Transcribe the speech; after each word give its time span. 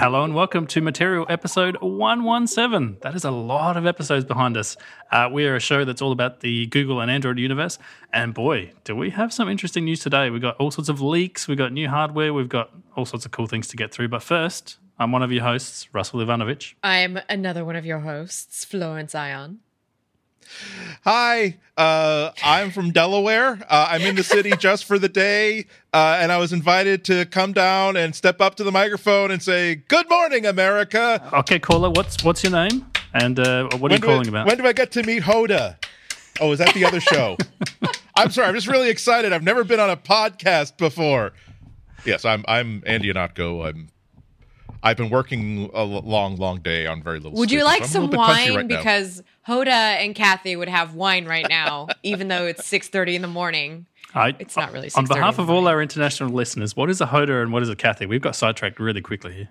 Hello 0.00 0.24
and 0.24 0.34
welcome 0.34 0.66
to 0.68 0.80
Material 0.80 1.26
episode 1.28 1.76
117. 1.82 2.96
That 3.02 3.14
is 3.14 3.24
a 3.24 3.30
lot 3.30 3.76
of 3.76 3.84
episodes 3.84 4.24
behind 4.24 4.56
us. 4.56 4.78
Uh, 5.12 5.28
we 5.30 5.44
are 5.44 5.56
a 5.56 5.60
show 5.60 5.84
that's 5.84 6.00
all 6.00 6.10
about 6.10 6.40
the 6.40 6.68
Google 6.68 7.02
and 7.02 7.10
Android 7.10 7.38
universe. 7.38 7.78
And 8.10 8.32
boy, 8.32 8.72
do 8.84 8.96
we 8.96 9.10
have 9.10 9.30
some 9.30 9.46
interesting 9.46 9.84
news 9.84 10.00
today. 10.00 10.30
We've 10.30 10.40
got 10.40 10.56
all 10.56 10.70
sorts 10.70 10.88
of 10.88 11.02
leaks, 11.02 11.46
we've 11.46 11.58
got 11.58 11.72
new 11.72 11.86
hardware, 11.86 12.32
we've 12.32 12.48
got 12.48 12.70
all 12.96 13.04
sorts 13.04 13.26
of 13.26 13.32
cool 13.32 13.46
things 13.46 13.68
to 13.68 13.76
get 13.76 13.92
through. 13.92 14.08
But 14.08 14.22
first, 14.22 14.78
I'm 14.98 15.12
one 15.12 15.22
of 15.22 15.32
your 15.32 15.42
hosts, 15.42 15.86
Russell 15.92 16.20
Ivanovic. 16.20 16.76
I'm 16.82 17.18
another 17.28 17.62
one 17.62 17.76
of 17.76 17.84
your 17.84 17.98
hosts, 17.98 18.64
Florence 18.64 19.14
Ion. 19.14 19.58
Hi, 21.04 21.56
uh, 21.76 22.30
I'm 22.44 22.70
from 22.70 22.90
Delaware. 22.90 23.58
Uh, 23.68 23.88
I'm 23.90 24.02
in 24.02 24.16
the 24.16 24.22
city 24.22 24.52
just 24.58 24.84
for 24.84 24.98
the 24.98 25.08
day, 25.08 25.66
uh, 25.94 26.18
and 26.20 26.30
I 26.30 26.38
was 26.38 26.52
invited 26.52 27.04
to 27.06 27.24
come 27.26 27.52
down 27.52 27.96
and 27.96 28.14
step 28.14 28.40
up 28.40 28.56
to 28.56 28.64
the 28.64 28.72
microphone 28.72 29.30
and 29.30 29.42
say, 29.42 29.76
"Good 29.76 30.08
morning, 30.10 30.44
America." 30.44 31.26
Okay, 31.32 31.58
caller, 31.58 31.90
what's 31.90 32.22
what's 32.22 32.42
your 32.42 32.52
name 32.52 32.86
and 33.14 33.38
uh, 33.38 33.64
what 33.64 33.74
are 33.74 33.78
when 33.78 33.92
you 33.92 33.98
calling 34.00 34.26
I, 34.26 34.28
about? 34.28 34.46
When 34.46 34.58
do 34.58 34.66
I 34.66 34.72
get 34.72 34.92
to 34.92 35.02
meet 35.02 35.22
Hoda? 35.22 35.76
Oh, 36.40 36.52
is 36.52 36.58
that 36.58 36.74
the 36.74 36.84
other 36.84 37.00
show? 37.00 37.36
I'm 38.16 38.30
sorry. 38.30 38.48
I'm 38.48 38.54
just 38.54 38.66
really 38.66 38.90
excited. 38.90 39.32
I've 39.32 39.42
never 39.42 39.64
been 39.64 39.80
on 39.80 39.90
a 39.90 39.96
podcast 39.96 40.76
before. 40.76 41.32
Yes, 42.04 42.24
I'm. 42.24 42.44
I'm 42.48 42.82
Andy 42.86 43.12
Ihnatko. 43.12 43.66
I'm. 43.68 43.88
I've 44.82 44.96
been 44.96 45.10
working 45.10 45.70
a 45.74 45.82
long, 45.84 46.36
long 46.36 46.60
day 46.60 46.86
on 46.86 47.02
very 47.02 47.18
little. 47.20 47.38
Would 47.38 47.50
you 47.50 47.64
like 47.64 47.84
so 47.84 47.90
some 47.90 48.02
little 48.02 48.18
bit 48.18 48.26
punchy 48.26 48.50
wine? 48.50 48.56
right 48.56 48.66
now. 48.66 48.76
because 48.78 49.22
Hoda 49.46 49.68
and 49.68 50.14
Kathie 50.14 50.56
would 50.56 50.68
have 50.68 50.94
wine 50.94 51.26
right 51.26 51.46
now, 51.48 51.88
even 52.02 52.28
though 52.28 52.46
it's 52.46 52.66
six 52.66 52.88
thirty 52.88 53.14
in 53.16 53.22
the 53.22 53.28
morning. 53.28 53.86
I, 54.12 54.34
It's 54.40 54.56
not 54.56 54.72
really 54.72 54.90
On 54.96 55.04
behalf 55.06 55.38
in 55.38 55.42
of 55.44 55.50
all 55.50 55.68
our 55.68 55.80
international 55.80 56.30
listeners, 56.30 56.74
what 56.74 56.90
is 56.90 57.00
a 57.00 57.06
Hoda 57.06 57.42
and 57.42 57.52
what 57.52 57.62
is 57.62 57.68
a 57.68 57.76
Kathie? 57.76 58.06
We've 58.06 58.20
got 58.20 58.34
sidetracked 58.34 58.80
really 58.80 59.00
quickly 59.00 59.32
here. 59.34 59.48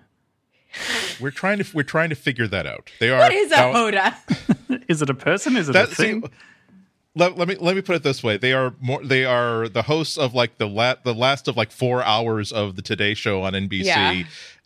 we're 1.20 1.30
trying 1.30 1.58
to 1.58 1.66
we're 1.74 1.82
trying 1.82 2.10
to 2.10 2.14
figure 2.14 2.46
that 2.46 2.66
out. 2.66 2.90
They 3.00 3.10
are. 3.10 3.18
What 3.20 3.32
is 3.32 3.50
a 3.52 3.56
now- 3.56 3.72
Hoda? 3.72 4.84
Is 4.88 5.02
it 5.02 5.08
a 5.10 5.14
person? 5.14 5.56
Is 5.56 5.68
it 5.68 5.72
that 5.72 5.90
a 5.90 5.94
see, 5.94 6.02
thing? 6.04 6.24
let, 7.14 7.36
let 7.38 7.48
me 7.48 7.56
let 7.56 7.74
me 7.76 7.82
put 7.82 7.96
it 7.96 8.02
this 8.02 8.22
way 8.22 8.36
they 8.36 8.52
are 8.52 8.74
more 8.80 9.02
they 9.04 9.24
are 9.24 9.68
the 9.68 9.82
hosts 9.82 10.16
of 10.18 10.34
like 10.34 10.58
the 10.58 10.66
la- 10.68 10.94
the 11.04 11.14
last 11.14 11.48
of 11.48 11.56
like 11.56 11.70
four 11.72 12.02
hours 12.04 12.52
of 12.52 12.76
the 12.76 12.82
today 12.82 13.14
show 13.14 13.42
on 13.42 13.52
nbc 13.52 13.84
Yeah. 13.84 14.22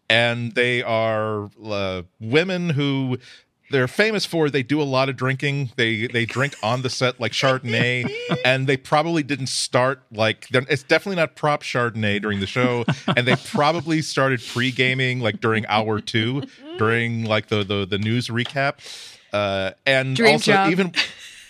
And 0.08 0.52
they 0.54 0.82
are 0.82 1.50
uh, 1.64 2.02
women 2.20 2.70
who 2.70 3.18
they're 3.70 3.88
famous 3.88 4.24
for 4.26 4.50
they 4.50 4.62
do 4.62 4.80
a 4.80 4.84
lot 4.84 5.08
of 5.08 5.16
drinking. 5.16 5.70
They 5.76 6.06
they 6.06 6.26
drink 6.26 6.54
on 6.62 6.82
the 6.82 6.90
set 6.90 7.18
like 7.20 7.32
chardonnay. 7.32 8.10
And 8.44 8.66
they 8.66 8.76
probably 8.76 9.22
didn't 9.22 9.46
start 9.48 10.02
like 10.12 10.46
it's 10.52 10.82
definitely 10.82 11.16
not 11.16 11.34
prop 11.34 11.62
chardonnay 11.62 12.20
during 12.20 12.40
the 12.40 12.46
show. 12.46 12.84
And 13.16 13.26
they 13.26 13.36
probably 13.36 14.02
started 14.02 14.42
pre-gaming 14.42 15.20
like 15.20 15.40
during 15.40 15.66
hour 15.66 16.00
two 16.00 16.42
during 16.78 17.24
like 17.24 17.48
the 17.48 17.64
the, 17.64 17.86
the 17.86 17.98
news 17.98 18.28
recap. 18.28 18.74
Uh 19.32 19.72
and 19.86 20.14
Dream 20.14 20.34
also 20.34 20.52
job. 20.52 20.70
even 20.70 20.92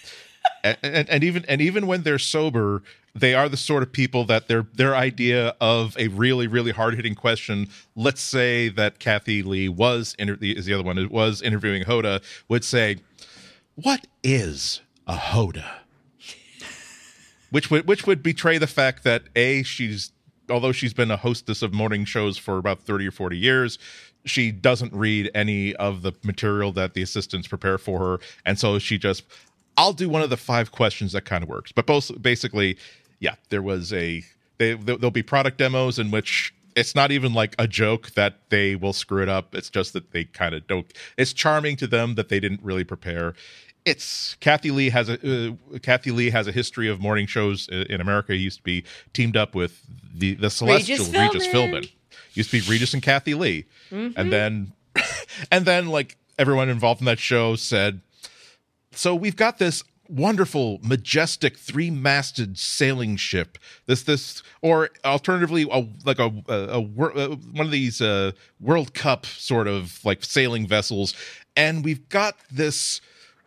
and, 0.64 0.78
and, 0.82 1.10
and 1.10 1.24
even 1.24 1.44
and 1.48 1.60
even 1.60 1.86
when 1.86 2.02
they're 2.02 2.18
sober 2.18 2.82
they 3.16 3.34
are 3.34 3.48
the 3.48 3.56
sort 3.56 3.82
of 3.82 3.92
people 3.92 4.24
that 4.24 4.48
their 4.48 4.66
their 4.74 4.96
idea 4.96 5.54
of 5.60 5.96
a 5.98 6.08
really 6.08 6.46
really 6.46 6.72
hard 6.72 6.94
hitting 6.94 7.14
question 7.14 7.68
let's 7.94 8.20
say 8.20 8.68
that 8.68 8.98
kathie 8.98 9.42
lee 9.42 9.68
was 9.68 10.16
inter- 10.18 10.36
is 10.40 10.66
the 10.66 10.74
other 10.74 10.82
one 10.82 11.08
was 11.08 11.40
interviewing 11.40 11.84
hoda 11.84 12.22
would 12.48 12.64
say 12.64 12.96
what 13.76 14.06
is 14.22 14.80
a 15.06 15.16
hoda? 15.16 15.64
Which 17.50 17.70
would 17.70 17.86
which 17.86 18.06
would 18.06 18.22
betray 18.22 18.58
the 18.58 18.66
fact 18.66 19.04
that 19.04 19.24
a 19.34 19.62
she's 19.62 20.12
although 20.48 20.72
she's 20.72 20.94
been 20.94 21.10
a 21.10 21.16
hostess 21.16 21.62
of 21.62 21.72
morning 21.72 22.04
shows 22.04 22.36
for 22.36 22.58
about 22.58 22.82
30 22.82 23.08
or 23.08 23.10
40 23.10 23.38
years 23.38 23.78
she 24.26 24.50
doesn't 24.50 24.92
read 24.94 25.30
any 25.34 25.74
of 25.76 26.02
the 26.02 26.12
material 26.22 26.72
that 26.72 26.94
the 26.94 27.02
assistants 27.02 27.46
prepare 27.46 27.76
for 27.76 27.98
her. 27.98 28.20
And 28.46 28.58
so 28.58 28.78
she 28.78 28.98
just 28.98 29.24
i'll 29.76 29.92
do 29.92 30.08
one 30.08 30.22
of 30.22 30.30
the 30.30 30.36
five 30.36 30.70
questions 30.70 31.12
that 31.12 31.24
kind 31.24 31.42
of 31.42 31.48
works. 31.48 31.72
But 31.72 31.86
both 31.86 32.10
basically 32.20 32.76
yeah 33.18 33.34
there 33.50 33.62
was 33.62 33.92
a 33.92 34.22
they, 34.58 34.74
there'll 34.74 35.10
be 35.10 35.22
product 35.22 35.58
demos 35.58 35.98
in 35.98 36.10
which 36.10 36.54
it's 36.76 36.94
not 36.94 37.12
even 37.12 37.32
like 37.32 37.54
a 37.58 37.68
joke 37.68 38.10
that 38.12 38.38
they 38.50 38.74
will 38.74 38.92
screw 38.92 39.22
it 39.22 39.28
up 39.28 39.54
it's 39.54 39.70
just 39.70 39.92
that 39.92 40.12
they 40.12 40.24
kind 40.24 40.54
of 40.54 40.66
don't 40.66 40.92
it's 41.16 41.32
charming 41.32 41.76
to 41.76 41.86
them 41.86 42.14
that 42.14 42.28
they 42.28 42.40
didn't 42.40 42.60
really 42.62 42.84
prepare 42.84 43.34
it's 43.84 44.36
Kathie 44.40 44.70
Lee 44.70 44.90
has 44.90 45.08
a 45.08 45.14
uh, 45.14 45.78
Kathie 45.82 46.10
Lee 46.10 46.30
has 46.30 46.46
a 46.46 46.52
history 46.52 46.88
of 46.88 47.00
morning 47.00 47.26
shows 47.26 47.68
in 47.68 48.00
America. 48.00 48.32
He 48.32 48.38
used 48.38 48.58
to 48.58 48.62
be 48.62 48.84
teamed 49.12 49.36
up 49.36 49.54
with 49.54 49.82
the 50.14 50.34
the 50.34 50.50
celestial 50.50 51.04
Regis, 51.06 51.46
Philbin. 51.46 51.72
Philbin. 51.72 51.92
Used 52.32 52.50
to 52.50 52.60
be 52.60 52.70
Regis 52.70 52.94
and 52.94 53.02
Kathie 53.02 53.34
Lee, 53.34 53.66
and 54.16 54.32
then 54.32 54.72
and 55.50 55.64
then 55.64 55.88
like 55.88 56.16
everyone 56.38 56.68
involved 56.68 57.00
in 57.00 57.04
that 57.06 57.18
show 57.18 57.56
said, 57.56 58.00
so 58.92 59.14
we've 59.14 59.36
got 59.36 59.58
this 59.58 59.84
wonderful 60.08 60.78
majestic 60.82 61.56
three-masted 61.56 62.58
sailing 62.58 63.16
ship. 63.16 63.58
This 63.86 64.02
this 64.02 64.42
or 64.62 64.90
alternatively 65.04 65.66
a, 65.70 65.86
like 66.04 66.18
a, 66.18 66.32
a, 66.48 66.54
a 66.54 66.80
uh, 66.80 67.36
one 67.36 67.66
of 67.66 67.70
these 67.70 68.00
uh, 68.00 68.32
world 68.60 68.94
cup 68.94 69.26
sort 69.26 69.66
of 69.68 70.04
like 70.04 70.24
sailing 70.24 70.66
vessels. 70.66 71.14
And 71.56 71.84
we've 71.84 72.08
got 72.08 72.36
this 72.50 73.00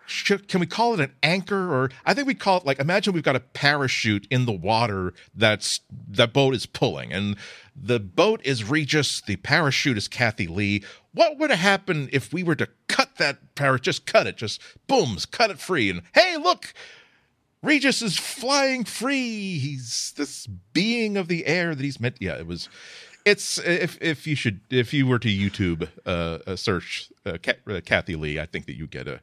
should, 0.07 0.47
can 0.47 0.59
we 0.59 0.65
call 0.65 0.93
it 0.93 0.99
an 0.99 1.11
anchor? 1.21 1.73
Or 1.73 1.91
i 2.05 2.13
think 2.13 2.27
we 2.27 2.33
call 2.33 2.57
it 2.57 2.65
like 2.65 2.79
imagine 2.79 3.13
we've 3.13 3.23
got 3.23 3.35
a 3.35 3.41
parachute 3.41 4.27
in 4.29 4.45
the 4.45 4.51
water 4.51 5.13
that's 5.35 5.81
that 6.09 6.33
boat 6.33 6.55
is 6.55 6.65
pulling 6.65 7.13
and 7.13 7.35
the 7.75 7.99
boat 7.99 8.41
is 8.43 8.63
regis 8.63 9.21
the 9.21 9.35
parachute 9.37 9.97
is 9.97 10.07
kathie 10.07 10.47
lee. 10.47 10.83
What 11.13 11.37
would 11.37 11.49
have 11.49 11.59
happened 11.59 12.09
if 12.13 12.31
we 12.31 12.43
were 12.43 12.55
to 12.55 12.69
cut 12.87 13.17
that 13.17 13.55
parachute 13.55 13.83
just 13.83 14.05
cut 14.05 14.27
it 14.27 14.37
just 14.37 14.61
booms 14.87 15.25
cut 15.25 15.51
it 15.51 15.59
free 15.59 15.89
and 15.89 16.01
hey 16.13 16.37
look 16.37 16.73
regis 17.61 18.01
is 18.01 18.17
flying 18.17 18.85
free. 18.85 19.57
He's 19.59 20.13
this 20.15 20.47
being 20.47 21.17
of 21.17 21.27
the 21.27 21.45
air 21.45 21.75
that 21.75 21.83
he's 21.83 21.99
meant 21.99 22.15
yeah 22.19 22.35
it 22.37 22.47
was 22.47 22.69
it's 23.25 23.57
if 23.57 24.01
if 24.01 24.25
you 24.25 24.35
should 24.35 24.61
if 24.69 24.93
you 24.93 25.05
were 25.05 25.19
to 25.19 25.27
youtube 25.27 25.89
uh, 26.05 26.55
search 26.55 27.11
uh, 27.25 27.31
uh, 27.31 27.81
kathie 27.81 28.15
lee 28.15 28.39
i 28.39 28.45
think 28.45 28.65
that 28.67 28.77
you 28.77 28.87
get 28.87 29.05
a 29.05 29.19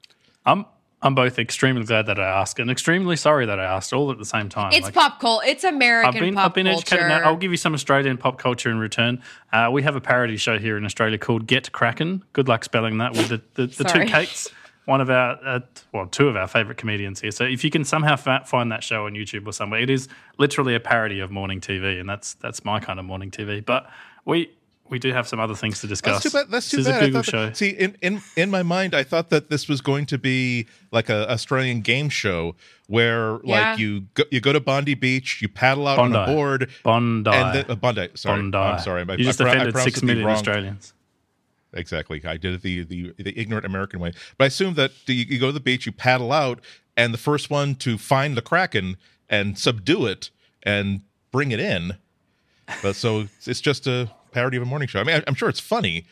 I'm 0.46 0.66
I'm 1.04 1.14
both 1.14 1.38
extremely 1.38 1.84
glad 1.84 2.06
that 2.06 2.18
I 2.18 2.40
asked 2.40 2.58
and 2.58 2.70
extremely 2.70 3.16
sorry 3.16 3.44
that 3.44 3.60
I 3.60 3.64
asked 3.64 3.92
all 3.92 4.10
at 4.10 4.16
the 4.16 4.24
same 4.24 4.48
time. 4.48 4.72
It's 4.72 4.86
Like, 4.86 4.94
pop 4.94 5.20
culture. 5.20 5.46
It's 5.46 5.62
American 5.62 6.14
I've 6.14 6.20
been 6.20 6.34
pop 6.34 6.46
I've 6.46 6.54
been 6.54 6.66
educated 6.66 7.08
now. 7.08 7.20
I'll 7.20 7.36
give 7.36 7.50
you 7.50 7.58
some 7.58 7.74
Australian 7.74 8.16
pop 8.16 8.38
culture 8.38 8.70
in 8.70 8.78
return. 8.78 9.22
Uh, 9.52 9.68
we 9.70 9.82
have 9.82 9.96
a 9.96 10.00
parody 10.00 10.38
show 10.38 10.58
here 10.58 10.78
in 10.78 10.84
Australia 10.86 11.18
called 11.18 11.46
Get 11.46 11.72
Krack!n. 11.72 12.22
Good 12.32 12.48
luck 12.48 12.64
spelling 12.64 12.96
that 12.98 13.12
with 13.12 13.28
the, 13.28 13.42
the, 13.54 13.66
the 13.66 13.84
two. 13.84 14.06
Kates. 14.06 14.50
One 14.86 15.00
of 15.00 15.08
our, 15.08 15.38
uh, 15.44 15.60
well, 15.92 16.06
two 16.06 16.28
of 16.28 16.36
our 16.36 16.46
favorite 16.46 16.76
comedians 16.76 17.20
here. 17.20 17.30
So 17.30 17.44
if 17.44 17.64
you 17.64 17.70
can 17.70 17.84
somehow 17.84 18.16
fa- 18.16 18.42
find 18.44 18.70
that 18.70 18.84
show 18.84 19.06
on 19.06 19.12
YouTube 19.12 19.46
or 19.46 19.52
somewhere, 19.52 19.80
it 19.80 19.88
is 19.88 20.08
literally 20.36 20.74
a 20.74 20.80
parody 20.80 21.20
of 21.20 21.30
morning 21.30 21.60
TV, 21.60 21.98
and 21.98 22.08
that's 22.08 22.34
that's 22.34 22.64
my 22.66 22.80
kind 22.80 22.98
of 22.98 23.06
morning 23.06 23.30
TV. 23.30 23.64
But 23.64 23.88
we 24.26 24.50
we 24.90 24.98
do 24.98 25.12
have 25.12 25.26
some 25.26 25.40
other 25.40 25.54
things 25.54 25.80
to 25.80 25.86
discuss. 25.86 26.22
That's 26.22 26.32
too 26.32 26.38
bad. 26.38 26.50
That's 26.50 26.68
too 26.70 26.76
this 26.78 26.86
bad. 26.86 26.96
is 26.96 26.96
I 26.96 27.04
a 27.04 27.06
Google 27.06 27.22
thought 27.22 27.30
show. 27.30 27.46
that- 27.46 27.56
see, 27.56 27.70
in, 27.70 27.96
in 28.02 28.20
in 28.36 28.50
my 28.50 28.62
mind, 28.62 28.94
I 28.94 29.02
thought 29.02 29.30
that 29.30 29.48
this 29.50 29.66
was 29.68 29.80
going 29.80 30.06
to 30.06 30.18
be 30.18 30.66
like 30.92 31.08
a 31.08 31.30
Australian 31.30 31.80
game 31.80 32.08
show 32.10 32.54
where 32.86 33.38
Yeah. 33.44 33.70
like 33.70 33.78
you 33.78 34.02
go, 34.14 34.24
you 34.30 34.40
go 34.40 34.52
to 34.52 34.60
Bondi 34.60 34.94
Beach, 34.94 35.40
you 35.40 35.48
paddle 35.48 35.88
out 35.88 35.98
on 35.98 36.14
a 36.14 36.26
board, 36.26 36.70
Bondi. 36.82 37.30
and 37.30 37.54
then, 37.54 37.64
uh, 37.68 37.74
Bondi. 37.76 38.08
Sorry, 38.14 38.40
Bondi. 38.42 38.56
I'm 38.58 38.78
sorry. 38.78 39.04
I- 39.08 39.12
you 39.14 39.24
just 39.24 39.40
I, 39.40 39.44
pro- 39.44 39.52
I 39.52 39.54
offended 39.54 39.74
pronounced 39.74 39.84
six 39.84 39.98
it 39.98 40.00
the 40.00 40.06
million 40.06 40.26
wrong- 40.26 40.36
Australians. 40.36 40.92
Exactly. 41.72 42.22
I 42.24 42.36
did 42.36 42.54
it 42.54 42.62
the, 42.62 42.84
the 42.84 43.14
the 43.18 43.38
ignorant 43.38 43.64
American 43.66 43.98
way. 44.00 44.12
But 44.38 44.44
I 44.44 44.46
assume 44.48 44.74
that 44.74 44.92
you, 45.06 45.14
you 45.28 45.38
go 45.40 45.46
to 45.46 45.52
the 45.52 45.60
beach, 45.60 45.86
you 45.86 45.92
paddle 45.92 46.30
out, 46.32 46.60
and 46.96 47.12
the 47.12 47.18
first 47.18 47.50
one 47.50 47.74
to 47.76 47.98
find 47.98 48.36
the 48.36 48.42
kraken 48.42 48.96
and 49.28 49.58
subdue 49.58 50.06
it 50.06 50.30
and 50.62 51.00
bring 51.32 51.50
it 51.50 51.58
in. 51.58 51.96
But 52.82 52.94
so 52.96 53.20
it's- 53.22 53.48
it's 53.48 53.60
just 53.60 53.86
a 53.88 54.08
parody 54.34 54.56
of 54.58 54.62
a 54.62 54.66
morning 54.66 54.88
show. 54.88 55.00
I 55.00 55.04
mean, 55.04 55.16
I, 55.16 55.22
I'm 55.26 55.34
sure 55.34 55.48
it's 55.48 55.60
funny, 55.60 56.04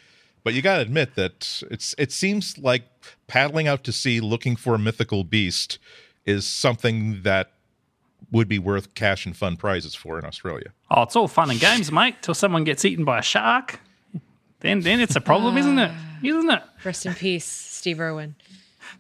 but 0.45 0.55
you 0.55 0.63
got 0.63 0.77
to 0.77 0.83
admit 0.83 1.15
that 1.17 1.63
it's 1.71 1.95
it 1.99 2.13
seems 2.13 2.57
like 2.59 2.85
paddling 3.27 3.69
out 3.69 3.85
to 3.85 3.93
sea 3.93 4.21
looking 4.21 4.57
for 4.57 4.75
a 4.75 4.79
mythical 4.79 5.25
beast 5.25 5.79
is 6.25 6.47
something 6.47 7.23
that 7.23 7.51
would 8.31 8.49
be 8.49 8.59
worth 8.59 8.95
cash 8.95 9.27
and 9.27 9.37
fun 9.37 9.57
prizes 9.57 9.95
for 9.95 10.19
in 10.19 10.25
Australia. 10.25 10.73
Oh, 10.91 11.03
it's 11.03 11.17
all 11.17 11.29
fun 11.29 11.51
and 11.51 11.61
games, 11.61 11.93
mate, 11.93 12.15
till 12.23 12.35
someone 12.35 12.65
gets 12.65 12.85
eaten 12.85 13.05
by 13.05 13.19
a 13.19 13.23
shark. 13.23 13.81
Then, 14.61 14.81
then 14.81 15.01
it's 15.01 15.17
a 15.17 15.21
problem, 15.21 15.59
isn't 15.59 15.79
it? 15.79 15.91
Ah. 15.93 16.19
Isn't 16.23 16.51
it? 16.51 16.63
Rest 16.85 17.05
in 17.05 17.15
peace, 17.15 17.45
Steve 17.45 17.99
Irwin. 18.01 18.37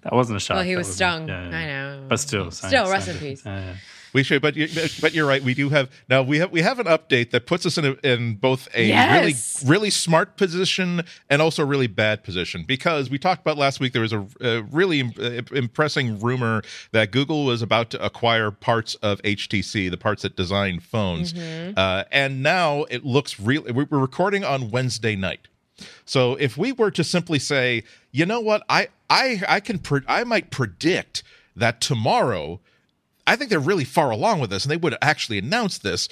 That 0.02 0.12
wasn't 0.12 0.38
a 0.38 0.40
shark. 0.40 0.56
Well, 0.56 0.64
he 0.64 0.72
that 0.72 0.78
was 0.78 0.92
stung. 0.92 1.28
yeah, 1.28 1.48
yeah. 1.48 1.56
I 1.56 1.66
know. 1.66 2.06
But 2.08 2.18
still, 2.18 2.50
same, 2.50 2.68
Still, 2.68 2.84
same 2.86 2.92
rest 2.92 3.08
in 3.08 3.18
peace. 3.18 3.42
Yeah, 3.46 3.60
yeah. 3.60 3.74
We 4.14 4.22
should, 4.22 4.42
but 4.42 4.56
you, 4.56 4.68
but 5.00 5.14
you're 5.14 5.26
right. 5.26 5.42
We 5.42 5.54
do 5.54 5.70
have 5.70 5.90
now. 6.08 6.22
We 6.22 6.38
have 6.38 6.52
we 6.52 6.60
have 6.60 6.78
an 6.78 6.86
update 6.86 7.30
that 7.30 7.46
puts 7.46 7.64
us 7.64 7.78
in 7.78 7.84
a, 7.86 7.92
in 8.06 8.34
both 8.34 8.68
a 8.74 8.86
Yes. 8.88 9.62
really 9.62 9.72
really 9.72 9.90
smart 9.90 10.36
position 10.36 11.02
and 11.30 11.40
also 11.40 11.62
a 11.62 11.66
really 11.66 11.86
bad 11.86 12.22
position 12.22 12.64
because 12.66 13.08
we 13.08 13.18
talked 13.18 13.40
about 13.40 13.56
last 13.56 13.80
week. 13.80 13.94
There 13.94 14.02
was 14.02 14.12
a, 14.12 14.26
a 14.42 14.62
really 14.64 15.00
uh, 15.18 15.42
impressing 15.56 16.20
rumor 16.20 16.62
that 16.90 17.10
Google 17.10 17.46
was 17.46 17.62
about 17.62 17.88
to 17.90 18.04
acquire 18.04 18.50
parts 18.50 18.96
of 18.96 19.22
HTC, 19.22 19.90
the 19.90 19.96
parts 19.96 20.22
that 20.22 20.36
design 20.36 20.80
phones, 20.80 21.32
uh, 21.34 22.04
and 22.12 22.42
now 22.42 22.82
it 22.90 23.06
looks 23.06 23.40
real. 23.40 23.62
We're 23.62 23.86
we're 23.88 23.98
recording 23.98 24.44
on 24.44 24.70
Wednesday 24.70 25.16
night. 25.16 25.48
So 26.04 26.34
if 26.36 26.58
we 26.58 26.70
were 26.72 26.90
to 26.90 27.02
simply 27.02 27.38
say, 27.38 27.84
you 28.10 28.26
know 28.26 28.40
what, 28.40 28.62
I 28.68 28.88
I 29.08 29.42
I 29.48 29.60
can 29.60 29.78
pre- 29.78 30.02
I 30.06 30.22
might 30.24 30.50
predict 30.50 31.22
that 31.56 31.80
tomorrow 31.80 32.60
I 33.26 33.36
think 33.36 33.50
they're 33.50 33.60
really 33.60 33.84
far 33.84 34.10
along 34.10 34.40
with 34.40 34.50
this, 34.50 34.64
and 34.64 34.70
they 34.70 34.76
would 34.76 34.96
actually 35.00 35.38
announce 35.38 35.78
this. 35.78 36.08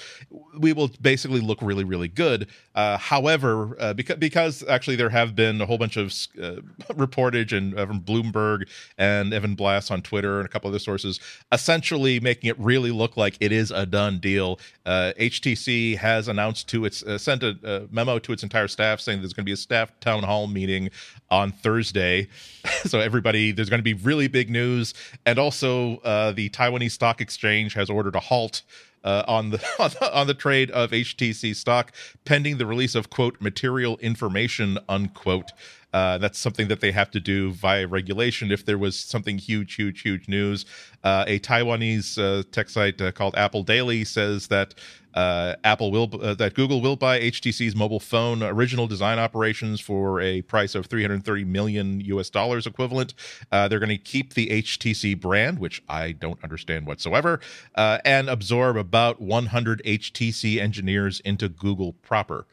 We 0.58 0.72
will 0.72 0.88
basically 1.00 1.40
look 1.40 1.60
really, 1.60 1.82
really 1.82 2.06
good. 2.08 2.48
Uh, 2.74 2.98
however, 2.98 3.76
uh, 3.80 3.94
because 3.94 4.16
because 4.16 4.64
actually 4.68 4.94
there 4.96 5.10
have 5.10 5.34
been 5.34 5.60
a 5.60 5.66
whole 5.66 5.78
bunch 5.78 5.96
of 5.96 6.06
uh, 6.40 6.60
reportage 6.92 7.56
and 7.56 7.76
uh, 7.76 7.86
from 7.86 8.00
Bloomberg 8.00 8.68
and 8.96 9.34
Evan 9.34 9.56
Blass 9.56 9.90
on 9.90 10.02
Twitter 10.02 10.38
and 10.38 10.46
a 10.46 10.48
couple 10.48 10.68
other 10.68 10.78
sources, 10.78 11.18
essentially 11.50 12.20
making 12.20 12.48
it 12.48 12.58
really 12.60 12.92
look 12.92 13.16
like 13.16 13.36
it 13.40 13.50
is 13.50 13.72
a 13.72 13.86
done 13.86 14.18
deal. 14.18 14.60
HTC 14.86 15.94
uh, 15.94 15.98
has 15.98 16.28
announced 16.28 16.68
to 16.68 16.84
its 16.84 17.02
uh, 17.02 17.18
sent 17.18 17.42
a, 17.42 17.58
a, 17.64 17.92
memo 17.92 18.18
to 18.20 18.32
its 18.32 18.42
entire 18.42 18.68
staff 18.68 19.00
saying 19.00 19.20
there's 19.20 19.32
going 19.32 19.44
to 19.44 19.48
be 19.48 19.52
a 19.52 19.56
staff 19.56 19.92
town 20.00 20.22
hall 20.22 20.46
meeting 20.46 20.90
on 21.30 21.52
Thursday, 21.52 22.28
so 22.84 23.00
everybody 23.00 23.52
there's 23.52 23.70
going 23.70 23.78
to 23.78 23.84
be 23.84 23.94
really 23.94 24.28
big 24.28 24.50
news, 24.50 24.94
and 25.26 25.38
also 25.38 25.96
the 26.34 26.48
Taiwanese 26.50 26.92
Stock 26.92 27.20
Exchange 27.20 27.74
has 27.74 27.88
ordered 27.90 28.16
a 28.16 28.20
halt 28.20 28.62
uh, 29.04 29.24
on, 29.26 29.50
the, 29.50 29.64
on 29.78 29.90
the 29.90 30.18
on 30.18 30.26
the 30.26 30.34
trade 30.34 30.70
of 30.70 30.90
HTC 30.90 31.54
stock 31.56 31.92
pending 32.24 32.58
the 32.58 32.66
release 32.66 32.94
of 32.94 33.10
quote 33.10 33.40
material 33.40 33.96
information 33.98 34.78
unquote. 34.88 35.52
Uh, 35.92 36.18
that's 36.18 36.38
something 36.38 36.68
that 36.68 36.80
they 36.80 36.92
have 36.92 37.10
to 37.10 37.18
do 37.18 37.50
via 37.50 37.84
regulation. 37.84 38.52
If 38.52 38.64
there 38.64 38.78
was 38.78 38.96
something 38.96 39.38
huge, 39.38 39.74
huge, 39.74 40.02
huge 40.02 40.28
news, 40.28 40.64
uh, 41.02 41.24
a 41.26 41.40
Taiwanese 41.40 42.16
uh, 42.16 42.44
tech 42.52 42.68
site 42.68 43.00
uh, 43.00 43.10
called 43.10 43.34
Apple 43.34 43.64
Daily 43.64 44.04
says 44.04 44.46
that 44.48 44.74
uh, 45.14 45.56
Apple 45.64 45.90
will 45.90 46.10
uh, 46.20 46.34
that 46.34 46.54
Google 46.54 46.80
will 46.80 46.96
buy 46.96 47.20
HTC's 47.20 47.74
mobile 47.74 48.00
phone 48.00 48.42
original 48.42 48.86
design 48.86 49.18
operations 49.18 49.80
for 49.80 50.20
a 50.20 50.42
price 50.42 50.74
of 50.74 50.86
330 50.86 51.44
million 51.44 52.00
US 52.00 52.30
dollars 52.30 52.66
equivalent. 52.66 53.14
Uh, 53.50 53.68
they're 53.68 53.78
going 53.78 53.88
to 53.88 53.98
keep 53.98 54.34
the 54.34 54.48
HTC 54.48 55.20
brand, 55.20 55.58
which 55.58 55.82
I 55.88 56.12
don't 56.12 56.42
understand 56.42 56.86
whatsoever, 56.86 57.40
uh, 57.74 57.98
and 58.04 58.28
absorb 58.28 58.76
about 58.76 59.20
100 59.20 59.82
HTC 59.84 60.58
engineers 60.58 61.20
into 61.20 61.48
Google 61.48 61.92
proper. 61.94 62.46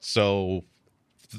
So 0.00 0.64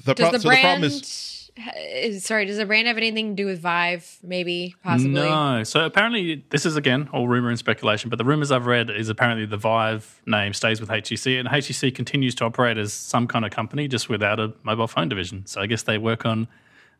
the, 0.05 0.15
pro- 0.15 0.31
the 0.31 0.39
so 0.39 0.49
the 0.49 0.57
problem 0.61 0.83
is 0.83 1.42
Uh, 1.55 2.17
sorry, 2.19 2.45
does 2.45 2.57
the 2.57 2.65
brand 2.65 2.87
have 2.87 2.97
anything 2.97 3.35
to 3.35 3.43
do 3.43 3.45
with 3.45 3.59
Vive? 3.59 4.17
Maybe, 4.23 4.75
possibly. 4.83 5.11
No. 5.11 5.63
So 5.63 5.85
apparently, 5.85 6.43
this 6.49 6.65
is 6.65 6.75
again 6.75 7.09
all 7.13 7.27
rumor 7.27 7.49
and 7.49 7.59
speculation. 7.59 8.09
But 8.09 8.17
the 8.17 8.25
rumors 8.25 8.51
I've 8.51 8.65
read 8.65 8.89
is 8.89 9.09
apparently 9.09 9.45
the 9.45 9.57
Vive 9.57 10.21
name 10.25 10.53
stays 10.53 10.79
with 10.81 10.89
HTC, 10.89 11.39
and 11.39 11.47
HTC 11.47 11.93
continues 11.93 12.33
to 12.35 12.45
operate 12.45 12.77
as 12.77 12.91
some 12.91 13.27
kind 13.27 13.45
of 13.45 13.51
company, 13.51 13.87
just 13.87 14.09
without 14.09 14.39
a 14.39 14.53
mobile 14.63 14.87
phone 14.87 15.09
division. 15.09 15.45
So 15.45 15.61
I 15.61 15.67
guess 15.67 15.83
they 15.83 15.97
work 15.99 16.25
on 16.25 16.47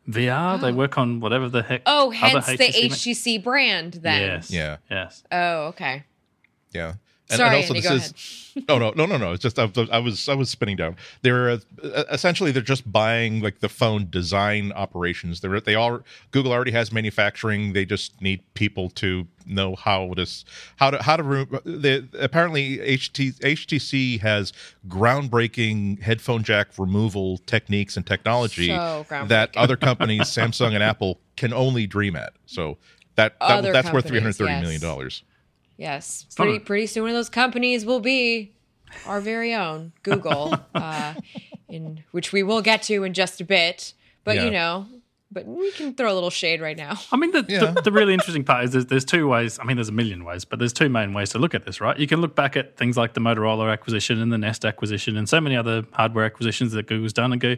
VR. 0.08 0.54
Oh. 0.54 0.58
They 0.58 0.72
work 0.72 0.98
on 0.98 1.18
whatever 1.18 1.48
the 1.48 1.62
heck. 1.62 1.82
Oh, 1.86 2.10
hence 2.10 2.46
HTC 2.46 2.56
the 2.58 2.88
HTC 2.88 3.42
brand. 3.42 3.94
Then. 3.94 4.22
Yes. 4.22 4.50
Yeah. 4.50 4.76
Yes. 4.90 5.24
Oh, 5.32 5.66
okay. 5.68 6.04
Yeah. 6.72 6.94
And, 7.30 7.38
Sorry, 7.38 7.48
and 7.48 7.56
also 7.56 7.74
Andy, 7.74 7.88
this 7.88 8.12
is 8.12 8.44
oh 8.68 8.78
no 8.78 8.92
no 8.94 9.06
no 9.06 9.16
no 9.16 9.32
it's 9.32 9.42
just 9.42 9.58
I, 9.58 9.70
I 9.90 9.98
was 9.98 10.28
I 10.28 10.34
was 10.34 10.50
spinning 10.50 10.76
down. 10.76 10.96
They're 11.22 11.48
uh, 11.48 11.58
essentially 12.10 12.52
they're 12.52 12.62
just 12.62 12.90
buying 12.90 13.40
like 13.40 13.60
the 13.60 13.68
phone 13.68 14.08
design 14.10 14.72
operations. 14.72 15.40
They're 15.40 15.60
they 15.60 15.74
all 15.74 16.00
Google 16.32 16.52
already 16.52 16.72
has 16.72 16.92
manufacturing. 16.92 17.72
They 17.72 17.86
just 17.86 18.20
need 18.20 18.42
people 18.54 18.90
to 18.90 19.26
know 19.46 19.74
how 19.74 20.14
to 20.14 20.26
how 20.76 20.90
to 20.90 21.02
how 21.02 21.16
to 21.16 21.62
they, 21.64 22.02
apparently 22.18 22.78
HT, 22.78 23.38
HTC 23.38 24.20
has 24.20 24.52
groundbreaking 24.86 26.02
headphone 26.02 26.42
jack 26.42 26.68
removal 26.78 27.38
techniques 27.38 27.96
and 27.96 28.06
technology 28.06 28.68
so 28.68 29.06
that 29.26 29.56
other 29.56 29.76
companies 29.76 30.20
Samsung 30.24 30.74
and 30.74 30.82
Apple 30.82 31.20
can 31.36 31.52
only 31.52 31.86
dream 31.86 32.16
at. 32.16 32.34
So 32.46 32.76
that, 33.16 33.38
that 33.40 33.62
that's 33.62 33.92
worth 33.92 34.06
330 34.06 34.52
yes. 34.52 34.62
million 34.62 34.80
dollars 34.80 35.22
Yes, 35.76 36.26
pretty 36.36 36.58
pretty 36.60 36.86
soon 36.86 37.04
one 37.04 37.10
of 37.10 37.16
those 37.16 37.28
companies 37.28 37.84
will 37.84 38.00
be 38.00 38.52
our 39.06 39.20
very 39.20 39.54
own 39.54 39.92
Google, 40.02 40.54
uh, 40.74 41.14
in 41.68 42.04
which 42.12 42.32
we 42.32 42.42
will 42.42 42.62
get 42.62 42.82
to 42.84 43.04
in 43.04 43.14
just 43.14 43.40
a 43.40 43.44
bit. 43.44 43.94
But 44.22 44.36
yeah. 44.36 44.44
you 44.44 44.50
know, 44.50 44.86
but 45.34 45.46
we 45.46 45.70
can 45.72 45.94
throw 45.94 46.12
a 46.12 46.14
little 46.14 46.30
shade 46.30 46.60
right 46.60 46.76
now. 46.76 46.96
I 47.12 47.16
mean, 47.16 47.32
the, 47.32 47.44
yeah. 47.48 47.72
the, 47.72 47.82
the, 47.82 47.92
really 47.92 48.14
interesting 48.14 48.44
part 48.44 48.64
is 48.64 48.70
there's, 48.70 48.86
there's, 48.86 49.04
two 49.04 49.28
ways. 49.28 49.58
I 49.58 49.64
mean, 49.64 49.76
there's 49.76 49.88
a 49.88 49.92
million 49.92 50.24
ways, 50.24 50.44
but 50.44 50.60
there's 50.60 50.72
two 50.72 50.88
main 50.88 51.12
ways 51.12 51.30
to 51.30 51.38
look 51.38 51.54
at 51.54 51.66
this, 51.66 51.80
right? 51.80 51.98
You 51.98 52.06
can 52.06 52.20
look 52.20 52.34
back 52.34 52.56
at 52.56 52.76
things 52.76 52.96
like 52.96 53.14
the 53.14 53.20
Motorola 53.20 53.70
acquisition 53.70 54.22
and 54.22 54.32
the 54.32 54.38
Nest 54.38 54.64
acquisition 54.64 55.16
and 55.16 55.28
so 55.28 55.40
many 55.40 55.56
other 55.56 55.82
hardware 55.92 56.24
acquisitions 56.24 56.72
that 56.72 56.86
Google's 56.86 57.12
done 57.12 57.32
and 57.32 57.40
go, 57.40 57.56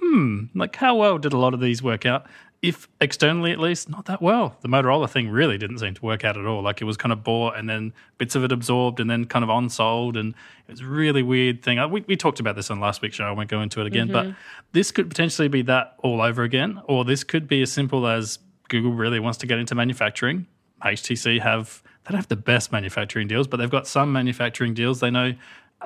hmm, 0.00 0.44
like 0.54 0.74
how 0.74 0.96
well 0.96 1.18
did 1.18 1.32
a 1.32 1.38
lot 1.38 1.54
of 1.54 1.60
these 1.60 1.82
work 1.82 2.06
out? 2.06 2.26
If 2.62 2.88
externally 3.00 3.52
at 3.52 3.58
least, 3.58 3.88
not 3.88 4.04
that 4.04 4.20
well. 4.20 4.56
The 4.60 4.68
Motorola 4.68 5.08
thing 5.08 5.30
really 5.30 5.56
didn't 5.56 5.78
seem 5.78 5.94
to 5.94 6.04
work 6.04 6.24
out 6.24 6.36
at 6.36 6.44
all. 6.44 6.62
Like 6.62 6.82
it 6.82 6.84
was 6.84 6.98
kind 6.98 7.12
of 7.12 7.24
bought 7.24 7.56
and 7.56 7.68
then 7.68 7.94
bits 8.18 8.34
of 8.34 8.44
it 8.44 8.52
absorbed 8.52 9.00
and 9.00 9.08
then 9.08 9.24
kind 9.24 9.42
of 9.42 9.48
on 9.48 9.70
sold. 9.70 10.16
And 10.16 10.34
it 10.68 10.72
was 10.72 10.80
a 10.80 10.86
really 10.86 11.22
weird 11.22 11.62
thing. 11.62 11.78
Uh, 11.78 11.88
we, 11.88 12.04
we 12.06 12.16
talked 12.16 12.38
about 12.38 12.56
this 12.56 12.70
on 12.70 12.78
last 12.78 13.00
week's 13.00 13.16
show. 13.16 13.24
I 13.24 13.30
won't 13.30 13.48
go 13.48 13.62
into 13.62 13.80
it 13.80 13.86
again. 13.86 14.08
Mm-hmm. 14.08 14.30
But 14.30 14.36
this 14.72 14.90
could 14.92 15.08
potentially 15.08 15.48
be 15.48 15.62
that 15.62 15.94
all 16.02 16.20
over 16.20 16.42
again. 16.42 16.82
Or 16.84 17.04
this 17.06 17.24
could 17.24 17.48
be 17.48 17.62
as 17.62 17.72
simple 17.72 18.06
as 18.06 18.38
Google 18.68 18.92
really 18.92 19.20
wants 19.20 19.38
to 19.38 19.46
get 19.46 19.58
into 19.58 19.74
manufacturing. 19.74 20.46
HTC 20.84 21.40
have, 21.40 21.82
they 22.04 22.12
don't 22.12 22.18
have 22.18 22.28
the 22.28 22.36
best 22.36 22.72
manufacturing 22.72 23.26
deals, 23.26 23.46
but 23.46 23.56
they've 23.56 23.70
got 23.70 23.86
some 23.86 24.12
manufacturing 24.12 24.74
deals. 24.74 25.00
They 25.00 25.10
know 25.10 25.32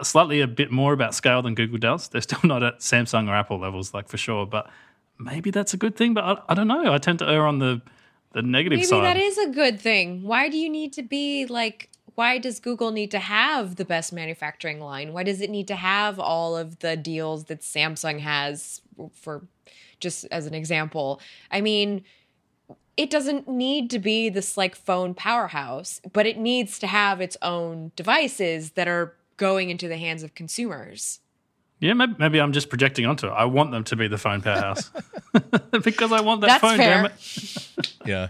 slightly 0.03 0.41
a 0.41 0.49
bit 0.49 0.73
more 0.73 0.93
about 0.93 1.15
scale 1.15 1.41
than 1.41 1.55
Google 1.55 1.79
does. 1.79 2.09
They're 2.09 2.21
still 2.21 2.41
not 2.45 2.65
at 2.65 2.81
Samsung 2.81 3.29
or 3.29 3.35
Apple 3.35 3.61
levels, 3.61 3.95
like 3.95 4.09
for 4.09 4.17
sure. 4.17 4.45
But 4.45 4.69
maybe 5.19 5.51
that's 5.51 5.75
a 5.75 5.77
good 5.77 5.97
thing, 5.97 6.15
but 6.15 6.25
I, 6.25 6.37
I 6.49 6.55
don't 6.55 6.69
know. 6.69 6.93
I 6.93 6.99
tend 6.99 7.19
to 7.21 7.29
err 7.29 7.47
on 7.47 7.59
the 7.59 7.83
the 8.33 8.43
negative 8.43 8.79
maybe 8.79 8.87
side. 8.87 9.03
Maybe 9.03 9.21
that 9.21 9.25
is 9.25 9.39
a 9.39 9.51
good 9.51 9.81
thing. 9.81 10.23
Why 10.23 10.49
do 10.49 10.57
you 10.57 10.69
need 10.69 10.93
to 10.95 11.03
be 11.03 11.47
like? 11.47 11.91
Why 12.17 12.39
does 12.39 12.61
Google 12.61 12.93
need 12.93 13.11
to 13.11 13.19
have 13.19 13.77
the 13.77 13.85
best 13.85 14.13
manufacturing 14.13 14.81
line? 14.81 15.13
Why 15.13 15.25
does 15.25 15.41
it 15.41 15.51
need 15.51 15.67
to 15.69 15.77
have 15.77 16.21
all 16.21 16.57
of 16.57 16.79
the 16.79 16.97
deals 16.97 17.45
that 17.45 17.61
Samsung 17.61 18.21
has? 18.21 18.81
For 19.13 19.47
just 20.01 20.27
as 20.31 20.47
an 20.47 20.55
example, 20.55 21.21
I 21.51 21.61
mean, 21.61 22.05
it 22.97 23.11
doesn't 23.11 23.49
need 23.49 23.91
to 23.91 23.99
be 23.99 24.29
this 24.29 24.57
like 24.57 24.75
phone 24.75 25.15
powerhouse, 25.15 26.01
but 26.13 26.27
it 26.27 26.39
needs 26.39 26.79
to 26.81 26.87
have 26.87 27.21
its 27.21 27.37
own 27.43 27.93
devices 27.97 28.73
that 28.73 28.87
are 28.87 29.17
going 29.37 29.71
into 29.71 29.89
the 29.89 29.97
hands 29.97 30.23
of 30.23 30.35
consumers. 30.35 31.21
Yeah, 31.85 31.93
maybe, 31.93 32.15
maybe, 32.19 32.41
I'm 32.41 32.53
just 32.53 32.71
projecting 32.71 33.05
onto 33.05 33.27
it. 33.27 33.31
I 33.33 33.45
want 33.45 33.71
them 33.71 33.85
to 33.85 33.95
be 33.95 34.09
the 34.09 34.17
phone 34.17 34.41
powerhouse 34.41 34.91
because 35.85 36.13
I 36.13 36.23
want 36.23 36.41
that 36.41 36.47
That's 36.47 36.61
phone. 36.63 36.79
Fair. 36.79 36.95
Damn 36.95 37.05
it. 37.07 37.93
yeah, 38.07 38.29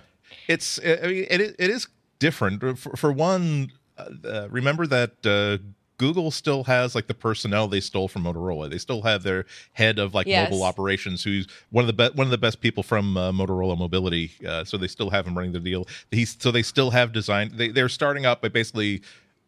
it's 0.48 0.80
I 0.80 1.06
mean, 1.06 1.26
it 1.30 1.40
it 1.40 1.70
is 1.70 1.86
different. 2.18 2.60
For, 2.76 2.96
for 2.96 3.12
one, 3.12 3.70
uh, 3.96 4.48
remember 4.50 4.88
that 4.88 5.12
uh, 5.24 5.62
Google 5.98 6.32
still 6.32 6.64
has 6.64 6.96
like 6.96 7.06
the 7.06 7.14
personnel 7.14 7.68
they 7.68 7.78
stole 7.78 8.08
from 8.08 8.24
Motorola. 8.24 8.68
They 8.68 8.78
still 8.78 9.02
have 9.02 9.22
their 9.22 9.46
head 9.74 10.00
of 10.00 10.14
like 10.14 10.26
yes. 10.26 10.50
mobile 10.50 10.64
operations, 10.64 11.22
who's 11.22 11.46
one 11.70 11.84
of 11.84 11.86
the 11.86 11.92
best 11.92 12.16
one 12.16 12.26
of 12.26 12.32
the 12.32 12.38
best 12.38 12.60
people 12.60 12.82
from 12.82 13.16
uh, 13.16 13.30
Motorola 13.30 13.78
Mobility. 13.78 14.32
Uh, 14.44 14.64
so 14.64 14.76
they 14.76 14.88
still 14.88 15.10
have 15.10 15.28
him 15.28 15.38
running 15.38 15.52
the 15.52 15.60
deal. 15.60 15.86
He's 16.10 16.36
so 16.40 16.50
they 16.50 16.64
still 16.64 16.90
have 16.90 17.12
design. 17.12 17.52
They, 17.54 17.68
they're 17.68 17.88
starting 17.88 18.26
up 18.26 18.42
by 18.42 18.48
basically 18.48 19.02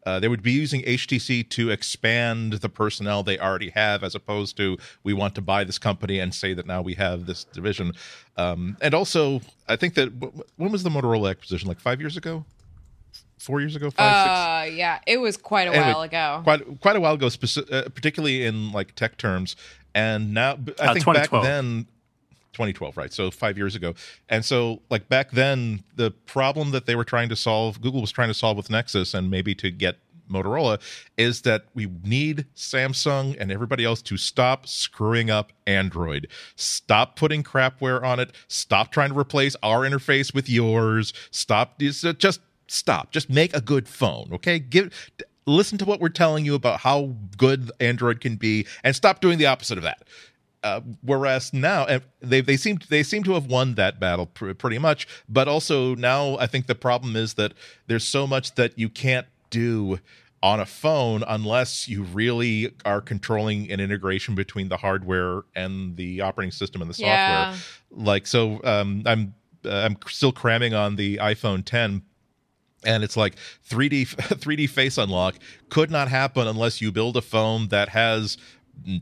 uh, 0.07 0.21
they 0.21 0.29
would 0.29 0.43
be 0.43 0.53
using 0.53 0.83
HTC 0.83 1.49
to 1.51 1.71
expand 1.71 2.55
the 2.55 2.69
personnel 2.69 3.25
they 3.25 3.39
already 3.39 3.71
have, 3.71 4.05
as 4.05 4.15
opposed 4.15 4.57
to 4.57 4.79
we 5.03 5.13
want 5.13 5.35
to 5.35 5.43
buy 5.43 5.65
this 5.65 5.79
company 5.79 6.21
and 6.21 6.33
say 6.33 6.55
that 6.55 6.65
now 6.65 6.81
we 6.81 6.95
have 6.95 7.27
this 7.27 7.43
division. 7.43 7.93
Um, 8.37 8.77
and 8.81 8.95
also, 8.95 9.41
I 9.69 9.75
think 9.75 9.95
that 9.95 10.11
when 10.57 10.71
was 10.71 10.85
the 10.85 10.91
Motorola 10.91 11.31
acquisition? 11.31 11.67
Like 11.67 11.81
five 11.81 12.01
years 12.01 12.17
ago, 12.17 12.45
four 13.37 13.61
years 13.61 13.75
ago, 13.75 13.91
five, 13.91 14.15
uh, 14.15 14.65
six? 14.67 14.77
Yeah, 14.77 15.01
it 15.09 15.19
was 15.19 15.37
quite 15.37 15.67
a 15.67 15.73
anyway, 15.73 15.93
while 15.93 16.03
ago. 16.03 16.41
Quite 16.45 16.81
quite 16.81 16.97
a 16.97 17.01
while 17.01 17.15
ago, 17.15 17.27
speci- 17.27 17.71
uh, 17.73 17.89
particularly 17.89 18.47
in 18.47 18.71
like 18.71 18.95
tech 18.95 19.17
terms. 19.19 19.57
And 19.93 20.33
now, 20.33 20.59
I 20.81 20.87
uh, 20.89 20.95
think 20.95 21.07
back 21.07 21.31
then, 21.31 21.87
2012 22.57 22.97
right? 22.97 23.13
So 23.13 23.31
five 23.31 23.57
years 23.57 23.75
ago. 23.75 23.95
And 24.29 24.45
so 24.45 24.83
like 24.91 25.09
back 25.09 25.31
then 25.31 25.85
the 25.95 26.11
problem 26.11 26.71
that 26.71 26.87
they 26.87 26.97
were 26.97 27.05
trying 27.05 27.29
to 27.29 27.37
solve 27.37 27.81
google 27.81 28.01
was 28.01 28.11
trying 28.11 28.29
to 28.29 28.35
solve 28.35 28.57
with 28.57 28.71
nexus 28.71 29.15
and 29.15 29.31
maybe 29.31 29.55
to 29.55 29.71
get 29.71 29.99
motorola 30.31 30.81
is 31.17 31.43
that 31.43 31.67
we 31.75 31.87
need 32.05 32.47
samsung 32.55 33.37
and 33.39 33.53
everybody 33.53 33.85
else 33.85 34.03
to 34.03 34.17
stop 34.17 34.67
screwing 34.67 35.31
up 35.31 35.53
android. 35.67 36.29
Stop 36.57 37.17
putting 37.17 37.43
crapware 37.43 38.03
on 38.03 38.21
it. 38.21 38.33
Stop 38.49 38.91
trying 38.91 39.11
to 39.11 39.19
replace 39.19 39.57
our 39.63 39.81
interface 39.81 40.35
with 40.35 40.49
yours. 40.49 41.13
Stop 41.31 41.81
uh, 41.83 42.13
just 42.15 42.41
stop. 42.69 43.13
Just 43.13 43.31
make 43.31 43.55
a 43.55 43.61
good 43.61 43.89
phone 43.89 44.31
okay? 44.33 44.59
Give 44.59 44.93
listen 45.47 45.79
to 45.79 45.85
what 45.85 46.01
we're 46.01 46.09
telling 46.09 46.45
you 46.45 46.55
about 46.55 46.81
how 46.81 47.15
good 47.37 47.71
android 47.79 48.21
can 48.21 48.37
be 48.37 48.67
and 48.83 48.97
stop 48.97 49.21
doing 49.21 49.39
the 49.39 49.47
opposite 49.47 49.79
of 49.79 49.85
that 49.85 50.03
uh, 50.63 50.81
whereas 51.03 51.53
now 51.53 51.87
they 52.21 52.41
they 52.41 52.57
seem 52.57 52.79
they 52.89 53.03
seem 53.03 53.23
to 53.25 53.33
have 53.33 53.47
won 53.47 53.75
that 53.75 54.01
battle 54.01 54.27
pr- 54.27 54.53
pretty 54.53 54.79
much, 54.79 55.07
but 55.29 55.49
also 55.49 55.95
now 55.95 56.37
I 56.39 56.47
think 56.47 56.67
the 56.67 56.75
problem 56.75 57.17
is 57.17 57.35
that 57.35 57.53
there's 57.87 58.05
so 58.05 58.27
much 58.27 58.55
that 58.55 58.79
you 58.79 58.89
can't 58.89 59.27
do 59.51 59.99
on 60.43 60.61
a 60.61 60.67
phone 60.67 61.25
unless 61.27 61.89
you 61.89 62.03
really 62.03 62.73
are 62.85 63.01
controlling 63.01 63.71
an 63.71 63.81
integration 63.81 64.35
between 64.35 64.69
the 64.69 64.77
hardware 64.77 65.43
and 65.55 65.97
the 65.97 66.21
operating 66.21 66.53
system 66.53 66.81
and 66.83 66.91
the 66.91 66.95
software. 66.95 67.17
Yeah. 67.17 67.57
Like 67.91 68.27
so, 68.27 68.61
um, 68.65 69.03
I'm 69.07 69.35
uh, 69.65 69.71
I'm 69.71 69.97
still 70.09 70.33
cramming 70.33 70.75
on 70.75 70.97
the 70.97 71.17
iPhone 71.19 71.65
10 71.65 72.03
and 72.85 73.03
it's 73.03 73.17
like 73.17 73.37
3D 73.69 74.07
3D 74.17 74.69
face 74.71 74.99
unlock 74.99 75.37
could 75.69 75.91
not 75.91 76.09
happen 76.09 76.47
unless 76.47 76.81
you 76.81 76.93
build 76.93 77.17
a 77.17 77.23
phone 77.23 77.69
that 77.69 77.89
has 77.91 78.37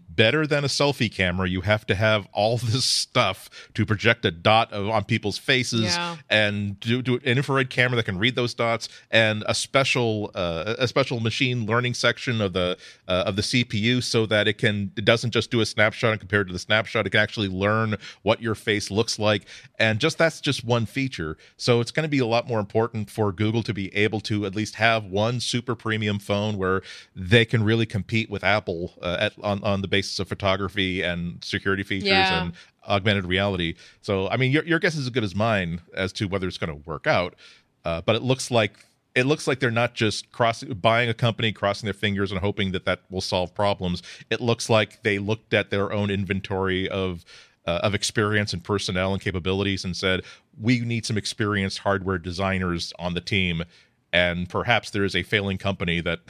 better 0.09 0.47
than 0.47 0.65
a 0.65 0.69
selfie 0.69 1.13
camera 1.13 1.49
you 1.49 1.61
have 1.61 1.87
to 1.87 1.95
have 1.95 2.27
all 2.33 2.57
this 2.73 2.85
stuff 2.85 3.51
to 3.75 3.85
project 3.85 4.25
a 4.25 4.31
dot 4.31 4.73
of, 4.73 4.89
on 4.89 5.05
people's 5.05 5.37
faces 5.39 5.95
Yeah. 5.95 6.17
and 6.31 6.79
do, 6.81 7.03
do 7.03 7.15
an 7.17 7.21
infrared 7.39 7.71
camera 7.71 7.97
that 7.97 8.05
can 8.05 8.19
read 8.19 8.35
those 8.37 8.55
dots 8.55 8.89
and 9.11 9.45
a 9.47 9.55
special 9.55 10.31
uh, 10.35 10.75
a 10.79 10.89
special 10.89 11.21
machine 11.21 11.67
learning 11.67 11.95
section 11.95 12.41
of 12.41 12.53
the 12.53 12.77
uh, 13.09 13.25
of 13.27 13.37
the 13.37 13.43
CPU 13.43 14.03
so 14.03 14.27
that 14.27 14.49
it 14.49 14.59
can 14.59 14.93
it 14.97 15.05
doesn't 15.05 15.31
just 15.33 15.51
do 15.51 15.61
a 15.61 15.67
snapshot 15.67 16.13
and 16.13 16.21
compared 16.21 16.47
to 16.47 16.53
the 16.53 16.59
snapshot. 16.59 17.07
It 17.07 17.11
can 17.11 17.21
actually 17.21 17.49
learn 17.49 17.97
what 18.23 18.41
your 18.41 18.55
face 18.55 18.91
looks 18.91 19.19
like. 19.19 19.47
And 19.79 19.99
just 19.99 20.19
that's 20.19 20.41
just 20.41 20.65
one 20.65 20.87
feature. 20.87 21.37
So 21.57 21.81
it's 21.81 21.91
going 21.91 22.05
to 22.05 22.09
be 22.09 22.19
a 22.19 22.27
lot 22.27 22.47
more 22.49 22.61
important 22.61 23.11
for 23.11 23.33
Google 23.33 23.63
to 23.65 23.75
be 23.75 23.95
able 23.95 24.21
to 24.21 24.47
at 24.47 24.55
least 24.55 24.77
have 24.77 25.05
one 25.05 25.41
super 25.41 25.75
premium 25.75 26.19
phone 26.19 26.57
where 26.57 26.83
they 27.15 27.45
can 27.45 27.63
really 27.65 27.87
compete 27.87 28.31
with 28.31 28.45
Apple 28.45 28.95
uh, 29.03 29.17
at 29.21 29.33
on 29.43 29.64
on 29.65 29.81
the 29.83 29.89
basis 29.89 30.19
of 30.21 30.29
photography 30.29 31.03
and 31.03 31.43
security 31.43 31.83
features 31.83 32.09
Yeah. 32.09 32.43
and 32.45 32.53
augmented 32.87 33.25
reality. 33.25 33.75
So, 34.03 34.29
I 34.29 34.37
mean, 34.37 34.53
your 34.53 34.65
your 34.65 34.79
guess 34.79 34.95
is 34.95 35.07
as 35.07 35.11
good 35.11 35.25
as 35.25 35.35
mine 35.35 35.81
as 35.95 36.13
to 36.15 36.27
whether 36.29 36.47
it's 36.47 36.59
going 36.59 36.71
to 36.71 36.89
work 36.89 37.07
out. 37.07 37.35
Uh, 37.85 38.01
but 38.03 38.15
it 38.15 38.23
looks 38.23 38.51
like 38.51 38.73
it 39.15 39.27
looks 39.27 39.47
like 39.47 39.61
they're 39.61 39.71
not 39.71 39.95
just 39.95 40.31
crossing 40.33 40.73
buying 40.75 41.09
a 41.09 41.15
company, 41.15 41.53
crossing 41.53 41.87
their 41.87 41.95
fingers, 41.95 42.31
and 42.31 42.41
hoping 42.41 42.73
that 42.73 42.85
that 42.85 43.01
will 43.11 43.21
solve 43.21 43.55
problems. 43.55 44.03
It 44.31 44.41
looks 44.41 44.69
like 44.69 45.03
they 45.03 45.19
looked 45.19 45.55
at 45.55 45.71
their 45.71 45.93
own 45.93 46.11
inventory 46.11 46.89
of. 46.89 47.25
Uh, 47.67 47.81
of 47.83 47.95
experience 47.95 48.53
and 48.53 48.63
personnel 48.63 49.15
and 49.15 49.23
capabilities, 49.23 49.87
and 49.87 49.97
said, 49.97 50.21
"We 50.61 50.81
need 50.81 51.07
some 51.07 51.17
experienced 51.17 51.79
hardware 51.79 52.19
designers 52.19 52.93
on 52.99 53.15
the 53.15 53.23
team." 53.23 53.65
And 54.15 54.49
perhaps 54.49 54.91
there 54.91 55.05
is 55.05 55.17
a 55.17 55.25
failing 55.25 55.59
company 55.59 56.01
that, 56.01 56.21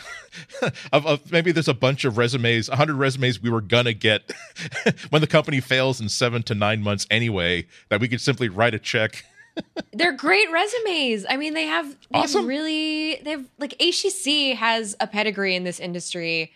of, 0.92 1.06
of 1.06 1.30
maybe 1.30 1.52
there's 1.52 1.68
a 1.68 1.74
bunch 1.74 2.06
of 2.06 2.16
resumes, 2.16 2.70
100 2.70 2.94
resumes 2.94 3.42
we 3.42 3.50
were 3.50 3.60
gonna 3.60 3.92
get 3.92 4.32
when 5.10 5.20
the 5.20 5.28
company 5.28 5.60
fails 5.60 6.00
in 6.00 6.08
seven 6.08 6.42
to 6.44 6.54
nine 6.54 6.82
months 6.82 7.06
anyway, 7.10 7.66
that 7.90 8.00
we 8.00 8.08
could 8.08 8.22
simply 8.22 8.48
write 8.48 8.72
a 8.74 8.78
check. 8.78 9.24
They're 9.92 10.16
great 10.16 10.50
resumes. 10.50 11.26
I 11.28 11.36
mean, 11.36 11.52
they 11.52 11.66
have 11.66 11.90
they 12.10 12.20
Awesome. 12.20 12.40
have 12.40 12.48
really 12.48 13.20
they 13.22 13.32
have 13.32 13.44
like 13.58 13.76
HTC 13.78 14.56
has 14.56 14.96
a 14.98 15.06
pedigree 15.06 15.54
in 15.54 15.64
this 15.64 15.78
industry. 15.78 16.52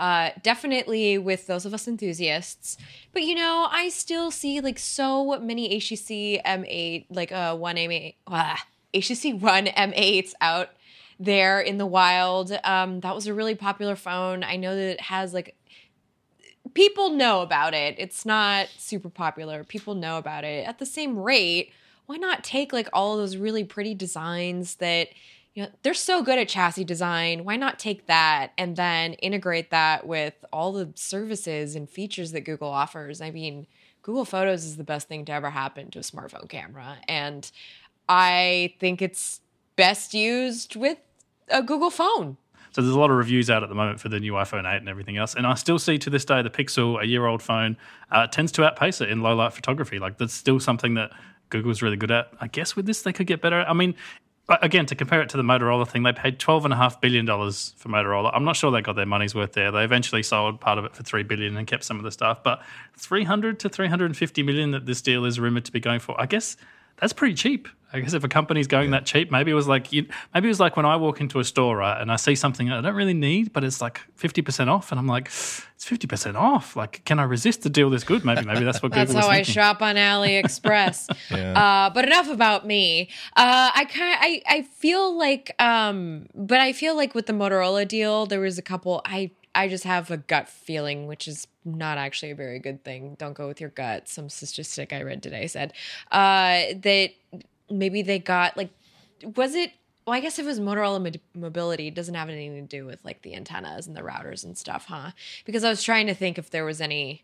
Uh, 0.00 0.30
definitely 0.42 1.16
with 1.16 1.46
those 1.46 1.64
of 1.64 1.72
us 1.72 1.86
enthusiasts, 1.86 2.76
but 3.12 3.22
you 3.22 3.36
know, 3.36 3.68
I 3.70 3.88
still 3.90 4.32
see 4.32 4.60
like 4.60 4.80
so 4.80 5.38
many 5.38 5.78
HTC 5.78 6.42
M8, 6.42 7.06
like 7.08 7.30
uh, 7.30 7.54
one 7.54 7.76
M8, 7.76 8.16
uh, 8.26 8.56
HTC 8.94 9.40
One 9.40 9.66
M8s 9.66 10.32
out 10.40 10.70
there 11.18 11.60
in 11.60 11.78
the 11.78 11.86
wild. 11.86 12.52
Um, 12.64 13.00
that 13.00 13.14
was 13.14 13.26
a 13.26 13.34
really 13.34 13.54
popular 13.54 13.96
phone. 13.96 14.42
I 14.42 14.56
know 14.56 14.74
that 14.74 14.90
it 14.90 15.00
has 15.02 15.32
like 15.32 15.56
people 16.74 17.10
know 17.10 17.42
about 17.42 17.74
it. 17.74 17.94
It's 17.98 18.24
not 18.24 18.68
super 18.76 19.08
popular. 19.08 19.64
People 19.64 19.94
know 19.94 20.18
about 20.18 20.44
it. 20.44 20.66
At 20.66 20.78
the 20.78 20.86
same 20.86 21.18
rate, 21.18 21.72
why 22.06 22.16
not 22.16 22.44
take 22.44 22.72
like 22.72 22.88
all 22.92 23.16
those 23.16 23.36
really 23.36 23.64
pretty 23.64 23.94
designs 23.94 24.76
that 24.76 25.08
you 25.54 25.62
know 25.62 25.68
they're 25.82 25.94
so 25.94 26.22
good 26.22 26.38
at 26.38 26.48
chassis 26.48 26.84
design. 26.84 27.44
Why 27.44 27.56
not 27.56 27.78
take 27.78 28.06
that 28.06 28.52
and 28.56 28.76
then 28.76 29.14
integrate 29.14 29.70
that 29.70 30.06
with 30.06 30.34
all 30.52 30.72
the 30.72 30.90
services 30.94 31.76
and 31.76 31.88
features 31.88 32.32
that 32.32 32.40
Google 32.40 32.70
offers? 32.70 33.20
I 33.20 33.30
mean, 33.30 33.66
Google 34.02 34.24
Photos 34.24 34.64
is 34.64 34.76
the 34.76 34.84
best 34.84 35.08
thing 35.08 35.24
to 35.26 35.32
ever 35.32 35.50
happen 35.50 35.90
to 35.90 35.98
a 35.98 36.02
smartphone 36.02 36.48
camera 36.48 36.96
and 37.06 37.50
I 38.14 38.74
think 38.78 39.00
it's 39.00 39.40
best 39.74 40.12
used 40.12 40.76
with 40.76 40.98
a 41.48 41.62
Google 41.62 41.88
phone. 41.88 42.36
So 42.72 42.82
there's 42.82 42.94
a 42.94 42.98
lot 42.98 43.10
of 43.10 43.16
reviews 43.16 43.48
out 43.48 43.62
at 43.62 43.70
the 43.70 43.74
moment 43.74 44.00
for 44.00 44.10
the 44.10 44.20
new 44.20 44.32
iPhone 44.32 44.70
8 44.70 44.76
and 44.76 44.88
everything 44.88 45.16
else. 45.16 45.34
And 45.34 45.46
I 45.46 45.54
still 45.54 45.78
see 45.78 45.96
to 45.96 46.10
this 46.10 46.26
day 46.26 46.42
the 46.42 46.50
Pixel, 46.50 47.02
a 47.02 47.06
year 47.06 47.24
old 47.24 47.42
phone, 47.42 47.78
uh, 48.10 48.26
tends 48.26 48.52
to 48.52 48.64
outpace 48.64 49.00
it 49.00 49.08
in 49.08 49.22
low 49.22 49.34
light 49.34 49.54
photography. 49.54 49.98
Like 49.98 50.18
that's 50.18 50.34
still 50.34 50.60
something 50.60 50.92
that 50.94 51.10
Google's 51.48 51.80
really 51.80 51.96
good 51.96 52.10
at. 52.10 52.30
I 52.38 52.48
guess 52.48 52.76
with 52.76 52.84
this 52.84 53.00
they 53.00 53.14
could 53.14 53.26
get 53.26 53.40
better. 53.40 53.64
I 53.66 53.72
mean, 53.72 53.94
again, 54.60 54.84
to 54.86 54.94
compare 54.94 55.22
it 55.22 55.30
to 55.30 55.38
the 55.38 55.42
Motorola 55.42 55.88
thing, 55.88 56.02
they 56.02 56.12
paid 56.12 56.38
twelve 56.38 56.66
and 56.66 56.74
a 56.74 56.76
half 56.76 57.00
billion 57.00 57.24
dollars 57.24 57.72
for 57.78 57.88
Motorola. 57.88 58.30
I'm 58.34 58.44
not 58.44 58.56
sure 58.56 58.70
they 58.70 58.82
got 58.82 58.96
their 58.96 59.06
money's 59.06 59.34
worth 59.34 59.54
there. 59.54 59.70
They 59.70 59.84
eventually 59.84 60.22
sold 60.22 60.60
part 60.60 60.78
of 60.78 60.84
it 60.84 60.94
for 60.94 61.02
three 61.02 61.22
billion 61.22 61.56
and 61.56 61.66
kept 61.66 61.84
some 61.84 61.96
of 61.96 62.02
the 62.02 62.10
stuff. 62.10 62.42
But 62.42 62.62
300 62.98 63.58
to 63.60 63.70
350 63.70 64.42
million 64.42 64.72
that 64.72 64.84
this 64.84 65.00
deal 65.00 65.24
is 65.24 65.40
rumored 65.40 65.64
to 65.64 65.72
be 65.72 65.80
going 65.80 66.00
for. 66.00 66.20
I 66.20 66.26
guess 66.26 66.58
that's 66.98 67.12
pretty 67.12 67.34
cheap. 67.34 67.68
I 67.94 68.00
guess 68.00 68.14
if 68.14 68.24
a 68.24 68.28
company's 68.28 68.66
going 68.66 68.92
that 68.92 69.04
cheap, 69.04 69.30
maybe 69.30 69.50
it 69.50 69.54
was 69.54 69.68
like 69.68 69.92
you, 69.92 70.06
maybe 70.32 70.48
it 70.48 70.50
was 70.50 70.60
like 70.60 70.78
when 70.78 70.86
I 70.86 70.96
walk 70.96 71.20
into 71.20 71.40
a 71.40 71.44
store 71.44 71.76
right, 71.76 72.00
and 72.00 72.10
I 72.10 72.16
see 72.16 72.34
something 72.34 72.70
I 72.70 72.80
don't 72.80 72.94
really 72.94 73.12
need, 73.12 73.52
but 73.52 73.64
it's 73.64 73.82
like 73.82 74.00
fifty 74.14 74.40
percent 74.40 74.70
off, 74.70 74.92
and 74.92 74.98
I'm 74.98 75.06
like, 75.06 75.26
it's 75.26 75.84
fifty 75.84 76.06
percent 76.06 76.38
off. 76.38 76.74
Like, 76.74 77.04
can 77.04 77.18
I 77.18 77.24
resist 77.24 77.66
a 77.66 77.68
deal 77.68 77.90
this 77.90 78.02
good? 78.02 78.24
Maybe 78.24 78.46
maybe 78.46 78.64
that's 78.64 78.82
what 78.82 78.92
That's 78.94 79.10
Google 79.10 79.18
was 79.18 79.26
how 79.26 79.30
I 79.30 79.42
shop 79.42 79.82
on 79.82 79.96
AliExpress. 79.96 81.10
Yeah. 81.30 81.52
uh, 81.52 81.90
but 81.90 82.06
enough 82.06 82.30
about 82.30 82.66
me. 82.66 83.08
Uh, 83.36 83.70
I 83.74 83.84
kind 83.84 84.16
I 84.20 84.42
I 84.46 84.62
feel 84.62 85.16
like 85.16 85.54
um, 85.60 86.26
but 86.34 86.60
I 86.60 86.72
feel 86.72 86.96
like 86.96 87.14
with 87.14 87.26
the 87.26 87.32
Motorola 87.34 87.86
deal, 87.86 88.24
there 88.24 88.40
was 88.40 88.56
a 88.56 88.62
couple. 88.62 89.02
I 89.04 89.32
I 89.54 89.68
just 89.68 89.84
have 89.84 90.10
a 90.10 90.16
gut 90.16 90.48
feeling, 90.48 91.06
which 91.06 91.28
is 91.28 91.46
not 91.64 91.98
actually 91.98 92.32
a 92.32 92.34
very 92.34 92.58
good 92.58 92.84
thing. 92.84 93.16
Don't 93.18 93.34
go 93.34 93.46
with 93.46 93.60
your 93.60 93.70
gut. 93.70 94.08
Some 94.08 94.28
statistic 94.28 94.92
I 94.92 95.02
read 95.02 95.22
today 95.22 95.46
said 95.46 95.72
uh, 96.10 96.74
that 96.82 97.10
maybe 97.70 98.02
they 98.02 98.18
got 98.18 98.56
like 98.56 98.70
was 99.36 99.54
it 99.54 99.72
well, 100.06 100.16
I 100.16 100.20
guess 100.20 100.38
it 100.38 100.44
was 100.44 100.58
Motorola 100.58 101.00
Mo- 101.00 101.40
Mobility, 101.40 101.88
it 101.88 101.94
doesn't 101.94 102.14
have 102.14 102.28
anything 102.28 102.54
to 102.56 102.76
do 102.76 102.84
with 102.84 103.04
like 103.04 103.22
the 103.22 103.34
antennas 103.34 103.86
and 103.86 103.96
the 103.96 104.00
routers 104.00 104.44
and 104.44 104.58
stuff, 104.58 104.86
huh? 104.86 105.12
Because 105.44 105.62
I 105.62 105.70
was 105.70 105.82
trying 105.82 106.08
to 106.08 106.14
think 106.14 106.38
if 106.38 106.50
there 106.50 106.64
was 106.64 106.80
any, 106.80 107.22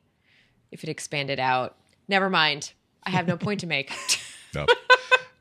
if 0.70 0.84
it 0.84 0.88
expanded 0.88 1.40
out. 1.40 1.76
Never 2.06 2.30
mind. 2.30 2.72
I 3.02 3.10
have 3.10 3.26
no 3.26 3.36
point 3.36 3.60
to 3.60 3.66
make. 3.66 3.92
No, 4.54 4.64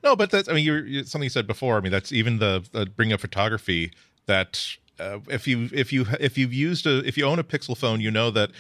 no, 0.03 0.15
but 0.17 0.31
that's 0.31 0.49
I 0.49 0.53
mean, 0.53 0.65
you're, 0.65 0.85
you 0.85 1.05
something 1.05 1.23
you 1.23 1.29
said 1.29 1.47
before. 1.47 1.77
I 1.77 1.79
mean, 1.79 1.93
that's 1.93 2.11
even 2.11 2.39
the, 2.39 2.67
the 2.73 2.87
bring 2.87 3.13
up 3.13 3.21
photography. 3.21 3.93
That 4.25 4.75
uh, 4.99 5.19
if 5.29 5.47
you 5.47 5.69
if 5.71 5.93
you 5.93 6.05
if 6.19 6.37
you've 6.37 6.53
used 6.53 6.85
a 6.85 6.97
if 7.07 7.17
you 7.17 7.23
own 7.23 7.39
a 7.39 7.43
Pixel 7.45 7.77
phone, 7.77 8.01
you 8.01 8.11
know 8.11 8.31
that 8.31 8.51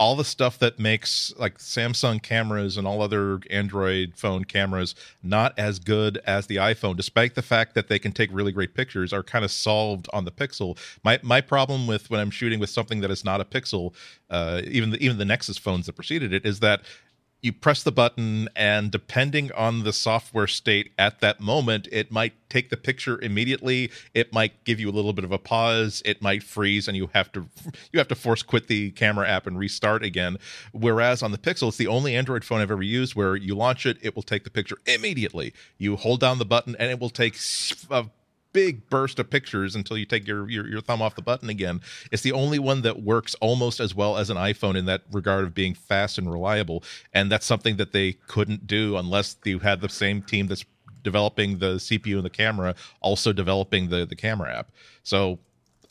all 0.00 0.16
the 0.16 0.24
stuff 0.24 0.58
that 0.58 0.78
makes 0.78 1.30
like 1.36 1.58
Samsung 1.58 2.22
cameras 2.22 2.78
and 2.78 2.86
all 2.86 3.02
other 3.02 3.38
Android 3.50 4.14
phone 4.16 4.44
cameras 4.44 4.94
not 5.22 5.52
as 5.58 5.78
good 5.78 6.18
as 6.26 6.46
the 6.46 6.56
iPhone, 6.56 6.96
despite 6.96 7.34
the 7.34 7.42
fact 7.42 7.74
that 7.74 7.88
they 7.88 7.98
can 7.98 8.10
take 8.10 8.30
really 8.32 8.50
great 8.50 8.74
pictures, 8.74 9.12
are 9.12 9.22
kind 9.22 9.44
of 9.44 9.50
solved 9.50 10.08
on 10.14 10.24
the 10.24 10.30
Pixel. 10.30 10.78
My 11.04 11.20
my 11.22 11.42
problem 11.42 11.86
with 11.86 12.08
when 12.08 12.18
I'm 12.18 12.30
shooting 12.30 12.58
with 12.58 12.70
something 12.70 13.02
that 13.02 13.10
is 13.10 13.26
not 13.26 13.42
a 13.42 13.44
Pixel, 13.44 13.92
uh, 14.30 14.62
even 14.64 14.88
the, 14.90 15.04
even 15.04 15.18
the 15.18 15.26
Nexus 15.26 15.58
phones 15.58 15.84
that 15.84 15.92
preceded 15.92 16.32
it, 16.32 16.46
is 16.46 16.60
that 16.60 16.80
you 17.42 17.52
press 17.52 17.82
the 17.82 17.92
button 17.92 18.48
and 18.54 18.90
depending 18.90 19.50
on 19.52 19.84
the 19.84 19.92
software 19.92 20.46
state 20.46 20.92
at 20.98 21.20
that 21.20 21.40
moment 21.40 21.88
it 21.90 22.12
might 22.12 22.34
take 22.48 22.68
the 22.68 22.76
picture 22.76 23.20
immediately. 23.20 23.90
It 24.12 24.32
might 24.32 24.64
give 24.64 24.80
you 24.80 24.90
a 24.90 24.92
little 24.92 25.12
bit 25.12 25.24
of 25.24 25.32
a 25.32 25.38
pause. 25.38 26.02
It 26.04 26.20
might 26.20 26.42
freeze 26.42 26.88
and 26.88 26.96
you 26.96 27.08
have 27.14 27.32
to 27.32 27.46
you 27.92 27.98
have 27.98 28.08
to 28.08 28.14
force 28.14 28.42
quit 28.42 28.66
the 28.66 28.90
camera 28.90 29.28
app 29.28 29.46
and 29.46 29.58
restart 29.58 30.02
again. 30.02 30.36
Whereas 30.72 31.22
on 31.22 31.32
the 31.32 31.38
pixel 31.38 31.68
it's 31.68 31.76
the 31.76 31.86
only 31.86 32.14
android 32.14 32.44
phone 32.44 32.60
i've 32.60 32.70
ever 32.70 32.82
used 32.82 33.14
where 33.14 33.36
you 33.36 33.54
launch 33.54 33.86
it 33.86 33.98
it 34.02 34.14
will 34.14 34.22
take 34.22 34.44
the 34.44 34.50
picture 34.50 34.78
immediately. 34.86 35.54
You 35.78 35.96
hold 35.96 36.20
down 36.20 36.38
the 36.38 36.44
button 36.44 36.76
and 36.78 36.90
it 36.90 36.98
will 36.98 37.10
take 37.10 37.36
big 38.52 38.88
burst 38.90 39.18
of 39.18 39.30
pictures 39.30 39.74
until 39.74 39.96
you 39.96 40.04
take 40.04 40.26
your, 40.26 40.48
your 40.48 40.66
your 40.66 40.80
thumb 40.80 41.02
off 41.02 41.14
the 41.14 41.22
button 41.22 41.48
again. 41.48 41.80
It's 42.10 42.22
the 42.22 42.32
only 42.32 42.58
one 42.58 42.82
that 42.82 43.02
works 43.02 43.34
almost 43.36 43.80
as 43.80 43.94
well 43.94 44.16
as 44.16 44.30
an 44.30 44.36
iPhone 44.36 44.76
in 44.76 44.86
that 44.86 45.02
regard 45.12 45.44
of 45.44 45.54
being 45.54 45.74
fast 45.74 46.18
and 46.18 46.30
reliable. 46.30 46.82
And 47.12 47.30
that's 47.30 47.46
something 47.46 47.76
that 47.76 47.92
they 47.92 48.14
couldn't 48.26 48.66
do 48.66 48.96
unless 48.96 49.36
you 49.44 49.60
had 49.60 49.80
the 49.80 49.88
same 49.88 50.22
team 50.22 50.46
that's 50.46 50.64
developing 51.02 51.58
the 51.58 51.76
CPU 51.76 52.16
and 52.16 52.24
the 52.24 52.30
camera 52.30 52.74
also 53.00 53.32
developing 53.32 53.88
the 53.88 54.04
the 54.06 54.16
camera 54.16 54.56
app. 54.58 54.70
So 55.02 55.38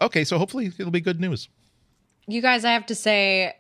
okay, 0.01 0.24
so 0.24 0.38
hopefully 0.38 0.72
it'll 0.78 0.92
be 0.92 1.01
good 1.01 1.20
news. 1.20 1.50
you 2.28 2.42
guys, 2.42 2.63
I 2.66 2.72
have 2.72 2.86
to 2.88 2.96
say, 2.96 3.56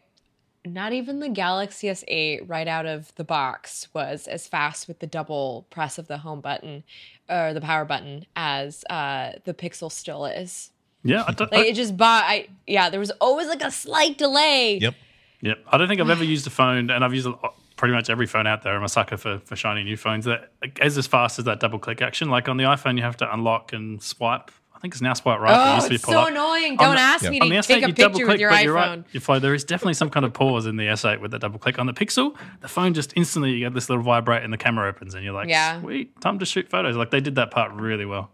not 0.65 0.93
even 0.93 1.19
the 1.19 1.29
Galaxy 1.29 1.87
S8 1.87 2.47
right 2.47 2.67
out 2.67 2.85
of 2.85 3.13
the 3.15 3.23
box 3.23 3.87
was 3.93 4.27
as 4.27 4.47
fast 4.47 4.87
with 4.87 4.99
the 4.99 5.07
double 5.07 5.65
press 5.69 5.97
of 5.97 6.07
the 6.07 6.19
home 6.19 6.41
button 6.41 6.83
or 7.29 7.53
the 7.53 7.61
power 7.61 7.85
button 7.85 8.25
as 8.35 8.83
uh, 8.89 9.33
the 9.45 9.53
Pixel 9.53 9.91
still 9.91 10.25
is. 10.25 10.71
Yeah, 11.03 11.23
I 11.27 11.31
don't, 11.31 11.51
Like 11.51 11.67
it 11.67 11.75
just 11.75 11.95
bought. 11.95 12.23
I 12.25 12.47
yeah, 12.67 12.89
there 12.89 12.99
was 12.99 13.11
always 13.21 13.47
like 13.47 13.61
a 13.61 13.71
slight 13.71 14.17
delay. 14.17 14.77
Yep. 14.79 14.95
Yep. 15.41 15.57
I 15.67 15.77
don't 15.77 15.87
think 15.87 16.01
I've 16.01 16.09
ever 16.09 16.23
used 16.23 16.45
a 16.47 16.49
phone, 16.49 16.89
and 16.89 17.05
I've 17.05 17.13
used 17.13 17.27
a, 17.27 17.33
pretty 17.77 17.93
much 17.93 18.09
every 18.09 18.27
phone 18.27 18.45
out 18.45 18.61
there. 18.61 18.75
I'm 18.75 18.83
a 18.83 18.89
sucker 18.89 19.15
for, 19.15 19.39
for 19.39 19.55
shiny 19.55 19.83
new 19.83 19.95
phones 19.95 20.25
that 20.25 20.51
is 20.81 20.97
as 20.97 21.07
fast 21.07 21.39
as 21.39 21.45
that 21.45 21.61
double 21.61 21.79
click 21.79 22.01
action. 22.01 22.29
Like 22.29 22.49
on 22.49 22.57
the 22.57 22.65
iPhone, 22.65 22.97
you 22.97 23.03
have 23.03 23.15
to 23.17 23.33
unlock 23.33 23.71
and 23.71 24.03
swipe. 24.03 24.51
I 24.79 24.81
think 24.81 24.93
it's 24.93 25.01
now 25.01 25.13
swipe 25.13 25.41
right. 25.41 25.51
but 25.51 25.59
it 25.59 25.71
Oh, 25.71 25.75
used 25.75 25.85
to 25.87 25.89
be 25.89 25.95
it's 25.95 26.03
so 26.05 26.19
up. 26.21 26.29
annoying. 26.29 26.77
Don't 26.77 26.95
the- 26.95 27.01
ask 27.01 27.23
yeah. 27.25 27.31
me 27.31 27.39
to 27.41 27.49
take 27.49 27.83
S8, 27.83 27.83
a 27.83 27.87
you 27.89 27.93
picture 27.93 28.27
with 28.27 28.39
your 28.39 28.49
but 28.49 28.63
you're 28.63 28.75
iPhone. 28.75 28.95
right. 28.97 29.03
If 29.11 29.27
like, 29.27 29.41
there 29.41 29.53
is 29.53 29.65
definitely 29.65 29.95
some 29.95 30.09
kind 30.09 30.25
of 30.25 30.31
pause 30.33 30.65
in 30.65 30.77
the 30.77 30.85
S8 30.85 31.19
with 31.19 31.31
the 31.31 31.39
double 31.39 31.59
click 31.59 31.77
on 31.79 31.85
the 31.85 31.91
Pixel, 31.93 32.33
the 32.61 32.69
phone 32.69 32.93
just 32.93 33.11
instantly 33.17 33.51
you 33.51 33.59
get 33.59 33.73
this 33.73 33.89
little 33.89 34.03
vibrate 34.05 34.43
and 34.43 34.53
the 34.53 34.57
camera 34.57 34.87
opens, 34.87 35.15
and 35.15 35.23
you're 35.25 35.33
like, 35.33 35.49
Yeah. 35.49 35.81
sweet, 35.81 36.19
time 36.21 36.39
to 36.39 36.45
shoot 36.45 36.69
photos. 36.69 36.95
Like 36.95 37.11
they 37.11 37.19
did 37.19 37.35
that 37.35 37.51
part 37.51 37.73
really 37.73 38.05
well. 38.05 38.31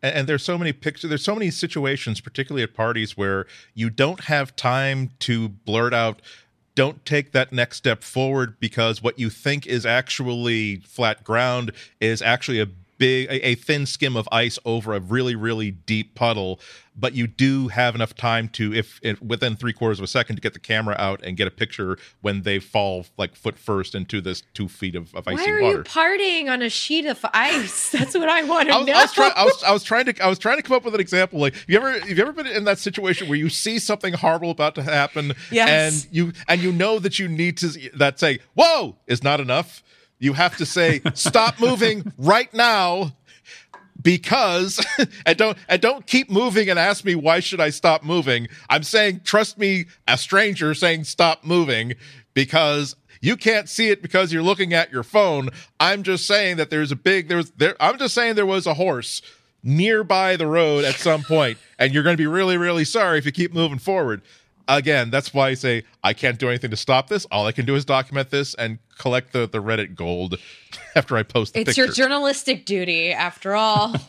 and, 0.00 0.14
and 0.14 0.28
there's 0.28 0.44
so 0.44 0.56
many 0.56 0.72
pictures 0.72 1.08
there's 1.08 1.24
so 1.24 1.34
many 1.34 1.50
situations 1.50 2.20
particularly 2.20 2.62
at 2.62 2.72
parties 2.72 3.16
where 3.16 3.46
you 3.74 3.90
don't 3.90 4.20
have 4.24 4.54
time 4.54 5.10
to 5.18 5.48
blurt 5.48 5.92
out 5.92 6.22
don't 6.76 7.04
take 7.04 7.32
that 7.32 7.52
next 7.52 7.78
step 7.78 8.04
forward 8.04 8.54
because 8.60 9.02
what 9.02 9.18
you 9.18 9.28
think 9.28 9.66
is 9.66 9.84
actually 9.84 10.76
flat 10.86 11.24
ground 11.24 11.72
is 12.00 12.22
actually 12.22 12.60
a 12.60 12.68
big 12.98 13.28
a, 13.28 13.48
a 13.48 13.54
thin 13.54 13.86
skim 13.86 14.16
of 14.16 14.28
ice 14.32 14.58
over 14.64 14.94
a 14.94 15.00
really 15.00 15.34
really 15.34 15.70
deep 15.70 16.14
puddle 16.14 16.60
but 17.00 17.14
you 17.14 17.28
do 17.28 17.68
have 17.68 17.94
enough 17.94 18.14
time 18.14 18.48
to 18.48 18.74
if, 18.74 18.98
if 19.02 19.22
within 19.22 19.54
three 19.54 19.72
quarters 19.72 20.00
of 20.00 20.04
a 20.04 20.08
second 20.08 20.34
to 20.36 20.42
get 20.42 20.52
the 20.52 20.58
camera 20.58 20.96
out 20.98 21.20
and 21.22 21.36
get 21.36 21.46
a 21.46 21.50
picture 21.50 21.96
when 22.22 22.42
they 22.42 22.58
fall 22.58 23.06
like 23.16 23.36
foot 23.36 23.56
first 23.56 23.94
into 23.94 24.20
this 24.20 24.42
two 24.52 24.68
feet 24.68 24.96
of, 24.96 25.14
of 25.14 25.26
icy 25.28 25.36
Why 25.36 25.50
are 25.50 25.62
water 25.62 25.76
you 25.78 25.84
partying 25.84 26.50
on 26.50 26.60
a 26.60 26.68
sheet 26.68 27.06
of 27.06 27.24
ice? 27.32 27.90
That's 27.92 28.14
what 28.14 28.28
I 28.28 28.42
want 28.42 28.68
to 28.68 28.74
I 28.74 28.78
was, 28.78 28.86
know. 28.86 28.92
I 28.94 29.02
was, 29.02 29.12
trying, 29.12 29.32
I 29.36 29.44
was 29.44 29.62
I 29.62 29.72
was 29.72 29.84
trying 29.84 30.06
to 30.06 30.24
I 30.24 30.28
was 30.28 30.38
trying 30.38 30.56
to 30.56 30.62
come 30.62 30.76
up 30.76 30.84
with 30.84 30.94
an 30.94 31.00
example. 31.00 31.38
Like 31.38 31.54
you 31.68 31.76
ever 31.76 31.92
have 32.00 32.08
you 32.08 32.20
ever 32.20 32.32
been 32.32 32.48
in 32.48 32.64
that 32.64 32.78
situation 32.78 33.28
where 33.28 33.38
you 33.38 33.48
see 33.48 33.78
something 33.78 34.14
horrible 34.14 34.50
about 34.50 34.74
to 34.74 34.82
happen, 34.82 35.34
Yes. 35.52 36.04
and 36.04 36.14
you 36.14 36.32
and 36.48 36.60
you 36.60 36.72
know 36.72 36.98
that 36.98 37.18
you 37.20 37.28
need 37.28 37.56
to 37.58 37.68
that 37.96 38.18
say 38.18 38.40
whoa 38.54 38.96
is 39.06 39.22
not 39.22 39.40
enough. 39.40 39.84
You 40.18 40.32
have 40.32 40.56
to 40.56 40.66
say 40.66 41.00
stop 41.14 41.60
moving 41.60 42.12
right 42.18 42.52
now 42.52 43.14
because 44.02 44.84
and 45.26 45.36
don't 45.36 45.58
and 45.68 45.80
don't 45.80 46.06
keep 46.06 46.30
moving 46.30 46.70
and 46.70 46.78
ask 46.78 47.04
me 47.04 47.14
why 47.14 47.40
should 47.40 47.60
I 47.60 47.70
stop 47.70 48.04
moving. 48.04 48.48
I'm 48.70 48.82
saying 48.82 49.22
trust 49.24 49.58
me, 49.58 49.86
a 50.06 50.18
stranger 50.18 50.74
saying 50.74 51.04
stop 51.04 51.44
moving 51.44 51.94
because 52.34 52.96
you 53.20 53.36
can't 53.36 53.68
see 53.68 53.90
it 53.90 54.00
because 54.00 54.32
you're 54.32 54.42
looking 54.42 54.72
at 54.72 54.92
your 54.92 55.02
phone. 55.02 55.50
I'm 55.80 56.02
just 56.02 56.26
saying 56.26 56.56
that 56.58 56.70
there's 56.70 56.92
a 56.92 56.96
big 56.96 57.28
there's 57.28 57.50
there 57.52 57.76
I'm 57.80 57.98
just 57.98 58.14
saying 58.14 58.34
there 58.34 58.46
was 58.46 58.66
a 58.66 58.74
horse 58.74 59.22
nearby 59.64 60.36
the 60.36 60.46
road 60.46 60.84
at 60.84 60.94
some 60.94 61.22
point 61.22 61.58
and 61.78 61.92
you're 61.92 62.04
going 62.04 62.16
to 62.16 62.22
be 62.22 62.28
really 62.28 62.56
really 62.56 62.84
sorry 62.84 63.18
if 63.18 63.26
you 63.26 63.32
keep 63.32 63.52
moving 63.52 63.78
forward. 63.78 64.22
Again, 64.68 65.08
that's 65.10 65.32
why 65.32 65.48
I 65.48 65.54
say 65.54 65.84
I 66.04 66.12
can't 66.12 66.38
do 66.38 66.48
anything 66.48 66.70
to 66.70 66.76
stop 66.76 67.08
this. 67.08 67.24
All 67.30 67.46
I 67.46 67.52
can 67.52 67.64
do 67.64 67.74
is 67.74 67.86
document 67.86 68.28
this 68.28 68.54
and 68.54 68.78
collect 68.98 69.32
the, 69.32 69.48
the 69.48 69.62
Reddit 69.62 69.94
gold 69.94 70.36
after 70.94 71.16
I 71.16 71.22
post 71.22 71.54
the 71.54 71.60
it's 71.60 71.68
picture. 71.70 71.84
your 71.86 71.92
journalistic 71.94 72.66
duty, 72.66 73.12
after 73.12 73.54
all. 73.54 73.94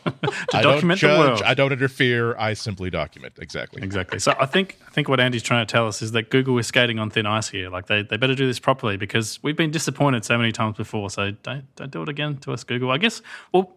To 0.50 0.58
I 0.58 0.62
don't 0.62 0.74
document 0.74 1.00
the 1.00 1.06
judge. 1.06 1.18
world. 1.18 1.42
I 1.42 1.54
don't 1.54 1.72
interfere. 1.72 2.36
I 2.36 2.54
simply 2.54 2.90
document. 2.90 3.34
Exactly. 3.40 3.82
Exactly. 3.82 4.18
So 4.18 4.34
I 4.38 4.46
think 4.46 4.78
I 4.86 4.90
think 4.90 5.08
what 5.08 5.18
Andy's 5.18 5.42
trying 5.42 5.66
to 5.66 5.70
tell 5.70 5.86
us 5.88 6.02
is 6.02 6.12
that 6.12 6.30
Google 6.30 6.58
is 6.58 6.66
skating 6.66 6.98
on 6.98 7.08
thin 7.10 7.24
ice 7.26 7.48
here. 7.48 7.68
Like 7.70 7.86
they, 7.86 8.02
they 8.02 8.16
better 8.16 8.34
do 8.34 8.46
this 8.46 8.58
properly 8.58 8.96
because 8.96 9.42
we've 9.42 9.56
been 9.56 9.70
disappointed 9.70 10.24
so 10.24 10.36
many 10.36 10.52
times 10.52 10.76
before. 10.76 11.08
So 11.10 11.30
don't 11.42 11.64
don't 11.76 11.90
do 11.90 12.02
it 12.02 12.08
again 12.08 12.36
to 12.38 12.52
us, 12.52 12.64
Google. 12.64 12.90
I 12.90 12.98
guess 12.98 13.22
we'll 13.52 13.72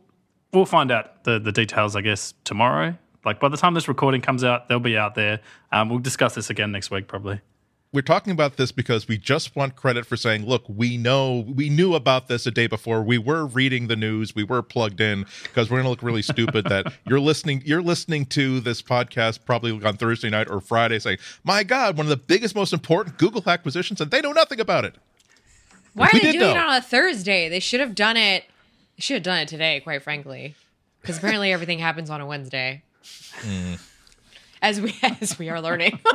we'll 0.52 0.66
find 0.66 0.92
out 0.92 1.24
the 1.24 1.40
the 1.40 1.52
details. 1.52 1.96
I 1.96 2.02
guess 2.02 2.34
tomorrow. 2.44 2.96
Like 3.26 3.40
by 3.40 3.50
the 3.50 3.58
time 3.58 3.74
this 3.74 3.88
recording 3.88 4.22
comes 4.22 4.44
out, 4.44 4.68
they'll 4.68 4.80
be 4.80 4.98
out 4.98 5.16
there. 5.16 5.40
Um, 5.72 5.90
we'll 5.90 6.00
discuss 6.00 6.36
this 6.36 6.50
again 6.50 6.72
next 6.72 6.92
week, 6.92 7.08
probably. 7.08 7.42
We're 7.94 8.02
talking 8.02 8.32
about 8.32 8.58
this 8.58 8.72
because 8.72 9.08
we 9.08 9.20
just 9.20 9.56
want 9.56 9.76
credit 9.76 10.08
for 10.08 10.18
saying, 10.18 10.48
look, 10.48 10.64
we 10.68 10.98
know 10.98 11.46
we 11.48 11.70
knew 11.70 11.94
about 11.94 12.28
this 12.28 12.48
a 12.48 12.52
day 12.52 12.66
before. 12.66 13.04
We 13.04 13.20
were 13.20 13.46
reading 13.46 13.86
the 13.86 13.96
news. 13.96 14.34
We 14.34 14.44
were 14.44 14.64
plugged 14.64 15.00
in 15.00 15.28
because 15.44 15.70
we're 15.70 15.78
going 15.78 15.84
to 15.84 15.90
look 15.92 16.02
really 16.02 16.24
stupid 16.24 16.66
that 16.66 16.92
you're 17.06 17.20
listening. 17.20 17.62
You're 17.64 17.84
listening 17.84 18.26
to 18.28 18.60
this 18.60 18.82
podcast 18.82 19.46
probably 19.46 19.80
on 19.86 19.98
Thursday 19.98 20.32
night 20.32 20.50
or 20.50 20.60
Friday, 20.60 20.98
saying, 20.98 21.20
"My 21.44 21.64
God, 21.64 21.96
one 21.96 22.08
of 22.08 22.10
the 22.10 22.18
biggest, 22.18 22.56
most 22.56 22.74
important 22.74 23.20
Google 23.20 23.44
acquisitions, 23.46 24.02
and 24.02 24.10
they 24.10 24.22
know 24.22 24.32
nothing 24.32 24.60
about 24.60 24.86
it." 24.86 24.96
Why 25.94 26.08
are 26.08 26.10
We 26.14 26.20
they 26.20 26.32
did 26.32 26.40
doing 26.40 26.52
it 26.52 26.58
on 26.58 26.76
a 26.76 26.82
Thursday? 26.82 27.48
They 27.48 27.60
should 27.60 27.80
have 27.80 27.94
done 27.94 28.18
it. 28.18 28.46
They 28.98 29.02
should 29.02 29.18
have 29.18 29.24
done 29.24 29.38
it 29.38 29.48
today, 29.48 29.82
quite 29.82 30.02
frankly, 30.02 30.56
because 31.02 31.20
apparently 31.20 31.54
everything 31.54 31.78
happens 31.78 32.10
on 32.10 32.22
a 32.22 32.26
Wednesday. 32.26 32.82
Hmm. 33.36 33.74
As 34.62 34.80
we 34.80 34.96
as 35.22 35.38
we 35.38 35.50
are 35.50 35.62
learning. 35.62 36.00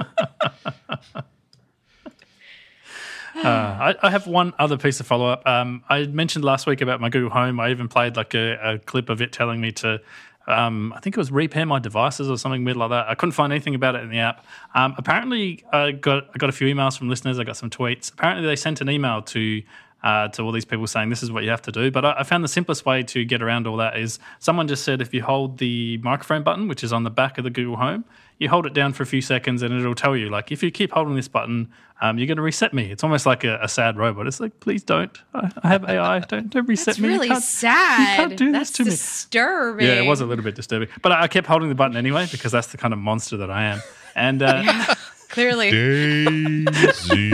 Uh, 3.36 3.94
I, 4.02 4.06
I 4.08 4.10
have 4.10 4.26
one 4.26 4.52
other 4.58 4.76
piece 4.76 4.98
of 4.98 5.06
follow 5.06 5.28
up. 5.28 5.46
Um, 5.46 5.84
I 5.88 6.06
mentioned 6.06 6.44
last 6.44 6.66
week 6.66 6.80
about 6.80 7.00
my 7.00 7.08
Google 7.08 7.30
Home. 7.30 7.60
I 7.60 7.70
even 7.70 7.86
played 7.86 8.16
like 8.16 8.34
a, 8.34 8.58
a 8.74 8.78
clip 8.80 9.08
of 9.08 9.22
it 9.22 9.32
telling 9.32 9.60
me 9.60 9.70
to, 9.72 10.00
um, 10.48 10.92
I 10.96 10.98
think 10.98 11.16
it 11.16 11.20
was 11.20 11.30
repair 11.30 11.64
my 11.64 11.78
devices 11.78 12.28
or 12.28 12.36
something 12.36 12.64
weird 12.64 12.78
like 12.78 12.90
that. 12.90 13.08
I 13.08 13.14
couldn't 13.14 13.34
find 13.34 13.52
anything 13.52 13.76
about 13.76 13.94
it 13.94 14.02
in 14.02 14.10
the 14.10 14.18
app. 14.18 14.44
Um, 14.74 14.94
apparently, 14.98 15.62
I 15.72 15.92
got 15.92 16.28
I 16.34 16.38
got 16.38 16.48
a 16.48 16.52
few 16.52 16.74
emails 16.74 16.98
from 16.98 17.08
listeners. 17.08 17.38
I 17.38 17.44
got 17.44 17.56
some 17.56 17.70
tweets. 17.70 18.12
Apparently, 18.12 18.44
they 18.44 18.56
sent 18.56 18.80
an 18.80 18.90
email 18.90 19.22
to. 19.22 19.62
Uh, 20.00 20.28
to 20.28 20.42
all 20.42 20.52
these 20.52 20.64
people 20.64 20.86
saying 20.86 21.10
this 21.10 21.24
is 21.24 21.32
what 21.32 21.42
you 21.42 21.50
have 21.50 21.60
to 21.60 21.72
do, 21.72 21.90
but 21.90 22.04
I, 22.04 22.18
I 22.20 22.22
found 22.22 22.44
the 22.44 22.48
simplest 22.48 22.86
way 22.86 23.02
to 23.02 23.24
get 23.24 23.42
around 23.42 23.66
all 23.66 23.76
that 23.78 23.98
is 23.98 24.20
someone 24.38 24.68
just 24.68 24.84
said 24.84 25.02
if 25.02 25.12
you 25.12 25.24
hold 25.24 25.58
the 25.58 25.98
microphone 25.98 26.44
button, 26.44 26.68
which 26.68 26.84
is 26.84 26.92
on 26.92 27.02
the 27.02 27.10
back 27.10 27.36
of 27.36 27.42
the 27.42 27.50
Google 27.50 27.74
Home, 27.78 28.04
you 28.38 28.48
hold 28.48 28.64
it 28.64 28.74
down 28.74 28.92
for 28.92 29.02
a 29.02 29.06
few 29.06 29.20
seconds 29.20 29.60
and 29.60 29.74
it'll 29.74 29.96
tell 29.96 30.16
you 30.16 30.30
like 30.30 30.52
if 30.52 30.62
you 30.62 30.70
keep 30.70 30.92
holding 30.92 31.16
this 31.16 31.26
button, 31.26 31.68
um, 32.00 32.16
you're 32.16 32.28
going 32.28 32.36
to 32.36 32.42
reset 32.44 32.72
me. 32.72 32.92
It's 32.92 33.02
almost 33.02 33.26
like 33.26 33.42
a, 33.42 33.58
a 33.60 33.66
sad 33.66 33.96
robot. 33.96 34.28
It's 34.28 34.38
like 34.38 34.60
please 34.60 34.84
don't. 34.84 35.10
I, 35.34 35.50
I 35.64 35.68
have 35.68 35.84
AI. 35.84 36.20
Don't 36.20 36.48
don't 36.48 36.68
reset 36.68 36.86
That's 36.86 36.98
me. 37.00 37.08
You 37.08 37.14
really 37.14 37.28
can't- 37.30 37.42
sad. 37.42 38.00
You 38.20 38.26
can't 38.28 38.38
do 38.38 38.52
That's 38.52 38.70
this 38.70 38.76
to 38.76 38.84
me. 38.84 38.90
disturbing. 38.90 39.84
Yeah, 39.84 39.94
it 39.94 40.06
was 40.06 40.20
a 40.20 40.26
little 40.26 40.44
bit 40.44 40.54
disturbing, 40.54 40.90
but 41.02 41.10
I, 41.10 41.22
I 41.22 41.26
kept 41.26 41.48
holding 41.48 41.68
the 41.70 41.74
button 41.74 41.96
anyway 41.96 42.28
because 42.30 42.52
that's 42.52 42.68
the 42.68 42.78
kind 42.78 42.94
of 42.94 43.00
monster 43.00 43.36
that 43.38 43.50
I 43.50 43.64
am. 43.64 43.82
And 44.14 44.44
uh, 44.44 44.94
Clearly. 45.38 45.70
Daisy, 45.70 47.30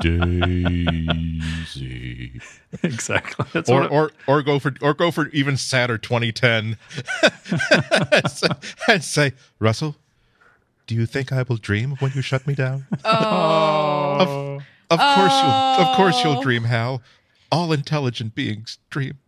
Daisy. 1.64 2.40
exactly, 2.84 3.46
that's 3.52 3.68
Or, 3.68 3.88
or 3.88 4.12
or 4.28 4.42
go 4.42 4.60
for 4.60 4.72
or 4.80 4.94
go 4.94 5.10
for 5.10 5.26
even 5.30 5.56
sadder 5.56 5.98
2010 5.98 6.76
and 8.88 9.02
say- 9.02 9.32
Russell 9.58 9.96
do 10.86 10.94
you 10.94 11.04
think 11.06 11.32
I 11.32 11.42
will 11.42 11.56
dream 11.56 11.96
when 11.98 12.12
you 12.14 12.22
shut 12.22 12.46
me 12.46 12.54
down 12.54 12.86
Oh. 13.04 14.60
Of 14.90 14.98
course 14.98 15.32
you'll 15.42 15.50
of 15.84 15.96
course 15.96 16.14
Oh. 16.18 16.22
you'll 16.32 16.40
dream, 16.42 16.64
Hal. 16.64 17.02
All 17.50 17.72
intelligent 17.72 18.34
beings 18.34 18.78
dream. 18.88 19.18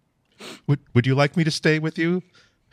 Would 0.66 0.78
would 0.94 1.06
you 1.06 1.14
like 1.14 1.36
me 1.36 1.42
to 1.44 1.50
stay 1.50 1.78
with 1.80 1.98
you? 1.98 2.22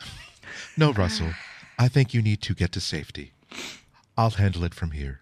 No, 0.76 0.92
Russell. 0.92 1.32
I 1.76 1.88
think 1.88 2.14
you 2.14 2.22
need 2.22 2.40
to 2.42 2.54
get 2.54 2.70
to 2.72 2.80
safety. 2.80 3.32
I'll 4.18 4.30
handle 4.30 4.64
it 4.64 4.74
from 4.74 4.90
here. 4.90 5.20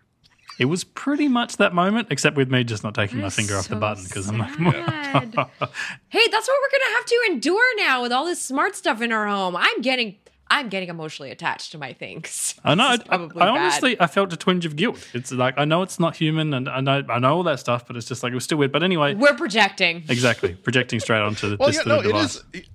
It 0.59 0.64
was 0.64 0.85
pretty 0.85 1.28
much 1.28 1.59
that 1.59 1.74
moment, 1.74 2.09
except 2.11 2.35
with 2.35 2.50
me 2.50 2.64
just 2.64 2.82
not 2.82 2.94
taking 2.94 3.18
my 3.18 3.24
That's 3.24 3.37
finger 3.37 3.56
off 3.59 3.68
the 3.68 3.76
button 3.76 4.04
because 4.04 4.26
I'm 4.28 4.38
like, 4.38 4.48
hey, 4.56 4.61
that's 6.30 6.48
what 6.48 6.59
we're 6.62 6.78
gonna 6.78 6.96
have 6.96 7.04
to 7.04 7.22
endure 7.30 7.76
now 7.76 8.00
with 8.00 8.11
all 8.11 8.24
this 8.24 8.40
smart 8.42 8.74
stuff 8.74 9.02
in 9.02 9.12
our 9.12 9.26
home. 9.26 9.54
I'm 9.54 9.82
getting, 9.82 10.16
I'm 10.48 10.70
getting 10.70 10.88
emotionally 10.88 11.30
attached 11.30 11.72
to 11.72 11.78
my 11.78 11.92
things. 11.92 12.54
I 12.64 12.74
know. 12.74 12.96
This 12.96 13.06
I, 13.11 13.16
I 13.16 13.48
honestly, 13.48 14.00
I 14.00 14.06
felt 14.06 14.32
a 14.32 14.37
twinge 14.38 14.64
of 14.64 14.76
guilt. 14.76 15.06
It's 15.12 15.30
like 15.30 15.59
I 15.59 15.66
know 15.66 15.82
it's 15.82 16.00
not 16.00 16.16
human, 16.16 16.54
and 16.54 16.66
I 16.66 16.80
know 16.80 17.02
I 17.11 17.18
know 17.18 17.37
all 17.37 17.42
that 17.42 17.61
stuff, 17.61 17.87
but 17.87 17.96
it's 17.96 18.06
just 18.06 18.22
like 18.22 18.32
it 18.32 18.35
was 18.37 18.44
still 18.44 18.56
weird. 18.56 18.72
But 18.72 18.82
anyway, 18.82 19.14
we're 19.14 19.35
projecting. 19.37 20.04
exactly 20.09 20.54
projecting 20.54 21.00
straight 21.00 21.20
onto 21.20 21.50
the 21.50 21.56
Well, 21.61 21.68
this 21.68 21.76
yeah, 21.76 21.82
no, 21.87 21.96
little 21.96 22.11
it 22.12 22.14
device. 22.14 22.42
is. 22.54 22.68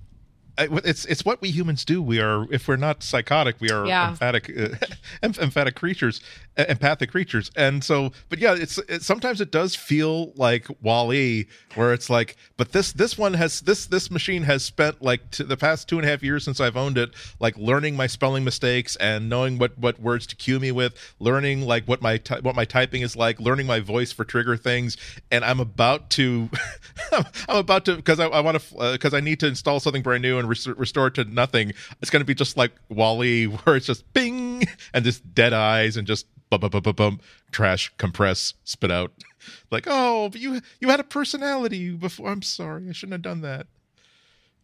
It's 0.58 1.04
it's 1.06 1.24
what 1.24 1.40
we 1.40 1.50
humans 1.50 1.84
do. 1.84 2.02
We 2.02 2.20
are 2.20 2.46
if 2.52 2.68
we're 2.68 2.76
not 2.76 3.02
psychotic, 3.02 3.56
we 3.60 3.70
are 3.70 3.86
Yeah. 3.86 4.10
emphatic, 4.10 4.50
uh, 5.22 5.28
emphatic 5.40 5.74
creatures, 5.76 6.20
empathic 6.56 7.10
creatures. 7.10 7.50
And 7.56 7.82
so, 7.82 8.12
but 8.28 8.38
yeah, 8.38 8.54
it's 8.54 8.78
it, 8.88 9.02
sometimes 9.02 9.40
it 9.40 9.50
does 9.50 9.74
feel 9.74 10.32
like 10.36 10.66
Wall-E, 10.82 11.46
where 11.74 11.92
it's 11.92 12.10
like, 12.10 12.36
but 12.56 12.72
this 12.72 12.92
this 12.92 13.16
one 13.16 13.34
has 13.34 13.60
this 13.60 13.86
this 13.86 14.10
machine 14.10 14.42
has 14.42 14.64
spent 14.64 15.02
like 15.02 15.30
t- 15.30 15.44
the 15.44 15.56
past 15.56 15.88
two 15.88 15.98
and 15.98 16.06
a 16.06 16.10
half 16.10 16.22
years 16.22 16.44
since 16.44 16.60
I've 16.60 16.76
owned 16.76 16.98
it, 16.98 17.10
like 17.40 17.56
learning 17.56 17.96
my 17.96 18.06
spelling 18.06 18.44
mistakes 18.44 18.96
and 18.96 19.28
knowing 19.28 19.58
what 19.58 19.78
what 19.78 20.00
words 20.00 20.26
to 20.28 20.36
cue 20.36 20.60
me 20.60 20.72
with, 20.72 20.94
learning 21.18 21.62
like 21.62 21.86
what 21.86 22.02
my 22.02 22.18
ty- 22.18 22.40
what 22.40 22.54
my 22.54 22.64
typing 22.64 23.02
is 23.02 23.16
like, 23.16 23.40
learning 23.40 23.66
my 23.66 23.80
voice 23.80 24.12
for 24.12 24.24
trigger 24.24 24.56
things, 24.56 24.96
and 25.30 25.44
I'm 25.44 25.60
about 25.60 26.10
to, 26.10 26.50
I'm 27.12 27.56
about 27.56 27.84
to 27.86 27.96
because 27.96 28.20
I, 28.20 28.26
I 28.26 28.40
want 28.40 28.60
to 28.60 28.92
because 28.92 29.14
uh, 29.14 29.18
I 29.18 29.20
need 29.20 29.40
to 29.40 29.46
install 29.46 29.80
something 29.80 30.02
brand 30.02 30.22
new 30.22 30.38
and 30.38 30.48
res- 30.48 30.66
restore 30.66 31.06
it 31.08 31.14
to 31.14 31.24
nothing. 31.24 31.72
It's 32.00 32.10
going 32.10 32.20
to 32.20 32.26
be 32.26 32.34
just 32.34 32.56
like 32.56 32.72
Wall-E, 32.88 33.44
where 33.64 33.76
it's 33.76 33.86
just 33.86 34.10
bing 34.12 34.64
and 34.92 35.04
just 35.04 35.34
dead 35.34 35.52
eyes 35.52 35.96
and 35.96 36.06
just 36.06 36.26
bum 36.58 36.70
bum 36.70 36.70
bum 36.70 36.82
bum 36.82 36.94
bum 36.94 37.20
trash 37.50 37.92
compress 37.98 38.54
spit 38.64 38.90
out. 38.90 39.12
Like 39.72 39.88
oh, 39.88 40.28
but 40.28 40.40
you 40.40 40.60
you 40.80 40.88
had 40.88 41.00
a 41.00 41.04
personality 41.04 41.90
before. 41.90 42.28
I'm 42.28 42.42
sorry, 42.42 42.88
I 42.88 42.92
shouldn't 42.92 43.14
have 43.14 43.22
done 43.22 43.40
that. 43.40 43.66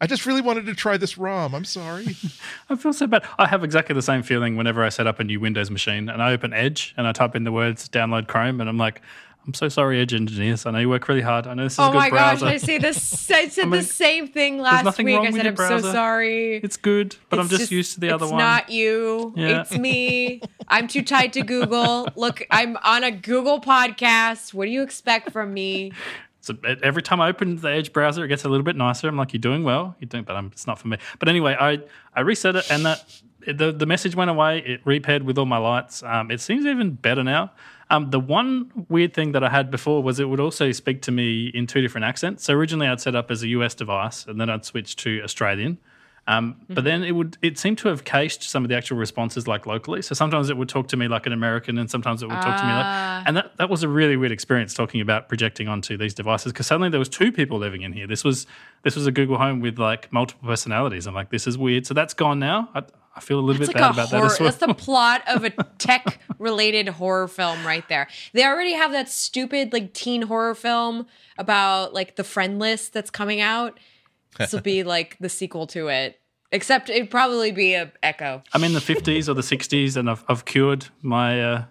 I 0.00 0.06
just 0.06 0.24
really 0.24 0.40
wanted 0.40 0.66
to 0.66 0.74
try 0.74 0.96
this 0.96 1.18
ROM. 1.18 1.54
I'm 1.54 1.64
sorry. 1.64 2.16
I 2.70 2.76
feel 2.76 2.92
so 2.92 3.08
bad. 3.08 3.24
I 3.38 3.48
have 3.48 3.64
exactly 3.64 3.94
the 3.94 4.02
same 4.02 4.22
feeling 4.22 4.56
whenever 4.56 4.84
I 4.84 4.90
set 4.90 5.08
up 5.08 5.18
a 5.18 5.24
new 5.24 5.40
Windows 5.40 5.70
machine 5.70 6.08
and 6.08 6.22
I 6.22 6.32
open 6.32 6.52
Edge 6.52 6.94
and 6.96 7.08
I 7.08 7.12
type 7.12 7.34
in 7.34 7.42
the 7.42 7.50
words 7.50 7.88
download 7.88 8.28
Chrome 8.28 8.60
and 8.60 8.70
I'm 8.70 8.78
like, 8.78 9.02
I'm 9.48 9.54
so 9.54 9.70
sorry, 9.70 9.98
Edge 9.98 10.12
engineers. 10.12 10.66
I 10.66 10.72
know 10.72 10.78
you 10.78 10.90
work 10.90 11.08
really 11.08 11.22
hard. 11.22 11.46
I 11.46 11.54
know 11.54 11.62
this 11.62 11.72
is 11.72 11.78
Oh 11.78 11.84
a 11.84 11.92
good. 11.92 11.96
Oh 11.96 12.00
my 12.00 12.10
browser. 12.10 12.44
gosh, 12.44 12.54
I 12.54 12.56
say 12.58 12.76
this. 12.76 13.30
I 13.30 13.48
said 13.48 13.62
I 13.64 13.64
mean, 13.64 13.80
the 13.80 13.86
same 13.86 14.28
thing 14.28 14.58
last 14.58 14.98
week. 14.98 15.18
I 15.18 15.30
said 15.30 15.46
I'm 15.46 15.56
so 15.56 15.80
sorry. 15.80 16.56
It's 16.58 16.76
good, 16.76 17.16
but 17.30 17.38
I'm 17.38 17.46
It's 17.46 17.56
just, 17.56 17.70
used 17.72 17.94
to 17.94 18.00
the 18.00 18.10
other 18.10 18.26
one. 18.26 18.34
it's 18.34 18.40
not 18.42 18.68
you. 18.68 19.32
Yeah. 19.36 19.62
It's 19.62 19.72
me. 19.72 20.42
I'm 20.68 20.86
too 20.86 21.00
tied 21.02 21.32
to 21.32 21.42
Google. 21.42 22.08
Look, 22.14 22.46
I'm 22.50 22.76
on 22.84 23.04
a 23.04 23.10
Google 23.10 23.58
podcast. 23.58 24.52
What 24.52 24.66
do 24.66 24.70
you 24.70 24.82
expect 24.82 25.30
from 25.32 25.54
me? 25.54 25.92
So 26.40 26.54
every 26.82 27.02
time 27.02 27.20
I 27.20 27.28
open 27.28 27.56
the 27.56 27.68
Edge 27.68 27.92
browser, 27.92 28.24
it 28.24 28.28
gets 28.28 28.44
a 28.44 28.48
little 28.48 28.64
bit 28.64 28.74
nicer. 28.74 29.06
I'm 29.06 29.18
like, 29.18 29.34
"You're 29.34 29.40
doing 29.40 29.64
well, 29.64 29.96
you're 30.00 30.08
doing," 30.08 30.24
but 30.24 30.34
I'm, 30.34 30.46
it's 30.46 30.66
not 30.66 30.78
for 30.78 30.88
me. 30.88 30.96
But 31.18 31.28
anyway, 31.28 31.54
I 31.60 31.80
I 32.14 32.20
reset 32.20 32.56
it, 32.56 32.70
and 32.70 32.86
that 32.86 33.04
the 33.46 33.70
the 33.70 33.84
message 33.84 34.14
went 34.16 34.30
away. 34.30 34.60
It 34.60 34.80
repaired 34.86 35.24
with 35.24 35.36
all 35.36 35.44
my 35.44 35.58
lights. 35.58 36.02
Um, 36.02 36.30
it 36.30 36.40
seems 36.40 36.64
even 36.64 36.92
better 36.92 37.22
now. 37.22 37.50
Um, 37.90 38.10
the 38.10 38.20
one 38.20 38.70
weird 38.88 39.14
thing 39.14 39.32
that 39.32 39.42
I 39.42 39.48
had 39.48 39.70
before 39.70 40.02
was 40.02 40.20
it 40.20 40.28
would 40.28 40.40
also 40.40 40.72
speak 40.72 41.02
to 41.02 41.10
me 41.10 41.48
in 41.54 41.66
two 41.66 41.80
different 41.80 42.04
accents. 42.04 42.44
So 42.44 42.54
originally 42.54 42.86
I'd 42.86 43.00
set 43.00 43.14
up 43.14 43.30
as 43.30 43.42
a 43.42 43.48
US 43.48 43.74
device, 43.74 44.26
and 44.26 44.40
then 44.40 44.50
I'd 44.50 44.64
switch 44.64 44.96
to 44.96 45.22
Australian. 45.22 45.78
Um, 46.28 46.56
But 46.68 46.84
then 46.84 47.02
it 47.04 47.12
would 47.12 47.38
it 47.40 47.56
seemed 47.58 47.78
to 47.78 47.88
have 47.88 48.04
cached 48.04 48.42
some 48.42 48.62
of 48.62 48.68
the 48.68 48.76
actual 48.76 48.98
responses 48.98 49.48
like 49.48 49.64
locally. 49.64 50.02
So 50.02 50.14
sometimes 50.14 50.50
it 50.50 50.58
would 50.58 50.68
talk 50.68 50.88
to 50.88 50.96
me 50.98 51.08
like 51.08 51.24
an 51.24 51.32
American, 51.32 51.78
and 51.78 51.90
sometimes 51.90 52.22
it 52.22 52.26
would 52.26 52.42
talk 52.42 52.60
to 52.60 52.66
me 52.66 52.72
like. 52.72 53.26
And 53.26 53.36
that, 53.38 53.56
that 53.56 53.70
was 53.70 53.82
a 53.82 53.88
really 53.88 54.16
weird 54.18 54.30
experience 54.30 54.74
talking 54.74 55.00
about 55.00 55.28
projecting 55.28 55.68
onto 55.68 55.96
these 55.96 56.12
devices 56.12 56.52
because 56.52 56.66
suddenly 56.66 56.90
there 56.90 56.98
was 56.98 57.08
two 57.08 57.32
people 57.32 57.56
living 57.58 57.80
in 57.80 57.94
here. 57.94 58.06
This 58.06 58.24
was 58.24 58.46
this 58.82 58.94
was 58.94 59.06
a 59.06 59.10
Google 59.10 59.38
Home 59.38 59.60
with 59.60 59.78
like 59.78 60.12
multiple 60.12 60.46
personalities. 60.46 61.06
I'm 61.06 61.14
like, 61.14 61.30
this 61.30 61.46
is 61.46 61.56
weird. 61.56 61.86
So 61.86 61.94
that's 61.94 62.12
gone 62.12 62.38
now. 62.38 62.68
I, 62.74 62.82
I 63.18 63.20
feel 63.20 63.38
a 63.38 63.42
little 63.42 63.60
It's 63.60 63.72
bit 63.72 63.80
like 63.80 63.94
bad 63.96 64.04
about 64.04 64.08
horror. 64.08 64.22
that 64.28 64.32
as 64.32 64.40
well. 64.40 64.48
That's 64.48 64.64
the 64.64 64.74
plot 64.84 65.22
of 65.28 65.44
a 65.44 65.50
tech-related 65.78 66.88
horror 66.88 67.28
film 67.28 67.66
right 67.66 67.86
there. 67.88 68.08
They 68.32 68.44
already 68.44 68.72
have 68.72 68.92
that 68.92 69.08
stupid 69.08 69.72
like 69.72 69.92
teen 69.92 70.22
horror 70.22 70.54
film 70.54 71.06
about 71.36 71.92
like 71.94 72.16
the 72.16 72.24
friend 72.24 72.58
list 72.58 72.92
that's 72.92 73.10
coming 73.10 73.40
out. 73.40 73.78
This 74.38 74.52
will 74.52 74.60
be 74.60 74.82
like 74.94 75.16
the 75.20 75.28
sequel 75.28 75.66
to 75.68 75.88
it, 75.88 76.20
except 76.52 76.90
it'd 76.90 77.10
probably 77.10 77.50
be 77.52 77.74
a 77.74 77.92
Echo. 78.02 78.42
I'm 78.54 78.64
in 78.64 78.72
the 78.72 78.80
50s 78.80 79.28
or 79.28 79.34
the 79.34 79.42
60s, 79.42 79.96
and 79.96 80.08
I've, 80.08 80.24
I've 80.28 80.44
cured 80.44 80.86
my 81.02 81.42
uh, 81.42 81.64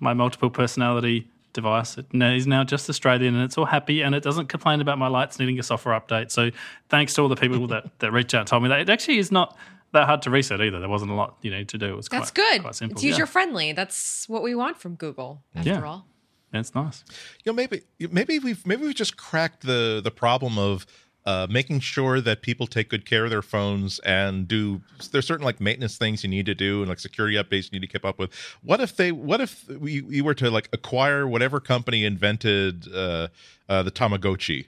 my 0.00 0.14
multiple 0.14 0.50
personality 0.50 1.28
device. 1.52 1.96
It 1.98 2.06
is 2.12 2.46
now 2.46 2.64
just 2.64 2.88
Australian, 2.88 3.34
and 3.34 3.44
it's 3.44 3.56
all 3.58 3.64
happy, 3.64 4.02
and 4.02 4.14
it 4.14 4.22
doesn't 4.22 4.48
complain 4.48 4.80
about 4.80 4.98
my 4.98 5.08
lights 5.08 5.38
needing 5.38 5.58
a 5.58 5.62
software 5.62 5.98
update. 5.98 6.30
So 6.30 6.50
thanks 6.88 7.14
to 7.14 7.22
all 7.22 7.28
the 7.28 7.36
people 7.36 7.66
that, 7.68 7.98
that 8.00 8.12
reached 8.12 8.34
out 8.34 8.40
and 8.40 8.48
told 8.48 8.62
me 8.62 8.68
that 8.68 8.80
it 8.80 8.88
actually 8.90 9.18
is 9.18 9.32
not 9.32 9.56
that 9.92 10.06
hard 10.06 10.22
to 10.22 10.30
reset 10.30 10.60
either. 10.60 10.78
There 10.80 10.88
wasn't 10.88 11.10
a 11.10 11.14
lot 11.14 11.36
you 11.42 11.50
know 11.50 11.64
to 11.64 11.78
do. 11.78 11.86
It 11.86 11.96
was 11.96 12.08
That's 12.08 12.30
quite, 12.30 12.52
good. 12.54 12.62
Quite 12.62 12.74
simple. 12.74 12.94
It's 12.96 13.04
yeah. 13.04 13.10
user 13.10 13.26
friendly. 13.26 13.72
That's 13.72 14.28
what 14.28 14.42
we 14.42 14.54
want 14.54 14.78
from 14.78 14.94
Google. 14.94 15.42
After 15.54 15.70
Yeah. 15.70 15.82
all. 15.82 16.06
Yeah, 16.52 16.60
it's 16.60 16.74
nice. 16.74 17.04
you 17.44 17.52
know 17.52 17.56
maybe 17.56 17.82
maybe 18.10 18.38
we've 18.38 18.64
maybe 18.66 18.82
we've 18.82 18.94
just 18.94 19.16
cracked 19.16 19.62
the 19.66 20.00
the 20.02 20.10
problem 20.10 20.58
of 20.58 20.86
uh, 21.26 21.44
making 21.50 21.80
sure 21.80 22.20
that 22.20 22.40
people 22.40 22.68
take 22.68 22.88
good 22.88 23.04
care 23.04 23.24
of 23.24 23.30
their 23.30 23.42
phones 23.42 23.98
and 24.00 24.46
do 24.46 24.80
there's 25.10 25.26
certain 25.26 25.44
like 25.44 25.60
maintenance 25.60 25.98
things 25.98 26.22
you 26.22 26.30
need 26.30 26.46
to 26.46 26.54
do 26.54 26.82
and 26.82 26.88
like 26.88 27.00
security 27.00 27.36
updates 27.36 27.64
you 27.64 27.80
need 27.80 27.84
to 27.84 27.92
keep 27.92 28.04
up 28.04 28.16
with 28.16 28.32
what 28.62 28.80
if 28.80 28.94
they 28.94 29.10
what 29.10 29.40
if 29.40 29.68
we, 29.68 30.00
we 30.02 30.22
were 30.22 30.34
to 30.34 30.48
like 30.52 30.68
acquire 30.72 31.26
whatever 31.26 31.58
company 31.58 32.04
invented 32.04 32.86
uh, 32.94 33.26
uh, 33.68 33.82
the 33.82 33.90
tamagotchi 33.90 34.66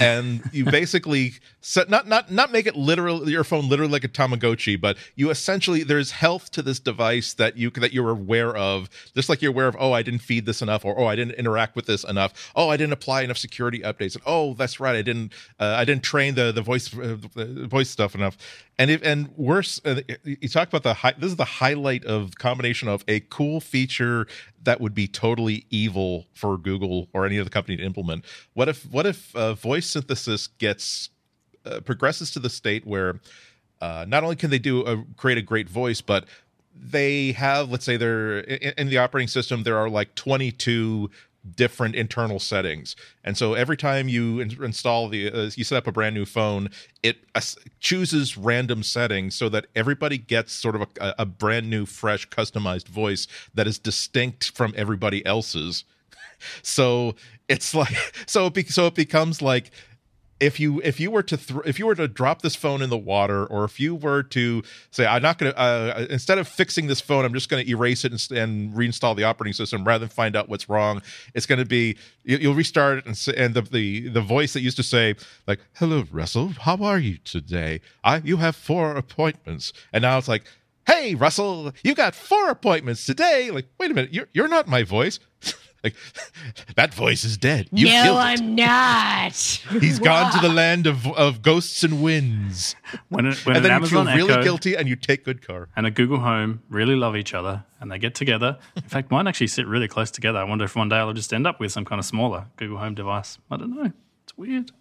and 0.00 0.42
you 0.52 0.64
basically 0.64 1.34
set, 1.60 1.88
not 1.88 2.08
not 2.08 2.32
not 2.32 2.50
make 2.50 2.66
it 2.66 2.76
literal 2.76 3.28
your 3.28 3.44
phone 3.44 3.68
literally 3.68 3.92
like 3.92 4.04
a 4.04 4.08
tamagotchi 4.08 4.80
but 4.80 4.96
you 5.14 5.30
essentially 5.30 5.82
there's 5.84 6.10
health 6.10 6.50
to 6.50 6.62
this 6.62 6.80
device 6.80 7.34
that 7.34 7.56
you 7.56 7.70
that 7.70 7.92
you're 7.92 8.10
aware 8.10 8.56
of. 8.56 8.88
Just 9.14 9.28
like 9.28 9.40
you're 9.40 9.52
aware 9.52 9.68
of 9.68 9.76
oh 9.78 9.92
i 9.92 10.02
didn't 10.02 10.20
feed 10.20 10.46
this 10.46 10.62
enough 10.62 10.84
or 10.84 10.98
oh 10.98 11.06
i 11.06 11.14
didn't 11.14 11.34
interact 11.34 11.76
with 11.76 11.86
this 11.86 12.04
enough. 12.04 12.50
Oh 12.56 12.68
i 12.68 12.76
didn't 12.76 12.92
apply 12.92 13.22
enough 13.22 13.38
security 13.38 13.80
updates. 13.80 14.14
And 14.14 14.22
oh 14.26 14.54
that's 14.54 14.80
right 14.80 14.96
i 14.96 15.02
didn't 15.02 15.32
uh, 15.60 15.76
i 15.78 15.84
didn't 15.84 16.02
train 16.02 16.34
the 16.34 16.50
the 16.50 16.62
voice 16.62 16.92
uh, 16.96 17.16
the 17.34 17.66
voice 17.68 17.88
stuff 17.88 18.14
enough. 18.14 18.36
And 18.78 18.90
if 18.90 19.02
and 19.04 19.30
worse 19.36 19.80
uh, 19.84 20.00
you 20.24 20.48
talk 20.48 20.68
about 20.72 20.82
the 20.82 21.14
this 21.18 21.30
is 21.30 21.36
the 21.36 21.44
highlight 21.44 22.04
of 22.04 22.34
combination 22.36 22.88
of 22.88 23.04
a 23.06 23.20
cool 23.20 23.60
feature 23.60 24.26
that 24.62 24.80
would 24.80 24.94
be 24.94 25.06
totally 25.06 25.64
evil 25.70 26.26
for 26.34 26.58
Google 26.58 27.08
or 27.12 27.24
any 27.24 27.38
other 27.38 27.50
company 27.50 27.76
to 27.76 27.82
implement. 27.82 28.24
What 28.54 28.68
if 28.68 28.84
what 28.90 29.06
if 29.06 29.34
uh, 29.34 29.54
voice 29.54 29.67
synthesis 29.76 30.46
gets 30.46 31.10
uh, 31.64 31.80
progresses 31.80 32.30
to 32.32 32.38
the 32.38 32.50
state 32.50 32.86
where 32.86 33.20
uh, 33.80 34.04
not 34.08 34.24
only 34.24 34.36
can 34.36 34.50
they 34.50 34.58
do 34.58 34.82
a, 34.82 35.04
create 35.16 35.38
a 35.38 35.42
great 35.42 35.68
voice, 35.68 36.00
but 36.00 36.24
they 36.74 37.32
have 37.32 37.70
let's 37.70 37.84
say 37.84 37.96
they're 37.96 38.38
in, 38.40 38.72
in 38.78 38.88
the 38.88 38.98
operating 38.98 39.28
system 39.28 39.64
there 39.64 39.76
are 39.76 39.90
like 39.90 40.14
22 40.14 41.10
different 41.56 41.94
internal 41.94 42.38
settings. 42.38 42.94
And 43.24 43.36
so 43.36 43.54
every 43.54 43.76
time 43.76 44.08
you 44.08 44.40
in- 44.40 44.62
install 44.62 45.08
the 45.08 45.30
uh, 45.32 45.50
you 45.54 45.64
set 45.64 45.78
up 45.78 45.86
a 45.86 45.92
brand 45.92 46.14
new 46.14 46.24
phone 46.24 46.70
it 47.02 47.18
uh, 47.34 47.40
chooses 47.80 48.36
random 48.36 48.82
settings 48.82 49.34
so 49.34 49.48
that 49.48 49.66
everybody 49.74 50.18
gets 50.18 50.52
sort 50.52 50.74
of 50.74 50.82
a, 50.82 51.14
a 51.18 51.26
brand 51.26 51.70
new 51.70 51.86
fresh 51.86 52.28
customized 52.28 52.88
voice 52.88 53.26
that 53.54 53.66
is 53.66 53.78
distinct 53.78 54.50
from 54.50 54.72
everybody 54.76 55.24
else's. 55.26 55.84
So 56.62 57.16
it's 57.48 57.74
like 57.74 57.94
so 58.26 58.46
it 58.46 58.54
be, 58.54 58.64
so 58.64 58.86
it 58.86 58.94
becomes 58.94 59.42
like 59.42 59.70
if 60.40 60.60
you 60.60 60.80
if 60.84 61.00
you 61.00 61.10
were 61.10 61.22
to 61.22 61.36
thr 61.36 61.60
if 61.64 61.78
you 61.78 61.86
were 61.86 61.94
to 61.94 62.06
drop 62.06 62.42
this 62.42 62.54
phone 62.54 62.80
in 62.80 62.90
the 62.90 62.98
water 62.98 63.44
or 63.46 63.64
if 63.64 63.80
you 63.80 63.94
were 63.94 64.22
to 64.22 64.62
say 64.90 65.04
i'm 65.04 65.20
not 65.20 65.36
going 65.36 65.52
to 65.52 65.58
uh, 65.58 66.06
instead 66.10 66.38
of 66.38 66.46
fixing 66.46 66.86
this 66.86 67.00
phone 67.00 67.24
i'm 67.24 67.34
just 67.34 67.48
going 67.48 67.64
to 67.64 67.68
erase 67.68 68.04
it 68.04 68.12
and, 68.12 68.38
and 68.38 68.74
reinstall 68.74 69.16
the 69.16 69.24
operating 69.24 69.52
system 69.52 69.84
rather 69.84 70.00
than 70.00 70.08
find 70.08 70.36
out 70.36 70.48
what's 70.48 70.68
wrong 70.68 71.02
it's 71.34 71.46
going 71.46 71.58
to 71.58 71.64
be 71.64 71.96
you, 72.22 72.36
you'll 72.36 72.54
restart 72.54 72.98
it 72.98 73.06
and, 73.06 73.36
and 73.36 73.54
the, 73.54 73.62
the 73.62 74.08
the 74.08 74.20
voice 74.20 74.52
that 74.52 74.60
used 74.60 74.76
to 74.76 74.82
say 74.84 75.16
like 75.48 75.58
hello 75.74 76.04
russell 76.12 76.52
how 76.60 76.76
are 76.76 76.98
you 76.98 77.18
today? 77.24 77.80
I 78.04 78.18
you 78.18 78.38
have 78.38 78.56
four 78.56 78.92
appointments. 78.92 79.72
And 79.92 80.02
now 80.02 80.18
it's 80.18 80.28
like 80.28 80.44
hey 80.86 81.14
russell 81.14 81.72
you 81.82 81.94
got 81.94 82.14
four 82.14 82.50
appointments 82.50 83.04
today. 83.06 83.50
Like 83.50 83.66
wait 83.78 83.90
a 83.90 83.94
minute 83.94 84.12
you're, 84.12 84.28
you're 84.32 84.48
not 84.48 84.68
my 84.68 84.82
voice 84.82 85.18
like 85.84 85.94
that 86.76 86.92
voice 86.92 87.24
is 87.24 87.36
dead 87.36 87.68
you 87.72 87.86
no, 87.86 88.02
killed. 88.02 88.18
I'm 88.18 88.54
not. 88.54 89.32
He's 89.80 89.98
gone 89.98 90.32
to 90.32 90.40
the 90.40 90.48
land 90.52 90.86
of 90.86 91.06
of 91.06 91.42
ghosts 91.42 91.84
and 91.84 92.02
winds. 92.02 92.74
When, 93.08 93.26
it, 93.26 93.46
when 93.46 93.56
and 93.56 93.64
an 93.64 93.70
then 93.70 93.82
you 93.82 93.88
feel 93.88 94.00
Amazon 94.00 94.28
really 94.28 94.42
guilty 94.42 94.74
and 94.76 94.88
you 94.88 94.96
take 94.96 95.24
good 95.24 95.46
care. 95.46 95.68
and 95.76 95.86
a 95.86 95.90
Google 95.90 96.20
Home 96.20 96.62
really 96.68 96.96
love 96.96 97.16
each 97.16 97.34
other 97.34 97.64
and 97.80 97.90
they 97.90 97.98
get 97.98 98.14
together. 98.14 98.58
In 98.76 98.82
fact, 98.82 99.10
mine 99.10 99.26
actually 99.26 99.46
sit 99.48 99.66
really 99.66 99.88
close 99.88 100.10
together. 100.10 100.38
I 100.38 100.44
wonder 100.44 100.64
if 100.64 100.74
one 100.74 100.88
day 100.88 100.96
I'll 100.96 101.12
just 101.12 101.32
end 101.32 101.46
up 101.46 101.60
with 101.60 101.72
some 101.72 101.84
kind 101.84 101.98
of 101.98 102.04
smaller 102.04 102.46
Google 102.56 102.78
Home 102.78 102.94
device. 102.94 103.38
I 103.50 103.56
don't 103.56 103.74
know. 103.74 103.92
It's 104.24 104.36
weird. 104.36 104.72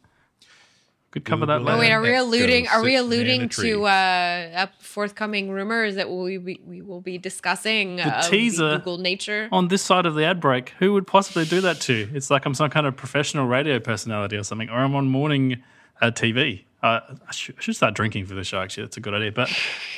Could 1.12 1.24
cover 1.24 1.46
that 1.46 1.60
Google 1.60 1.76
Oh 1.76 1.80
wait, 1.80 1.92
are 1.92 2.02
we 2.02 2.14
alluding? 2.16 2.68
Are 2.68 2.84
we 2.84 2.96
alluding 2.96 3.42
in 3.42 3.46
a 3.46 3.50
tree. 3.50 3.72
to 3.72 3.86
uh, 3.86 4.50
up 4.56 4.82
forthcoming 4.82 5.50
rumors 5.50 5.96
that 5.96 6.10
we 6.10 6.38
we, 6.38 6.60
we 6.66 6.82
will 6.82 7.02
be 7.02 7.18
discussing 7.18 7.96
The 7.98 8.18
of 8.18 8.26
teaser 8.30 8.70
the 8.72 8.78
Google 8.78 8.98
nature? 8.98 9.48
on 9.52 9.70
this 9.70 9.82
side 9.82 10.06
of 10.06 10.16
the 10.16 10.26
ad 10.26 10.40
break, 10.42 10.74
who 10.80 10.94
would 10.94 11.08
possibly 11.08 11.46
do 11.46 11.62
that 11.62 11.80
to? 11.82 12.10
It's 12.14 12.30
like 12.30 12.46
I'm 12.46 12.54
some 12.54 12.70
kind 12.70 12.86
of 12.86 12.96
professional 12.98 13.48
radio 13.48 13.80
personality 13.80 14.36
or 14.36 14.44
something, 14.44 14.70
or 14.70 14.80
I'm 14.80 14.96
on 14.96 15.08
morning 15.08 15.64
uh, 16.02 16.12
TV. 16.12 16.66
Uh, 16.84 17.00
I, 17.28 17.32
should, 17.32 17.56
I 17.58 17.62
should 17.62 17.76
start 17.76 17.96
drinking 17.96 18.26
for 18.26 18.36
the 18.36 18.44
show. 18.44 18.60
Actually, 18.60 18.84
that's 18.84 18.98
a 18.98 19.00
good 19.02 19.14
idea. 19.14 19.32
But 19.32 19.50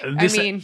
uh, 0.03 0.07
I 0.09 0.21
this, 0.21 0.37
mean, 0.37 0.63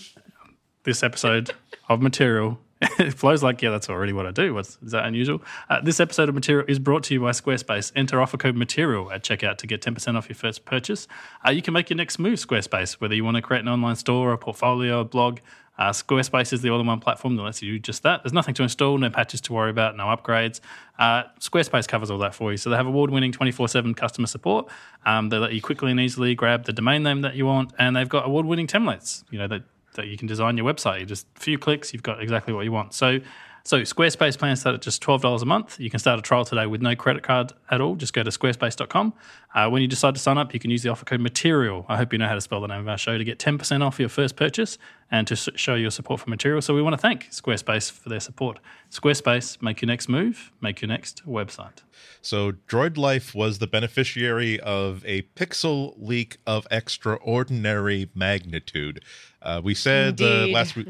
this 0.84 1.04
episode 1.04 1.52
of 1.90 2.02
material. 2.02 2.60
it 3.00 3.14
flows 3.14 3.42
like, 3.42 3.62
yeah, 3.62 3.70
that's 3.70 3.90
already 3.90 4.12
what 4.12 4.26
I 4.26 4.32
do. 4.32 4.54
What's, 4.54 4.78
is 4.84 4.92
that 4.92 5.06
unusual? 5.06 5.42
Uh, 5.70 5.80
this 5.82 6.00
episode 6.00 6.28
of 6.28 6.36
material 6.36 6.66
is 6.68 6.78
brought 6.78 7.04
to 7.04 7.14
you 7.14 7.22
by 7.22 7.32
Squarespace. 7.32 7.92
Enter 7.96 8.22
offer 8.22 8.38
code 8.38 8.56
material 8.56 9.12
at 9.12 9.24
checkout 9.24 9.58
to 9.60 9.68
get 9.68 9.82
10% 9.82 10.18
off 10.18 10.28
your 10.28 10.36
first 10.36 10.66
purchase. 10.66 11.08
Uh, 11.46 11.52
you 11.52 11.62
can 11.62 11.74
make 11.74 11.90
your 11.90 11.96
next 11.96 12.20
move, 12.20 12.38
Squarespace, 12.38 12.94
whether 12.94 13.16
you 13.16 13.24
want 13.24 13.36
to 13.36 13.42
create 13.42 13.62
an 13.62 13.70
online 13.70 13.96
store, 13.96 14.34
a 14.34 14.38
portfolio, 14.38 15.00
a 15.00 15.06
blog. 15.06 15.40
Uh, 15.78 15.92
Squarespace 15.92 16.54
is 16.54 16.62
the 16.62 16.70
all 16.70 16.80
in 16.80 16.88
one 16.88 17.00
platform 17.00 17.36
that 17.36 17.44
lets 17.44 17.62
you 17.62 17.74
do 17.74 17.80
just 17.80 18.04
that. 18.04 18.24
There's 18.24 18.34
nothing 18.34 18.54
to 18.56 18.64
install, 18.64 18.98
no 18.98 19.10
patches 19.10 19.42
to 19.42 19.54
worry 19.54 19.70
about, 19.70 19.96
no 19.96 20.06
upgrades. 20.06 20.60
Uh, 20.98 21.24
Squarespace 21.40 21.88
covers 21.88 22.10
all 22.10 22.18
that 22.20 22.34
for 22.34 22.52
you. 22.52 22.58
So 22.58 22.70
they 22.70 22.78
have 22.78 22.88
award 22.88 23.10
winning 23.12 23.32
24 23.32 23.68
7 23.70 23.94
customer 23.94 24.28
support. 24.28 24.68
Um, 25.06 25.30
they 25.30 25.38
let 25.38 25.54
you 25.54 25.62
quickly 25.62 25.92
and 25.92 26.00
easily 26.00 26.36
grab 26.36 26.66
the 26.66 26.74
domain 26.74 27.04
name 27.04 27.22
that 27.22 27.36
you 27.36 27.46
want, 27.46 27.74
and 27.78 27.96
they've 27.96 28.08
got 28.08 28.26
award 28.26 28.46
winning 28.46 28.68
templates. 28.68 29.24
You 29.32 29.40
know, 29.40 29.48
that 29.48 29.64
that 29.96 30.08
you 30.08 30.18
can 30.18 30.28
design 30.28 30.58
your 30.58 30.66
website. 30.66 31.02
You 31.02 31.06
just 31.06 31.28
a 31.36 31.40
few 31.40 31.58
clicks, 31.58 31.94
you've 31.94 32.04
got 32.04 32.22
exactly 32.22 32.54
what 32.54 32.66
you 32.66 32.72
want. 32.72 32.94
So, 32.94 33.20
so 33.64 33.82
Squarespace 33.82 34.38
plans 34.38 34.60
start 34.60 34.76
at 34.76 34.82
just 34.82 35.02
twelve 35.02 35.22
dollars 35.22 35.42
a 35.42 35.46
month. 35.46 35.80
You 35.80 35.90
can 35.90 36.00
start 36.00 36.20
a 36.20 36.22
trial 36.22 36.46
today 36.46 36.68
with 36.68 36.82
no 36.82 36.96
credit 36.96 37.24
card 37.24 37.54
at 37.72 37.82
all. 37.82 37.96
Just 37.96 38.14
go 38.14 38.22
to 38.22 38.30
squarespace.com. 38.30 39.14
Uh, 39.56 39.70
when 39.70 39.82
you 39.82 39.88
decide 39.88 40.14
to 40.14 40.22
sign 40.22 40.38
up, 40.38 40.54
you 40.54 40.60
can 40.60 40.70
use 40.70 40.84
the 40.84 40.90
offer 40.90 41.06
code 41.06 41.22
Material. 41.22 41.86
I 41.90 41.98
hope 41.98 42.14
you 42.14 42.20
know 42.20 42.28
how 42.28 42.36
to 42.36 42.42
spell 42.42 42.62
the 42.62 42.68
name 42.68 42.82
of 42.82 42.88
our 42.88 42.98
show 42.98 43.18
to 43.18 43.24
get 43.24 43.40
ten 43.40 43.58
percent 43.58 43.82
off 43.82 44.00
your 44.00 44.10
first 44.10 44.36
purchase 44.36 44.78
and 45.10 45.26
to 45.28 45.36
show 45.36 45.76
your 45.76 45.92
support 45.92 46.20
for 46.20 46.30
Material. 46.30 46.62
So 46.62 46.76
we 46.76 46.82
want 46.82 46.94
to 46.94 47.02
thank 47.02 47.30
Squarespace 47.32 47.92
for 47.92 48.10
their 48.10 48.20
support. 48.20 48.60
Squarespace, 48.92 49.62
make 49.62 49.82
your 49.82 49.88
next 49.88 50.10
move, 50.10 50.52
make 50.62 50.82
your 50.82 50.90
next 50.90 51.26
website. 51.26 51.80
So 52.22 52.52
Droid 52.52 52.98
Life 52.98 53.36
was 53.36 53.60
the 53.60 53.68
beneficiary 53.68 54.60
of 54.60 55.04
a 55.06 55.24
pixel 55.36 55.94
leak 55.98 56.38
of 56.46 56.68
extraordinary 56.72 58.10
magnitude. 58.14 59.04
Uh, 59.46 59.62
we 59.64 59.76
said 59.76 60.20
uh, 60.20 60.48
last 60.48 60.76
week, 60.76 60.88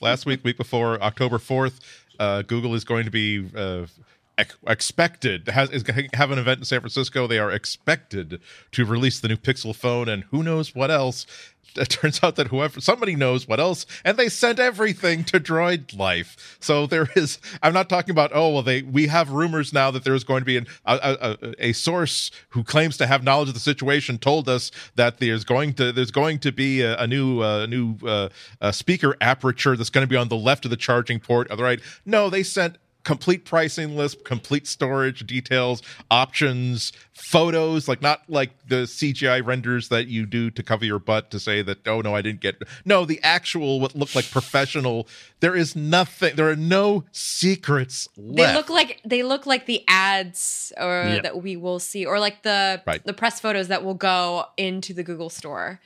last 0.00 0.26
week, 0.26 0.44
week 0.44 0.56
before, 0.56 1.02
October 1.02 1.38
fourth, 1.38 1.80
uh, 2.20 2.42
Google 2.42 2.74
is 2.74 2.84
going 2.84 3.04
to 3.04 3.10
be 3.10 3.44
uh, 3.56 3.86
ex- 4.38 4.56
expected 4.66 5.48
has 5.48 5.70
is, 5.70 5.84
have 6.14 6.30
an 6.30 6.38
event 6.38 6.60
in 6.60 6.64
San 6.64 6.80
Francisco. 6.80 7.26
They 7.26 7.38
are 7.38 7.50
expected 7.50 8.40
to 8.72 8.84
release 8.84 9.20
the 9.20 9.28
new 9.28 9.36
Pixel 9.36 9.74
phone, 9.74 10.08
and 10.08 10.24
who 10.24 10.42
knows 10.42 10.74
what 10.74 10.90
else. 10.90 11.26
It 11.78 11.90
turns 11.90 12.20
out 12.22 12.36
that 12.36 12.46
whoever 12.46 12.80
somebody 12.80 13.14
knows 13.16 13.46
what 13.46 13.60
else, 13.60 13.84
and 14.02 14.16
they 14.16 14.30
sent 14.30 14.58
everything 14.58 15.24
to 15.24 15.38
Droid 15.38 15.94
Life. 15.94 16.56
So 16.58 16.86
there 16.86 17.08
is. 17.14 17.38
I'm 17.62 17.74
not 17.74 17.90
talking 17.90 18.12
about. 18.12 18.30
Oh 18.32 18.48
well, 18.54 18.62
they 18.62 18.80
we 18.80 19.08
have 19.08 19.28
rumors 19.28 19.74
now 19.74 19.90
that 19.90 20.02
there's 20.02 20.24
going 20.24 20.40
to 20.40 20.46
be 20.46 20.56
an, 20.56 20.66
a, 20.86 21.36
a, 21.42 21.68
a 21.68 21.72
source 21.74 22.30
who 22.50 22.64
claims 22.64 22.96
to 22.96 23.06
have 23.06 23.22
knowledge 23.22 23.48
of 23.48 23.54
the 23.54 23.60
situation 23.60 24.16
told 24.16 24.48
us 24.48 24.70
that 24.94 25.18
there's 25.18 25.44
going 25.44 25.74
to 25.74 25.92
there's 25.92 26.10
going 26.10 26.38
to 26.38 26.50
be 26.50 26.80
a, 26.80 26.96
a 26.96 27.06
new 27.06 27.42
uh, 27.42 27.66
new 27.66 27.98
uh, 28.06 28.30
speaker 28.72 29.14
aperture 29.20 29.76
that's 29.76 29.90
going 29.90 30.06
to 30.06 30.08
be 30.08 30.16
on 30.16 30.28
the 30.28 30.36
left 30.36 30.64
of 30.64 30.70
the 30.70 30.78
charging 30.78 31.20
port. 31.20 31.50
On 31.50 31.58
the 31.58 31.62
right, 31.62 31.80
no, 32.06 32.30
they 32.30 32.42
sent 32.42 32.78
complete 33.06 33.44
pricing 33.44 33.96
list, 33.96 34.24
complete 34.24 34.66
storage 34.66 35.24
details, 35.26 35.80
options, 36.10 36.92
photos, 37.14 37.86
like 37.86 38.02
not 38.02 38.22
like 38.28 38.50
the 38.68 38.82
CGI 38.82 39.46
renders 39.46 39.88
that 39.90 40.08
you 40.08 40.26
do 40.26 40.50
to 40.50 40.62
cover 40.62 40.84
your 40.84 40.98
butt 40.98 41.30
to 41.30 41.38
say 41.38 41.62
that, 41.62 41.86
oh 41.86 42.00
no, 42.00 42.16
I 42.16 42.20
didn't 42.20 42.40
get. 42.40 42.60
No, 42.84 43.04
the 43.04 43.20
actual, 43.22 43.78
what 43.80 43.94
looked 43.94 44.16
like 44.16 44.28
professional. 44.32 45.06
There 45.38 45.54
is 45.54 45.76
nothing, 45.76 46.34
there 46.34 46.50
are 46.50 46.56
no 46.56 47.04
secrets 47.12 48.08
left. 48.16 48.36
They 48.36 48.54
look 48.54 48.68
like 48.70 49.00
they 49.04 49.22
look 49.22 49.46
like 49.46 49.66
the 49.66 49.84
ads 49.86 50.72
or 50.76 51.04
Yep. 51.06 51.22
that 51.22 51.42
we 51.42 51.56
will 51.56 51.78
see, 51.78 52.04
or 52.04 52.18
like 52.18 52.42
the 52.42 52.82
Right. 52.86 53.04
the 53.04 53.14
press 53.14 53.38
photos 53.38 53.68
that 53.68 53.84
will 53.84 53.94
go 53.94 54.46
into 54.56 54.92
the 54.92 55.04
Google 55.04 55.30
store. 55.30 55.80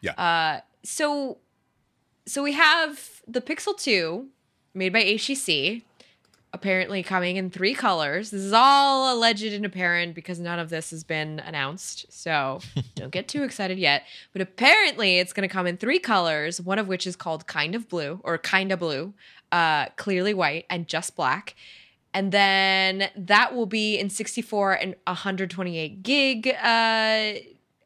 Yeah. 0.00 0.12
Uh, 0.14 0.60
so, 0.82 1.38
so 2.26 2.42
we 2.42 2.52
have 2.52 3.22
the 3.28 3.40
Pixel 3.40 3.78
Two, 3.78 4.28
made 4.74 4.92
by 4.92 5.04
HTC, 5.04 5.82
apparently 6.54 7.02
coming 7.02 7.36
in 7.36 7.50
three 7.50 7.74
colors. 7.74 8.30
This 8.30 8.42
is 8.42 8.52
all 8.52 9.14
alleged 9.14 9.42
and 9.42 9.66
apparent 9.66 10.14
because 10.14 10.38
none 10.38 10.60
of 10.60 10.70
this 10.70 10.90
has 10.90 11.02
been 11.02 11.40
announced. 11.40 12.06
So 12.10 12.60
don't 12.94 13.10
get 13.10 13.26
too 13.28 13.42
excited 13.42 13.78
yet. 13.78 14.04
But 14.32 14.40
apparently, 14.40 15.18
it's 15.18 15.32
going 15.32 15.46
to 15.46 15.52
come 15.52 15.66
in 15.66 15.76
three 15.76 15.98
colors. 15.98 16.60
One 16.60 16.78
of 16.78 16.86
which 16.86 17.06
is 17.06 17.16
called 17.16 17.46
kind 17.48 17.74
of 17.74 17.88
blue 17.88 18.20
or 18.22 18.38
kind 18.38 18.70
of 18.70 18.78
blue, 18.78 19.12
uh, 19.52 19.86
clearly 19.96 20.32
white, 20.32 20.64
and 20.70 20.86
just 20.86 21.16
black. 21.16 21.56
And 22.14 22.30
then 22.30 23.10
that 23.16 23.52
will 23.54 23.66
be 23.66 23.98
in 23.98 24.08
64 24.08 24.74
and 24.74 24.94
128 25.08 26.02
gig 26.04 26.46
uh, 26.46 27.32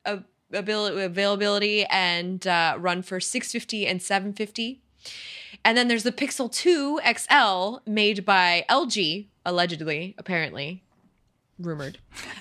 av- 0.06 0.24
availability 0.52 1.86
and 1.86 2.46
uh, 2.46 2.76
run 2.78 3.00
for 3.00 3.18
650 3.18 3.86
and 3.86 4.02
750. 4.02 4.82
And 5.64 5.76
then 5.76 5.88
there's 5.88 6.02
the 6.02 6.12
Pixel 6.12 6.50
2 6.50 7.00
XL 7.04 7.90
made 7.90 8.24
by 8.24 8.64
LG, 8.70 9.26
allegedly, 9.44 10.14
apparently, 10.18 10.82
rumored. 11.58 11.98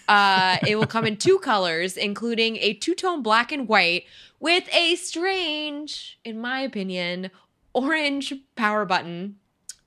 Uh, 0.08 0.58
it 0.66 0.76
will 0.76 0.88
come 0.88 1.06
in 1.06 1.18
two 1.18 1.40
colors, 1.44 1.98
including 1.98 2.58
a 2.58 2.74
two 2.74 2.96
tone 2.96 3.22
black 3.22 3.52
and 3.52 3.68
white 3.68 4.06
with 4.40 4.68
a 4.74 4.96
strange, 4.96 6.20
in 6.24 6.40
my 6.40 6.62
opinion, 6.62 7.32
orange 7.74 8.34
power 8.56 8.86
button, 8.86 9.38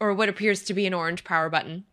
or 0.01 0.15
what 0.15 0.29
appears 0.29 0.63
to 0.65 0.75
be 0.75 0.87
an 0.87 0.95
orange 0.95 1.25
power 1.25 1.49
button. 1.49 1.85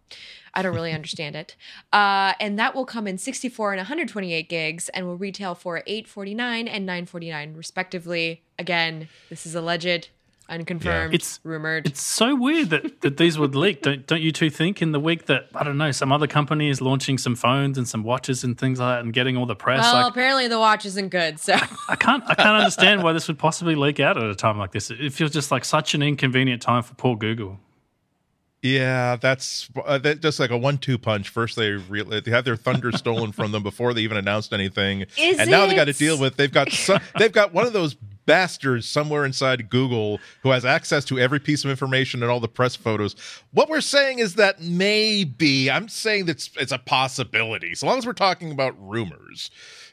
I 0.53 0.63
don't 0.63 0.75
really 0.75 0.93
understand 0.93 1.35
it. 1.35 1.55
Uh, 1.93 2.33
and 2.39 2.57
that 2.57 2.73
will 2.75 2.85
come 2.85 3.07
in 3.07 3.17
64 3.17 3.73
and 3.73 3.79
128 3.79 4.49
gigs 4.49 4.89
and 4.89 5.05
will 5.05 5.17
retail 5.17 5.55
for 5.55 5.83
849 5.85 6.67
and 6.67 6.85
949 6.85 7.53
respectively. 7.53 8.43
Again, 8.57 9.07
this 9.29 9.45
is 9.45 9.53
alleged, 9.55 10.09
unconfirmed, 10.49 11.13
It's- 11.13 11.39
rumored. 11.43 11.85
It's 11.87 12.01
so 12.01 12.35
weird 12.35 12.69
that, 12.69 13.01
that 13.01 13.17
these 13.17 13.37
would 13.37 13.55
leak. 13.55 13.81
Don't 13.81 14.05
don't 14.07 14.21
you 14.21 14.31
two 14.31 14.49
think 14.49 14.81
in 14.81 14.91
the 14.91 14.99
week 14.99 15.25
that 15.25 15.47
I 15.55 15.63
don't 15.63 15.77
know 15.77 15.91
some 15.91 16.11
other 16.11 16.27
company 16.27 16.69
is 16.69 16.81
launching 16.81 17.17
some 17.17 17.35
phones 17.35 17.77
and 17.77 17.87
some 17.87 18.03
watches 18.03 18.43
and 18.43 18.57
things 18.57 18.79
like 18.79 18.97
that 18.97 19.03
and 19.03 19.13
getting 19.13 19.37
all 19.37 19.45
the 19.45 19.55
press? 19.55 19.81
well, 19.81 20.03
like 20.03 20.11
apparently 20.11 20.47
the 20.47 20.59
watch 20.59 20.85
isn't 20.85 21.09
good, 21.09 21.39
so 21.39 21.53
I 21.89 21.95
can't 21.95 22.23
I 22.27 22.35
can't 22.35 22.57
understand 22.57 23.03
why 23.03 23.13
this 23.13 23.27
would 23.27 23.39
possibly 23.39 23.75
leak 23.75 23.99
out 23.99 24.17
at 24.17 24.23
a 24.23 24.35
time 24.35 24.57
like 24.57 24.71
this. 24.71 24.89
It 24.91 25.13
feels 25.13 25.31
just 25.31 25.51
like 25.51 25.65
such 25.65 25.93
an 25.93 26.01
inconvenient 26.01 26.61
time 26.61 26.83
for 26.83 26.93
poor 26.95 27.15
Google. 27.15 27.59
Yeah, 28.63 29.17
that's 29.17 29.69
uh, 29.85 29.99
that, 29.99 30.21
just 30.21 30.39
like 30.39 30.49
a 30.49 30.57
one-two 30.57 30.97
punch. 30.97 31.29
First, 31.29 31.55
they 31.57 31.71
re- 31.71 32.19
they 32.21 32.31
had 32.31 32.43
their 32.43 32.55
thunder 32.55 32.91
stolen 32.91 33.31
from 33.31 33.51
them 33.51 33.61
before 33.61 33.93
they 33.93 34.01
even 34.01 34.17
announced 34.17 34.51
anything, 34.51 35.01
Is 35.17 35.37
and 35.39 35.51
now 35.51 35.67
they 35.67 35.75
got 35.75 35.85
to 35.85 35.93
deal 35.93 36.19
with. 36.19 36.37
They've 36.37 36.51
got 36.51 36.71
some, 36.71 36.99
they've 37.19 37.31
got 37.31 37.53
one 37.53 37.67
of 37.67 37.73
those 37.73 37.95
bastards 38.27 38.87
somewhere 38.87 39.25
inside 39.25 39.71
Google 39.71 40.19
who 40.43 40.49
has 40.49 40.63
access 40.63 41.03
to 41.05 41.17
every 41.17 41.39
piece 41.39 41.65
of 41.65 41.71
information 41.71 42.21
and 42.21 42.31
all 42.31 42.39
the 42.39 42.47
press 42.47 42.75
photos. 42.75 43.15
What 43.51 43.69
we're 43.69 43.81
saying 43.81 44.19
is 44.19 44.35
that 44.35 44.61
maybe 44.61 45.71
I'm 45.71 45.89
saying 45.89 46.25
that 46.25 46.47
it's, 46.59 46.71
a 46.71 46.77
possibility, 46.77 47.73
so 47.73 47.87
long 47.87 47.97
as 47.97 48.05
we're 48.05 48.13
talking 48.13 48.51
about 48.51 48.75
rumors. 48.77 49.49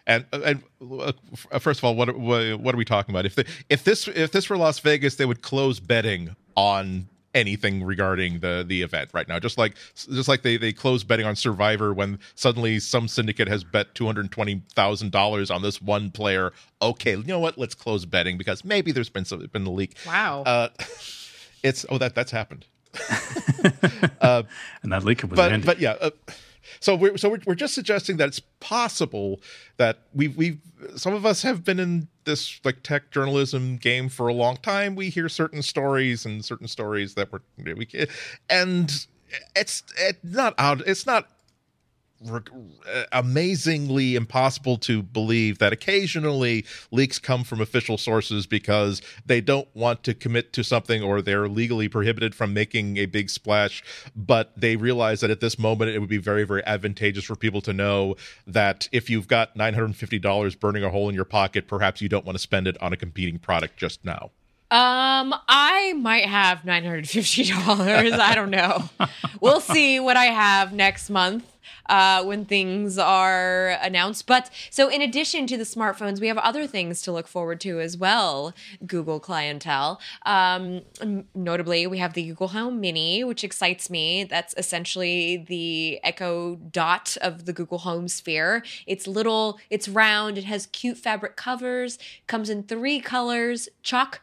And 0.07 0.27
and 0.33 0.63
uh, 1.01 1.13
first 1.61 1.81
of 1.81 1.85
all, 1.85 1.95
what 1.95 2.19
what 2.19 2.61
what 2.61 2.75
are 2.75 2.79
we 2.79 2.85
talking 2.85 3.15
about? 3.15 3.25
If 3.25 3.37
the, 3.37 3.47
if 3.71 3.85
this 3.85 4.07
if 4.09 4.33
this 4.33 4.51
were 4.51 4.59
Las 4.59 4.79
Vegas, 4.81 5.15
they 5.17 5.25
would 5.25 5.41
close 5.41 5.81
betting 5.81 6.37
on 6.57 7.09
anything 7.35 7.83
regarding 7.83 8.41
the 8.41 8.65
the 8.67 8.83
event 8.83 9.11
right 9.13 9.29
now. 9.29 9.39
Just 9.39 9.59
like 9.59 9.77
just 9.95 10.29
like 10.29 10.43
they 10.43 10.57
they 10.57 10.73
close 10.73 11.05
betting 11.05 11.27
on 11.27 11.37
Survivor 11.37 11.93
when 11.93 12.19
suddenly 12.35 12.79
some 12.79 13.09
syndicate 13.09 13.49
has 13.49 13.65
bet 13.65 13.95
two 13.95 14.07
hundred 14.07 14.31
twenty 14.31 14.63
thousand 14.75 15.13
dollars 15.13 15.51
on 15.51 15.63
this 15.63 15.83
one 15.83 16.11
player. 16.11 16.53
Okay, 16.81 17.13
you 17.17 17.25
know 17.25 17.41
what? 17.41 17.59
Let's 17.59 17.75
close 17.75 18.05
betting 18.05 18.39
because 18.39 18.65
maybe 18.65 18.93
there's 18.93 19.11
been 19.11 19.25
some 19.25 19.45
been 19.53 19.67
a 19.67 19.71
leak. 19.71 19.97
wow. 20.07 20.43
Uh, 20.43 20.69
it's 21.63 21.85
oh 21.89 21.99
that 21.99 22.15
that's 22.15 22.31
happened. 22.31 22.67
And 24.21 24.93
that 24.93 25.03
leaker 25.03 25.25
was 25.25 25.37
but 25.37 25.53
Andy. 25.53 25.67
but 25.67 25.81
yeah. 25.81 25.97
Uh, 26.01 26.11
so 26.81 26.95
we're 26.95 27.17
so 27.17 27.29
we're, 27.31 27.41
we're 27.47 27.55
just 27.55 27.75
suggesting 27.75 28.17
that 28.19 28.29
it's 28.29 28.41
possible 28.61 29.41
that 29.77 29.99
we 30.15 30.29
we 30.29 30.59
some 30.97 31.15
of 31.15 31.25
us 31.25 31.43
have 31.43 31.65
been 31.65 31.79
in 31.79 32.09
this 32.25 32.61
like 32.65 32.83
tech 32.83 33.11
journalism 33.11 33.77
game 33.77 34.09
for 34.09 34.29
a 34.29 34.33
long 34.33 34.57
time. 34.59 34.95
We 34.95 35.11
hear 35.11 35.29
certain 35.29 35.63
stories 35.63 36.25
and 36.25 36.45
certain 36.45 36.69
stories 36.69 37.15
that 37.15 37.33
we're 37.33 37.41
we 37.59 37.89
and 38.49 39.07
it's 39.57 39.83
it's 39.99 40.19
not 40.23 40.55
out. 40.59 40.81
It's 40.87 41.07
not 41.07 41.29
re- 42.25 42.41
uh, 42.93 43.05
amazingly 43.13 44.15
impossible 44.15 44.77
to 44.79 45.03
believe 45.03 45.59
that 45.59 45.73
occasionally 45.73 46.65
leaks 46.91 47.19
come 47.19 47.45
from 47.45 47.61
official 47.61 47.99
sources 47.99 48.47
because 48.47 49.03
they 49.27 49.41
don't 49.41 49.69
want 49.75 50.03
to 50.05 50.15
commit 50.15 50.53
to 50.53 50.63
something 50.65 51.03
or 51.03 51.21
they're 51.23 51.49
legally 51.49 51.89
prohibited 51.89 52.35
from 52.35 52.53
making 52.55 52.97
a 52.97 53.07
big 53.07 53.31
splash 53.31 53.83
but 54.15 54.53
they 54.57 54.77
realize 54.77 55.21
that 55.21 55.31
at 55.31 55.41
this 55.41 55.59
moment 55.59 55.91
it 55.91 55.99
would 55.99 56.09
be 56.09 56.19
very 56.19 56.45
very 56.45 56.65
advantageous 56.67 57.25
for 57.25 57.37
people 57.37 57.61
to 57.61 57.73
know 57.73 58.15
that 58.47 58.89
if 58.93 59.11
you've 59.11 59.29
got 59.29 59.57
$950 59.57 60.59
burning 60.61 60.85
a 60.85 60.91
hole 60.91 61.09
in 61.09 61.15
your 61.15 61.25
pocket 61.25 61.67
perhaps 61.69 62.01
you 62.01 62.09
don't 62.09 62.25
want 62.25 62.37
to 62.37 62.43
spend 62.43 62.67
it 62.67 62.81
on 62.83 62.93
a 62.93 62.97
competing 62.97 63.39
product 63.39 63.77
just 63.77 64.05
now 64.05 64.31
Um, 64.71 65.35
I 65.49 65.93
might 65.99 66.25
have 66.27 66.65
nine 66.65 66.85
hundred 66.85 67.09
fifty 67.09 67.45
dollars. 67.45 68.13
I 68.13 68.35
don't 68.35 68.51
know. 68.51 68.89
We'll 69.41 69.61
see 69.61 70.01
what 70.01 70.17
I 70.17 70.25
have 70.27 70.73
next 70.73 71.11
month 71.11 71.45
uh, 71.87 72.25
when 72.25 72.45
things 72.45 72.99
are 72.99 73.79
announced. 73.83 74.27
But 74.27 74.51
so, 74.71 74.89
in 74.89 75.03
addition 75.03 75.47
to 75.49 75.57
the 75.57 75.65
smartphones, 75.65 76.21
we 76.21 76.29
have 76.29 76.39
other 76.39 76.67
things 76.67 77.03
to 77.03 77.13
look 77.13 77.27
forward 77.27 77.61
to 77.63 77.81
as 77.81 77.97
well. 77.97 78.55
Google 78.87 79.21
clientele. 79.21 80.01
Um, 80.25 80.83
notably, 81.35 81.87
we 81.87 81.99
have 81.99 82.15
the 82.15 82.27
Google 82.27 82.49
Home 82.49 82.81
Mini, 82.81 83.25
which 83.25 83.45
excites 83.45 83.91
me. 83.91 84.25
That's 84.25 84.55
essentially 84.57 85.45
the 85.49 86.01
Echo 86.03 86.57
Dot 86.57 87.17
of 87.21 87.47
the 87.47 87.53
Google 87.53 87.79
Home 87.79 88.09
sphere. 88.09 88.65
It's 88.87 89.07
little. 89.07 89.59
It's 89.71 89.89
round. 89.89 90.39
It 90.39 90.45
has 90.45 90.67
cute 90.67 90.99
fabric 90.99 91.37
covers. 91.37 91.99
Comes 92.27 92.51
in 92.51 92.65
three 92.65 93.01
colors: 93.01 93.69
chalk 93.83 94.21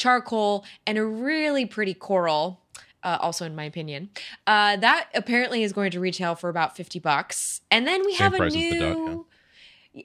charcoal, 0.00 0.64
and 0.86 0.96
a 0.96 1.04
really 1.04 1.66
pretty 1.66 1.94
coral. 1.94 2.59
Uh, 3.02 3.16
also, 3.20 3.46
in 3.46 3.54
my 3.54 3.64
opinion, 3.64 4.10
uh, 4.46 4.76
that 4.76 5.08
apparently 5.14 5.62
is 5.62 5.72
going 5.72 5.90
to 5.90 6.00
retail 6.00 6.34
for 6.34 6.48
about 6.48 6.76
fifty 6.76 6.98
bucks. 6.98 7.60
And 7.70 7.86
then 7.86 8.04
we 8.04 8.14
Same 8.14 8.32
have 8.32 8.40
a 8.40 8.48
new, 8.50 8.78
Dot, 8.78 9.24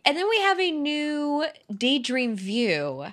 and 0.05 0.17
then 0.17 0.29
we 0.29 0.39
have 0.39 0.59
a 0.59 0.71
new 0.71 1.45
Daydream 1.75 2.35
View. 2.35 3.07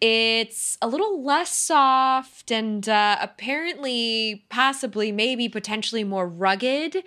It's 0.00 0.78
a 0.82 0.88
little 0.88 1.22
less 1.22 1.54
soft 1.54 2.50
and 2.50 2.88
uh, 2.88 3.18
apparently, 3.20 4.44
possibly, 4.48 5.12
maybe, 5.12 5.48
potentially 5.48 6.02
more 6.02 6.26
rugged. 6.26 7.04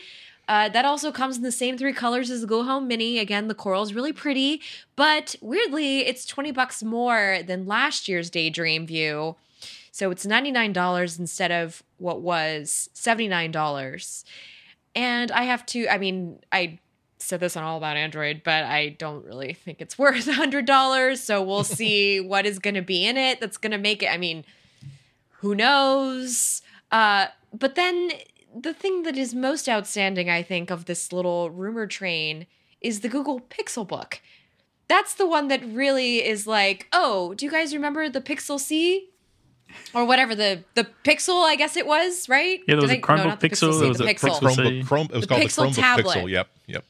Uh, 0.48 0.70
that 0.70 0.86
also 0.86 1.12
comes 1.12 1.38
in 1.38 1.44
the 1.44 1.52
same 1.52 1.78
three 1.78 1.92
colors 1.92 2.30
as 2.30 2.42
the 2.42 2.48
Google 2.48 2.66
Home 2.66 2.88
Mini. 2.88 3.20
Again, 3.20 3.48
the 3.48 3.56
coral 3.56 3.84
is 3.84 3.94
really 3.94 4.14
pretty, 4.14 4.62
but 4.96 5.36
weirdly, 5.42 6.06
it's 6.06 6.26
20 6.26 6.52
bucks 6.52 6.84
more 6.84 7.40
than 7.46 7.66
last 7.66 8.08
year's 8.08 8.30
Daydream 8.30 8.86
View. 8.86 9.36
So 9.96 10.12
it's 10.12 10.26
$99 10.26 11.20
instead 11.20 11.54
of 11.54 11.82
what 12.00 12.20
was 12.20 12.90
$79. 12.96 14.26
And 14.94 15.32
I 15.32 15.44
have 15.44 15.66
to, 15.68 15.88
I 15.88 15.98
mean, 15.98 16.42
I 16.52 16.80
said 17.18 17.40
this 17.40 17.56
on 17.56 17.64
All 17.64 17.78
About 17.78 17.96
Android, 17.96 18.42
but 18.44 18.66
I 18.66 18.90
don't 18.90 19.24
really 19.24 19.54
think 19.54 19.80
it's 19.80 19.98
worth 19.98 20.26
$100. 20.26 21.18
So 21.18 21.42
we'll 21.42 21.64
see 21.80 22.20
what 22.20 22.46
is 22.46 22.60
going 22.60 22.74
to 22.74 22.82
be 22.82 23.06
in 23.06 23.16
it 23.16 23.40
that's 23.40 23.56
going 23.56 23.72
to 23.72 23.78
make 23.78 24.04
it. 24.04 24.08
I 24.08 24.18
mean, 24.18 24.44
who 25.40 25.56
knows? 25.56 26.62
Uh, 26.92 27.28
but 27.58 27.76
then 27.76 28.12
the 28.54 28.74
thing 28.74 29.04
that 29.04 29.16
is 29.16 29.34
most 29.34 29.70
outstanding, 29.70 30.30
I 30.30 30.44
think, 30.44 30.72
of 30.72 30.88
this 30.88 31.14
little 31.14 31.52
rumor 31.52 31.88
train 31.88 32.48
is 32.82 33.00
the 33.00 33.08
Google 33.08 33.40
Pixelbook. 33.40 34.16
That's 34.90 35.14
the 35.14 35.26
one 35.26 35.48
that 35.48 35.66
really 35.66 36.18
is 36.18 36.46
like, 36.46 36.90
oh, 36.92 37.34
do 37.34 37.46
you 37.46 37.52
guys 37.52 37.74
remember 37.74 38.10
the 38.10 38.20
Pixel 38.20 38.60
C? 38.60 39.12
Or 39.94 40.06
whatever 40.06 40.36
the 40.36 40.64
the 40.76 40.88
Pixel, 41.04 41.44
I 41.44 41.56
guess 41.56 41.76
it 41.78 41.86
was, 41.88 42.28
right? 42.30 42.60
Yeah, 42.68 42.76
there 42.76 42.82
was 42.82 42.90
Did 42.90 42.98
a 42.98 42.98
I- 43.00 43.02
Chromebook 43.02 43.26
not 43.26 43.40
the 43.40 43.50
Pixel, 43.50 43.74
C, 43.74 43.80
there 43.80 43.88
was 43.90 43.98
the 43.98 44.04
a 44.06 44.14
Pixel. 44.14 44.40
Pixel 44.40 44.56
Chromebook, 44.56 44.88
Chrome. 44.88 45.06
It 45.08 45.12
was 45.14 45.22
The 45.22 45.28
called 45.28 45.42
Pixel 45.42 45.56
the 45.56 45.82
Chromebook 45.82 45.96
tablet. 45.96 46.18
Pixel. 46.18 46.30
Yep, 46.32 46.48
yep. 46.68 46.86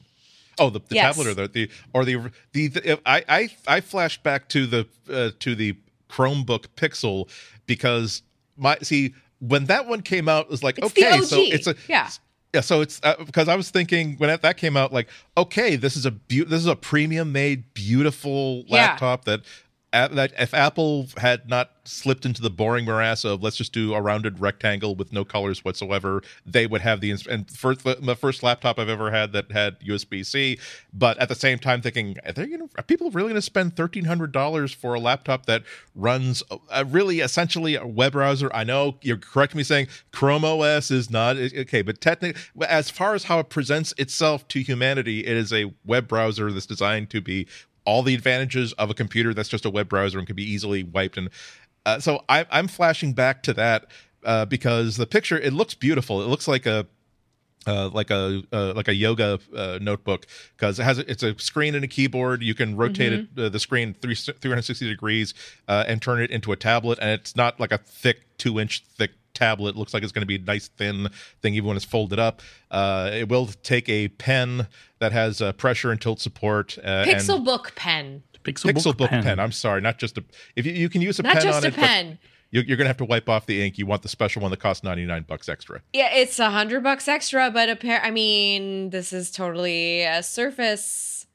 Oh, 0.57 0.69
the, 0.69 0.79
the 0.79 0.95
Yes. 0.95 1.15
tablet 1.15 1.27
or 1.27 1.33
the, 1.33 1.47
the 1.49 1.69
or 1.93 2.05
the 2.05 2.31
the, 2.53 2.67
the 2.69 2.99
I 3.05 3.23
I 3.27 3.49
I 3.67 3.81
flashed 3.81 4.23
back 4.23 4.47
to 4.49 4.65
the 4.65 4.87
uh, 5.11 5.31
to 5.39 5.55
the 5.55 5.75
Chromebook 6.09 6.67
Pixel 6.77 7.29
because 7.65 8.21
my 8.57 8.77
see 8.81 9.13
when 9.39 9.65
that 9.65 9.85
one 9.87 10.01
came 10.01 10.29
out 10.29 10.45
it 10.45 10.51
was 10.51 10.63
like 10.63 10.77
It's 10.77 10.87
okay 10.87 11.19
so 11.21 11.41
it's 11.41 11.67
a 11.67 11.75
Yeah. 11.89 12.09
yeah 12.53 12.61
so 12.61 12.79
it's 12.79 13.01
uh, 13.03 13.15
because 13.25 13.49
I 13.49 13.55
was 13.57 13.69
thinking 13.69 14.15
when 14.17 14.29
that, 14.29 14.43
that 14.43 14.55
came 14.55 14.77
out 14.77 14.93
like 14.93 15.09
okay 15.35 15.75
this 15.75 15.97
is 15.97 16.05
a 16.05 16.11
beau- 16.11 16.45
this 16.45 16.59
is 16.61 16.67
a 16.67 16.75
premium 16.75 17.33
made 17.33 17.73
beautiful 17.73 18.63
laptop 18.69 19.25
that 19.25 19.41
a- 19.41 19.43
that 19.43 19.45
if 19.95 20.53
Apple 20.53 21.07
had 21.17 21.49
not 21.49 21.71
slipped 21.85 22.25
into 22.25 22.41
the 22.41 22.49
boring 22.49 22.85
morass 22.85 23.23
of 23.23 23.43
let's 23.43 23.55
just 23.55 23.71
do 23.71 23.93
a 23.93 24.01
rounded 24.01 24.39
rectangle 24.39 24.95
with 24.95 25.13
no 25.13 25.23
colors 25.23 25.63
whatsoever, 25.63 26.21
they 26.45 26.67
would 26.67 26.81
have 26.81 26.99
the 26.99 27.15
and 27.29 27.49
first 27.49 27.83
the 27.83 28.15
first 28.15 28.43
laptop 28.43 28.77
I've 28.77 28.89
ever 28.89 29.11
had 29.11 29.31
that 29.33 29.51
had 29.51 29.79
USB 29.79 30.25
C. 30.25 30.59
But 30.93 31.17
at 31.19 31.29
the 31.29 31.35
same 31.35 31.59
time, 31.59 31.81
thinking 31.81 32.17
are, 32.25 32.33
they 32.33 32.47
gonna, 32.47 32.69
are 32.77 32.83
people 32.83 33.09
really 33.11 33.29
going 33.29 33.35
to 33.35 33.41
spend 33.41 33.75
thirteen 33.75 34.05
hundred 34.05 34.31
dollars 34.31 34.73
for 34.73 34.93
a 34.95 34.99
laptop 34.99 35.45
that 35.45 35.63
runs 35.93 36.43
a, 36.71 36.83
really 36.83 37.19
essentially 37.19 37.75
a 37.75 37.85
web 37.85 38.13
browser? 38.13 38.51
I 38.53 38.63
know 38.63 38.97
you're 39.01 39.17
correct 39.17 39.55
me 39.55 39.63
saying 39.63 39.87
Chrome 40.11 40.43
OS 40.43 40.91
is 40.91 41.09
not 41.09 41.37
okay, 41.37 41.81
but 41.81 42.01
technically, 42.01 42.41
as 42.67 42.89
far 42.89 43.15
as 43.15 43.25
how 43.25 43.39
it 43.39 43.49
presents 43.49 43.93
itself 43.97 44.47
to 44.49 44.59
humanity, 44.61 45.25
it 45.25 45.37
is 45.37 45.53
a 45.53 45.73
web 45.85 46.07
browser 46.07 46.51
that's 46.51 46.65
designed 46.65 47.09
to 47.11 47.21
be 47.21 47.47
all 47.85 48.03
the 48.03 48.13
advantages 48.13 48.73
of 48.73 48.89
a 48.89 48.93
computer 48.93 49.33
that's 49.33 49.49
just 49.49 49.65
a 49.65 49.69
web 49.69 49.89
browser 49.89 50.17
and 50.17 50.27
can 50.27 50.35
be 50.35 50.43
easily 50.43 50.83
wiped. 50.83 51.17
And 51.17 51.29
uh, 51.85 51.99
so 51.99 52.23
I, 52.27 52.45
I'm 52.51 52.67
flashing 52.67 53.13
back 53.13 53.43
to 53.43 53.53
that 53.53 53.87
uh, 54.23 54.45
because 54.45 54.97
the 54.97 55.05
picture 55.05 55.37
it 55.37 55.53
looks 55.53 55.73
beautiful. 55.73 56.21
It 56.21 56.27
looks 56.27 56.47
like 56.47 56.65
a 56.65 56.87
uh, 57.67 57.89
like 57.89 58.11
a 58.11 58.43
uh, 58.51 58.73
like 58.75 58.87
a 58.87 58.93
yoga 58.93 59.39
uh, 59.55 59.79
notebook 59.81 60.27
because 60.55 60.79
it 60.79 60.83
has 60.83 60.99
a, 60.99 61.09
it's 61.09 61.23
a 61.23 61.37
screen 61.39 61.75
and 61.75 61.83
a 61.83 61.87
keyboard. 61.87 62.43
You 62.43 62.53
can 62.53 62.75
rotate 62.75 63.13
it 63.13 63.27
uh, 63.37 63.49
the 63.49 63.59
screen 63.59 63.95
three, 63.99 64.15
360 64.15 64.87
degrees 64.87 65.33
uh, 65.67 65.83
and 65.87 66.01
turn 66.01 66.21
it 66.21 66.31
into 66.31 66.51
a 66.51 66.55
tablet, 66.55 66.99
and 67.01 67.09
it's 67.09 67.35
not 67.35 67.59
like 67.59 67.71
a 67.71 67.77
thick 67.77 68.37
two 68.37 68.59
inch 68.59 68.83
thick 68.97 69.11
tablet. 69.35 69.75
Looks 69.75 69.93
like 69.93 70.01
it's 70.01 70.11
going 70.11 70.21
to 70.23 70.25
be 70.27 70.35
a 70.37 70.39
nice 70.39 70.67
thin 70.69 71.09
thing 71.41 71.53
even 71.53 71.67
when 71.67 71.75
it's 71.77 71.85
folded 71.85 72.17
up. 72.17 72.41
Uh, 72.71 73.11
it 73.13 73.29
will 73.29 73.47
take 73.61 73.87
a 73.89 74.07
pen 74.07 74.67
that 74.99 75.11
has 75.11 75.41
uh, 75.41 75.51
pressure 75.53 75.91
and 75.91 76.01
tilt 76.01 76.19
support. 76.19 76.77
Uh, 76.83 77.05
Pixel 77.05 77.35
and 77.35 77.45
book 77.45 77.73
pen. 77.75 78.23
Pixel, 78.43 78.71
Pixelbook 78.71 79.09
pen. 79.09 79.39
I'm 79.39 79.51
sorry, 79.51 79.81
not 79.81 79.97
just 79.97 80.17
a. 80.17 80.23
If 80.55 80.65
you, 80.65 80.71
you 80.73 80.87
can 80.89 81.01
use 81.01 81.19
a 81.19 81.23
Not 81.23 81.33
pen 81.33 81.41
just 81.43 81.57
on 81.57 81.63
a 81.65 81.67
it, 81.69 81.73
pen. 81.75 82.19
you're, 82.51 82.63
you're 82.63 82.77
going 82.77 82.85
to 82.85 82.89
have 82.89 82.97
to 82.97 83.05
wipe 83.05 83.27
off 83.27 83.47
the 83.47 83.59
ink. 83.61 83.79
You 83.79 83.87
want 83.87 84.03
the 84.03 84.07
special 84.07 84.41
one 84.43 84.51
that 84.51 84.59
costs 84.59 84.83
99 84.83 85.23
bucks 85.27 85.49
extra. 85.49 85.81
Yeah, 85.93 86.13
it's 86.13 86.37
a 86.39 86.51
hundred 86.51 86.83
bucks 86.83 87.07
extra, 87.07 87.49
but 87.49 87.69
a 87.69 87.75
pair. 87.75 88.01
I 88.03 88.11
mean, 88.11 88.91
this 88.91 89.11
is 89.13 89.31
totally 89.31 90.03
a 90.03 90.21
Surface 90.21 91.25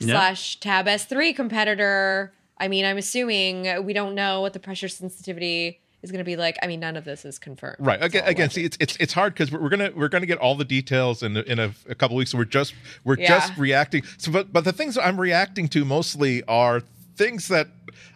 Yeah. 0.00 0.14
slash 0.14 0.58
Tab 0.58 0.86
S3 0.86 1.36
competitor. 1.36 2.32
I 2.58 2.66
mean, 2.68 2.84
I'm 2.84 2.98
assuming 2.98 3.84
we 3.84 3.92
don't 3.92 4.14
know 4.16 4.40
what 4.40 4.52
the 4.54 4.60
pressure 4.60 4.88
sensitivity 4.88 5.80
is 6.04 6.12
going 6.12 6.18
to 6.20 6.24
be 6.24 6.36
like. 6.36 6.56
I 6.62 6.68
mean, 6.68 6.78
none 6.80 6.96
of 6.96 7.04
this 7.04 7.24
is 7.24 7.38
confirmed. 7.40 7.76
Right. 7.80 8.00
Again, 8.02 8.22
again. 8.26 8.50
See, 8.50 8.62
it's 8.64 8.76
it's 8.78 8.96
it's 9.00 9.12
hard 9.12 9.34
because 9.34 9.50
we're, 9.50 9.60
we're 9.60 9.68
gonna 9.70 9.90
we're 9.96 10.08
gonna 10.08 10.26
get 10.26 10.38
all 10.38 10.54
the 10.54 10.64
details 10.64 11.22
in 11.24 11.36
in 11.36 11.58
a, 11.58 11.72
a 11.88 11.94
couple 11.96 12.16
weeks. 12.16 12.30
So 12.30 12.38
we're 12.38 12.44
just 12.44 12.74
we're 13.04 13.18
Yeah. 13.18 13.26
just 13.40 13.56
reacting. 13.58 14.04
So, 14.18 14.30
but 14.30 14.52
but 14.52 14.64
the 14.64 14.72
things 14.72 14.96
I'm 14.96 15.20
reacting 15.20 15.66
to 15.68 15.84
mostly 15.84 16.44
are 16.44 16.82
things 17.16 17.48
that 17.48 17.68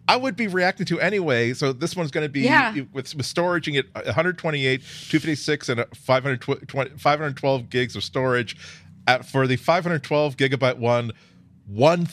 I 0.09 0.17
would 0.17 0.37
be 0.37 0.49
reacting 0.49 0.87
to 0.87 1.01
anyway. 1.01 1.55
So 1.55 1.73
this 1.73 1.95
one's 1.97 2.11
going 2.11 2.25
to 2.27 2.29
be 2.33 2.41
Yeah. 2.43 2.75
with 2.93 3.15
with 3.15 3.27
storage 3.27 3.69
at 3.69 3.87
128, 3.95 4.81
256, 4.81 5.69
and 5.69 5.85
520, 5.95 6.99
512 6.99 7.71
gigs 7.71 7.97
of 7.97 8.05
storage. 8.05 8.57
At, 9.07 9.25
for 9.25 9.47
the 9.47 9.57
512 9.57 10.37
gigabyte 10.37 10.77
one, 10.77 11.13
one 11.67 12.05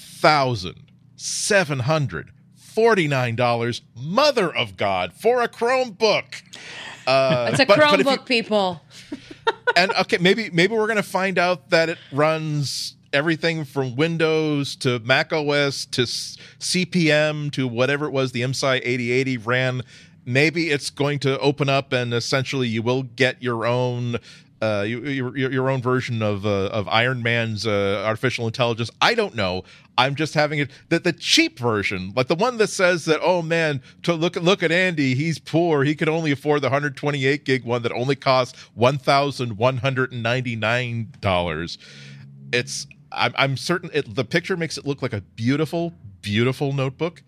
thousand 2.75 2.83
seven 2.83 2.83
hundred 2.83 2.89
forty 2.89 3.07
nine 3.07 3.35
dollars. 3.35 3.81
Mother 3.95 4.53
of 4.55 4.77
God 4.77 5.13
for 5.13 5.41
a 5.41 5.47
Chromebook. 5.47 6.41
Uh, 7.07 7.49
it's 7.51 7.59
a 7.59 7.65
but- 7.65 7.77
but 7.77 7.99
you- 7.99 8.03
Chromebook, 8.05 8.25
people. 8.25 8.81
and 9.77 9.91
okay, 9.93 10.17
maybe 10.17 10.49
maybe 10.51 10.73
we're 10.75 10.87
gonna 10.87 11.03
find 11.03 11.37
out 11.37 11.69
that 11.69 11.89
it 11.89 11.97
runs 12.11 12.95
everything 13.13 13.63
from 13.63 13.95
Windows 13.95 14.75
to 14.75 14.99
Mac 14.99 15.31
OS 15.31 15.85
to 15.85 16.01
CP/M 16.03 17.49
to 17.51 17.67
whatever 17.67 18.05
it 18.07 18.11
was 18.11 18.31
the 18.31 18.41
MSI 18.41 18.77
8080 18.83 19.37
ran. 19.37 19.81
Maybe 20.27 20.71
it's 20.71 20.89
going 20.89 21.19
to 21.19 21.39
open 21.39 21.69
up 21.69 21.93
and 21.93 22.13
essentially 22.13 22.67
you 22.67 22.81
will 22.81 23.03
get 23.03 23.41
your 23.43 23.65
own. 23.67 24.17
Uh, 24.61 24.85
your, 24.87 25.35
your 25.35 25.69
own 25.69 25.81
version 25.81 26.21
of 26.21 26.45
uh, 26.45 26.67
of 26.67 26.87
Iron 26.87 27.21
Man's 27.21 27.67
uh, 27.67 28.03
artificial 28.05 28.47
intelligence. 28.47 28.89
I 29.01 29.13
don't 29.13 29.35
know. 29.35 29.63
I'm 29.97 30.15
just 30.15 30.33
having 30.33 30.59
it 30.59 30.71
that 30.89 31.03
the 31.03 31.11
cheap 31.11 31.59
version, 31.59 32.13
like 32.15 32.27
the 32.27 32.35
one 32.35 32.57
that 32.57 32.69
says 32.69 33.03
that 33.05 33.19
oh 33.21 33.41
man, 33.41 33.81
to 34.03 34.13
look 34.13 34.37
at 34.37 34.43
look 34.43 34.63
at 34.63 34.71
Andy, 34.71 35.13
he's 35.13 35.39
poor. 35.39 35.83
He 35.83 35.93
could 35.93 36.07
only 36.07 36.31
afford 36.31 36.61
the 36.61 36.67
128 36.67 37.43
gig 37.43 37.65
one 37.65 37.81
that 37.81 37.91
only 37.91 38.15
costs 38.15 38.57
one 38.73 38.97
thousand 38.97 39.57
one 39.57 39.77
hundred 39.77 40.13
and 40.13 40.23
ninety 40.23 40.55
nine 40.55 41.13
dollars. 41.19 41.77
It's 42.53 42.87
I'm, 43.11 43.33
I'm 43.37 43.57
certain 43.57 43.89
it, 43.93 44.15
the 44.15 44.25
picture 44.25 44.55
makes 44.55 44.77
it 44.77 44.85
look 44.85 45.01
like 45.01 45.13
a 45.13 45.21
beautiful, 45.21 45.93
beautiful 46.21 46.73
notebook. 46.73 47.23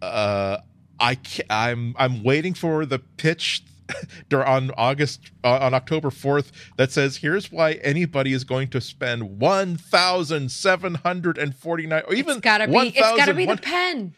Uh, 0.00 0.58
I 1.00 1.18
I'm 1.50 1.94
I'm 1.98 2.22
waiting 2.22 2.54
for 2.54 2.86
the 2.86 2.98
pitch 2.98 3.64
on 4.44 4.70
August 4.76 5.32
uh, 5.42 5.58
on 5.58 5.74
October 5.74 6.10
4th 6.10 6.52
that 6.76 6.92
says 6.92 7.16
here's 7.18 7.50
why 7.52 7.72
anybody 7.74 8.32
is 8.32 8.44
going 8.44 8.68
to 8.68 8.80
spend 8.80 9.40
1749 9.40 12.02
or 12.06 12.14
even 12.14 12.36
It's 12.36 12.40
gotta 12.40 12.66
be. 12.68 12.76
It's 12.76 12.98
gotta 12.98 13.34
be 13.34 13.44
the 13.44 13.50
1,001 13.50 13.58
pen. 13.58 14.14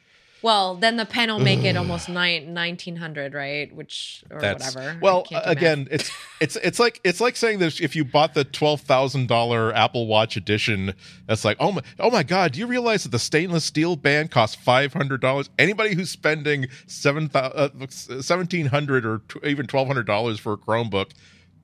Well, 0.47 0.77
then 0.77 0.97
the 0.97 1.05
pen 1.05 1.29
will 1.29 1.41
make 1.41 1.65
it 1.65 1.77
almost 1.77 2.09
nine, 2.09 2.55
1900, 2.55 3.35
right? 3.35 3.75
Which 3.75 4.23
or 4.31 4.41
That's 4.41 4.77
whatever. 4.77 4.97
Well, 5.03 5.25
can't 5.25 5.43
again, 5.45 5.89
it's 5.91 6.09
it's 6.41 6.55
it's 6.55 6.79
like 6.79 7.01
it's 7.03 7.21
like 7.21 7.35
saying 7.35 7.59
that 7.59 7.81
if 7.81 7.97
you 7.97 8.05
bought 8.05 8.35
the 8.35 8.45
twelve 8.45 8.83
thousand 8.83 9.27
dollar 9.27 9.75
Apple 9.75 10.07
Watch 10.07 10.37
edition, 10.37 10.95
that's 11.27 11.45
like 11.45 11.57
oh 11.59 11.73
my 11.73 11.83
oh 11.99 12.13
my 12.13 12.23
god, 12.23 12.53
do 12.53 12.61
you 12.61 12.69
realize 12.69 13.03
that 13.03 13.09
the 13.09 13.19
stainless 13.19 13.65
steel 13.65 13.97
band 13.97 14.31
costs 14.31 14.55
five 14.55 14.93
hundred 14.93 15.21
dollars? 15.21 15.51
Anybody 15.59 15.97
who's 15.97 16.11
spending 16.11 16.69
seven 16.87 17.29
uh, 17.35 17.69
seventeen 17.89 18.67
hundred 18.67 19.05
or 19.05 19.23
t- 19.29 19.41
even 19.43 19.67
twelve 19.67 19.89
hundred 19.89 20.07
dollars 20.07 20.39
for 20.39 20.53
a 20.53 20.57
Chromebook, 20.57 21.11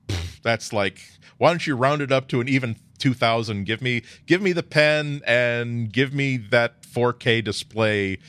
pff, 0.09 0.41
that's 0.41 0.73
like 0.73 0.99
why 1.37 1.51
don't 1.51 1.65
you 1.65 1.77
round 1.77 2.01
it 2.01 2.11
up 2.11 2.27
to 2.27 2.41
an 2.41 2.49
even 2.49 2.75
two 2.97 3.13
thousand? 3.13 3.63
Give 3.63 3.81
me 3.81 4.03
give 4.25 4.41
me 4.41 4.51
the 4.51 4.61
pen 4.61 5.21
and 5.25 5.89
give 5.89 6.13
me 6.13 6.35
that 6.35 6.83
four 6.85 7.13
K 7.13 7.41
display 7.41 8.19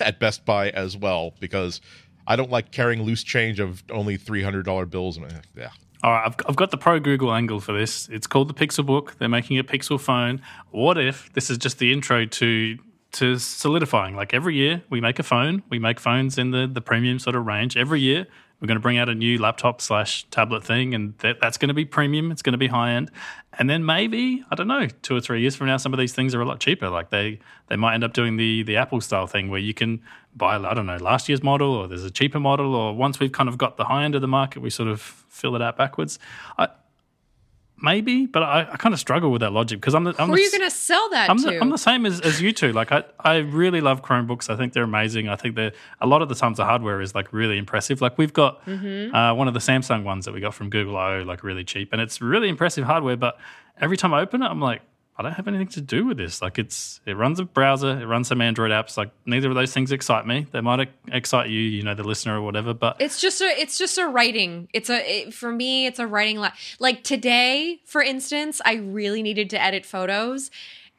at 0.00 0.18
Best 0.18 0.44
Buy 0.44 0.70
as 0.70 0.96
well 0.96 1.34
because. 1.40 1.80
I 2.26 2.36
don't 2.36 2.50
like 2.50 2.70
carrying 2.70 3.02
loose 3.02 3.22
change 3.22 3.60
of 3.60 3.84
only 3.90 4.16
three 4.16 4.42
hundred 4.42 4.64
dollar 4.64 4.86
bills. 4.86 5.18
Yeah, 5.18 5.68
All 6.02 6.10
right, 6.10 6.22
I've, 6.26 6.34
I've 6.48 6.56
got 6.56 6.70
the 6.70 6.78
pro 6.78 6.98
Google 6.98 7.30
angle 7.34 7.60
for 7.60 7.72
this. 7.78 8.08
It's 8.08 8.26
called 8.26 8.48
the 8.48 8.54
Pixelbook. 8.54 9.18
They're 9.18 9.28
making 9.28 9.58
a 9.58 9.62
Pixel 9.62 10.00
phone. 10.00 10.40
What 10.70 10.96
if 10.96 11.30
this 11.34 11.50
is 11.50 11.58
just 11.58 11.78
the 11.78 11.92
intro 11.92 12.24
to 12.24 12.78
to 13.12 13.38
solidifying? 13.38 14.16
Like 14.16 14.32
every 14.32 14.56
year, 14.56 14.82
we 14.88 15.02
make 15.02 15.18
a 15.18 15.22
phone. 15.22 15.62
We 15.68 15.78
make 15.78 16.00
phones 16.00 16.38
in 16.38 16.50
the 16.50 16.66
the 16.66 16.80
premium 16.80 17.18
sort 17.18 17.36
of 17.36 17.44
range. 17.44 17.76
Every 17.76 18.00
year, 18.00 18.26
we're 18.60 18.68
going 18.68 18.76
to 18.76 18.82
bring 18.82 18.98
out 18.98 19.08
a 19.08 19.14
new 19.14 19.38
laptop 19.38 19.80
slash 19.80 20.24
tablet 20.30 20.64
thing, 20.64 20.94
and 20.94 21.16
that, 21.18 21.36
that's 21.40 21.58
going 21.58 21.68
to 21.68 21.74
be 21.74 21.84
premium. 21.84 22.30
It's 22.30 22.42
going 22.42 22.52
to 22.52 22.58
be 22.58 22.68
high 22.68 22.92
end. 22.92 23.10
And 23.58 23.68
then 23.68 23.84
maybe 23.84 24.44
I 24.50 24.54
don't 24.54 24.68
know, 24.68 24.86
two 25.02 25.16
or 25.16 25.20
three 25.20 25.40
years 25.40 25.54
from 25.54 25.66
now, 25.66 25.76
some 25.76 25.92
of 25.92 25.98
these 25.98 26.12
things 26.12 26.34
are 26.34 26.40
a 26.40 26.44
lot 26.44 26.60
cheaper. 26.60 26.88
Like 26.88 27.10
they 27.10 27.40
they 27.68 27.76
might 27.76 27.94
end 27.94 28.04
up 28.04 28.12
doing 28.12 28.36
the 28.36 28.62
the 28.62 28.76
Apple 28.76 29.00
style 29.00 29.26
thing 29.26 29.50
where 29.50 29.60
you 29.60 29.74
can 29.74 30.00
buy 30.34 30.56
I 30.56 30.74
don't 30.74 30.86
know 30.86 30.96
last 30.96 31.28
year's 31.28 31.42
model, 31.42 31.72
or 31.72 31.88
there's 31.88 32.04
a 32.04 32.10
cheaper 32.10 32.40
model, 32.40 32.74
or 32.74 32.94
once 32.94 33.20
we've 33.20 33.32
kind 33.32 33.48
of 33.48 33.58
got 33.58 33.76
the 33.76 33.84
high 33.84 34.04
end 34.04 34.14
of 34.14 34.20
the 34.20 34.28
market, 34.28 34.60
we 34.60 34.70
sort 34.70 34.88
of 34.88 35.00
fill 35.00 35.56
it 35.56 35.62
out 35.62 35.76
backwards. 35.76 36.18
I, 36.58 36.68
maybe, 37.80 38.26
but 38.26 38.42
I, 38.42 38.60
I 38.72 38.76
kind 38.76 38.92
of 38.92 39.00
struggle 39.00 39.30
with 39.30 39.40
that 39.40 39.52
logic 39.52 39.80
because 39.80 39.94
I'm 39.94 40.04
the 40.04 40.14
I'm 40.18 40.28
Who 40.28 40.34
are 40.34 40.36
the, 40.36 40.42
you 40.42 40.50
going 40.50 40.62
to 40.62 40.70
sell 40.74 41.08
that 41.10 41.28
I'm 41.30 41.38
to? 41.38 41.42
the, 41.50 41.60
I'm 41.60 41.70
the 41.70 41.78
same 41.78 42.06
as, 42.06 42.20
as 42.20 42.40
you 42.40 42.52
two. 42.52 42.72
Like 42.72 42.92
I, 42.92 43.04
I 43.20 43.36
really 43.38 43.80
love 43.80 44.02
Chromebooks. 44.02 44.48
I 44.48 44.56
think 44.56 44.72
they're 44.72 44.84
amazing. 44.84 45.28
I 45.28 45.36
think 45.36 45.54
they're 45.56 45.72
a 46.00 46.06
lot 46.06 46.22
of 46.22 46.28
the 46.28 46.34
times 46.34 46.56
the 46.58 46.64
hardware 46.64 47.00
is 47.00 47.14
like 47.14 47.32
really 47.32 47.58
impressive. 47.58 48.00
Like 48.00 48.16
we've 48.18 48.32
got 48.32 48.64
Mm-hmm. 48.66 49.14
uh, 49.14 49.34
one 49.34 49.48
of 49.48 49.54
the 49.54 49.60
Samsung 49.60 50.04
ones 50.04 50.24
that 50.24 50.32
we 50.32 50.40
got 50.40 50.54
from 50.54 50.70
Google 50.70 50.96
I/O, 50.96 51.22
like 51.22 51.42
really 51.42 51.64
cheap, 51.64 51.92
and 51.92 52.00
it's 52.00 52.20
really 52.20 52.48
impressive 52.48 52.84
hardware. 52.84 53.16
But 53.16 53.38
every 53.80 53.96
time 53.96 54.14
I 54.14 54.20
open 54.20 54.42
it, 54.42 54.46
I'm 54.46 54.60
like, 54.60 54.80
I 55.16 55.22
don't 55.22 55.32
have 55.32 55.46
anything 55.46 55.68
to 55.68 55.80
do 55.80 56.04
with 56.06 56.16
this. 56.16 56.42
Like 56.42 56.58
it's 56.58 57.00
it 57.06 57.16
runs 57.16 57.38
a 57.38 57.44
browser, 57.44 58.00
it 58.00 58.06
runs 58.06 58.28
some 58.28 58.40
Android 58.40 58.72
apps. 58.72 58.96
Like 58.96 59.10
neither 59.26 59.48
of 59.48 59.54
those 59.54 59.72
things 59.72 59.92
excite 59.92 60.26
me. 60.26 60.46
They 60.50 60.60
might 60.60 60.88
excite 61.12 61.50
you, 61.50 61.60
you 61.60 61.82
know, 61.84 61.94
the 61.94 62.02
listener 62.02 62.36
or 62.36 62.42
whatever. 62.42 62.74
But 62.74 62.96
it's 62.98 63.20
just 63.20 63.40
a 63.40 63.44
it's 63.44 63.78
just 63.78 63.96
a 63.96 64.08
writing. 64.08 64.68
It's 64.72 64.90
a 64.90 65.26
it, 65.26 65.34
for 65.34 65.52
me, 65.52 65.86
it's 65.86 66.00
a 66.00 66.06
writing. 66.06 66.38
La- 66.38 66.52
like 66.80 67.04
today, 67.04 67.80
for 67.84 68.02
instance, 68.02 68.60
I 68.64 68.74
really 68.74 69.22
needed 69.22 69.50
to 69.50 69.62
edit 69.62 69.86
photos. 69.86 70.50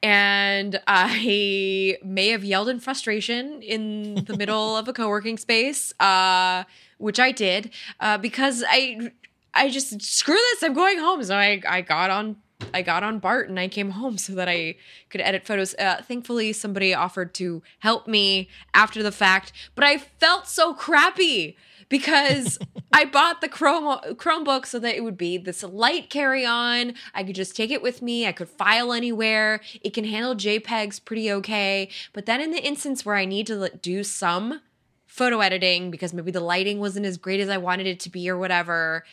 And 0.02 0.80
I 0.88 1.98
may 2.04 2.30
have 2.30 2.44
yelled 2.44 2.70
in 2.70 2.80
frustration 2.80 3.62
in 3.62 4.24
the 4.26 4.38
middle 4.38 4.78
of 4.78 4.88
a 4.88 4.94
co-working 4.94 5.38
space, 5.38 5.94
uh, 6.00 6.64
which 7.00 7.20
I 7.20 7.32
did, 7.32 7.72
uh, 8.00 8.18
because 8.20 8.64
I 8.68 9.12
I 9.54 9.70
just 9.70 10.02
screw 10.02 10.36
this. 10.36 10.64
I'm 10.64 10.74
going 10.74 11.00
home. 11.00 11.22
So 11.24 11.36
I 11.36 11.62
I 11.68 11.82
got 11.82 12.12
on 12.12 12.38
I 12.74 12.82
got 12.82 13.04
on 13.04 13.20
BART 13.20 13.50
and 13.50 13.60
I 13.60 13.68
came 13.68 13.92
home 13.92 14.18
so 14.18 14.34
that 14.36 14.48
I 14.48 14.76
could 15.10 15.22
edit 15.22 15.46
photos. 15.46 15.76
Uh, 15.76 16.02
thankfully, 16.08 16.54
somebody 16.54 16.94
offered 16.94 17.34
to 17.36 17.62
help 17.80 18.08
me 18.08 18.50
after 18.74 19.04
the 19.04 19.12
fact, 19.12 19.52
but 19.76 19.84
I 19.84 19.98
felt 19.98 20.48
so 20.48 20.74
crappy 20.74 21.58
because 21.90 22.58
I 22.94 23.06
bought 23.06 23.42
the 23.42 23.50
Chrome 23.50 24.00
Chromebook 24.16 24.66
so 24.66 24.80
that 24.80 24.96
it 24.96 25.04
would 25.04 25.18
be 25.18 25.38
this 25.38 25.64
light 25.64 26.10
carry 26.10 26.46
on. 26.46 26.94
I 27.14 27.24
could 27.24 27.36
just 27.36 27.56
take 27.56 27.72
it 27.72 27.82
with 27.82 28.02
me. 28.02 28.26
I 28.28 28.32
could 28.32 28.50
file 28.50 28.94
anywhere. 28.94 29.62
It 29.82 29.94
can 29.94 30.06
handle 30.06 30.36
JPEGs 30.36 31.04
pretty 31.04 31.32
okay. 31.32 31.90
But 32.14 32.26
then 32.26 32.42
in 32.42 32.52
the 32.52 32.66
instance 32.66 33.06
where 33.06 33.16
I 33.16 33.26
need 33.26 33.48
to 33.48 33.70
do 33.82 34.04
some 34.04 34.62
photo 35.08 35.40
editing 35.40 35.92
because 35.92 36.14
maybe 36.14 36.32
the 36.32 36.42
lighting 36.42 36.80
wasn't 36.80 37.06
as 37.06 37.18
great 37.18 37.40
as 37.40 37.50
I 37.50 37.58
wanted 37.58 37.88
it 37.88 38.02
to 38.02 38.10
be 38.10 38.30
or 38.30 38.38
whatever, 38.38 39.06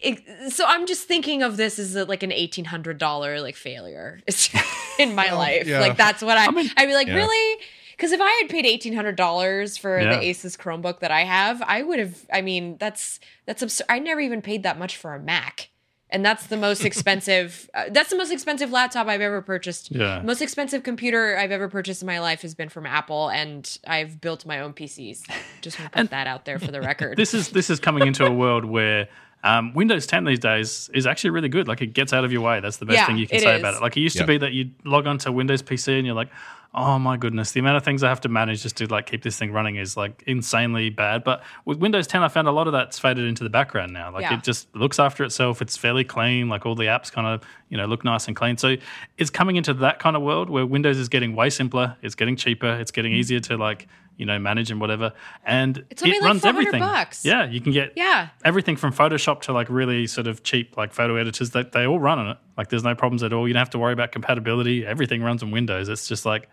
it, 0.00 0.52
so 0.52 0.64
I'm 0.66 0.86
just 0.86 1.06
thinking 1.06 1.42
of 1.42 1.56
this 1.56 1.78
as 1.78 1.94
a, 1.94 2.04
like 2.04 2.22
an 2.22 2.32
eighteen 2.32 2.64
hundred 2.64 2.98
dollar 2.98 3.40
like 3.40 3.56
failure 3.56 4.20
in 4.98 5.14
my 5.14 5.32
life. 5.32 5.66
Yeah. 5.66 5.80
Like 5.80 5.96
that's 5.96 6.22
what 6.22 6.38
I. 6.38 6.46
I 6.46 6.50
mean, 6.50 6.70
I'd 6.76 6.86
be 6.86 6.94
like, 6.94 7.06
yeah. 7.06 7.14
really? 7.14 7.62
Because 7.96 8.12
if 8.12 8.20
I 8.20 8.30
had 8.40 8.48
paid 8.48 8.64
eighteen 8.64 8.94
hundred 8.94 9.16
dollars 9.16 9.76
for 9.76 10.00
yeah. 10.00 10.18
the 10.18 10.24
Asus 10.24 10.56
Chromebook 10.56 11.00
that 11.00 11.10
I 11.10 11.24
have, 11.24 11.60
I 11.62 11.82
would 11.82 11.98
have. 11.98 12.26
I 12.32 12.40
mean, 12.40 12.78
that's 12.78 13.20
that's 13.44 13.60
absurd. 13.60 13.86
I 13.90 13.98
never 13.98 14.20
even 14.20 14.40
paid 14.40 14.62
that 14.62 14.78
much 14.78 14.96
for 14.96 15.14
a 15.14 15.20
Mac, 15.20 15.68
and 16.08 16.24
that's 16.24 16.46
the 16.46 16.56
most 16.56 16.82
expensive. 16.86 17.68
uh, 17.74 17.90
that's 17.90 18.08
the 18.08 18.16
most 18.16 18.32
expensive 18.32 18.70
laptop 18.70 19.06
I've 19.06 19.20
ever 19.20 19.42
purchased. 19.42 19.90
Yeah. 19.94 20.22
Most 20.22 20.40
expensive 20.40 20.82
computer 20.82 21.36
I've 21.36 21.52
ever 21.52 21.68
purchased 21.68 22.00
in 22.00 22.06
my 22.06 22.20
life 22.20 22.40
has 22.40 22.54
been 22.54 22.70
from 22.70 22.86
Apple, 22.86 23.28
and 23.28 23.78
I've 23.86 24.18
built 24.18 24.46
my 24.46 24.60
own 24.60 24.72
PCs. 24.72 25.30
Just 25.60 25.78
want 25.78 25.92
to 25.92 25.98
put 25.98 26.10
that 26.10 26.26
out 26.26 26.46
there 26.46 26.58
for 26.58 26.70
the 26.70 26.80
record. 26.80 27.18
This 27.20 27.34
is 27.34 27.50
this 27.50 27.68
is 27.68 27.78
coming 27.78 28.06
into 28.06 28.24
a 28.24 28.30
world 28.30 28.64
where 28.64 29.08
um, 29.42 29.72
Windows 29.74 30.06
10 30.06 30.24
these 30.24 30.38
days 30.38 30.90
is 30.92 31.06
actually 31.06 31.30
really 31.30 31.48
good. 31.48 31.66
Like 31.68 31.80
it 31.80 31.94
gets 31.94 32.12
out 32.12 32.24
of 32.24 32.32
your 32.32 32.42
way. 32.42 32.60
That's 32.60 32.76
the 32.76 32.86
best 32.86 32.96
yeah, 32.96 33.06
thing 33.06 33.16
you 33.16 33.26
can 33.26 33.40
say 33.40 33.54
is. 33.54 33.60
about 33.60 33.74
it. 33.74 33.82
Like 33.82 33.96
it 33.96 34.00
used 34.00 34.16
yep. 34.16 34.26
to 34.26 34.26
be 34.26 34.38
that 34.38 34.52
you 34.52 34.70
log 34.84 35.06
on 35.06 35.18
to 35.18 35.32
Windows 35.32 35.62
PC 35.62 35.96
and 35.96 36.06
you're 36.06 36.14
like, 36.14 36.28
oh 36.72 36.98
my 36.98 37.16
goodness, 37.16 37.50
the 37.52 37.60
amount 37.60 37.76
of 37.76 37.84
things 37.84 38.02
I 38.04 38.08
have 38.08 38.20
to 38.20 38.28
manage 38.28 38.62
just 38.62 38.76
to 38.76 38.86
like 38.86 39.06
keep 39.06 39.22
this 39.22 39.36
thing 39.36 39.50
running 39.50 39.76
is 39.76 39.96
like 39.96 40.22
insanely 40.26 40.88
bad. 40.90 41.24
But 41.24 41.42
with 41.64 41.78
Windows 41.78 42.06
10, 42.06 42.22
I 42.22 42.28
found 42.28 42.46
a 42.46 42.52
lot 42.52 42.66
of 42.66 42.72
that's 42.72 42.98
faded 42.98 43.24
into 43.24 43.42
the 43.42 43.50
background 43.50 43.92
now. 43.92 44.12
Like 44.12 44.22
yeah. 44.22 44.34
it 44.34 44.44
just 44.44 44.74
looks 44.76 44.98
after 44.98 45.24
itself. 45.24 45.60
It's 45.60 45.76
fairly 45.76 46.04
clean. 46.04 46.48
Like 46.48 46.66
all 46.66 46.74
the 46.76 46.84
apps 46.84 47.10
kind 47.10 47.26
of 47.26 47.42
you 47.70 47.76
know 47.76 47.86
look 47.86 48.04
nice 48.04 48.28
and 48.28 48.36
clean. 48.36 48.56
So 48.56 48.76
it's 49.18 49.30
coming 49.30 49.56
into 49.56 49.74
that 49.74 49.98
kind 49.98 50.16
of 50.16 50.22
world 50.22 50.48
where 50.48 50.64
Windows 50.64 50.98
is 50.98 51.08
getting 51.08 51.34
way 51.34 51.50
simpler. 51.50 51.96
It's 52.02 52.14
getting 52.14 52.36
cheaper. 52.36 52.72
It's 52.74 52.90
getting 52.90 53.12
mm-hmm. 53.12 53.20
easier 53.20 53.40
to 53.40 53.56
like 53.56 53.88
you 54.20 54.26
know 54.26 54.38
manage 54.38 54.70
and 54.70 54.80
whatever. 54.80 55.12
And 55.44 55.84
it's 55.90 56.02
only 56.02 56.16
it 56.16 56.20
like 56.20 56.28
runs 56.28 56.44
everything. 56.44 56.80
Bucks. 56.80 57.24
Yeah, 57.24 57.46
you 57.46 57.60
can 57.60 57.72
get 57.72 57.94
yeah 57.96 58.28
everything 58.44 58.76
from 58.76 58.92
Photoshop 58.92 59.40
to 59.42 59.52
like 59.52 59.68
really 59.70 60.06
sort 60.06 60.26
of 60.26 60.42
cheap 60.42 60.76
like 60.76 60.92
photo 60.92 61.16
editors. 61.16 61.50
That 61.50 61.72
they, 61.72 61.80
they 61.80 61.86
all 61.86 61.98
run 61.98 62.18
on 62.18 62.28
it. 62.28 62.36
Like 62.56 62.68
there's 62.68 62.84
no 62.84 62.94
problems 62.94 63.22
at 63.22 63.32
all. 63.32 63.48
You 63.48 63.54
don't 63.54 63.60
have 63.60 63.70
to 63.70 63.78
worry 63.78 63.94
about 63.94 64.12
compatibility. 64.12 64.86
Everything 64.86 65.22
runs 65.22 65.42
on 65.42 65.50
Windows. 65.50 65.88
It's 65.88 66.06
just 66.06 66.26
like 66.26 66.48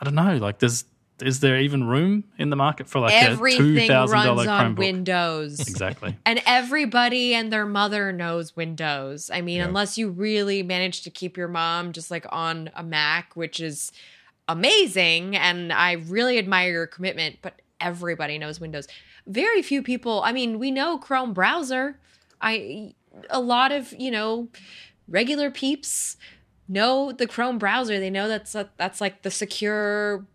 I 0.00 0.04
don't 0.04 0.14
know. 0.14 0.38
Like 0.38 0.58
there's 0.58 0.84
is 1.22 1.40
there 1.40 1.60
even 1.60 1.84
room 1.84 2.24
in 2.38 2.50
the 2.50 2.56
market 2.56 2.88
for 2.88 2.98
like 2.98 3.12
everything 3.12 3.76
a 3.76 3.80
two 3.80 3.86
thousand 3.86 4.24
dollar 4.24 4.46
Chromebook? 4.46 4.78
Windows? 4.78 5.60
Exactly. 5.60 6.16
and 6.26 6.42
everybody 6.46 7.34
and 7.34 7.52
their 7.52 7.66
mother 7.66 8.12
knows 8.12 8.56
Windows. 8.56 9.30
I 9.32 9.40
mean, 9.40 9.58
yeah. 9.58 9.66
unless 9.66 9.96
you 9.96 10.08
really 10.10 10.62
manage 10.62 11.02
to 11.02 11.10
keep 11.10 11.36
your 11.36 11.48
mom 11.48 11.92
just 11.92 12.10
like 12.10 12.26
on 12.30 12.70
a 12.74 12.82
Mac, 12.82 13.36
which 13.36 13.60
is 13.60 13.92
amazing, 14.48 15.36
and 15.36 15.72
I 15.72 15.92
really 15.92 16.38
admire 16.38 16.70
your 16.70 16.86
commitment. 16.86 17.36
But 17.42 17.60
everybody 17.80 18.38
knows 18.38 18.60
Windows. 18.60 18.88
Very 19.26 19.62
few 19.62 19.82
people. 19.82 20.22
I 20.22 20.32
mean, 20.32 20.58
we 20.58 20.70
know 20.70 20.98
Chrome 20.98 21.32
browser. 21.32 21.98
I 22.40 22.94
a 23.30 23.40
lot 23.40 23.72
of 23.72 23.92
you 23.98 24.10
know 24.10 24.48
regular 25.08 25.50
peeps 25.50 26.16
know 26.68 27.12
the 27.12 27.26
Chrome 27.26 27.58
browser. 27.58 27.98
They 27.98 28.10
know 28.10 28.28
that's 28.28 28.54
a, 28.54 28.70
that's 28.76 29.00
like 29.00 29.22
the 29.22 29.30
secure 29.30 30.26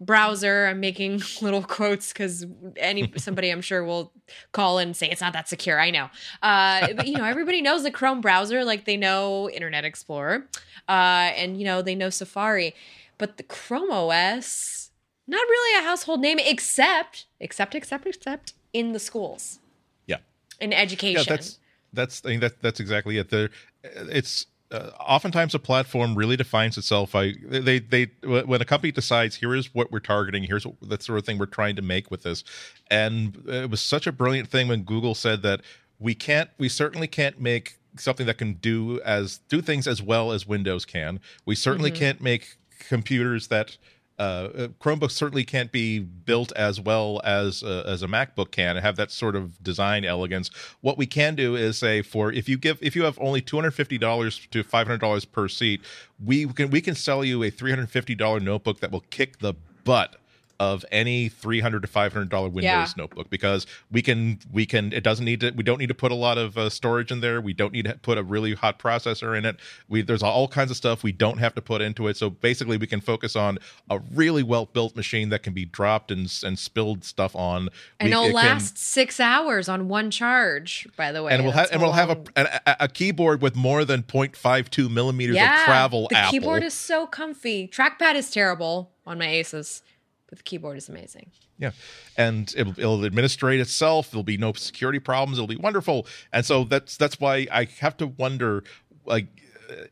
browser. 0.00 0.66
I'm 0.66 0.80
making 0.80 1.22
little 1.42 1.62
quotes 1.62 2.12
because 2.12 2.46
any 2.76 3.12
somebody 3.16 3.50
I'm 3.50 3.60
sure 3.60 3.84
will 3.84 4.12
call 4.52 4.78
and 4.78 4.96
say 4.96 5.08
it's 5.08 5.20
not 5.20 5.32
that 5.32 5.48
secure. 5.48 5.80
I 5.80 5.90
know, 5.90 6.08
uh, 6.42 6.92
but 6.94 7.06
you 7.06 7.16
know 7.16 7.24
everybody 7.24 7.62
knows 7.62 7.82
the 7.82 7.90
Chrome 7.90 8.20
browser. 8.20 8.64
Like 8.64 8.84
they 8.84 8.96
know 8.96 9.48
Internet 9.50 9.84
Explorer, 9.84 10.46
uh, 10.88 11.32
and 11.36 11.58
you 11.58 11.64
know 11.64 11.82
they 11.82 11.94
know 11.94 12.10
Safari, 12.10 12.74
but 13.18 13.36
the 13.36 13.42
Chrome 13.42 13.90
OS 13.90 14.90
not 15.26 15.46
really 15.48 15.78
a 15.78 15.86
household 15.86 16.20
name 16.20 16.38
except 16.38 17.26
except 17.40 17.74
except 17.74 18.06
except 18.06 18.54
in 18.72 18.92
the 18.92 18.98
schools. 18.98 19.58
Yeah, 20.06 20.18
in 20.60 20.72
education. 20.72 21.24
Yeah, 21.26 21.36
that's 21.36 21.58
that's 21.92 22.22
I 22.24 22.30
mean 22.30 22.40
that 22.40 22.62
that's 22.62 22.80
exactly 22.80 23.18
it. 23.18 23.30
There, 23.30 23.50
it's 23.82 24.46
uh, 24.70 24.90
oftentimes 25.00 25.54
a 25.54 25.58
platform 25.58 26.14
really 26.14 26.36
defines 26.36 26.76
itself 26.76 27.12
by 27.12 27.32
they 27.42 27.78
they 27.78 28.10
when 28.22 28.60
a 28.60 28.64
company 28.64 28.92
decides 28.92 29.36
here 29.36 29.54
is 29.54 29.74
what 29.74 29.90
we're 29.90 29.98
targeting 29.98 30.42
here's 30.42 30.66
what, 30.66 30.74
that 30.82 31.02
sort 31.02 31.18
of 31.18 31.24
thing 31.24 31.38
we're 31.38 31.46
trying 31.46 31.74
to 31.74 31.82
make 31.82 32.10
with 32.10 32.22
this 32.22 32.44
and 32.90 33.42
it 33.46 33.70
was 33.70 33.80
such 33.80 34.06
a 34.06 34.12
brilliant 34.12 34.48
thing 34.48 34.68
when 34.68 34.82
google 34.82 35.14
said 35.14 35.40
that 35.40 35.62
we 35.98 36.14
can't 36.14 36.50
we 36.58 36.68
certainly 36.68 37.06
can't 37.06 37.40
make 37.40 37.78
something 37.96 38.26
that 38.26 38.36
can 38.36 38.52
do 38.54 39.00
as 39.06 39.40
do 39.48 39.62
things 39.62 39.86
as 39.86 40.02
well 40.02 40.32
as 40.32 40.46
windows 40.46 40.84
can 40.84 41.18
we 41.46 41.54
certainly 41.54 41.90
mm-hmm. 41.90 42.00
can't 42.00 42.20
make 42.20 42.58
computers 42.78 43.48
that 43.48 43.76
uh, 44.18 44.22
uh, 44.22 44.68
Chromebooks 44.80 45.12
certainly 45.12 45.44
can't 45.44 45.70
be 45.70 46.00
built 46.00 46.50
as 46.52 46.80
well 46.80 47.20
as 47.22 47.62
uh, 47.62 47.84
as 47.86 48.02
a 48.02 48.08
MacBook 48.08 48.50
can 48.50 48.76
and 48.76 48.84
have 48.84 48.96
that 48.96 49.12
sort 49.12 49.36
of 49.36 49.62
design 49.62 50.04
elegance. 50.04 50.50
What 50.80 50.98
we 50.98 51.06
can 51.06 51.36
do 51.36 51.54
is 51.54 51.78
say 51.78 52.02
for 52.02 52.32
if 52.32 52.48
you 52.48 52.58
give 52.58 52.78
if 52.82 52.96
you 52.96 53.04
have 53.04 53.18
only 53.20 53.40
two 53.40 53.56
hundred 53.56 53.72
fifty 53.72 53.96
dollars 53.96 54.46
to 54.50 54.64
five 54.64 54.88
hundred 54.88 55.00
dollars 55.00 55.24
per 55.24 55.46
seat, 55.46 55.82
we 56.24 56.46
can 56.46 56.70
we 56.70 56.80
can 56.80 56.96
sell 56.96 57.24
you 57.24 57.44
a 57.44 57.50
three 57.50 57.70
hundred 57.70 57.90
fifty 57.90 58.16
dollar 58.16 58.40
notebook 58.40 58.80
that 58.80 58.90
will 58.90 59.04
kick 59.10 59.38
the 59.38 59.54
butt 59.84 60.16
of 60.60 60.84
any 60.90 61.28
300 61.28 61.82
to 61.82 61.88
500 61.88 62.28
dollar 62.28 62.48
windows 62.48 62.62
yeah. 62.64 62.86
notebook 62.96 63.30
because 63.30 63.66
we 63.92 64.02
can 64.02 64.40
we 64.50 64.66
can 64.66 64.92
it 64.92 65.04
doesn't 65.04 65.24
need 65.24 65.40
to 65.40 65.52
we 65.52 65.62
don't 65.62 65.78
need 65.78 65.88
to 65.88 65.94
put 65.94 66.10
a 66.10 66.16
lot 66.16 66.36
of 66.36 66.58
uh, 66.58 66.68
storage 66.68 67.12
in 67.12 67.20
there. 67.20 67.40
We 67.40 67.52
don't 67.52 67.72
need 67.72 67.84
to 67.84 67.94
put 67.94 68.18
a 68.18 68.22
really 68.22 68.54
hot 68.54 68.78
processor 68.78 69.36
in 69.36 69.44
it. 69.44 69.56
We 69.88 70.02
there's 70.02 70.22
all 70.22 70.48
kinds 70.48 70.70
of 70.70 70.76
stuff 70.76 71.02
we 71.02 71.12
don't 71.12 71.38
have 71.38 71.54
to 71.54 71.62
put 71.62 71.80
into 71.80 72.08
it. 72.08 72.16
So 72.16 72.30
basically 72.30 72.76
we 72.76 72.86
can 72.86 73.00
focus 73.00 73.36
on 73.36 73.58
a 73.88 74.00
really 74.12 74.42
well 74.42 74.66
built 74.66 74.96
machine 74.96 75.28
that 75.28 75.42
can 75.42 75.52
be 75.52 75.64
dropped 75.64 76.10
and 76.10 76.32
and 76.42 76.58
spilled 76.58 77.04
stuff 77.04 77.36
on. 77.36 77.68
And 78.00 78.08
we, 78.08 78.12
it'll 78.12 78.24
it 78.24 78.34
last 78.34 78.74
can, 78.74 78.76
six 78.76 79.20
hours 79.20 79.68
on 79.68 79.88
one 79.88 80.10
charge 80.10 80.88
by 80.96 81.12
the 81.12 81.22
way. 81.22 81.32
And 81.32 81.44
we'll 81.44 81.52
have 81.52 81.70
and 81.70 81.80
we'll 81.80 81.92
have 81.92 82.10
a, 82.10 82.22
a, 82.36 82.76
a 82.80 82.88
keyboard 82.88 83.42
with 83.42 83.54
more 83.54 83.84
than 83.84 84.02
0.52 84.02 84.90
millimeters 84.90 85.36
yeah, 85.36 85.60
of 85.60 85.66
travel 85.66 86.08
the 86.10 86.16
Apple. 86.16 86.32
keyboard 86.32 86.62
is 86.64 86.74
so 86.74 87.06
comfy. 87.06 87.68
Trackpad 87.68 88.16
is 88.16 88.30
terrible 88.30 88.90
on 89.06 89.18
my 89.18 89.26
asus 89.26 89.82
but 90.28 90.38
the 90.38 90.44
keyboard 90.44 90.76
is 90.76 90.88
amazing. 90.88 91.30
Yeah, 91.58 91.72
and 92.16 92.52
it'll, 92.56 92.78
it'll 92.78 93.04
administrate 93.04 93.60
itself. 93.60 94.10
There'll 94.10 94.22
be 94.22 94.36
no 94.36 94.52
security 94.52 94.98
problems. 94.98 95.38
It'll 95.38 95.48
be 95.48 95.56
wonderful. 95.56 96.06
And 96.32 96.44
so 96.44 96.64
that's 96.64 96.96
that's 96.96 97.18
why 97.18 97.46
I 97.50 97.66
have 97.80 97.96
to 97.98 98.06
wonder. 98.06 98.64
Like, 99.04 99.26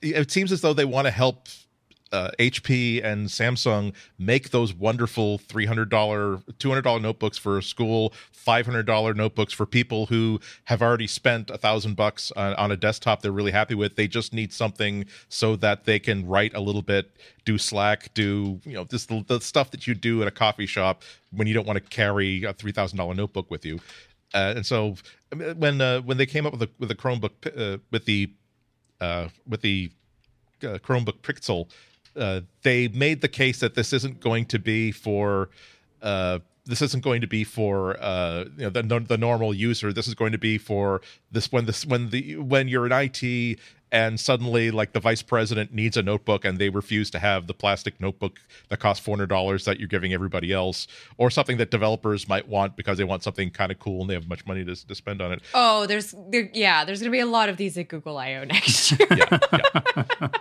it 0.03 0.31
seems 0.31 0.53
as 0.53 0.61
though 0.61 0.75
they 0.75 0.85
want 0.85 1.07
to 1.07 1.11
help 1.11 1.49
uh, 2.13 2.31
HP 2.39 3.05
and 3.05 3.27
Samsung 3.27 3.93
make 4.19 4.51
those 4.51 4.73
wonderful 4.73 5.39
$300, 5.39 5.89
$200 5.89 7.03
notebooks 7.03 7.37
for 7.37 7.61
school, 7.61 8.13
$500 8.47 9.17
notebooks 9.17 9.53
for 9.53 9.67
people 9.67 10.07
who 10.07 10.41
have 10.65 10.83
already 10.83 11.07
spent 11.07 11.51
a 11.51 11.59
thousand 11.59 11.95
bucks 11.97 12.31
on 12.33 12.71
a 12.71 12.77
desktop 12.77 13.23
they're 13.23 13.33
really 13.33 13.51
happy 13.51 13.75
with. 13.75 13.97
They 13.97 14.07
just 14.07 14.33
need 14.33 14.53
something 14.53 15.07
so 15.29 15.57
that 15.57 15.85
they 15.85 15.99
can 15.99 16.27
write 16.27 16.55
a 16.55 16.61
little 16.61 16.83
bit, 16.83 17.11
do 17.45 17.59
Slack, 17.59 18.15
do, 18.15 18.61
you 18.65 18.75
know, 18.75 18.85
this 18.85 19.07
the, 19.07 19.25
the 19.27 19.41
stuff 19.41 19.71
that 19.73 19.87
you 19.87 19.95
do 19.95 20.23
at 20.23 20.29
a 20.29 20.33
coffee 20.33 20.67
shop 20.67 21.03
when 21.33 21.47
you 21.47 21.55
don't 21.55 21.67
want 21.67 21.83
to 21.83 21.89
carry 21.91 22.45
a 22.45 22.55
$3,000 22.55 23.17
notebook 23.17 23.51
with 23.51 23.65
you. 23.65 23.81
Uh, 24.35 24.55
and 24.57 24.67
so 24.67 24.95
when 25.57 25.81
uh, 25.81 26.01
when 26.01 26.17
they 26.17 26.27
came 26.27 26.47
up 26.47 26.53
with 26.53 26.61
the 26.61 26.69
with 26.79 26.89
the 26.89 26.95
Chromebook 26.95 27.31
uh, 27.57 27.79
with 27.91 28.05
the 28.05 28.31
uh, 29.01 29.29
with 29.49 29.63
the 29.63 29.91
uh, 30.63 30.79
Chromebook 30.79 31.21
Pixel, 31.23 31.71
uh, 32.17 32.41
they 32.63 32.89
made 32.89 33.21
the 33.21 33.29
case 33.29 33.61
that 33.61 33.75
this 33.75 33.93
isn't 33.93 34.21
going 34.21 34.47
to 34.47 34.59
be 34.59 34.93
for 34.93 35.51
uh, 36.03 36.39
this 36.67 36.83
isn't 36.83 37.03
going 37.03 37.21
to 37.21 37.27
be 37.27 37.45
for 37.45 37.97
uh, 38.03 38.45
you 38.57 38.69
know 38.69 38.71
the 38.71 38.83
the 39.01 39.19
normal 39.19 39.55
user. 39.55 39.93
This 39.93 40.09
is 40.09 40.15
going 40.15 40.33
to 40.33 40.39
be 40.39 40.59
for 40.59 41.01
this 41.31 41.53
when 41.53 41.67
this 41.67 41.87
when 41.87 42.11
the 42.11 42.37
when 42.37 42.69
you're 42.69 42.87
in 42.87 42.93
IT 42.93 43.59
and 43.93 44.19
suddenly 44.19 44.71
like 44.71 44.93
the 44.93 45.01
vice 45.01 45.23
president 45.23 45.73
needs 45.73 45.97
a 45.97 46.03
notebook 46.03 46.45
and 46.45 46.59
they 46.59 46.69
refuse 46.69 47.09
to 47.11 47.19
have 47.21 47.47
the 47.47 47.55
plastic 47.55 48.01
notebook 48.01 48.41
that 48.69 48.81
costs 48.81 49.07
$400 49.07 49.65
that 49.65 49.79
you're 49.79 49.87
giving 49.89 50.13
everybody 50.13 50.53
else 50.53 50.89
or 51.19 51.31
something 51.31 51.57
that 51.59 51.71
developers 51.71 52.29
might 52.29 52.49
want 52.49 52.77
because 52.77 52.99
they 52.99 53.05
want 53.05 53.23
something 53.23 53.49
kind 53.51 53.71
of 53.71 53.79
cool 53.79 54.01
and 54.01 54.11
they 54.11 54.15
have 54.15 54.29
much 54.29 54.45
money 54.45 54.65
to, 54.65 54.87
to 54.89 54.95
spend 54.95 55.23
on 55.23 55.31
it 55.33 55.41
Oh, 55.55 55.87
there's 55.87 56.15
there, 56.31 56.51
yeah, 56.53 56.85
there's 56.85 56.99
gonna 57.01 57.13
be 57.13 57.21
a 57.21 57.27
lot 57.27 57.49
of 57.49 57.57
these 57.57 57.79
at 57.79 57.87
Google 57.89 58.19
I/O 58.19 58.45
next 58.45 58.91
year. 58.99 59.09
yeah, 59.17 59.39
yeah. 59.53 59.81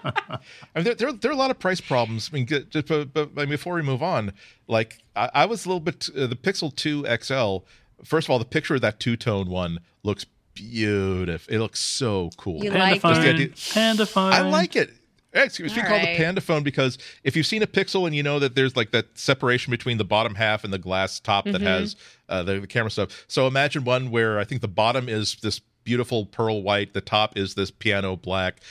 I 0.02 0.39
mean, 0.76 0.84
there, 0.84 0.96
there, 0.96 1.14
there 1.14 1.32
are 1.32 1.34
a 1.34 1.38
lot 1.38 1.52
of 1.52 1.60
price 1.60 1.82
problems. 1.82 2.30
I 2.32 2.36
mean, 2.36 2.48
just, 2.48 2.88
but, 2.88 3.14
but 3.14 3.30
I 3.38 3.41
mean, 3.41 3.50
before 3.50 3.76
we 3.76 3.82
move 3.82 4.02
on, 4.04 4.34
like 4.68 4.98
I, 5.16 5.30
I 5.34 5.46
was 5.46 5.66
a 5.66 5.70
little 5.70 5.80
bit 5.80 6.10
uh, 6.18 6.28
the 6.28 6.36
Pixel 6.36 6.76
2 6.76 7.06
XL. 7.22 7.66
First 8.04 8.28
of 8.28 8.32
all, 8.32 8.39
the 8.39 8.46
picture 8.46 8.76
of 8.76 8.82
that 8.82 9.00
two 9.00 9.16
tone 9.16 9.50
one 9.50 9.80
looks 10.04 10.26
beautiful. 10.56 11.53
It 11.53 11.60
looks 11.60 11.80
so 11.80 12.32
cool. 12.38 12.64
You 12.64 12.72
Panda 12.72 12.80
like 12.91 13.01
phone. 13.01 13.14
the 13.22 13.30
idea- 13.30 13.49
Panda 13.74 14.06
phone. 14.06 14.34
I 14.34 14.41
like 14.41 14.76
it. 14.76 14.91
Excuse 15.34 15.74
me, 15.76 15.78
we 15.78 15.82
All 15.82 15.88
call 15.89 15.97
right. 15.97 16.18
the 16.18 16.24
Panda 16.24 16.39
phone 16.39 16.64
because 16.64 16.97
if 17.26 17.36
you've 17.36 17.45
seen 17.45 17.62
a 17.62 17.68
Pixel 17.68 18.06
and 18.08 18.16
you 18.16 18.24
know 18.24 18.39
that 18.39 18.56
there's 18.56 18.78
like 18.78 18.91
that 18.91 19.18
separation 19.18 19.70
between 19.70 19.97
the 19.97 20.06
bottom 20.06 20.34
half 20.36 20.64
and 20.64 20.72
the 20.72 20.78
glass 20.78 21.20
top 21.20 21.43
that 21.43 21.56
Mm-hmm. 21.56 21.66
has 21.66 21.95
uh, 22.30 22.41
the, 22.43 22.62
the 22.62 22.68
camera 22.68 22.89
stuff. 22.89 23.26
So 23.28 23.45
imagine 23.45 23.84
one 23.84 24.12
where 24.12 24.39
I 24.39 24.45
think 24.45 24.62
the 24.62 24.70
bottom 24.70 25.10
is 25.10 25.36
this 25.41 25.60
beautiful 25.84 26.26
pearl 26.26 26.64
white, 26.64 26.93
the 26.93 27.01
top 27.01 27.38
is 27.38 27.53
this 27.56 27.70
piano 27.70 28.16
black. 28.16 28.62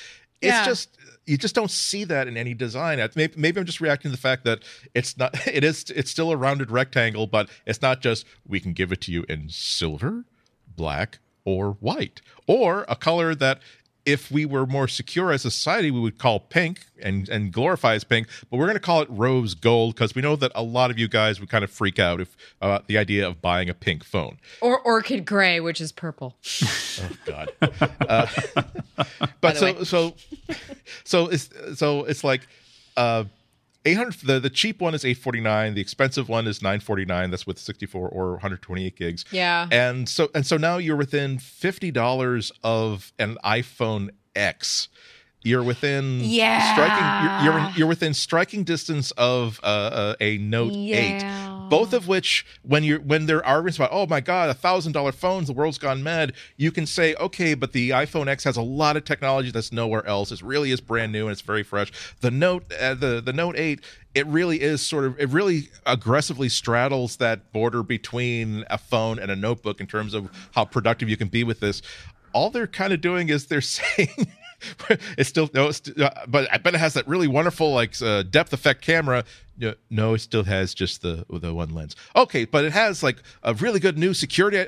It's 0.40 0.52
Yeah. 0.52 0.64
just 0.64 0.96
you 1.26 1.36
just 1.36 1.54
don't 1.54 1.70
see 1.70 2.04
that 2.04 2.28
in 2.28 2.36
any 2.38 2.54
design. 2.54 2.98
Maybe, 3.14 3.34
maybe 3.36 3.60
I'm 3.60 3.66
just 3.66 3.80
reacting 3.82 4.10
to 4.10 4.16
the 4.16 4.20
fact 4.20 4.44
that 4.44 4.60
it's 4.94 5.18
not. 5.18 5.34
It 5.46 5.64
is. 5.64 5.84
It's 5.94 6.10
still 6.10 6.30
a 6.32 6.36
rounded 6.36 6.70
rectangle, 6.70 7.26
but 7.26 7.50
it's 7.66 7.82
not 7.82 8.00
just 8.00 8.24
we 8.48 8.58
can 8.58 8.72
give 8.72 8.90
it 8.90 9.02
to 9.02 9.12
you 9.12 9.24
in 9.28 9.48
silver, 9.50 10.24
black, 10.76 11.18
or 11.44 11.72
white, 11.80 12.20
or 12.46 12.84
a 12.88 12.96
color 12.96 13.34
that 13.34 13.60
if 14.06 14.30
we 14.30 14.44
were 14.44 14.66
more 14.66 14.86
secure 14.86 15.32
as 15.32 15.44
a 15.44 15.50
society, 15.50 15.90
we 15.90 16.00
would 16.00 16.18
call 16.18 16.38
pink 16.38 16.80
and, 17.00 17.28
and 17.28 17.52
glorify 17.52 17.94
as 17.94 18.04
pink, 18.04 18.28
but 18.50 18.58
we're 18.58 18.66
going 18.66 18.76
to 18.76 18.80
call 18.80 19.00
it 19.00 19.08
rose 19.10 19.54
gold 19.54 19.94
because 19.94 20.14
we 20.14 20.20
know 20.22 20.36
that 20.36 20.52
a 20.54 20.62
lot 20.62 20.90
of 20.90 20.98
you 20.98 21.08
guys 21.08 21.40
would 21.40 21.48
kind 21.48 21.64
of 21.64 21.70
freak 21.70 21.98
out 21.98 22.20
if 22.20 22.36
uh, 22.60 22.80
the 22.86 22.98
idea 22.98 23.26
of 23.26 23.40
buying 23.40 23.70
a 23.70 23.74
pink 23.74 24.04
phone. 24.04 24.38
Or 24.60 24.78
orchid 24.80 25.24
gray, 25.24 25.60
which 25.60 25.80
is 25.80 25.92
purple. 25.92 26.36
Oh 26.96 27.10
God! 27.24 27.48
uh, 28.08 28.26
but 29.40 29.56
so 29.56 29.66
way. 29.66 29.84
so 29.84 30.14
so 31.02 31.26
it's 31.26 31.50
so 31.74 32.04
it's 32.04 32.22
like 32.22 32.46
uh, 32.96 33.24
eight 33.84 33.94
hundred. 33.94 34.14
The 34.22 34.40
the 34.40 34.50
cheap 34.50 34.80
one 34.80 34.94
is 34.94 35.04
eight 35.04 35.18
forty 35.18 35.40
nine. 35.40 35.74
The 35.74 35.80
expensive 35.80 36.28
one 36.28 36.46
is 36.46 36.62
nine 36.62 36.80
forty 36.80 37.04
nine. 37.04 37.30
That's 37.30 37.46
with 37.46 37.58
sixty 37.58 37.86
four 37.86 38.08
or 38.08 38.32
one 38.32 38.40
hundred 38.40 38.62
twenty 38.62 38.86
eight 38.86 38.96
gigs. 38.96 39.24
Yeah. 39.30 39.68
And 39.70 40.08
so 40.08 40.30
and 40.34 40.46
so 40.46 40.56
now 40.56 40.78
you're 40.78 40.96
within 40.96 41.38
fifty 41.38 41.90
dollars 41.90 42.52
of 42.62 43.12
an 43.18 43.38
iPhone 43.44 44.10
X. 44.34 44.88
You're 45.44 45.62
within 45.62 46.20
Yeah. 46.22 46.72
striking. 46.72 47.44
You're 47.44 47.60
you're, 47.60 47.70
you're 47.76 47.86
within 47.86 48.14
striking 48.14 48.64
distance 48.64 49.10
of 49.12 49.60
uh, 49.62 49.66
uh, 49.66 50.14
a 50.20 50.38
Note 50.38 50.72
Yeah. 50.72 50.96
Eight. 50.96 51.70
Both 51.70 51.92
of 51.94 52.08
which, 52.08 52.44
when 52.62 52.82
you're 52.84 53.00
when 53.00 53.26
there 53.26 53.38
are 53.38 53.44
arguments 53.56 53.78
about, 53.78 53.90
oh 53.92 54.06
my 54.06 54.20
god, 54.20 54.50
a 54.50 54.54
thousand 54.54 54.92
dollar 54.92 55.12
phones, 55.12 55.46
the 55.46 55.52
world's 55.54 55.78
gone 55.78 56.02
mad. 56.02 56.32
You 56.56 56.70
can 56.70 56.86
say, 56.86 57.14
okay, 57.16 57.54
but 57.54 57.72
the 57.72 57.90
iPhone 57.90 58.26
X 58.26 58.44
has 58.44 58.56
a 58.56 58.62
lot 58.62 58.96
of 58.96 59.04
technology 59.04 59.50
that's 59.50 59.72
nowhere 59.72 60.06
else. 60.06 60.30
It 60.32 60.42
really 60.42 60.70
is 60.72 60.80
brand 60.80 61.12
new 61.12 61.24
and 61.24 61.32
it's 61.32 61.40
very 61.40 61.62
fresh. 61.62 61.90
The 62.20 62.30
Note, 62.30 62.70
uh, 62.72 62.94
the 62.94 63.20
the 63.20 63.32
Note 63.32 63.56
Eight, 63.56 63.80
it 64.14 64.26
really 64.26 64.60
is 64.60 64.80
sort 64.82 65.04
of 65.04 65.18
it 65.18 65.28
really 65.30 65.68
aggressively 65.86 66.48
straddles 66.48 67.16
that 67.16 67.52
border 67.52 67.82
between 67.82 68.64
a 68.70 68.78
phone 68.78 69.18
and 69.18 69.30
a 69.30 69.36
notebook 69.36 69.80
in 69.80 69.86
terms 69.86 70.14
of 70.14 70.30
how 70.54 70.64
productive 70.64 71.08
you 71.08 71.16
can 71.16 71.28
be 71.28 71.44
with 71.44 71.60
this. 71.60 71.82
All 72.34 72.50
they're 72.50 72.66
kind 72.66 72.92
of 72.92 73.00
doing 73.00 73.28
is 73.30 73.46
they're 73.46 73.60
saying. 73.62 74.08
it's 75.18 75.28
still 75.28 75.48
no, 75.54 75.68
it's, 75.68 75.82
uh, 75.88 76.24
but 76.28 76.52
I 76.52 76.58
bet 76.58 76.74
it 76.74 76.78
has 76.78 76.94
that 76.94 77.06
really 77.06 77.28
wonderful 77.28 77.72
like 77.72 78.00
uh, 78.02 78.22
depth 78.22 78.52
effect 78.52 78.82
camera. 78.82 79.24
No, 79.56 79.74
no, 79.90 80.14
it 80.14 80.20
still 80.20 80.44
has 80.44 80.74
just 80.74 81.02
the 81.02 81.24
the 81.30 81.54
one 81.54 81.74
lens. 81.74 81.94
Okay, 82.16 82.44
but 82.44 82.64
it 82.64 82.72
has 82.72 83.02
like 83.02 83.22
a 83.42 83.54
really 83.54 83.80
good 83.80 83.96
new 83.98 84.14
security. 84.14 84.66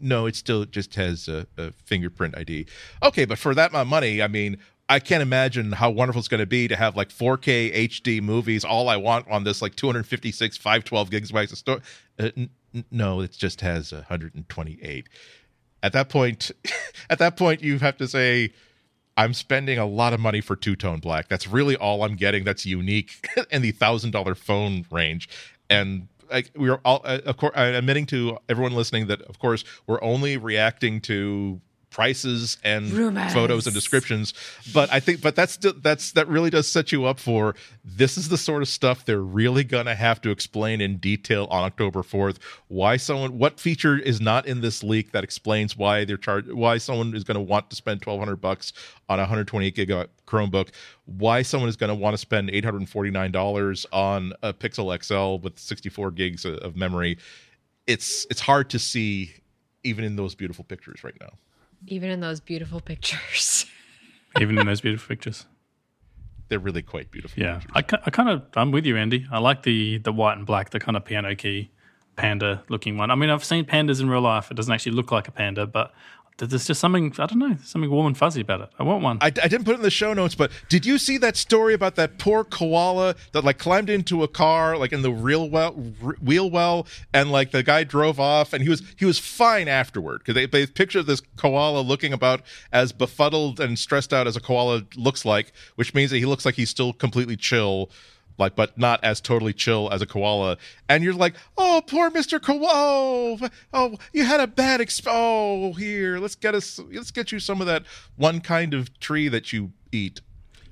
No, 0.00 0.26
it 0.26 0.36
still 0.36 0.64
just 0.64 0.94
has 0.94 1.28
a, 1.28 1.46
a 1.56 1.72
fingerprint 1.84 2.36
ID. 2.36 2.66
Okay, 3.02 3.24
but 3.24 3.38
for 3.38 3.54
that 3.54 3.74
of 3.74 3.86
money, 3.86 4.22
I 4.22 4.28
mean, 4.28 4.58
I 4.88 5.00
can't 5.00 5.22
imagine 5.22 5.72
how 5.72 5.90
wonderful 5.90 6.20
it's 6.20 6.28
going 6.28 6.40
to 6.40 6.46
be 6.46 6.68
to 6.68 6.76
have 6.76 6.96
like 6.96 7.08
4K 7.08 7.88
HD 7.88 8.22
movies. 8.22 8.64
All 8.64 8.88
I 8.88 8.96
want 8.96 9.28
on 9.28 9.44
this 9.44 9.60
like 9.60 9.74
256 9.74 10.56
512 10.56 11.10
gigabytes 11.10 11.52
of 11.52 11.58
storage. 11.58 11.82
Uh, 12.18 12.30
n- 12.36 12.50
n- 12.74 12.84
no, 12.90 13.20
it 13.20 13.32
just 13.32 13.60
has 13.60 13.92
128. 13.92 15.08
At 15.82 15.92
that 15.92 16.08
point, 16.08 16.50
at 17.10 17.18
that 17.18 17.36
point, 17.36 17.62
you 17.62 17.78
have 17.78 17.96
to 17.98 18.08
say. 18.08 18.52
I'm 19.16 19.32
spending 19.32 19.78
a 19.78 19.86
lot 19.86 20.12
of 20.12 20.20
money 20.20 20.40
for 20.40 20.56
two 20.56 20.76
tone 20.76 20.98
black. 21.00 21.28
That's 21.28 21.46
really 21.46 21.76
all 21.76 22.02
I'm 22.04 22.16
getting. 22.16 22.44
That's 22.44 22.66
unique 22.66 23.26
in 23.50 23.62
the 23.62 23.72
thousand 23.72 24.10
dollar 24.10 24.34
phone 24.34 24.84
range, 24.90 25.28
and 25.70 26.08
like 26.30 26.50
we 26.56 26.68
are 26.68 26.80
all, 26.84 27.00
uh, 27.04 27.20
of 27.24 27.36
course, 27.36 27.52
I'm 27.56 27.74
admitting 27.74 28.06
to 28.06 28.38
everyone 28.48 28.72
listening 28.72 29.06
that 29.06 29.22
of 29.22 29.38
course 29.38 29.64
we're 29.86 30.02
only 30.02 30.36
reacting 30.36 31.00
to 31.02 31.60
prices 31.96 32.58
and 32.62 32.90
Rumors. 32.90 33.32
photos 33.32 33.66
and 33.66 33.74
descriptions. 33.74 34.34
But 34.74 34.92
i 34.92 35.00
think 35.00 35.22
but 35.22 35.34
that's 35.34 35.56
that's 35.56 36.12
that 36.12 36.28
really 36.28 36.50
does 36.50 36.68
set 36.68 36.92
you 36.92 37.06
up 37.06 37.18
for 37.18 37.54
this 37.84 38.18
is 38.18 38.28
the 38.28 38.36
sort 38.36 38.60
of 38.60 38.68
stuff 38.68 39.06
they're 39.06 39.20
really 39.20 39.64
gonna 39.64 39.94
have 39.94 40.20
to 40.20 40.30
explain 40.30 40.82
in 40.82 40.98
detail 40.98 41.46
on 41.50 41.64
october 41.64 42.02
4th 42.02 42.36
why 42.68 42.98
someone 42.98 43.38
what 43.38 43.58
feature 43.58 43.96
is 43.96 44.20
not 44.20 44.46
in 44.46 44.60
this 44.60 44.82
leak 44.82 45.12
that 45.12 45.24
explains 45.24 45.74
why 45.74 46.04
they're 46.04 46.18
charged 46.18 46.52
why 46.52 46.76
someone 46.76 47.14
is 47.14 47.24
going 47.24 47.36
to 47.36 47.40
want 47.40 47.70
to 47.70 47.76
spend 47.76 48.04
1200 48.04 48.36
bucks 48.36 48.72
on 49.08 49.18
a 49.18 49.22
128 49.22 49.74
gigabyte 49.74 50.08
chromebook? 50.26 50.68
Why 51.04 51.42
someone 51.42 51.68
is 51.68 51.76
going 51.76 51.88
to 51.88 51.94
want 51.94 52.14
to 52.14 52.18
spend 52.18 52.50
$849 52.50 53.86
on 53.92 54.32
a 54.42 54.52
pixel 54.52 55.02
xl 55.02 55.42
with 55.42 55.58
64 55.58 56.10
gigs 56.10 56.44
of 56.44 56.76
memory? 56.76 57.18
It's 57.86 58.26
it's 58.30 58.40
hard 58.40 58.70
to 58.70 58.78
see 58.78 59.32
even 59.84 60.04
in 60.04 60.16
those 60.16 60.34
beautiful 60.34 60.64
pictures 60.64 61.04
right 61.04 61.16
now 61.20 61.30
Even 61.86 62.10
in 62.10 62.20
those 62.20 62.40
beautiful 62.40 62.80
pictures. 62.80 63.66
even 64.40 64.58
in 64.58 64.66
those 64.66 64.80
beautiful 64.80 65.08
pictures. 65.08 65.46
they're 66.48 66.58
really 66.58 66.82
quite 66.82 67.10
beautiful 67.10 67.42
Yeah, 67.42 67.60
pictures. 67.60 67.72
I, 67.74 67.98
I 68.06 68.10
kind 68.10 68.28
of 68.28 68.42
I'm 68.54 68.70
with 68.70 68.86
you, 68.86 68.96
Andy. 68.96 69.26
I 69.30 69.38
like 69.38 69.62
the 69.62 69.98
the 69.98 70.12
white 70.12 70.36
and 70.36 70.46
black, 70.46 70.70
the 70.70 70.80
kind 70.80 70.96
of 70.96 71.04
piano 71.04 71.34
key 71.34 71.70
panda 72.16 72.62
looking 72.68 72.96
one. 72.96 73.10
I 73.10 73.14
mean, 73.14 73.30
I've 73.30 73.44
seen 73.44 73.64
pandas 73.64 74.00
in 74.00 74.08
real 74.08 74.20
life. 74.22 74.50
It 74.50 74.54
doesn't 74.54 74.72
actually 74.72 74.92
look 74.92 75.12
like 75.12 75.28
a 75.28 75.32
panda, 75.32 75.66
but 75.66 75.92
there's 76.38 76.66
just 76.66 76.80
something 76.80 77.14
I 77.18 77.26
don't 77.26 77.38
know, 77.38 77.56
something 77.64 77.90
warm 77.90 78.08
and 78.08 78.16
fuzzy 78.16 78.42
about 78.42 78.60
it. 78.60 78.68
I 78.78 78.82
want 78.82 79.02
one. 79.02 79.18
I, 79.20 79.26
I 79.26 79.48
didn't 79.48 79.64
put 79.64 79.72
it 79.72 79.76
in 79.76 79.82
the 79.82 79.90
show 79.90 80.12
notes, 80.12 80.34
but 80.34 80.50
did 80.68 80.84
you 80.84 80.98
see 80.98 81.16
that 81.18 81.36
story 81.36 81.72
about 81.72 81.96
that 81.96 82.18
poor 82.18 82.44
koala 82.44 83.14
that 83.32 83.44
like 83.44 83.58
climbed 83.58 83.88
into 83.88 84.22
a 84.22 84.28
car, 84.28 84.76
like 84.76 84.92
in 84.92 85.02
the 85.02 85.10
real 85.10 85.48
well, 85.48 85.74
r- 86.04 86.16
wheel 86.22 86.50
well, 86.50 86.86
and 87.14 87.32
like 87.32 87.52
the 87.52 87.62
guy 87.62 87.84
drove 87.84 88.20
off, 88.20 88.52
and 88.52 88.62
he 88.62 88.68
was 88.68 88.82
he 88.98 89.06
was 89.06 89.18
fine 89.18 89.66
afterward 89.66 90.18
because 90.18 90.34
they 90.34 90.46
they 90.46 90.66
picture 90.66 91.02
this 91.02 91.22
koala 91.36 91.80
looking 91.80 92.12
about 92.12 92.42
as 92.70 92.92
befuddled 92.92 93.58
and 93.58 93.78
stressed 93.78 94.12
out 94.12 94.26
as 94.26 94.36
a 94.36 94.40
koala 94.40 94.82
looks 94.96 95.24
like, 95.24 95.52
which 95.76 95.94
means 95.94 96.10
that 96.10 96.18
he 96.18 96.26
looks 96.26 96.44
like 96.44 96.56
he's 96.56 96.70
still 96.70 96.92
completely 96.92 97.36
chill. 97.36 97.90
Like, 98.38 98.54
but 98.54 98.76
not 98.76 99.02
as 99.02 99.20
totally 99.20 99.52
chill 99.52 99.88
as 99.90 100.02
a 100.02 100.06
koala, 100.06 100.58
and 100.88 101.02
you're 101.02 101.14
like, 101.14 101.34
"Oh, 101.56 101.82
poor 101.86 102.10
Mister 102.10 102.38
Koala! 102.38 102.68
Oh, 102.70 103.48
oh, 103.72 103.96
you 104.12 104.24
had 104.24 104.40
a 104.40 104.46
bad 104.46 104.80
exp. 104.80 105.06
Oh, 105.06 105.72
here, 105.72 106.18
let's 106.18 106.34
get 106.34 106.54
us, 106.54 106.78
let's 106.92 107.10
get 107.10 107.32
you 107.32 107.38
some 107.40 107.60
of 107.60 107.66
that 107.66 107.84
one 108.16 108.40
kind 108.40 108.74
of 108.74 108.98
tree 109.00 109.28
that 109.28 109.52
you 109.52 109.72
eat." 109.90 110.20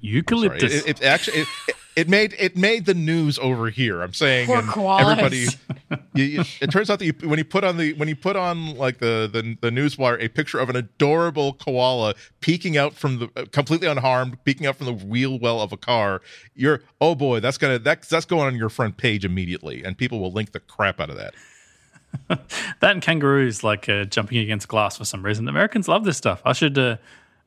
Eucalyptus. 0.01 0.85
it, 0.85 1.01
it 1.01 1.03
actually 1.03 1.39
it, 1.39 1.49
it, 1.97 2.03
it 2.03 2.09
made 2.09 2.35
it 2.39 2.57
made 2.57 2.87
the 2.87 2.95
news 2.95 3.39
over 3.39 3.71
here. 3.71 4.03
I'm 4.03 4.13
saying, 4.15 4.47
Poor 4.47 4.59
and 4.59 4.69
koalas. 4.69 5.13
everybody. 5.13 5.47
You, 6.15 6.25
you, 6.25 6.45
it 6.61 6.71
turns 6.71 6.91
out 6.91 7.01
that 7.01 7.07
you, 7.07 7.13
when 7.29 7.39
you 7.39 7.45
put 7.45 7.65
on 7.65 7.77
the 7.77 7.93
when 7.95 8.09
you 8.09 8.15
put 8.15 8.37
on 8.37 8.77
like 8.77 8.99
the 8.99 9.29
the 9.33 9.57
the 9.61 9.71
news 9.73 9.99
wire 9.99 10.17
a 10.21 10.29
picture 10.29 10.61
of 10.61 10.71
an 10.71 10.77
adorable 10.77 11.55
koala 11.55 12.15
peeking 12.41 12.77
out 12.77 12.95
from 12.95 13.19
the 13.19 13.29
completely 13.51 13.89
unharmed, 13.89 14.43
peeking 14.45 14.65
out 14.65 14.77
from 14.77 14.87
the 14.87 14.93
wheel 14.93 15.39
well 15.41 15.61
of 15.61 15.73
a 15.73 15.77
car, 15.77 16.23
you're 16.55 16.83
oh 17.01 17.17
boy, 17.17 17.41
that's 17.41 17.59
gonna 17.59 17.81
that's 17.81 18.09
that's 18.09 18.27
going 18.27 18.47
on 18.47 18.55
your 18.57 18.69
front 18.69 18.97
page 18.97 19.25
immediately, 19.25 19.83
and 19.83 19.99
people 19.99 20.21
will 20.21 20.31
link 20.33 20.53
the 20.53 20.61
crap 20.61 21.01
out 21.01 21.11
of 21.11 21.17
that. 21.17 21.35
that 22.29 22.93
and 22.93 23.03
kangaroos 23.03 23.65
like 23.65 23.89
uh, 23.89 24.05
jumping 24.05 24.39
against 24.39 24.69
glass 24.69 24.97
for 24.97 25.05
some 25.05 25.25
reason. 25.25 25.49
Americans 25.49 25.89
love 25.89 26.05
this 26.05 26.17
stuff. 26.17 26.41
I 26.45 26.53
should. 26.53 26.79
Uh, 26.79 26.97
that, 26.97 27.01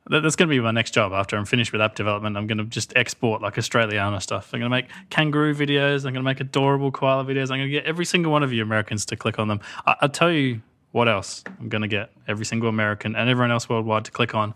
that's 0.08 0.36
going 0.36 0.48
to 0.48 0.54
be 0.54 0.60
my 0.60 0.70
next 0.70 0.92
job 0.92 1.12
after 1.12 1.36
I'm 1.36 1.44
finished 1.44 1.72
with 1.72 1.80
app 1.80 1.94
development. 1.94 2.36
I'm 2.36 2.46
going 2.46 2.58
to 2.58 2.64
just 2.64 2.92
export 2.96 3.42
like 3.42 3.54
Australiana 3.54 4.22
stuff. 4.22 4.50
I'm 4.52 4.60
going 4.60 4.70
to 4.70 4.76
make 4.76 4.86
kangaroo 5.10 5.54
videos. 5.54 5.98
I'm 5.98 6.12
going 6.12 6.14
to 6.14 6.22
make 6.22 6.40
adorable 6.40 6.90
koala 6.90 7.24
videos. 7.24 7.50
I'm 7.50 7.58
going 7.58 7.68
to 7.68 7.68
get 7.68 7.84
every 7.84 8.04
single 8.04 8.32
one 8.32 8.42
of 8.42 8.52
you 8.52 8.62
Americans 8.62 9.04
to 9.06 9.16
click 9.16 9.38
on 9.38 9.48
them. 9.48 9.60
I, 9.86 9.96
I'll 10.00 10.08
tell 10.08 10.32
you 10.32 10.62
what 10.92 11.08
else 11.08 11.44
I'm 11.60 11.68
going 11.68 11.82
to 11.82 11.88
get 11.88 12.10
every 12.26 12.46
single 12.46 12.68
American 12.68 13.14
and 13.14 13.28
everyone 13.28 13.50
else 13.50 13.68
worldwide 13.68 14.04
to 14.06 14.10
click 14.10 14.34
on. 14.34 14.54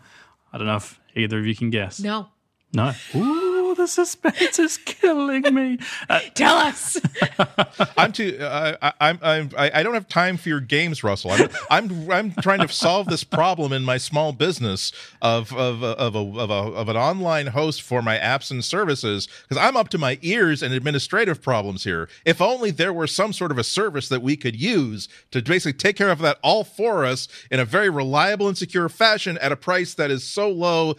I 0.53 0.59
don't 0.59 0.67
know 0.67 0.77
if 0.77 1.01
either 1.15 1.39
of 1.39 1.47
you 1.47 1.55
can 1.55 1.71
guess. 1.71 2.01
No. 2.01 2.29
No. 2.75 2.93
Ooh, 3.15 3.52
Oh, 3.73 3.75
the 3.75 3.89
suspense 3.89 4.59
is 4.59 4.77
killing 4.77 5.43
me. 5.55 5.79
Uh, 6.07 6.21
Tell 6.35 6.57
us. 6.57 7.01
I'm 7.97 8.13
too. 8.13 8.37
Uh, 8.39 8.77
I, 8.83 8.93
I'm. 9.01 9.19
I'm. 9.23 9.51
I 9.57 9.71
I 9.77 9.83
don't 9.83 9.95
have 9.95 10.09
time 10.09 10.37
for 10.37 10.51
your 10.51 10.61
games, 10.61 11.03
Russell. 11.03 11.31
I'm. 11.31 11.49
I'm. 11.71 12.11
I'm 12.11 12.33
trying 12.33 12.61
to 12.61 12.69
solve 12.69 13.07
this 13.07 13.25
problem 13.25 13.73
in 13.73 13.83
my 13.83 13.97
small 13.97 14.33
business 14.35 14.93
of 15.23 15.55
of 15.55 15.83
of 15.83 16.15
a, 16.15 16.19
of, 16.19 16.51
a, 16.51 16.53
of 16.53 16.89
an 16.91 16.99
online 16.99 17.47
host 17.47 17.81
for 17.81 18.03
my 18.03 18.19
apps 18.19 18.51
and 18.51 18.63
services 18.63 19.27
because 19.49 19.57
I'm 19.57 19.75
up 19.75 19.89
to 19.91 19.99
my 19.99 20.19
ears 20.21 20.63
in 20.63 20.73
administrative 20.73 21.41
problems 21.41 21.85
here. 21.85 22.11
If 22.27 22.43
only 22.43 22.73
there 22.73 22.93
were 22.93 23.07
some 23.07 23.33
sort 23.33 23.51
of 23.51 23.57
a 23.57 23.65
service 23.65 24.11
that 24.11 24.21
we 24.21 24.37
could 24.37 24.55
use 24.55 25.09
to 25.31 25.41
basically 25.41 25.79
take 25.79 25.97
care 25.97 26.11
of 26.11 26.19
that 26.19 26.39
all 26.43 26.63
for 26.63 27.07
us 27.07 27.27
in 27.51 27.59
a 27.59 27.65
very 27.65 27.89
reliable 27.89 28.49
and 28.49 28.59
secure 28.59 28.91
fashion 28.91 29.39
at 29.39 29.51
a 29.51 29.57
price 29.57 29.95
that 29.95 30.11
is 30.11 30.25
so 30.25 30.51
low, 30.51 30.95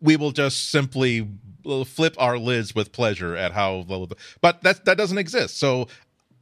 we 0.00 0.16
will 0.16 0.32
just 0.32 0.70
simply 0.70 1.28
flip 1.84 2.14
our 2.18 2.38
lids 2.38 2.74
with 2.74 2.92
pleasure 2.92 3.36
at 3.36 3.52
how 3.52 3.84
low. 3.88 4.08
But 4.40 4.62
that 4.62 4.84
that 4.84 4.96
doesn't 4.96 5.18
exist. 5.18 5.58
So 5.58 5.88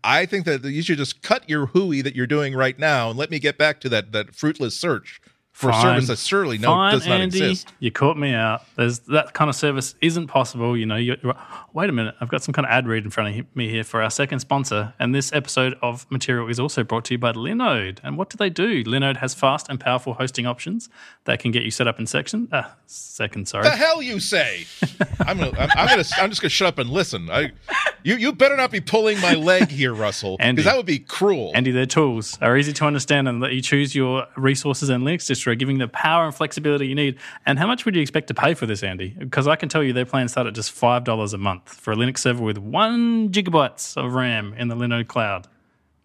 I 0.02 0.26
think 0.26 0.44
that 0.44 0.64
you 0.64 0.82
should 0.82 0.98
just 0.98 1.22
cut 1.22 1.48
your 1.48 1.66
hooey 1.66 2.02
that 2.02 2.14
you're 2.14 2.26
doing 2.26 2.54
right 2.54 2.78
now 2.78 3.10
and 3.10 3.18
let 3.18 3.30
me 3.30 3.38
get 3.38 3.56
back 3.56 3.80
to 3.80 3.88
that 3.88 4.12
that 4.12 4.34
fruitless 4.34 4.78
search 4.78 5.20
for 5.54 5.70
Fine. 5.70 5.78
a 5.78 5.82
service 5.82 6.08
that 6.08 6.18
surely 6.18 6.58
no 6.58 6.66
Fine, 6.66 6.94
does 6.94 7.06
not 7.06 7.20
Andy, 7.20 7.38
exist. 7.38 7.72
You 7.78 7.92
caught 7.92 8.18
me 8.18 8.34
out. 8.34 8.62
There's 8.74 8.98
that 9.00 9.34
kind 9.34 9.48
of 9.48 9.54
service 9.54 9.94
isn't 10.00 10.26
possible. 10.26 10.76
You 10.76 10.84
know, 10.84 10.96
you 10.96 11.16
wait 11.72 11.88
a 11.88 11.92
minute. 11.92 12.16
I've 12.20 12.28
got 12.28 12.42
some 12.42 12.52
kind 12.52 12.66
of 12.66 12.72
ad 12.72 12.88
read 12.88 13.04
in 13.04 13.10
front 13.10 13.38
of 13.38 13.46
me 13.54 13.68
here 13.68 13.84
for 13.84 14.02
our 14.02 14.10
second 14.10 14.40
sponsor, 14.40 14.94
and 14.98 15.14
this 15.14 15.32
episode 15.32 15.76
of 15.80 16.10
Material 16.10 16.48
is 16.48 16.58
also 16.58 16.82
brought 16.82 17.04
to 17.04 17.14
you 17.14 17.18
by 17.18 17.30
Linode. 17.30 17.98
And 18.02 18.18
what 18.18 18.30
do 18.30 18.36
they 18.36 18.50
do? 18.50 18.82
Linode 18.82 19.18
has 19.18 19.32
fast 19.32 19.68
and 19.68 19.78
powerful 19.78 20.14
hosting 20.14 20.44
options 20.44 20.88
that 21.22 21.38
can 21.38 21.52
get 21.52 21.62
you 21.62 21.70
set 21.70 21.86
up 21.86 22.00
in 22.00 22.08
section. 22.08 22.48
Uh, 22.50 22.64
second, 22.86 23.46
sorry. 23.46 23.62
The 23.62 23.70
hell 23.70 24.02
you 24.02 24.18
say? 24.18 24.66
I'm 25.20 25.38
gonna. 25.38 25.56
I'm, 25.56 25.70
I'm 25.76 25.86
gonna. 25.88 26.04
I'm 26.16 26.30
just 26.30 26.42
gonna 26.42 26.48
shut 26.48 26.66
up 26.66 26.78
and 26.78 26.90
listen. 26.90 27.30
I, 27.30 27.52
you, 28.02 28.16
you 28.16 28.32
better 28.32 28.56
not 28.56 28.72
be 28.72 28.80
pulling 28.80 29.20
my 29.20 29.34
leg 29.34 29.70
here, 29.70 29.94
Russell, 29.94 30.36
because 30.36 30.64
that 30.64 30.76
would 30.76 30.84
be 30.84 30.98
cruel. 30.98 31.52
Andy, 31.54 31.70
their 31.70 31.86
tools 31.86 32.38
are 32.42 32.56
easy 32.56 32.72
to 32.72 32.84
understand 32.86 33.28
and 33.28 33.40
let 33.40 33.52
you 33.52 33.62
choose 33.62 33.94
your 33.94 34.26
resources 34.36 34.88
and 34.88 35.04
Linux 35.04 35.22
giving 35.52 35.78
the 35.78 35.88
power 35.88 36.24
and 36.24 36.34
flexibility 36.34 36.86
you 36.86 36.94
need. 36.94 37.18
And 37.44 37.58
how 37.58 37.66
much 37.66 37.84
would 37.84 37.94
you 37.94 38.00
expect 38.00 38.28
to 38.28 38.34
pay 38.34 38.54
for 38.54 38.64
this, 38.66 38.82
Andy? 38.82 39.14
Because 39.18 39.46
I 39.46 39.56
can 39.56 39.68
tell 39.68 39.82
you 39.82 39.92
their 39.92 40.06
plans 40.06 40.32
start 40.32 40.46
at 40.46 40.54
just 40.54 40.74
$5 40.74 41.34
a 41.34 41.38
month 41.38 41.74
for 41.74 41.92
a 41.92 41.96
Linux 41.96 42.18
server 42.18 42.42
with 42.42 42.56
one 42.58 43.28
gigabytes 43.30 43.96
of 43.96 44.14
RAM 44.14 44.54
in 44.54 44.68
the 44.68 44.74
Linode 44.74 45.08
cloud. 45.08 45.46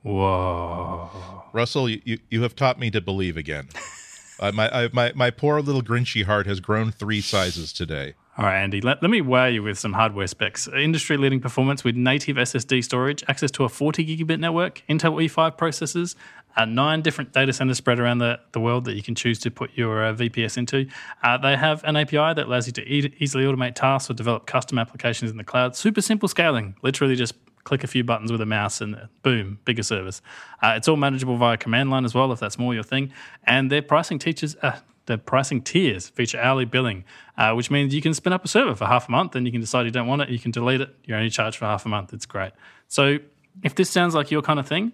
Whoa. 0.03 1.09
Russell, 1.53 1.89
you, 1.89 2.01
you, 2.03 2.19
you 2.29 2.43
have 2.43 2.55
taught 2.55 2.79
me 2.79 2.91
to 2.91 3.01
believe 3.01 3.37
again. 3.37 3.69
uh, 4.39 4.51
my, 4.51 4.69
I, 4.85 4.89
my 4.93 5.11
my 5.15 5.31
poor 5.31 5.61
little 5.61 5.81
Grinchy 5.81 6.25
heart 6.25 6.47
has 6.47 6.59
grown 6.59 6.91
three 6.91 7.21
sizes 7.21 7.73
today. 7.73 8.13
All 8.39 8.45
right, 8.45 8.61
Andy, 8.61 8.79
let, 8.79 9.01
let 9.01 9.11
me 9.11 9.19
wow 9.19 9.47
you 9.47 9.61
with 9.63 9.77
some 9.77 9.91
hardware 9.91 10.25
specs. 10.25 10.65
Industry 10.69 11.17
leading 11.17 11.41
performance 11.41 11.83
with 11.83 11.97
native 11.97 12.37
SSD 12.37 12.81
storage, 12.81 13.21
access 13.27 13.51
to 13.51 13.65
a 13.65 13.69
40 13.69 14.05
gigabit 14.05 14.39
network, 14.39 14.81
Intel 14.87 15.21
E5 15.21 15.57
processors, 15.57 16.15
uh, 16.55 16.63
nine 16.63 17.01
different 17.01 17.33
data 17.33 17.51
centers 17.51 17.75
spread 17.75 17.99
around 17.99 18.19
the, 18.19 18.39
the 18.53 18.61
world 18.61 18.85
that 18.85 18.95
you 18.95 19.03
can 19.03 19.13
choose 19.13 19.39
to 19.39 19.51
put 19.51 19.71
your 19.75 20.05
uh, 20.05 20.13
VPS 20.13 20.57
into. 20.57 20.87
Uh, 21.21 21.37
they 21.37 21.57
have 21.57 21.83
an 21.83 21.97
API 21.97 22.33
that 22.33 22.45
allows 22.45 22.65
you 22.65 22.71
to 22.71 22.81
e- 22.81 23.13
easily 23.19 23.43
automate 23.43 23.75
tasks 23.75 24.09
or 24.09 24.13
develop 24.13 24.45
custom 24.45 24.79
applications 24.79 25.29
in 25.29 25.35
the 25.35 25.43
cloud. 25.43 25.75
Super 25.75 25.99
simple 25.99 26.29
scaling, 26.29 26.77
literally 26.81 27.17
just 27.17 27.33
click 27.65 27.83
a 27.83 27.87
few 27.87 28.05
buttons 28.05 28.31
with 28.31 28.39
a 28.39 28.45
mouse 28.45 28.79
and 28.79 28.95
uh, 28.95 29.07
boom, 29.21 29.59
bigger 29.65 29.83
service. 29.83 30.21
Uh, 30.63 30.75
it's 30.77 30.87
all 30.87 30.95
manageable 30.95 31.35
via 31.35 31.57
command 31.57 31.89
line 31.89 32.05
as 32.05 32.15
well, 32.15 32.31
if 32.31 32.39
that's 32.39 32.57
more 32.57 32.73
your 32.73 32.83
thing. 32.83 33.11
And 33.43 33.69
their 33.69 33.81
pricing 33.81 34.17
teachers, 34.17 34.55
uh, 34.61 34.79
the 35.09 35.17
pricing 35.17 35.61
tiers 35.61 36.07
feature 36.07 36.39
hourly 36.39 36.65
billing, 36.65 37.03
uh, 37.35 37.53
which 37.53 37.71
means 37.71 37.93
you 37.95 38.01
can 38.01 38.13
spin 38.13 38.31
up 38.31 38.45
a 38.45 38.47
server 38.47 38.75
for 38.75 38.85
half 38.85 39.09
a 39.09 39.11
month 39.11 39.35
and 39.35 39.45
you 39.45 39.51
can 39.51 39.59
decide 39.59 39.85
you 39.85 39.91
don't 39.91 40.07
want 40.07 40.21
it, 40.21 40.29
you 40.29 40.37
can 40.37 40.51
delete 40.51 40.81
it, 40.81 40.95
you're 41.03 41.17
only 41.17 41.31
charged 41.31 41.57
for 41.57 41.65
half 41.65 41.83
a 41.85 41.89
month. 41.89 42.13
It's 42.13 42.27
great. 42.27 42.51
So 42.87 43.17
if 43.63 43.73
this 43.73 43.89
sounds 43.89 44.13
like 44.13 44.29
your 44.29 44.43
kind 44.43 44.59
of 44.59 44.67
thing, 44.67 44.93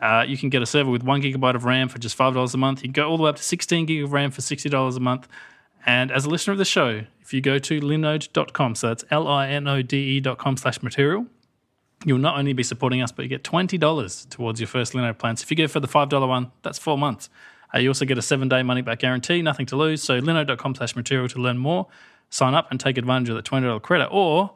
uh, 0.00 0.24
you 0.26 0.38
can 0.38 0.50
get 0.50 0.62
a 0.62 0.66
server 0.66 0.90
with 0.90 1.02
one 1.02 1.20
gigabyte 1.20 1.56
of 1.56 1.64
RAM 1.64 1.88
for 1.88 1.98
just 1.98 2.16
$5 2.16 2.54
a 2.54 2.56
month. 2.56 2.82
You 2.82 2.88
can 2.88 2.92
go 2.92 3.10
all 3.10 3.16
the 3.16 3.24
way 3.24 3.30
up 3.30 3.36
to 3.36 3.42
16 3.42 3.86
gig 3.86 4.04
of 4.04 4.12
RAM 4.12 4.30
for 4.30 4.40
$60 4.40 4.96
a 4.96 5.00
month. 5.00 5.26
And 5.84 6.12
as 6.12 6.24
a 6.24 6.30
listener 6.30 6.52
of 6.52 6.58
the 6.58 6.64
show, 6.64 7.02
if 7.20 7.34
you 7.34 7.40
go 7.40 7.58
to 7.58 7.80
linode.com, 7.80 8.76
so 8.76 8.88
that's 8.88 9.04
L 9.10 9.26
I 9.26 9.48
N 9.48 9.66
O 9.66 9.82
D 9.82 9.96
E.com 10.18 10.56
slash 10.56 10.82
material, 10.82 11.26
you'll 12.04 12.18
not 12.18 12.38
only 12.38 12.52
be 12.52 12.62
supporting 12.62 13.02
us, 13.02 13.10
but 13.10 13.22
you 13.22 13.28
get 13.28 13.42
$20 13.42 14.28
towards 14.28 14.60
your 14.60 14.66
first 14.66 14.92
Linode 14.92 15.18
plan. 15.18 15.36
So 15.36 15.42
if 15.42 15.50
you 15.50 15.56
go 15.56 15.66
for 15.66 15.80
the 15.80 15.88
$5 15.88 16.28
one, 16.28 16.52
that's 16.62 16.78
four 16.78 16.98
months. 16.98 17.30
Uh, 17.74 17.78
you 17.78 17.88
also 17.88 18.04
get 18.04 18.18
a 18.18 18.22
seven 18.22 18.48
day 18.48 18.62
money 18.62 18.82
back 18.82 19.00
guarantee, 19.00 19.42
nothing 19.42 19.66
to 19.66 19.76
lose. 19.76 20.02
So 20.02 20.20
linode.com 20.20 20.74
slash 20.74 20.96
material 20.96 21.28
to 21.28 21.38
learn 21.38 21.58
more. 21.58 21.86
Sign 22.30 22.54
up 22.54 22.70
and 22.70 22.80
take 22.80 22.98
advantage 22.98 23.28
of 23.28 23.36
the 23.36 23.42
$20 23.42 23.80
credit 23.82 24.08
or 24.10 24.52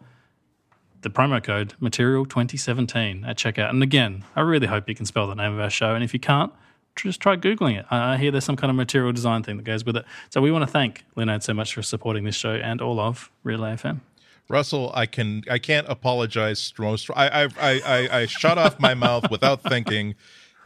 the 1.02 1.10
promo 1.10 1.42
code 1.42 1.74
material2017 1.80 3.26
at 3.26 3.38
checkout. 3.38 3.70
And 3.70 3.82
again, 3.82 4.24
I 4.36 4.40
really 4.40 4.66
hope 4.66 4.88
you 4.88 4.94
can 4.94 5.06
spell 5.06 5.26
the 5.26 5.34
name 5.34 5.52
of 5.52 5.60
our 5.60 5.70
show. 5.70 5.94
And 5.94 6.04
if 6.04 6.12
you 6.12 6.20
can't, 6.20 6.52
just 6.96 7.20
try 7.20 7.36
Googling 7.36 7.78
it. 7.78 7.86
I 7.90 8.16
hear 8.16 8.30
there's 8.30 8.44
some 8.44 8.56
kind 8.56 8.70
of 8.70 8.76
material 8.76 9.12
design 9.12 9.42
thing 9.42 9.56
that 9.56 9.62
goes 9.62 9.84
with 9.84 9.96
it. 9.96 10.04
So 10.28 10.40
we 10.40 10.50
want 10.50 10.62
to 10.62 10.70
thank 10.70 11.04
Linode 11.16 11.42
so 11.42 11.54
much 11.54 11.74
for 11.74 11.82
supporting 11.82 12.24
this 12.24 12.34
show 12.34 12.54
and 12.54 12.80
all 12.80 13.00
of 13.00 13.30
Relay 13.44 13.74
FM. 13.74 14.00
Russell, 14.48 14.90
I 14.94 15.06
can 15.06 15.44
I 15.48 15.58
can't 15.58 15.86
apologize 15.88 16.74
most. 16.76 17.08
I 17.14 17.44
I, 17.44 17.48
I, 17.60 18.08
I 18.20 18.26
shut 18.26 18.58
off 18.58 18.80
my 18.80 18.94
mouth 18.94 19.30
without 19.30 19.62
thinking 19.62 20.16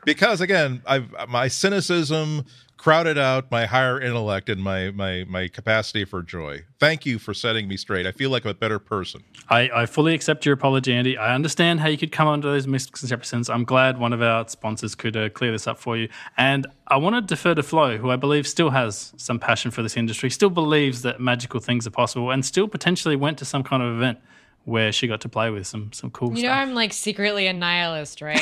because 0.05 0.41
again, 0.41 0.83
I 0.87 1.05
my 1.29 1.49
cynicism 1.49 2.45
crowded 2.77 3.17
out 3.17 3.51
my 3.51 3.65
higher 3.65 3.99
intellect 3.99 4.49
and 4.51 4.63
my 4.63 4.91
my 4.91 5.25
my 5.27 5.49
capacity 5.49 6.05
for 6.05 6.23
joy. 6.23 6.63
Thank 6.79 7.07
you 7.07 7.19
for 7.19 7.33
setting 7.33 7.67
me 7.67 7.79
straight. 7.79 8.07
I 8.07 8.13
feel 8.13 8.29
like 8.29 8.45
I'm 8.45 8.51
a 8.51 8.55
better 8.55 8.79
person. 8.79 9.25
I, 9.49 9.71
I 9.75 9.87
fully 9.87 10.15
accept 10.15 10.45
your 10.45 10.55
apology, 10.55 10.93
Andy. 10.93 11.17
I 11.17 11.35
understand 11.35 11.81
how 11.81 11.89
you 11.89 11.97
could 11.97 12.13
come 12.13 12.29
under 12.29 12.51
those 12.51 12.67
misconceptions. 12.67 13.49
I'm 13.49 13.65
glad 13.65 13.99
one 13.99 14.13
of 14.13 14.21
our 14.21 14.47
sponsors 14.49 14.95
could 14.95 15.17
uh, 15.17 15.31
clear 15.31 15.51
this 15.51 15.67
up 15.67 15.79
for 15.79 15.97
you. 15.97 16.09
And 16.37 16.67
I 16.89 16.97
want 16.99 17.17
to 17.17 17.23
defer 17.23 17.55
to 17.55 17.63
Flo, 17.63 17.97
who 17.97 18.11
I 18.11 18.17
believe 18.17 18.47
still 18.47 18.71
has 18.71 19.15
some 19.17 19.39
passion 19.39 19.71
for 19.71 19.83
this 19.83 19.97
industry, 19.97 20.31
still 20.31 20.51
believes 20.51 21.03
that 21.03 21.21
magical 21.21 21.61
things 21.61 21.87
are 21.87 21.91
possible, 21.91 22.31
and 22.31 22.45
still 22.45 22.69
potentially 22.69 23.17
went 23.17 23.39
to 23.39 23.47
some 23.47 23.63
kind 23.63 23.83
of 23.83 23.95
event 23.95 24.19
where 24.65 24.93
she 24.93 25.07
got 25.07 25.21
to 25.23 25.29
play 25.29 25.51
with 25.51 25.67
some 25.67 25.93
some 25.93 26.11
cool 26.11 26.29
stuff. 26.29 26.39
You 26.39 26.49
know. 26.49 26.53
I'm 26.53 26.75
like 26.75 26.93
secretly 26.93 27.47
a 27.47 27.53
nihilist, 27.53 28.21
right? 28.21 28.41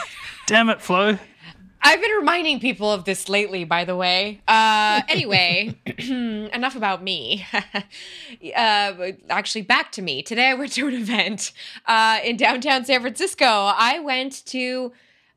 Damn 0.46 0.68
it, 0.68 0.80
Flo. 0.80 1.18
I've 1.82 2.00
been 2.00 2.10
reminding 2.12 2.60
people 2.60 2.92
of 2.92 3.04
this 3.04 3.28
lately, 3.28 3.64
by 3.64 3.84
the 3.84 3.96
way. 3.96 4.42
Uh, 4.46 5.00
anyway, 5.08 5.74
enough 6.52 6.76
about 6.76 7.02
me. 7.02 7.46
uh, 7.54 9.12
actually, 9.30 9.62
back 9.62 9.90
to 9.92 10.02
me. 10.02 10.22
Today 10.22 10.48
I 10.48 10.54
went 10.54 10.72
to 10.72 10.88
an 10.88 10.94
event 10.94 11.52
uh, 11.86 12.18
in 12.22 12.36
downtown 12.36 12.84
San 12.84 13.00
Francisco. 13.00 13.46
I 13.46 13.98
went 13.98 14.44
to 14.46 14.92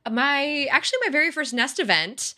my, 0.09 0.67
actually, 0.69 0.99
my 1.05 1.11
very 1.11 1.31
first 1.31 1.53
Nest 1.53 1.79
event. 1.79 2.35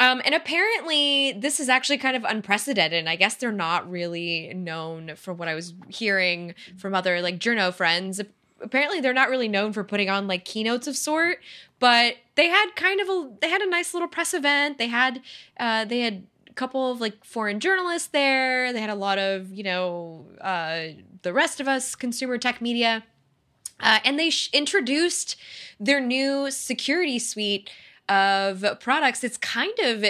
Um, 0.00 0.22
and 0.24 0.34
apparently, 0.34 1.32
this 1.32 1.60
is 1.60 1.68
actually 1.68 1.98
kind 1.98 2.16
of 2.16 2.24
unprecedented. 2.24 3.06
I 3.06 3.16
guess 3.16 3.34
they're 3.34 3.52
not 3.52 3.88
really 3.88 4.52
known 4.54 5.14
from 5.14 5.36
what 5.36 5.46
I 5.46 5.54
was 5.54 5.74
hearing 5.88 6.54
from 6.78 6.94
other 6.94 7.20
like 7.20 7.38
journo 7.38 7.72
friends. 7.72 8.18
Apparently, 8.62 9.00
they're 9.02 9.12
not 9.12 9.28
really 9.28 9.46
known 9.46 9.74
for 9.74 9.84
putting 9.84 10.08
on 10.08 10.26
like 10.26 10.46
keynotes 10.46 10.86
of 10.86 10.96
sort, 10.96 11.40
but 11.80 12.14
they 12.34 12.48
had 12.48 12.70
kind 12.76 13.02
of 13.02 13.08
a 13.10 13.30
they 13.42 13.50
had 13.50 13.60
a 13.60 13.68
nice 13.68 13.92
little 13.92 14.08
press 14.08 14.32
event. 14.32 14.78
They 14.78 14.86
had 14.86 15.20
uh, 15.58 15.84
they 15.84 16.00
had 16.00 16.26
a 16.48 16.54
couple 16.54 16.90
of 16.90 16.98
like 16.98 17.22
foreign 17.22 17.60
journalists 17.60 18.08
there. 18.08 18.72
They 18.72 18.80
had 18.80 18.90
a 18.90 18.94
lot 18.94 19.18
of 19.18 19.52
you 19.52 19.64
know 19.64 20.24
uh, 20.40 20.94
the 21.20 21.34
rest 21.34 21.60
of 21.60 21.68
us 21.68 21.94
consumer 21.94 22.38
tech 22.38 22.62
media. 22.62 23.04
Uh, 23.82 23.98
and 24.04 24.18
they 24.18 24.28
sh- 24.28 24.50
introduced 24.52 25.36
their 25.78 26.00
new 26.00 26.50
security 26.50 27.18
suite 27.18 27.70
of 28.10 28.64
products. 28.80 29.24
It's 29.24 29.36
kind 29.36 29.78
of, 29.78 30.04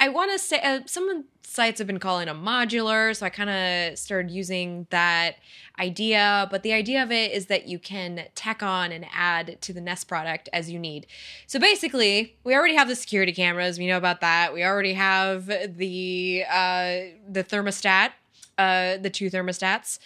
I 0.00 0.08
want 0.08 0.32
to 0.32 0.38
say, 0.38 0.60
uh, 0.60 0.80
some 0.86 1.26
sites 1.44 1.78
have 1.78 1.86
been 1.86 1.98
calling 1.98 2.26
them 2.26 2.42
modular, 2.42 3.14
so 3.14 3.26
I 3.26 3.30
kind 3.30 3.50
of 3.50 3.98
started 3.98 4.30
using 4.30 4.86
that 4.90 5.36
idea. 5.78 6.48
But 6.50 6.62
the 6.62 6.72
idea 6.72 7.02
of 7.02 7.12
it 7.12 7.32
is 7.32 7.46
that 7.46 7.68
you 7.68 7.78
can 7.78 8.24
tack 8.34 8.62
on 8.62 8.90
and 8.90 9.04
add 9.12 9.60
to 9.60 9.72
the 9.74 9.80
Nest 9.80 10.08
product 10.08 10.48
as 10.54 10.70
you 10.70 10.78
need. 10.78 11.06
So 11.46 11.60
basically, 11.60 12.36
we 12.42 12.54
already 12.54 12.74
have 12.74 12.88
the 12.88 12.96
security 12.96 13.32
cameras. 13.32 13.78
We 13.78 13.86
know 13.86 13.98
about 13.98 14.22
that. 14.22 14.54
We 14.54 14.64
already 14.64 14.94
have 14.94 15.46
the 15.46 16.44
uh, 16.50 16.96
the 17.28 17.44
thermostat, 17.44 18.12
uh, 18.56 18.96
the 18.96 19.10
two 19.10 19.30
thermostats. 19.30 19.98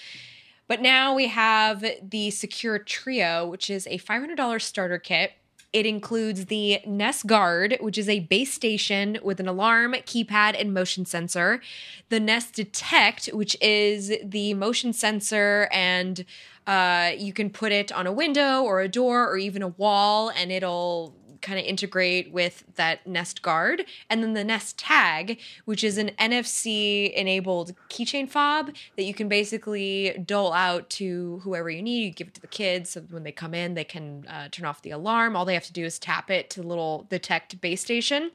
But 0.68 0.82
now 0.82 1.14
we 1.14 1.28
have 1.28 1.84
the 2.02 2.30
Secure 2.30 2.80
Trio, 2.80 3.46
which 3.46 3.70
is 3.70 3.86
a 3.86 3.98
$500 3.98 4.60
starter 4.60 4.98
kit. 4.98 5.32
It 5.76 5.84
includes 5.84 6.46
the 6.46 6.80
Nest 6.86 7.26
Guard, 7.26 7.76
which 7.80 7.98
is 7.98 8.08
a 8.08 8.20
base 8.20 8.54
station 8.54 9.18
with 9.22 9.40
an 9.40 9.46
alarm, 9.46 9.92
keypad, 9.92 10.58
and 10.58 10.72
motion 10.72 11.04
sensor. 11.04 11.60
The 12.08 12.18
Nest 12.18 12.54
Detect, 12.54 13.26
which 13.34 13.58
is 13.60 14.10
the 14.24 14.54
motion 14.54 14.94
sensor, 14.94 15.68
and 15.70 16.24
uh, 16.66 17.10
you 17.18 17.34
can 17.34 17.50
put 17.50 17.72
it 17.72 17.92
on 17.92 18.06
a 18.06 18.12
window 18.12 18.62
or 18.62 18.80
a 18.80 18.88
door 18.88 19.30
or 19.30 19.36
even 19.36 19.62
a 19.62 19.68
wall, 19.68 20.30
and 20.30 20.50
it'll 20.50 21.14
kind 21.42 21.58
of 21.58 21.64
integrate 21.64 22.32
with 22.32 22.64
that 22.76 23.06
Nest 23.06 23.42
Guard, 23.42 23.84
and 24.08 24.22
then 24.22 24.34
the 24.34 24.44
Nest 24.44 24.78
Tag, 24.78 25.38
which 25.64 25.82
is 25.82 25.98
an 25.98 26.10
NFC 26.18 27.12
enabled 27.12 27.74
keychain 27.88 28.28
fob 28.28 28.74
that 28.96 29.04
you 29.04 29.14
can 29.14 29.28
basically 29.28 30.22
dole 30.24 30.52
out 30.52 30.88
to 30.90 31.40
whoever 31.42 31.70
you 31.70 31.82
need. 31.82 32.04
You 32.04 32.10
give 32.10 32.28
it 32.28 32.34
to 32.34 32.40
the 32.40 32.46
kids 32.46 32.90
so 32.90 33.00
when 33.02 33.22
they 33.22 33.32
come 33.32 33.54
in, 33.54 33.74
they 33.74 33.84
can 33.84 34.26
uh, 34.28 34.48
turn 34.50 34.66
off 34.66 34.82
the 34.82 34.90
alarm. 34.90 35.36
All 35.36 35.44
they 35.44 35.54
have 35.54 35.66
to 35.66 35.72
do 35.72 35.84
is 35.84 35.98
tap 35.98 36.30
it 36.30 36.50
to 36.50 36.60
the 36.60 36.66
little 36.66 37.06
detect 37.08 37.60
base 37.60 37.80
station. 37.80 38.32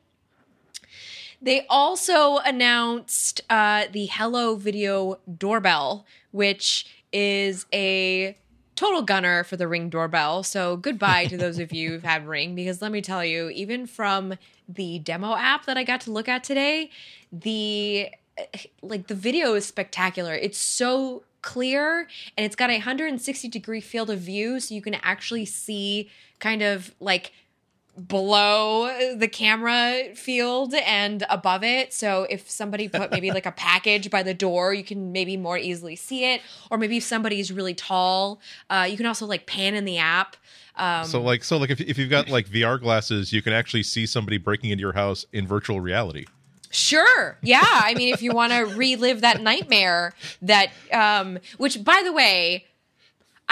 They 1.41 1.65
also 1.69 2.37
announced 2.37 3.41
uh, 3.49 3.85
the 3.91 4.05
Hello 4.05 4.55
Video 4.55 5.19
doorbell, 5.37 6.05
which 6.31 6.85
is 7.11 7.65
a 7.73 8.37
total 8.81 9.03
gunner 9.03 9.43
for 9.43 9.57
the 9.57 9.67
Ring 9.67 9.89
doorbell. 9.89 10.41
So 10.41 10.75
goodbye 10.75 11.27
to 11.27 11.37
those 11.37 11.59
of 11.59 11.71
you 11.71 11.91
who've 11.91 12.03
had 12.03 12.27
Ring, 12.27 12.55
because 12.55 12.81
let 12.81 12.91
me 12.91 12.99
tell 12.99 13.23
you, 13.23 13.49
even 13.49 13.85
from 13.85 14.33
the 14.67 14.97
demo 14.97 15.35
app 15.35 15.65
that 15.65 15.77
I 15.77 15.83
got 15.83 16.01
to 16.01 16.11
look 16.11 16.27
at 16.27 16.43
today, 16.43 16.89
the 17.31 18.09
like 18.81 19.05
the 19.05 19.13
video 19.13 19.53
is 19.53 19.67
spectacular. 19.67 20.33
It's 20.33 20.57
so 20.57 21.21
clear 21.43 22.07
and 22.35 22.43
it's 22.43 22.55
got 22.55 22.71
a 22.71 22.73
160 22.73 23.47
degree 23.49 23.81
field 23.81 24.09
of 24.09 24.19
view 24.19 24.59
so 24.59 24.73
you 24.73 24.81
can 24.81 24.95
actually 25.03 25.45
see 25.45 26.09
kind 26.39 26.63
of 26.63 26.95
like 26.99 27.33
below 28.07 29.15
the 29.15 29.27
camera 29.27 30.15
field 30.15 30.73
and 30.73 31.23
above 31.29 31.63
it. 31.63 31.93
So 31.93 32.25
if 32.29 32.49
somebody 32.49 32.87
put 32.87 33.11
maybe 33.11 33.31
like 33.31 33.45
a 33.45 33.51
package 33.51 34.09
by 34.09 34.23
the 34.23 34.33
door, 34.33 34.73
you 34.73 34.83
can 34.83 35.11
maybe 35.11 35.37
more 35.37 35.57
easily 35.57 35.95
see 35.95 36.25
it. 36.25 36.41
Or 36.69 36.77
maybe 36.77 36.97
if 36.97 37.03
somebody's 37.03 37.51
really 37.51 37.73
tall, 37.73 38.39
uh, 38.69 38.87
you 38.89 38.97
can 38.97 39.05
also 39.05 39.25
like 39.25 39.45
pan 39.45 39.75
in 39.75 39.85
the 39.85 39.97
app. 39.97 40.37
Um, 40.77 41.05
So 41.05 41.21
like 41.21 41.43
so 41.43 41.57
like 41.57 41.69
if 41.69 41.81
if 41.81 41.97
you've 41.97 42.09
got 42.09 42.29
like 42.29 42.47
VR 42.47 42.79
glasses, 42.79 43.33
you 43.33 43.41
can 43.41 43.53
actually 43.53 43.83
see 43.83 44.05
somebody 44.05 44.37
breaking 44.37 44.69
into 44.69 44.81
your 44.81 44.93
house 44.93 45.25
in 45.33 45.45
virtual 45.45 45.81
reality. 45.81 46.25
Sure. 46.71 47.37
Yeah. 47.41 47.61
I 47.63 47.93
mean, 47.95 48.13
if 48.13 48.21
you 48.21 48.31
want 48.33 48.53
to 48.53 48.59
relive 48.77 49.21
that 49.21 49.41
nightmare 49.41 50.13
that, 50.41 50.71
um, 50.93 51.37
which 51.57 51.83
by 51.83 52.01
the 52.03 52.13
way, 52.13 52.65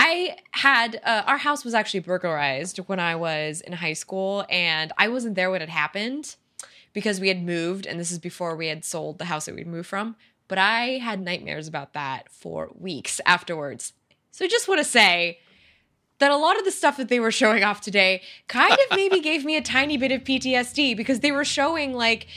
I 0.01 0.37
had, 0.51 1.01
uh, 1.03 1.23
our 1.27 1.37
house 1.37 1.65
was 1.65 1.73
actually 1.73 1.99
burglarized 1.99 2.77
when 2.77 3.01
I 3.01 3.15
was 3.15 3.59
in 3.59 3.73
high 3.73 3.93
school 3.93 4.45
and 4.49 4.93
I 4.97 5.09
wasn't 5.09 5.35
there 5.35 5.51
when 5.51 5.61
it 5.61 5.67
happened 5.67 6.37
because 6.93 7.19
we 7.19 7.27
had 7.27 7.43
moved 7.43 7.85
and 7.85 7.99
this 7.99 8.09
is 8.09 8.17
before 8.17 8.55
we 8.55 8.67
had 8.67 8.85
sold 8.85 9.17
the 9.17 9.25
house 9.25 9.45
that 9.45 9.55
we'd 9.55 9.67
moved 9.67 9.89
from. 9.89 10.15
But 10.47 10.57
I 10.57 10.99
had 10.99 11.19
nightmares 11.19 11.67
about 11.67 11.91
that 11.93 12.29
for 12.31 12.71
weeks 12.79 13.19
afterwards. 13.25 13.91
So 14.31 14.45
I 14.45 14.47
just 14.47 14.69
want 14.69 14.79
to 14.79 14.85
say, 14.85 15.39
that 16.19 16.31
a 16.31 16.37
lot 16.37 16.57
of 16.57 16.65
the 16.65 16.71
stuff 16.71 16.97
that 16.97 17.09
they 17.09 17.19
were 17.19 17.31
showing 17.31 17.63
off 17.63 17.81
today 17.81 18.21
kind 18.47 18.73
of 18.73 18.95
maybe 18.95 19.19
gave 19.19 19.43
me 19.45 19.55
a 19.57 19.61
tiny 19.61 19.97
bit 19.97 20.11
of 20.11 20.23
PTSD 20.23 20.95
because 20.95 21.21
they 21.21 21.31
were 21.31 21.45
showing 21.45 21.93
like 21.93 22.27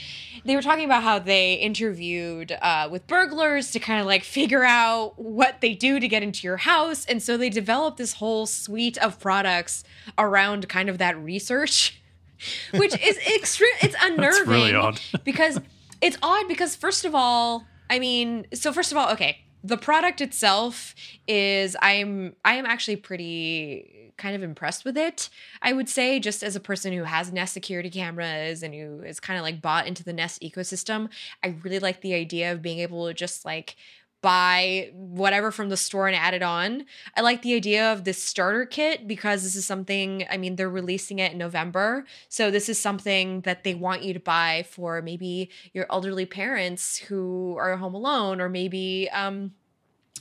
they 0.45 0.55
were 0.55 0.61
talking 0.61 0.85
about 0.85 1.03
how 1.03 1.19
they 1.19 1.55
interviewed 1.55 2.57
uh, 2.61 2.87
with 2.91 3.07
burglars 3.07 3.71
to 3.71 3.79
kind 3.79 4.01
of 4.01 4.05
like 4.05 4.23
figure 4.23 4.63
out 4.63 5.13
what 5.17 5.61
they 5.61 5.73
do 5.73 5.99
to 5.99 6.07
get 6.07 6.23
into 6.23 6.45
your 6.45 6.57
house, 6.57 7.05
and 7.05 7.21
so 7.21 7.37
they 7.37 7.49
developed 7.49 7.97
this 7.97 8.13
whole 8.13 8.45
suite 8.45 8.97
of 8.97 9.19
products 9.19 9.83
around 10.17 10.67
kind 10.67 10.89
of 10.89 10.97
that 10.97 11.17
research, 11.17 12.01
which 12.73 12.99
is 13.01 13.17
extreme. 13.35 13.71
It's 13.81 13.95
unnerving 14.01 14.49
really 14.49 14.75
odd. 14.75 14.99
because 15.23 15.59
it's 16.01 16.17
odd 16.21 16.47
because 16.47 16.75
first 16.75 17.05
of 17.05 17.15
all, 17.15 17.65
I 17.89 17.99
mean, 17.99 18.45
so 18.53 18.73
first 18.73 18.91
of 18.91 18.97
all, 18.97 19.11
okay, 19.13 19.42
the 19.63 19.77
product 19.77 20.19
itself 20.19 20.93
is 21.27 21.77
I'm 21.81 22.35
I 22.43 22.55
am 22.55 22.65
actually 22.65 22.97
pretty 22.97 24.11
kind 24.17 24.35
of 24.35 24.43
impressed 24.43 24.85
with 24.85 24.97
it. 24.97 25.29
I 25.61 25.73
would 25.73 25.89
say 25.89 26.19
just 26.19 26.43
as 26.43 26.55
a 26.55 26.59
person 26.59 26.93
who 26.93 27.03
has 27.03 27.31
Nest 27.31 27.53
security 27.53 27.89
cameras 27.89 28.61
and 28.61 28.73
who 28.73 29.01
is 29.01 29.19
kind 29.19 29.39
of 29.39 29.43
like 29.43 29.61
bought 29.61 29.87
into 29.87 30.03
the 30.03 30.13
Nest 30.13 30.41
ecosystem, 30.41 31.09
I 31.43 31.55
really 31.63 31.79
like 31.79 32.01
the 32.01 32.13
idea 32.13 32.51
of 32.51 32.61
being 32.61 32.79
able 32.79 33.07
to 33.07 33.13
just 33.13 33.45
like 33.45 33.75
buy 34.23 34.89
whatever 34.93 35.51
from 35.51 35.67
the 35.67 35.77
store 35.77 36.07
and 36.07 36.15
add 36.15 36.33
it 36.33 36.41
on. 36.41 36.85
I 37.15 37.21
like 37.21 37.41
the 37.41 37.53
idea 37.53 37.91
of 37.91 38.05
this 38.05 38.23
starter 38.23 38.65
kit 38.65 39.05
because 39.05 39.43
this 39.43 39.55
is 39.55 39.65
something, 39.65 40.25
I 40.31 40.37
mean, 40.37 40.55
they're 40.55 40.69
releasing 40.69 41.19
it 41.19 41.33
in 41.33 41.37
November. 41.37 42.05
So 42.29 42.49
this 42.49 42.69
is 42.69 42.79
something 42.79 43.41
that 43.41 43.65
they 43.65 43.75
want 43.75 44.01
you 44.01 44.13
to 44.13 44.21
buy 44.21 44.65
for 44.71 45.01
maybe 45.01 45.49
your 45.73 45.85
elderly 45.91 46.25
parents 46.25 46.97
who 46.97 47.57
are 47.59 47.75
home 47.75 47.93
alone 47.93 48.39
or 48.39 48.47
maybe 48.49 49.09
um 49.11 49.51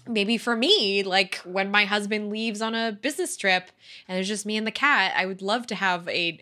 maybe 0.09 0.37
for 0.37 0.57
me, 0.57 1.05
like 1.05 1.37
when 1.45 1.71
my 1.71 1.85
husband 1.85 2.29
leaves 2.29 2.61
on 2.61 2.75
a 2.75 2.91
business 2.91 3.37
trip 3.37 3.71
and 4.09 4.19
it's 4.19 4.27
just 4.27 4.45
me 4.45 4.57
and 4.57 4.67
the 4.67 4.73
cat, 4.73 5.13
I 5.17 5.27
would 5.27 5.41
love 5.41 5.69
to 5.69 5.77
have 5.77 6.09
a 6.09 6.41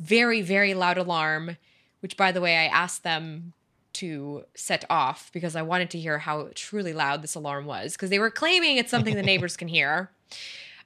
very, 0.00 0.42
very 0.42 0.74
loud 0.74 0.98
alarm, 0.98 1.58
which 2.00 2.16
by 2.16 2.32
the 2.32 2.40
way, 2.40 2.56
I 2.56 2.64
asked 2.64 3.04
them 3.04 3.52
to 3.98 4.44
set 4.54 4.84
off 4.90 5.30
because 5.32 5.56
I 5.56 5.62
wanted 5.62 5.90
to 5.90 5.98
hear 5.98 6.18
how 6.18 6.48
truly 6.54 6.92
loud 6.92 7.22
this 7.22 7.34
alarm 7.34 7.66
was 7.66 7.92
because 7.92 8.10
they 8.10 8.18
were 8.18 8.30
claiming 8.30 8.76
it's 8.76 8.90
something 8.90 9.14
the 9.14 9.22
neighbors 9.22 9.56
can 9.56 9.68
hear. 9.68 10.10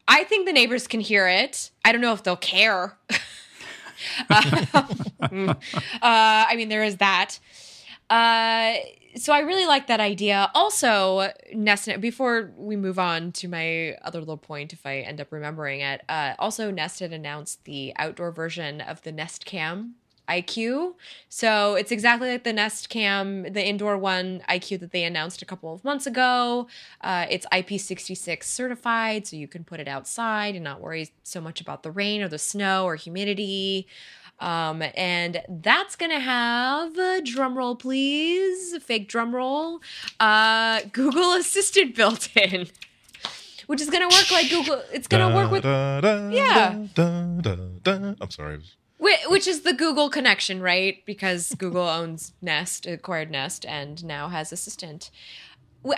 I 0.09 0.25
think 0.25 0.47
the 0.47 0.53
neighbors 0.53 0.87
can 0.87 1.01
hear 1.01 1.29
it. 1.29 1.71
I 1.85 1.93
don't 1.93 2.01
know 2.01 2.13
if 2.13 2.23
they'll 2.23 2.37
care. 2.37 2.97
uh, 4.31 5.55
I 6.03 6.55
mean, 6.57 6.69
there 6.69 6.83
is 6.83 6.97
that. 6.97 7.39
Uh, 8.11 8.75
so 9.15 9.33
I 9.33 9.41
really 9.41 9.67
like 9.67 9.87
that 9.87 10.01
idea. 10.01 10.51
Also, 10.55 11.31
Nest. 11.55 11.89
Before 12.01 12.51
we 12.57 12.77
move 12.77 12.99
on 12.99 13.33
to 13.33 13.49
my 13.49 13.95
other 14.03 14.19
little 14.21 14.37
point, 14.37 14.73
if 14.73 14.85
I 14.87 14.99
end 14.99 15.21
up 15.21 15.31
remembering 15.31 15.81
it, 15.81 16.03
uh, 16.09 16.35
also 16.39 16.71
Nest 16.71 17.01
had 17.01 17.13
announced 17.13 17.65
the 17.65 17.93
outdoor 17.97 18.33
version 18.33 18.81
of 18.81 19.03
the 19.03 19.13
Nest 19.13 19.45
Cam 19.45 19.95
IQ. 20.29 20.95
So 21.29 21.75
it's 21.75 21.91
exactly 21.93 22.31
like 22.31 22.45
the 22.45 22.53
Nest 22.53 22.89
Cam, 22.89 23.43
the 23.53 23.65
indoor 23.67 23.99
one 23.99 24.43
IQ 24.49 24.81
that 24.81 24.93
they 24.93 25.05
announced 25.05 25.43
a 25.43 25.45
couple 25.45 25.73
of 25.75 25.85
months 25.85 26.07
ago. 26.07 26.69
Uh, 27.01 27.27
it's 27.29 27.45
IP66 27.53 28.45
certified, 28.45 29.27
so 29.27 29.37
you 29.37 29.49
can 29.49 29.65
put 29.65 29.81
it 29.81 29.89
outside 29.89 30.55
and 30.55 30.65
not 30.65 30.81
worry 30.81 31.11
so 31.25 31.41
much 31.41 31.61
about 31.61 31.83
the 31.83 31.91
rain 31.91 32.23
or 32.23 32.29
the 32.29 32.39
snow 32.39 32.85
or 32.85 32.97
humidity. 32.97 33.87
Um, 34.41 34.83
and 34.97 35.43
that's 35.49 35.95
gonna 35.95 36.19
have 36.19 36.99
uh, 36.99 37.21
drum 37.21 37.57
roll, 37.57 37.77
please, 37.77 38.77
fake 38.83 39.09
drum 39.09 39.35
roll. 39.35 39.81
Uh, 40.19 40.81
Google 40.93 41.33
Assistant 41.35 41.95
built 41.95 42.29
in, 42.37 42.67
which 43.67 43.81
is 43.81 43.89
gonna 43.91 44.09
work 44.09 44.31
like 44.33 44.51
Google. 44.51 44.83
It's 44.93 45.07
gonna 45.07 45.35
work 45.35 45.51
with 45.53 45.63
Da, 45.63 46.01
da, 46.01 46.29
Yeah. 46.31 46.87
da. 46.95 47.03
I'm 48.21 48.31
sorry. 48.31 48.55
I 48.55 48.57
was- 48.57 48.77
Whi- 48.77 48.82
which 49.27 49.47
is 49.47 49.63
the 49.63 49.73
Google 49.73 50.11
connection, 50.11 50.61
right? 50.61 51.05
Because 51.07 51.55
Google 51.59 51.89
owns 51.89 52.33
Nest, 52.41 52.87
acquired 52.87 53.31
Nest, 53.31 53.65
and 53.67 54.05
now 54.05 54.29
has 54.29 54.53
Assistant. 54.53 55.11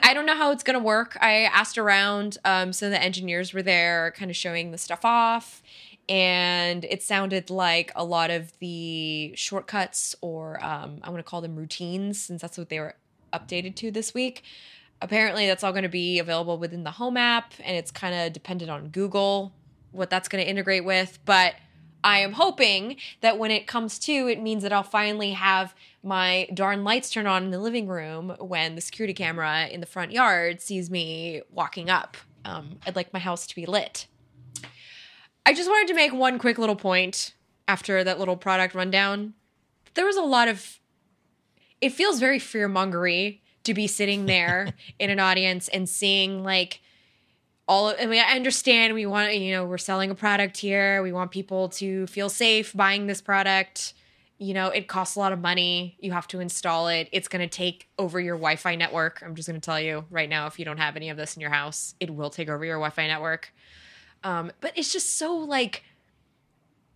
I 0.03 0.15
don't 0.15 0.25
know 0.25 0.37
how 0.37 0.51
it's 0.51 0.63
going 0.63 0.79
to 0.79 0.85
work. 0.85 1.19
I 1.21 1.43
asked 1.43 1.77
around. 1.77 2.39
Um, 2.45 2.73
some 2.73 2.87
of 2.87 2.93
the 2.93 3.03
engineers 3.03 3.53
were 3.53 3.63
there, 3.63 4.15
kind 4.17 4.31
of 4.31 4.37
showing 4.37 4.71
the 4.71 4.79
stuff 4.79 5.05
off, 5.05 5.63
and 6.09 6.85
it 6.85 7.03
sounded 7.03 7.51
like 7.51 7.93
a 7.95 8.05
lot 8.05 8.31
of 8.31 8.53
the 8.61 9.35
shortcuts, 9.37 10.15
or 10.23 10.63
um, 10.65 11.01
I 11.03 11.11
want 11.11 11.19
to 11.19 11.29
call 11.29 11.43
them 11.43 11.57
routines, 11.57 12.21
since 12.21 12.41
that's 12.41 12.57
what 12.57 12.71
they 12.71 12.81
were 12.81 12.97
updated 13.33 13.75
to 13.77 13.91
this 13.91 14.15
week. 14.15 14.43
Apparently, 15.03 15.47
that's 15.47 15.63
all 15.63 15.73
going 15.73 15.83
to 15.83 15.89
be 15.91 16.19
available 16.19 16.57
within 16.57 16.85
the 16.85 16.93
Home 16.93 17.19
app, 17.19 17.53
and 17.63 17.77
it's 17.77 17.91
kind 17.91 18.15
of 18.15 18.33
dependent 18.33 18.71
on 18.71 18.89
Google 18.89 19.53
what 19.93 20.11
that's 20.11 20.29
going 20.29 20.43
to 20.43 20.49
integrate 20.51 20.85
with, 20.85 21.19
but. 21.25 21.55
I 22.05 22.19
am 22.19 22.33
hoping 22.33 22.97
that 23.23 23.39
when 23.39 23.51
it 23.51 23.67
comes 23.67 23.99
to, 24.01 24.29
it 24.29 24.41
means 24.41 24.63
that 24.63 24.75
I'll 24.75 24.83
finally 24.83 25.31
have 25.31 25.75
my 26.03 26.47
darn 26.53 26.85
lights 26.85 27.09
turn 27.09 27.27
on 27.27 27.45
in 27.45 27.51
the 27.51 27.59
living 27.59 27.89
room 27.89 28.37
when 28.39 28.75
the 28.75 28.83
security 28.83 29.15
camera 29.15 29.67
in 29.69 29.81
the 29.81 29.87
front 29.87 30.13
yard 30.13 30.61
sees 30.61 30.91
me 30.91 31.41
walking 31.51 31.89
up. 31.89 32.19
Um, 32.45 32.79
I'd 32.87 32.95
like 32.95 33.15
my 33.15 33.19
house 33.19 33.47
to 33.47 33.55
be 33.55 33.65
lit. 33.65 34.07
I 35.47 35.55
just 35.55 35.69
wanted 35.69 35.89
to 35.89 35.95
make 35.95 36.13
one 36.13 36.39
quick 36.39 36.59
little 36.59 36.77
point 36.77 37.33
after 37.67 38.05
that 38.05 38.19
little 38.19 38.37
product 38.37 38.75
rundown. 38.75 39.33
There 39.95 40.05
was 40.05 40.17
a 40.17 40.23
lot 40.23 40.49
of, 40.49 40.79
it 41.81 41.91
feels 41.91 42.21
very 42.21 42.39
fear 42.39 42.69
mongery 42.69 43.41
to 43.65 43.73
be 43.73 43.87
sitting 43.87 44.27
there 44.27 44.75
in 44.99 45.09
an 45.09 45.21
audience 45.21 45.69
and 45.69 45.89
seeing 45.89 46.45
like, 46.45 46.83
all 47.67 47.91
of, 47.91 47.97
I 48.01 48.07
mean, 48.07 48.23
I 48.27 48.35
understand 48.37 48.95
we 48.95 49.07
want, 49.07 49.37
you 49.37 49.53
know, 49.53 49.65
we're 49.65 49.79
selling 49.79 50.11
a 50.11 50.15
product 50.15 50.57
here. 50.57 51.03
We 51.03 51.13
want 51.13 51.31
people 51.31 51.71
to 51.71 52.07
feel 52.07 52.29
safe 52.29 52.75
buying 52.75 53.07
this 53.07 53.21
product. 53.21 53.95
You 54.39 54.53
know, 54.53 54.69
it 54.69 54.89
costs 54.89 55.17
a 55.17 55.21
lot 55.21 55.33
of 55.33 55.41
money. 55.41 55.97
You 56.01 56.13
have 56.13 56.27
to 56.29 56.41
install 56.41 56.89
it. 56.89 57.09
It's 57.13 57.29
going 57.29 57.41
to 57.41 57.49
take 57.49 57.89
over 57.99 58.21
your 58.21 58.37
Wi 58.37 58.57
Fi 58.57 58.75
network. 58.75 59.23
I'm 59.25 59.35
just 59.35 59.49
going 59.49 59.61
to 59.61 59.65
tell 59.65 59.81
you 59.81 60.05
right 60.11 60.29
now 60.29 60.47
if 60.47 60.59
you 60.59 60.65
don't 60.65 60.79
have 60.79 60.97
any 60.97 61.09
of 61.09 61.17
this 61.17 61.37
in 61.37 61.41
your 61.41 61.51
house, 61.51 61.95
it 62.01 62.11
will 62.11 62.31
take 62.31 62.49
over 62.49 62.65
your 62.65 62.77
Wi 62.77 62.91
Fi 62.91 63.07
network. 63.07 63.53
Um, 64.23 64.53
but 64.61 64.73
it's 64.77 64.93
just 64.93 65.17
so 65.17 65.35
like, 65.37 65.85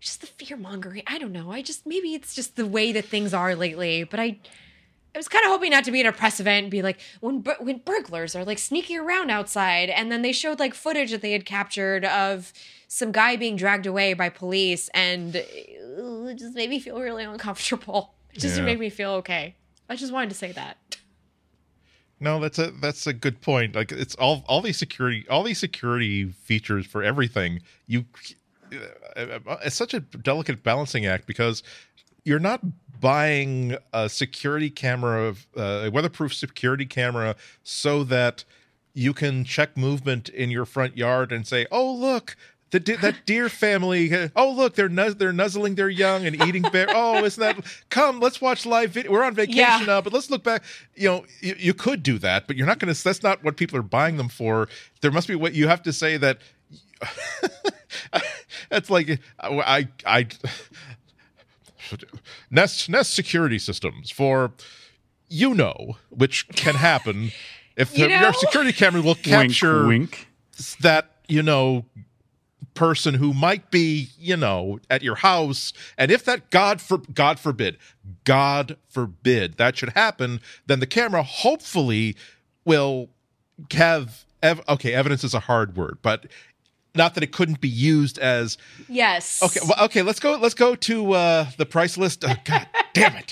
just 0.01 0.21
the 0.21 0.27
fear 0.27 0.57
mongering. 0.57 1.03
I 1.07 1.19
don't 1.19 1.33
know. 1.33 1.51
I 1.51 1.63
just, 1.63 1.87
maybe 1.87 2.15
it's 2.15 2.35
just 2.35 2.57
the 2.57 2.67
way 2.67 2.93
that 2.93 3.05
things 3.05 3.35
are 3.35 3.55
lately, 3.55 4.05
but 4.05 4.21
I, 4.21 4.39
I 5.19 5.21
was 5.21 5.27
kind 5.27 5.45
of 5.45 5.51
hoping 5.51 5.73
not 5.73 5.83
to 5.83 5.91
be 5.91 5.99
at 5.99 6.07
a 6.07 6.13
press 6.13 6.39
event 6.39 6.67
and 6.67 6.71
be 6.71 6.81
like 6.81 7.01
when 7.19 7.43
when 7.59 7.79
burglars 7.79 8.37
are 8.37 8.45
like 8.45 8.61
sneaking 8.61 9.01
around 9.01 9.31
outside, 9.31 9.91
and 9.91 10.13
then 10.13 10.23
they 10.23 10.31
showed 10.31 10.61
like 10.61 10.75
footage 10.75 11.11
that 11.11 11.23
they 11.23 11.33
had 11.33 11.45
captured 11.45 12.05
of 12.05 12.53
some 12.87 13.11
guy 13.11 13.35
being 13.35 13.57
dragged 13.57 13.85
away 13.85 14.15
by 14.15 14.29
police, 14.29 14.89
and 14.95 15.35
uh, 15.35 15.41
it 15.41 16.39
just 16.39 16.55
made 16.55 16.71
me 16.71 16.79
feel 16.79 17.01
really 17.01 17.25
uncomfortable. 17.25 18.15
It 18.33 18.39
just 18.39 18.59
Yeah. 18.59 18.65
make 18.65 18.79
me 18.79 18.91
feel 18.91 19.11
okay. 19.15 19.57
I 19.89 19.97
just 19.97 20.13
wanted 20.13 20.29
to 20.29 20.37
say 20.37 20.53
that. 20.53 20.77
No, 22.21 22.39
that's 22.39 22.61
a 22.61 22.71
that's 22.71 23.05
a 23.09 23.13
good 23.13 23.41
point. 23.41 23.75
Like 23.75 23.91
it's 23.91 24.15
all 24.15 24.45
all 24.47 24.61
these 24.61 24.77
security 24.77 25.27
all 25.29 25.43
these 25.43 25.59
security 25.59 26.27
features 26.27 26.87
for 26.87 27.03
everything. 27.03 27.63
You 27.89 28.05
uh, 28.73 28.79
uh, 29.17 29.39
uh 29.49 29.57
it's 29.65 29.75
such 29.75 29.95
a 29.95 30.01
delicate 30.01 30.63
balancing 30.63 31.07
act 31.07 31.27
because 31.27 31.65
you're 32.29 32.39
not 32.39 32.61
buying 33.01 33.77
a 33.93 34.09
security 34.09 34.71
camera, 34.71 35.35
uh, 35.57 35.63
a 35.87 35.91
weatherproof 35.91 36.35
security 36.35 36.85
camera, 36.87 37.35
so 37.63 38.05
that 38.05 38.45
you 38.95 39.13
can 39.13 39.45
check 39.45 39.77
movement 39.77 40.29
in 40.29 40.51
your 40.51 40.65
front 40.65 40.97
yard 40.97 41.33
and 41.33 41.47
say, 41.47 41.67
"Oh, 41.73 41.93
look." 41.93 42.37
The 42.71 42.81
de- 42.81 42.97
that 42.99 43.25
deer 43.25 43.49
family. 43.67 44.13
Oh, 44.37 44.51
look, 44.53 44.75
they're 44.75 44.91
nuz- 44.91 45.17
they're 45.17 45.33
nuzzling 45.33 45.75
their 45.77 45.89
young 45.89 46.27
and 46.27 46.37
eating 46.47 46.61
bear. 46.71 46.87
Oh, 46.95 47.25
isn't 47.25 47.41
that? 47.41 47.65
Come, 47.89 48.21
let's 48.21 48.43
watch 48.43 48.67
live 48.67 48.91
video. 48.91 49.11
We're 49.11 49.25
on 49.25 49.35
vacation 49.35 49.57
Yeah. 49.57 49.83
now, 49.87 50.01
but 50.03 50.13
let's 50.13 50.29
look 50.31 50.45
back. 50.45 50.63
You 50.95 51.09
know, 51.09 51.25
you, 51.41 51.55
you 51.59 51.73
could 51.73 52.03
do 52.03 52.19
that, 52.19 52.47
but 52.47 52.57
you're 52.59 52.67
not 52.67 52.79
going 52.79 52.93
to. 52.95 53.03
That's 53.03 53.23
not 53.23 53.43
what 53.43 53.57
people 53.57 53.79
are 53.79 53.83
buying 53.83 54.19
them 54.19 54.29
for. 54.29 54.69
There 55.01 55.11
must 55.11 55.29
be 55.29 55.35
what 55.35 55.55
you 55.55 55.67
have 55.67 55.83
to 55.85 55.95
say 55.95 56.19
that. 56.19 56.41
That's 58.69 58.91
like 58.91 59.19
I 59.41 59.89
I 60.05 60.27
Nest 62.51 62.89
Nest 62.89 63.15
security 63.15 63.59
systems 63.59 64.11
for 64.11 64.53
you 65.29 65.55
know, 65.55 65.97
which 66.11 66.49
can 66.49 66.75
happen 66.75 67.33
if 67.77 67.97
You 67.97 68.09
your 68.09 68.33
security 68.33 68.73
camera 68.73 69.03
will 69.03 69.15
capture 69.15 69.87
wink, 69.87 70.27
wink. 70.59 70.77
that 70.81 71.11
you 71.29 71.43
know 71.43 71.85
person 72.75 73.15
who 73.15 73.35
might 73.35 73.71
be 73.73 74.09
you 74.19 74.37
know 74.37 74.79
at 74.89 75.03
your 75.03 75.17
house 75.17 75.73
and 75.97 76.13
if 76.13 76.25
that 76.25 76.49
god 76.51 76.81
for 76.81 76.99
god 77.13 77.41
forbid 77.41 77.77
god 78.25 78.77
forbid 78.89 79.57
that 79.57 79.77
should 79.77 79.89
happen 79.91 80.41
then 80.67 80.79
the 80.79 80.87
camera 80.87 81.25
hopefully 81.25 82.15
will 82.65 83.09
have 83.73 84.25
ev- 84.45 84.61
okay 84.69 84.95
evidence 84.95 85.25
is 85.25 85.35
a 85.35 85.41
hard 85.41 85.77
word 85.77 85.99
but 86.03 86.27
not 86.95 87.15
that 87.15 87.23
it 87.23 87.33
couldn't 87.33 87.61
be 87.61 87.69
used 87.69 88.19
as 88.19 88.59
Yes. 88.89 89.43
okay 89.43 89.61
well, 89.67 89.85
okay 89.85 90.03
let's 90.03 90.21
go 90.21 90.37
let's 90.37 90.55
go 90.55 90.75
to 90.75 91.13
uh 91.13 91.47
the 91.57 91.67
price 91.67 91.97
list 91.99 92.25
oh, 92.27 92.35
god 92.45 92.67
damn 92.95 93.15
it 93.17 93.31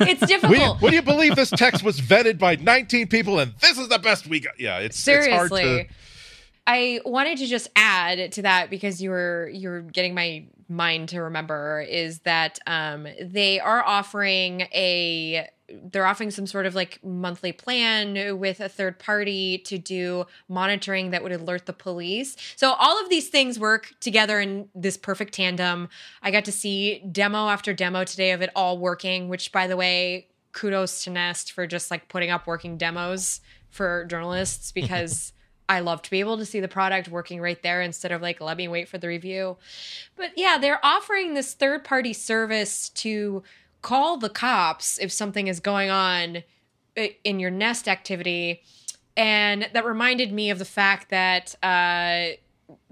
It's 0.00 0.20
you, 0.22 0.26
difficult. 0.26 0.80
will 0.82 0.92
you 0.92 1.02
believe 1.02 1.34
this 1.36 1.50
text 1.50 1.82
was 1.82 2.00
vetted 2.00 2.38
by 2.38 2.56
19 2.56 3.08
people 3.08 3.38
and 3.38 3.54
this 3.60 3.78
is 3.78 3.88
the 3.88 3.98
best 3.98 4.26
we 4.26 4.40
got 4.40 4.58
yeah 4.60 4.78
it's 4.78 5.06
it's 5.08 5.26
hard 5.26 5.48
Seriously. 5.50 5.84
to 5.84 5.94
I 6.66 7.00
wanted 7.04 7.38
to 7.38 7.46
just 7.46 7.68
add 7.74 8.32
to 8.32 8.42
that 8.42 8.70
because 8.70 9.02
you 9.02 9.10
were 9.10 9.50
you're 9.52 9.80
getting 9.80 10.14
my 10.14 10.44
mind 10.68 11.08
to 11.08 11.20
remember 11.22 11.80
is 11.88 12.20
that 12.20 12.60
um, 12.66 13.08
they 13.20 13.58
are 13.58 13.84
offering 13.84 14.60
a 14.72 15.48
they're 15.72 16.06
offering 16.06 16.30
some 16.30 16.46
sort 16.46 16.66
of 16.66 16.74
like 16.74 16.98
monthly 17.04 17.52
plan 17.52 18.38
with 18.38 18.60
a 18.60 18.68
third 18.68 18.98
party 18.98 19.58
to 19.58 19.78
do 19.78 20.26
monitoring 20.48 21.10
that 21.10 21.22
would 21.22 21.32
alert 21.32 21.66
the 21.66 21.72
police. 21.72 22.36
So 22.56 22.72
all 22.72 23.00
of 23.02 23.08
these 23.08 23.28
things 23.28 23.58
work 23.58 23.92
together 24.00 24.40
in 24.40 24.68
this 24.74 24.96
perfect 24.96 25.34
tandem. 25.34 25.88
I 26.22 26.30
got 26.30 26.44
to 26.46 26.52
see 26.52 27.00
demo 27.10 27.48
after 27.48 27.72
demo 27.72 28.04
today 28.04 28.32
of 28.32 28.42
it 28.42 28.50
all 28.56 28.78
working, 28.78 29.28
which 29.28 29.52
by 29.52 29.66
the 29.66 29.76
way, 29.76 30.28
kudos 30.52 31.04
to 31.04 31.10
Nest 31.10 31.52
for 31.52 31.66
just 31.66 31.90
like 31.90 32.08
putting 32.08 32.30
up 32.30 32.46
working 32.46 32.76
demos 32.76 33.40
for 33.70 34.04
journalists 34.06 34.72
because 34.72 35.32
I 35.68 35.80
love 35.80 36.02
to 36.02 36.10
be 36.10 36.18
able 36.18 36.36
to 36.38 36.44
see 36.44 36.58
the 36.58 36.66
product 36.66 37.08
working 37.08 37.40
right 37.40 37.62
there 37.62 37.80
instead 37.80 38.10
of 38.10 38.20
like 38.20 38.40
let 38.40 38.56
me 38.56 38.66
wait 38.66 38.88
for 38.88 38.98
the 38.98 39.06
review. 39.06 39.56
But 40.16 40.32
yeah, 40.36 40.58
they're 40.58 40.84
offering 40.84 41.34
this 41.34 41.54
third 41.54 41.84
party 41.84 42.12
service 42.12 42.88
to 42.88 43.44
call 43.82 44.16
the 44.16 44.28
cops 44.28 44.98
if 44.98 45.12
something 45.12 45.46
is 45.46 45.60
going 45.60 45.90
on 45.90 46.42
in 47.24 47.40
your 47.40 47.50
Nest 47.50 47.88
activity. 47.88 48.62
And 49.16 49.68
that 49.72 49.84
reminded 49.84 50.32
me 50.32 50.50
of 50.50 50.58
the 50.58 50.64
fact 50.64 51.10
that 51.10 51.54
uh, 51.62 52.36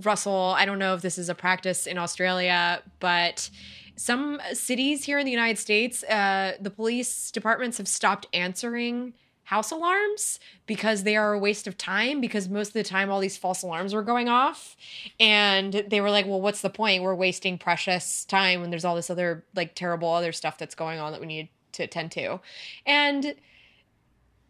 Russell, 0.02 0.54
I 0.56 0.64
don't 0.64 0.78
know 0.78 0.94
if 0.94 1.02
this 1.02 1.18
is 1.18 1.28
a 1.28 1.34
practice 1.34 1.86
in 1.86 1.98
Australia, 1.98 2.82
but 3.00 3.50
some 3.96 4.40
cities 4.52 5.04
here 5.04 5.18
in 5.18 5.24
the 5.24 5.32
United 5.32 5.58
States, 5.58 6.04
uh, 6.04 6.56
the 6.60 6.70
police 6.70 7.30
departments 7.30 7.78
have 7.78 7.88
stopped 7.88 8.26
answering 8.32 9.14
house 9.48 9.70
alarms 9.70 10.38
because 10.66 11.04
they 11.04 11.16
are 11.16 11.32
a 11.32 11.38
waste 11.38 11.66
of 11.66 11.78
time 11.78 12.20
because 12.20 12.50
most 12.50 12.68
of 12.68 12.72
the 12.74 12.82
time 12.82 13.08
all 13.10 13.18
these 13.18 13.38
false 13.38 13.62
alarms 13.62 13.94
were 13.94 14.02
going 14.02 14.28
off. 14.28 14.76
And 15.18 15.72
they 15.88 16.02
were 16.02 16.10
like 16.10 16.26
well 16.26 16.40
what's 16.40 16.60
the 16.60 16.68
point? 16.68 17.02
We're 17.02 17.14
wasting 17.14 17.56
precious 17.56 18.26
time 18.26 18.60
when 18.60 18.68
there's 18.68 18.84
all 18.84 18.94
this 18.94 19.08
other 19.08 19.44
like 19.56 19.74
terrible 19.74 20.12
other 20.12 20.32
stuff 20.32 20.58
that's 20.58 20.74
going 20.74 20.98
on 20.98 21.12
that 21.12 21.20
we 21.22 21.26
need 21.26 21.48
to 21.72 21.84
attend 21.84 22.12
to. 22.12 22.40
And 22.84 23.36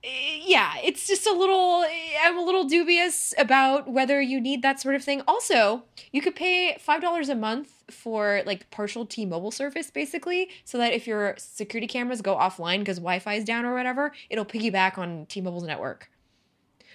yeah, 0.03 0.75
it's 0.83 1.07
just 1.09 1.27
a 1.27 1.33
little. 1.33 1.85
I'm 2.23 2.39
a 2.39 2.43
little 2.43 2.65
dubious 2.65 3.35
about 3.37 3.89
whether 3.89 4.21
you 4.21 4.41
need 4.41 4.63
that 4.63 4.81
sort 4.81 4.95
of 4.95 5.03
thing. 5.03 5.23
Also, 5.27 5.83
you 6.13 6.21
could 6.21 6.37
pay 6.37 6.77
five 6.79 7.01
dollars 7.01 7.29
a 7.29 7.35
month 7.35 7.83
for 7.91 8.43
like 8.47 8.71
partial 8.71 9.07
T-Mobile 9.07 9.51
service, 9.51 9.91
basically, 9.91 10.51
so 10.65 10.79
that 10.79 10.93
if 10.93 11.07
your 11.07 11.35
security 11.39 11.87
cameras 11.87 12.23
go 12.23 12.37
offline 12.37 12.81
because 12.81 12.99
Wi-Fi 12.99 13.35
is 13.35 13.45
down 13.45 13.65
or 13.65 13.75
whatever, 13.75 14.13
it'll 14.31 14.45
piggyback 14.45 14.99
on 14.99 15.27
T-Mobile's 15.27 15.65
network, 15.65 16.11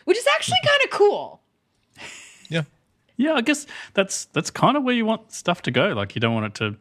which 0.06 0.18
is 0.18 0.26
actually 0.36 0.58
mm-hmm. 0.64 0.68
kind 0.68 0.84
of 0.86 0.97
cool. 0.97 1.41
yeah 2.49 2.64
Yeah, 3.18 3.34
I 3.34 3.41
guess 3.41 3.68
that's 3.93 4.26
that's 4.26 4.49
kind 4.49 4.78
of 4.78 4.84
where 4.84 4.95
you 4.95 5.06
want 5.06 5.32
stuff 5.32 5.62
to 5.64 5.72
go. 5.72 5.89
Like 5.89 6.16
you 6.16 6.22
don't 6.22 6.34
want 6.34 6.45
it 6.45 6.56
to 6.56 6.78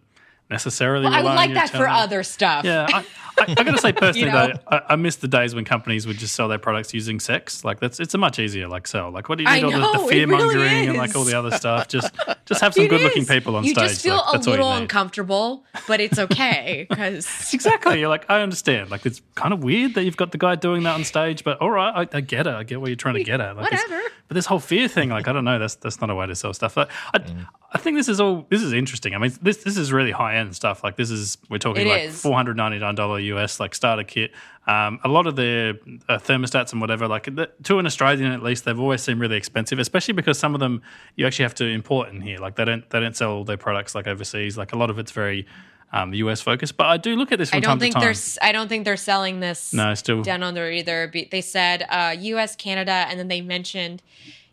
necessarily. 0.52 1.06
Well, 1.06 1.14
I 1.14 1.22
would 1.22 1.30
rely 1.30 1.30
on 1.30 1.36
like 1.36 1.48
your 1.50 1.54
that 1.56 1.70
for 1.70 1.88
other 1.88 2.22
stuff. 2.22 2.64
Yeah, 2.64 2.86
I, 2.88 3.04
I, 3.38 3.54
I 3.58 3.64
gotta 3.64 3.78
say 3.78 3.92
personally 4.04 4.30
know? 4.30 4.48
though, 4.48 4.60
I, 4.68 4.82
I 4.90 4.96
miss 4.96 5.16
the 5.16 5.28
days 5.28 5.54
when 5.54 5.64
companies 5.64 6.06
would 6.06 6.18
just 6.18 6.34
sell 6.34 6.48
their 6.48 6.58
products 6.58 6.94
using 6.94 7.18
sex. 7.18 7.64
Like 7.64 7.80
that's 7.80 7.98
it's 7.98 8.14
a 8.14 8.18
much 8.18 8.38
easier 8.38 8.68
like 8.68 8.86
sell. 8.86 9.10
Like 9.10 9.28
what 9.28 9.38
do 9.38 9.44
you 9.44 9.50
I 9.50 9.56
need 9.56 9.64
all 9.64 9.70
the, 9.72 9.78
know, 9.78 9.92
the 9.92 10.04
it 10.04 10.08
fear 10.10 10.26
mongering 10.26 10.60
really 10.60 10.86
and 10.88 10.98
like 10.98 11.16
all 11.16 11.24
the 11.24 11.36
other 11.36 11.50
stuff? 11.50 11.88
Just 11.88 12.14
just 12.44 12.60
have 12.60 12.74
some 12.74 12.84
It 12.84 12.88
good 12.88 13.00
looking 13.00 13.26
people 13.26 13.56
on 13.56 13.64
stage. 13.64 13.76
you 13.76 13.80
stage. 13.80 13.90
just 13.90 14.02
feel 14.02 14.16
like, 14.16 14.24
a 14.28 14.32
that's 14.32 14.46
all 14.46 14.54
you 14.54 14.60
little 14.60 14.72
uncomfortable, 14.74 15.64
but 15.88 16.00
it's 16.00 16.18
okay 16.26 16.86
because 16.88 17.52
Exactly. 17.52 18.00
You're 18.00 18.08
like, 18.08 18.28
I 18.28 18.42
understand. 18.42 18.90
Like, 18.90 19.06
it's 19.06 19.22
kind 19.34 19.52
of 19.52 19.62
weird 19.62 19.94
that 19.94 20.04
you've 20.04 20.16
got 20.16 20.32
the 20.32 20.38
guy 20.38 20.54
doing 20.54 20.82
that 20.84 20.94
on 20.94 21.04
stage, 21.04 21.44
but 21.44 21.60
all 21.60 21.70
right, 21.70 22.08
I, 22.12 22.16
I 22.16 22.20
get 22.20 22.46
it. 22.46 22.54
I 22.54 22.62
get 22.64 22.80
what 22.80 22.88
you're 22.88 22.96
trying 22.96 23.14
to 23.14 23.24
get 23.24 23.40
at. 23.40 23.56
Like, 23.56 23.70
Whatever. 23.70 24.00
But 24.28 24.34
this 24.34 24.46
whole 24.46 24.58
fear 24.58 24.88
thing, 24.88 25.10
like, 25.10 25.28
I 25.28 25.32
don't 25.32 25.44
know. 25.44 25.58
That's 25.58 25.76
that's 25.76 26.00
not 26.00 26.10
a 26.10 26.14
way 26.14 26.26
to 26.26 26.34
sell 26.34 26.54
stuff. 26.54 26.74
But 26.74 26.90
I, 27.12 27.18
mm. 27.18 27.46
I 27.74 27.78
think 27.78 27.96
this 27.96 28.08
is 28.08 28.20
all. 28.20 28.46
This 28.50 28.62
is 28.62 28.72
interesting. 28.72 29.14
I 29.14 29.18
mean, 29.18 29.32
this 29.40 29.58
this 29.58 29.78
is 29.78 29.92
really 29.92 30.10
high 30.10 30.36
end 30.36 30.54
stuff. 30.54 30.84
Like, 30.84 30.96
this 30.96 31.10
is 31.10 31.38
we're 31.48 31.58
talking 31.58 31.86
It 31.86 31.90
like 31.90 32.10
four 32.10 32.34
hundred 32.34 32.56
ninety 32.56 32.78
nine 32.78 32.94
dollar 32.94 33.18
US 33.18 33.58
like 33.60 33.74
starter 33.74 34.04
kit. 34.04 34.32
Um, 34.66 35.00
a 35.02 35.08
lot 35.08 35.26
of 35.26 35.36
their 35.36 35.70
uh, 36.08 36.18
thermostats 36.18 36.72
and 36.72 36.80
whatever, 36.80 37.08
like 37.08 37.24
the, 37.24 37.50
to 37.64 37.78
an 37.78 37.86
Australian 37.86 38.30
at 38.30 38.42
least, 38.42 38.64
they've 38.64 38.78
always 38.78 39.02
seemed 39.02 39.20
really 39.20 39.36
expensive. 39.36 39.78
Especially 39.78 40.12
because 40.12 40.38
some 40.38 40.54
of 40.54 40.60
them 40.60 40.82
you 41.16 41.26
actually 41.26 41.44
have 41.44 41.54
to 41.56 41.64
import 41.64 42.10
in 42.10 42.20
here. 42.20 42.38
Like 42.38 42.56
they 42.56 42.64
don't 42.66 42.88
they 42.90 43.00
don't 43.00 43.16
sell 43.16 43.32
all 43.32 43.44
their 43.44 43.56
products 43.56 43.94
like 43.94 44.06
overseas. 44.06 44.58
Like 44.58 44.72
a 44.72 44.76
lot 44.76 44.90
of 44.90 44.98
it's 44.98 45.12
very 45.12 45.46
um, 45.92 46.12
US 46.12 46.40
focused. 46.42 46.76
But 46.76 46.88
I 46.88 46.98
do 46.98 47.16
look 47.16 47.32
at 47.32 47.38
this 47.38 47.50
from 47.50 47.58
I 47.58 47.60
time 47.60 47.70
don't 47.70 47.80
think 47.80 47.94
to 47.94 48.00
time. 48.00 48.14
they're. 48.14 48.48
I 48.48 48.52
don't 48.52 48.68
think 48.68 48.84
they're 48.84 48.96
selling 48.98 49.40
this. 49.40 49.72
No, 49.72 49.94
still. 49.94 50.22
down 50.22 50.42
under 50.42 50.70
either. 50.70 51.10
They 51.30 51.40
said 51.40 51.86
uh, 51.88 52.14
U.S., 52.18 52.54
Canada, 52.56 53.06
and 53.08 53.18
then 53.18 53.28
they 53.28 53.40
mentioned 53.40 54.02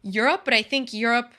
Europe, 0.04 0.42
but 0.46 0.54
I 0.54 0.62
think 0.62 0.94
Europe 0.94 1.34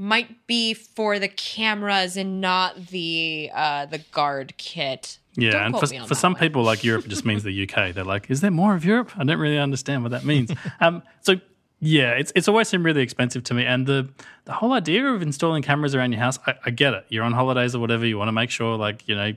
might 0.00 0.46
be 0.46 0.72
for 0.72 1.18
the 1.18 1.28
cameras 1.28 2.16
and 2.16 2.40
not 2.40 2.86
the 2.86 3.50
uh, 3.54 3.84
the 3.84 3.98
guard 3.98 4.54
kit. 4.56 5.18
Yeah, 5.36 5.50
Don't 5.50 5.62
and 5.62 5.74
for, 5.78 6.06
for 6.08 6.14
some 6.14 6.32
one. 6.32 6.40
people, 6.40 6.62
like 6.62 6.82
Europe 6.82 7.06
just 7.06 7.26
means 7.26 7.42
the 7.42 7.68
UK. 7.68 7.94
They're 7.94 8.02
like, 8.02 8.30
is 8.30 8.40
there 8.40 8.50
more 8.50 8.74
of 8.74 8.84
Europe? 8.84 9.12
I 9.16 9.24
don't 9.24 9.38
really 9.38 9.58
understand 9.58 10.02
what 10.02 10.10
that 10.12 10.24
means. 10.24 10.52
um, 10.80 11.02
so 11.20 11.34
yeah, 11.80 12.12
it's 12.12 12.32
it's 12.34 12.48
always 12.48 12.68
seemed 12.68 12.84
really 12.84 13.02
expensive 13.02 13.44
to 13.44 13.54
me. 13.54 13.66
And 13.66 13.86
the 13.86 14.08
the 14.46 14.54
whole 14.54 14.72
idea 14.72 15.06
of 15.06 15.20
installing 15.20 15.62
cameras 15.62 15.94
around 15.94 16.12
your 16.12 16.20
house, 16.20 16.38
I, 16.46 16.54
I 16.64 16.70
get 16.70 16.94
it. 16.94 17.04
You're 17.10 17.24
on 17.24 17.32
holidays 17.32 17.74
or 17.74 17.78
whatever. 17.78 18.06
You 18.06 18.16
want 18.16 18.28
to 18.28 18.32
make 18.32 18.50
sure, 18.50 18.76
like 18.76 19.06
you 19.06 19.14
know. 19.14 19.34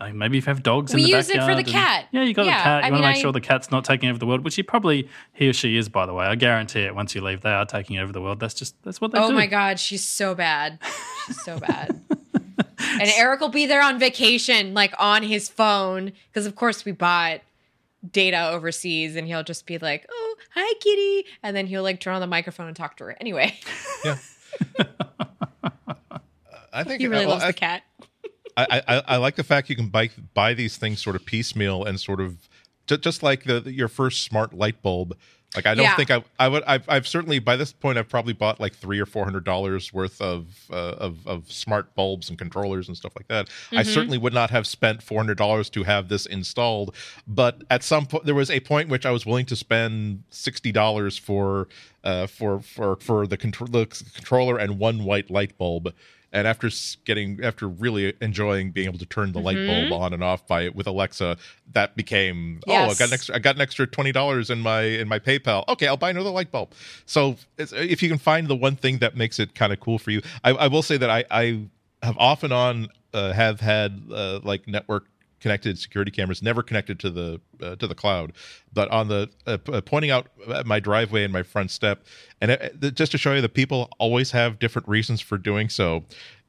Like, 0.00 0.14
Maybe 0.14 0.38
if 0.38 0.46
you 0.46 0.50
have 0.50 0.62
dogs 0.62 0.94
We 0.94 1.02
in 1.02 1.10
the 1.10 1.16
use 1.16 1.28
it 1.28 1.34
for 1.34 1.38
backyard. 1.40 1.66
the 1.66 1.70
cat. 1.70 2.06
yeah, 2.10 2.22
you 2.22 2.34
got 2.34 2.46
Yeah, 2.46 2.58
a 2.60 2.62
cat. 2.62 2.82
You 2.82 2.88
I 2.88 2.90
want 2.90 3.02
to 3.02 3.08
make 3.08 3.16
I- 3.16 3.20
sure 3.20 3.32
the 3.32 3.40
cat's 3.40 3.70
not 3.70 3.84
taking 3.84 4.08
over 4.08 4.18
the 4.18 4.26
world, 4.26 4.42
which 4.44 4.54
he 4.56 4.62
probably 4.62 5.08
he 5.32 5.48
or 5.48 5.52
she 5.52 5.76
is, 5.76 5.88
by 5.88 6.06
the 6.06 6.14
way. 6.14 6.24
I 6.26 6.34
guarantee 6.34 6.80
it. 6.82 6.94
Once 6.94 7.14
you 7.14 7.20
leave, 7.20 7.42
they 7.42 7.50
are 7.52 7.66
taking 7.66 7.98
over 7.98 8.12
the 8.12 8.20
world. 8.20 8.40
That's 8.40 8.54
just 8.54 8.74
that's 8.82 9.00
what 9.00 9.12
they 9.12 9.18
Oh 9.18 9.28
do. 9.28 9.32
Oh 9.32 9.36
my 9.36 9.46
god, 9.46 9.78
she's 9.78 10.02
so 10.04 10.34
bad. 10.34 10.78
She's 11.26 11.42
so 11.44 11.58
bad. 11.60 12.00
and 12.78 13.10
Eric 13.16 13.40
will 13.40 13.48
be 13.50 13.66
there 13.66 13.82
on 13.82 13.98
vacation, 13.98 14.74
like 14.74 14.94
on 14.98 15.22
his 15.22 15.48
phone, 15.48 16.12
because 16.32 16.46
of 16.46 16.56
course 16.56 16.84
we 16.84 16.92
bought 16.92 17.40
data 18.10 18.48
overseas, 18.50 19.14
and 19.16 19.26
he'll 19.26 19.42
just 19.44 19.66
be 19.66 19.76
like, 19.78 20.06
"Oh, 20.10 20.36
hi, 20.54 20.74
kitty," 20.80 21.26
and 21.42 21.54
then 21.54 21.66
he'll 21.66 21.82
like 21.82 22.00
turn 22.00 22.14
on 22.14 22.20
the 22.22 22.26
microphone 22.26 22.66
and 22.66 22.74
talk 22.76 22.96
to 22.96 23.04
her. 23.04 23.16
Anyway, 23.20 23.54
yeah 24.04 24.16
I 26.72 26.84
think 26.84 27.00
he 27.00 27.08
really 27.08 27.26
well, 27.26 27.34
loves 27.34 27.44
I, 27.44 27.48
the 27.48 27.52
cat. 27.52 27.82
I, 28.56 28.82
I, 28.88 29.02
I 29.08 29.16
like 29.16 29.36
the 29.36 29.44
fact 29.44 29.70
you 29.70 29.76
can 29.76 29.88
buy 29.88 30.10
buy 30.34 30.54
these 30.54 30.76
things 30.76 31.00
sort 31.02 31.16
of 31.16 31.24
piecemeal 31.24 31.84
and 31.84 31.98
sort 32.00 32.20
of 32.20 32.48
Ju- 32.86 32.96
just 32.98 33.22
like 33.22 33.44
the, 33.44 33.62
your 33.72 33.88
first 33.88 34.22
smart 34.24 34.52
light 34.52 34.82
bulb. 34.82 35.16
Like 35.56 35.66
I 35.66 35.74
don't 35.74 35.84
Yeah. 35.84 35.96
think 35.96 36.10
I 36.12 36.22
I 36.38 36.46
would 36.48 36.62
I've, 36.64 36.88
I've 36.88 37.08
certainly 37.08 37.40
by 37.40 37.56
this 37.56 37.72
point 37.72 37.98
I've 37.98 38.08
probably 38.08 38.32
bought 38.32 38.60
like 38.60 38.72
three 38.74 39.00
or 39.00 39.06
four 39.06 39.24
hundred 39.24 39.44
dollars 39.44 39.92
worth 39.92 40.20
of 40.20 40.46
uh, 40.70 40.74
of 40.98 41.26
of 41.26 41.50
smart 41.50 41.92
bulbs 41.96 42.28
and 42.30 42.38
controllers 42.38 42.86
and 42.86 42.96
stuff 42.96 43.12
like 43.16 43.26
that. 43.28 43.48
I 43.72 43.82
certainly 43.82 44.16
would 44.16 44.32
not 44.32 44.50
have 44.50 44.64
spent 44.66 45.02
four 45.02 45.18
hundred 45.18 45.38
dollars 45.38 45.68
to 45.70 45.82
have 45.84 46.08
this 46.08 46.24
installed. 46.26 46.94
But 47.26 47.62
at 47.68 47.82
some 47.82 48.06
point 48.06 48.26
there 48.26 48.34
was 48.34 48.48
a 48.50 48.60
point 48.60 48.88
which 48.90 49.04
I 49.04 49.10
was 49.10 49.26
willing 49.26 49.46
to 49.46 49.56
spend 49.56 50.22
sixty 50.30 50.70
dollars 50.70 51.16
for 51.18 51.66
uh 52.04 52.28
for 52.28 52.60
for 52.60 52.94
for 52.96 53.26
the, 53.26 53.36
contro- 53.36 53.66
the 53.66 53.86
controller 54.14 54.56
and 54.56 54.78
one 54.78 55.02
white 55.04 55.30
light 55.30 55.58
bulb. 55.58 55.92
And 56.32 56.46
after 56.46 56.70
getting, 57.04 57.42
after 57.42 57.68
really 57.68 58.14
enjoying 58.20 58.70
being 58.70 58.86
able 58.86 58.98
to 58.98 59.06
turn 59.06 59.32
the 59.32 59.40
light 59.40 59.56
bulb 59.56 60.00
on 60.00 60.12
and 60.12 60.22
off 60.22 60.46
by 60.46 60.68
with 60.68 60.86
Alexa, 60.86 61.36
that 61.72 61.96
became 61.96 62.60
oh, 62.68 62.72
I 62.72 62.94
got 62.94 63.08
an 63.08 63.12
extra, 63.14 63.34
I 63.34 63.38
got 63.40 63.56
an 63.56 63.60
extra 63.60 63.86
twenty 63.86 64.12
dollars 64.12 64.48
in 64.48 64.60
my 64.60 64.82
in 64.82 65.08
my 65.08 65.18
PayPal. 65.18 65.66
Okay, 65.68 65.88
I'll 65.88 65.96
buy 65.96 66.10
another 66.10 66.30
light 66.30 66.52
bulb. 66.52 66.72
So 67.04 67.36
if 67.58 68.02
you 68.02 68.08
can 68.08 68.18
find 68.18 68.46
the 68.46 68.56
one 68.56 68.76
thing 68.76 68.98
that 68.98 69.16
makes 69.16 69.40
it 69.40 69.54
kind 69.54 69.72
of 69.72 69.80
cool 69.80 69.98
for 69.98 70.12
you, 70.12 70.22
I, 70.44 70.50
I 70.52 70.66
will 70.68 70.82
say 70.82 70.96
that 70.98 71.10
I 71.10 71.24
I 71.30 71.62
have 72.02 72.16
off 72.16 72.44
and 72.44 72.52
on 72.52 72.88
uh, 73.12 73.32
have 73.32 73.60
had 73.60 74.02
uh, 74.12 74.40
like 74.42 74.68
network 74.68 75.06
connected 75.40 75.78
security 75.78 76.10
cameras 76.10 76.42
never 76.42 76.62
connected 76.62 76.98
to 77.00 77.10
the 77.10 77.40
uh, 77.62 77.76
to 77.76 77.86
the 77.86 77.94
cloud 77.94 78.32
but 78.72 78.88
on 78.90 79.08
the 79.08 79.28
uh, 79.46 79.58
uh, 79.72 79.80
pointing 79.80 80.10
out 80.10 80.26
my 80.64 80.78
driveway 80.80 81.24
and 81.24 81.32
my 81.32 81.42
front 81.42 81.70
step 81.70 82.04
and 82.40 82.50
it, 82.50 82.76
it- 82.82 82.94
just 82.94 83.12
to 83.12 83.18
show 83.18 83.34
you 83.34 83.40
that 83.40 83.54
people 83.54 83.88
always 83.98 84.30
have 84.30 84.58
different 84.58 84.86
reasons 84.88 85.20
for 85.20 85.38
doing 85.38 85.68
so 85.68 86.04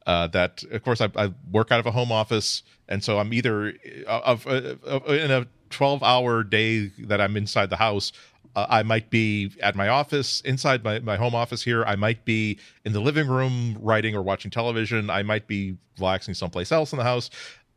uh, 0.07 0.27
that 0.27 0.63
of 0.71 0.83
course 0.83 1.01
I, 1.01 1.09
I 1.15 1.33
work 1.51 1.71
out 1.71 1.79
of 1.79 1.85
a 1.85 1.91
home 1.91 2.11
office 2.11 2.63
and 2.89 3.03
so 3.03 3.19
i'm 3.19 3.33
either 3.33 3.73
uh, 4.07 4.21
of, 4.25 4.47
uh, 4.47 4.75
of 4.83 5.07
in 5.09 5.31
a 5.31 5.47
12 5.69 6.03
hour 6.03 6.43
day 6.43 6.87
that 6.99 7.21
i'm 7.21 7.37
inside 7.37 7.69
the 7.69 7.77
house 7.77 8.11
uh, 8.53 8.65
I 8.69 8.83
might 8.83 9.09
be 9.09 9.49
at 9.61 9.75
my 9.75 9.87
office, 9.87 10.41
inside 10.41 10.83
my, 10.83 10.99
my 10.99 11.15
home 11.15 11.33
office 11.33 11.63
here. 11.63 11.85
I 11.85 11.95
might 11.95 12.25
be 12.25 12.59
in 12.83 12.91
the 12.91 12.99
living 12.99 13.27
room 13.29 13.77
writing 13.79 14.13
or 14.13 14.21
watching 14.21 14.51
television. 14.51 15.09
I 15.09 15.23
might 15.23 15.47
be 15.47 15.77
relaxing 15.97 16.33
someplace 16.33 16.69
else 16.69 16.91
in 16.91 16.97
the 16.97 17.05
house. 17.05 17.29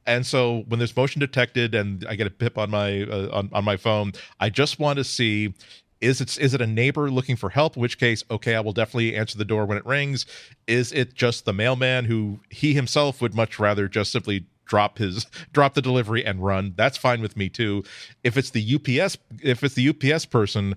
And 0.07 0.27
so 0.27 0.65
when 0.69 0.79
there's 0.79 0.95
motion 0.97 1.21
detected 1.21 1.75
and 1.75 2.05
I 2.09 2.15
get 2.15 2.27
a 2.27 2.31
pip 2.31 2.59
on 2.59 2.71
my 2.71 3.03
uh, 3.03 3.29
on, 3.33 3.51
on 3.53 3.65
my 3.65 3.77
phone, 3.77 4.13
I 4.41 4.51
just 4.51 4.79
want 4.79 4.99
to 4.99 5.05
see 5.05 5.55
is 6.01 6.21
it 6.21 6.39
is 6.39 6.55
it 6.55 6.61
a 6.61 6.67
neighbor 6.67 7.11
looking 7.11 7.37
for 7.37 7.51
help? 7.51 7.77
In 7.77 7.83
which 7.83 7.99
case, 7.99 8.23
okay, 8.31 8.55
I 8.55 8.61
will 8.61 8.73
definitely 8.73 9.17
answer 9.17 9.39
the 9.39 9.45
door 9.45 9.65
when 9.65 9.79
it 9.79 9.87
rings. 9.87 10.27
Is 10.67 10.93
it 10.93 11.15
just 11.15 11.45
the 11.45 11.53
mailman 11.53 12.05
who 12.05 12.41
he 12.51 12.75
himself 12.75 13.21
would 13.23 13.35
much 13.35 13.59
rather 13.59 13.89
just 13.89 14.13
simply 14.13 14.47
drop 14.67 14.99
his 14.99 15.27
drop 15.53 15.75
the 15.75 15.83
delivery 15.83 16.25
and 16.25 16.45
run? 16.45 16.75
That's 16.77 16.99
fine 16.99 17.23
with 17.23 17.37
me 17.37 17.49
too. 17.49 17.85
If 18.23 18.37
it's 18.37 18.51
the 18.51 18.75
UPS 18.75 19.17
if 19.43 19.65
it's 19.65 19.75
the 19.75 19.89
UPS 19.89 20.27
person, 20.27 20.77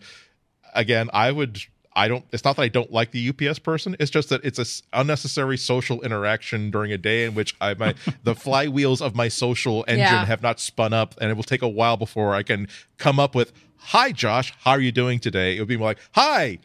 again, 0.74 1.10
I 1.14 1.32
would. 1.32 1.62
I 1.98 2.08
don't. 2.08 2.24
It's 2.32 2.44
not 2.46 2.56
that 2.58 2.62
I 2.62 2.68
don't 2.68 2.92
like 2.94 3.12
the 3.12 3.30
UPS 3.30 3.60
person. 3.60 3.96
It's 4.00 4.12
just 4.12 4.30
that 4.30 4.46
it's 4.46 4.60
a 4.60 4.66
unnecessary 4.98 5.58
social 5.58 6.02
interaction 6.04 6.70
during 6.72 6.94
a 6.94 6.98
day 6.98 7.26
in 7.26 7.34
which 7.34 7.56
I 7.60 7.74
my 7.74 7.96
the 8.24 8.36
flywheels 8.36 9.02
of 9.02 9.16
my 9.16 9.28
social 9.28 9.84
engine 9.88 10.00
Yeah. 10.00 10.26
have 10.26 10.42
not 10.44 10.60
spun 10.60 10.94
up, 10.94 11.16
and 11.20 11.32
it 11.32 11.34
will 11.34 11.44
take 11.44 11.64
a 11.64 11.68
while 11.68 11.98
before 11.98 12.34
I 12.36 12.44
can 12.44 12.68
come 12.98 13.20
up 13.20 13.34
with, 13.36 13.52
"Hi, 13.78 14.12
Josh, 14.12 14.54
how 14.60 14.72
are 14.72 14.80
you 14.80 14.92
doing 14.92 15.20
today?" 15.20 15.58
It 15.58 15.60
would 15.60 15.68
be 15.68 15.76
more 15.78 15.90
like, 15.90 16.00
"Hi, 16.14 16.60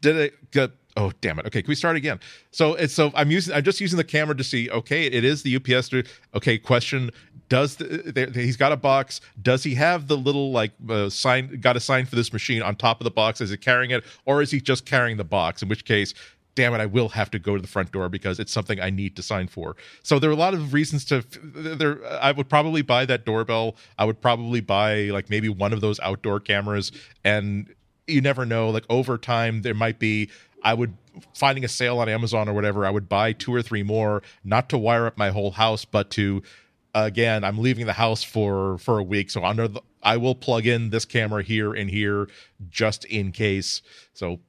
did 0.00 0.16
it 0.16 0.50
get?" 0.50 0.70
Oh 0.96 1.12
damn 1.20 1.38
it! 1.38 1.46
Okay, 1.46 1.62
can 1.62 1.68
we 1.68 1.76
start 1.76 1.94
again? 1.94 2.18
So 2.50 2.74
it's 2.74 2.92
so 2.94 3.12
I'm 3.14 3.30
using 3.30 3.54
I'm 3.54 3.62
just 3.62 3.80
using 3.80 3.98
the 3.98 4.04
camera 4.04 4.34
to 4.36 4.42
see. 4.42 4.68
Okay, 4.68 5.04
it 5.06 5.22
is 5.22 5.42
the 5.44 5.54
UPS. 5.54 5.90
Okay, 6.34 6.58
question: 6.58 7.10
Does 7.48 7.76
the, 7.76 8.30
he's 8.34 8.56
got 8.56 8.72
a 8.72 8.76
box? 8.76 9.20
Does 9.40 9.64
he 9.64 9.74
have 9.74 10.08
the 10.08 10.16
little 10.16 10.52
like 10.52 10.72
uh, 10.88 11.08
sign? 11.08 11.60
Got 11.60 11.76
a 11.76 11.80
sign 11.80 12.06
for 12.06 12.16
this 12.16 12.32
machine 12.32 12.62
on 12.62 12.76
top 12.76 13.00
of 13.00 13.04
the 13.04 13.10
box? 13.10 13.40
Is 13.40 13.50
he 13.50 13.56
carrying 13.56 13.90
it, 13.90 14.04
or 14.26 14.42
is 14.42 14.50
he 14.50 14.60
just 14.60 14.84
carrying 14.84 15.16
the 15.16 15.24
box? 15.24 15.62
In 15.62 15.68
which 15.68 15.84
case, 15.84 16.14
damn 16.54 16.74
it, 16.74 16.80
I 16.80 16.86
will 16.86 17.10
have 17.10 17.30
to 17.30 17.38
go 17.38 17.54
to 17.54 17.62
the 17.62 17.68
front 17.68 17.92
door 17.92 18.08
because 18.08 18.40
it's 18.40 18.52
something 18.52 18.80
I 18.80 18.90
need 18.90 19.14
to 19.16 19.22
sign 19.22 19.46
for. 19.46 19.76
So 20.02 20.18
there 20.18 20.28
are 20.28 20.32
a 20.32 20.36
lot 20.36 20.54
of 20.54 20.72
reasons 20.72 21.04
to. 21.06 21.24
There, 21.42 22.04
I 22.20 22.32
would 22.32 22.48
probably 22.48 22.82
buy 22.82 23.06
that 23.06 23.24
doorbell. 23.24 23.76
I 23.96 24.04
would 24.04 24.20
probably 24.20 24.60
buy 24.60 25.04
like 25.04 25.30
maybe 25.30 25.48
one 25.48 25.72
of 25.72 25.80
those 25.80 26.00
outdoor 26.00 26.40
cameras, 26.40 26.90
and 27.24 27.72
you 28.08 28.20
never 28.20 28.44
know. 28.44 28.70
Like 28.70 28.84
over 28.90 29.16
time, 29.16 29.62
there 29.62 29.74
might 29.74 29.98
be. 29.98 30.30
I 30.64 30.74
would 30.74 30.94
finding 31.34 31.64
a 31.64 31.68
sale 31.68 32.00
on 32.00 32.08
Amazon 32.08 32.48
or 32.48 32.52
whatever. 32.52 32.84
I 32.84 32.90
would 32.90 33.08
buy 33.08 33.32
two 33.32 33.54
or 33.54 33.62
three 33.62 33.84
more, 33.84 34.22
not 34.42 34.68
to 34.70 34.78
wire 34.78 35.06
up 35.06 35.16
my 35.16 35.30
whole 35.30 35.52
house, 35.52 35.84
but 35.84 36.10
to 36.10 36.42
again 36.94 37.44
i'm 37.44 37.58
leaving 37.58 37.86
the 37.86 37.92
house 37.92 38.22
for 38.22 38.78
for 38.78 38.98
a 38.98 39.02
week 39.02 39.30
so 39.30 39.44
under 39.44 39.68
the 39.68 39.80
i 40.02 40.16
will 40.16 40.34
plug 40.34 40.66
in 40.66 40.90
this 40.90 41.04
camera 41.04 41.42
here 41.42 41.74
and 41.74 41.90
here 41.90 42.28
just 42.68 43.04
in 43.06 43.32
case 43.32 43.82
so 44.12 44.40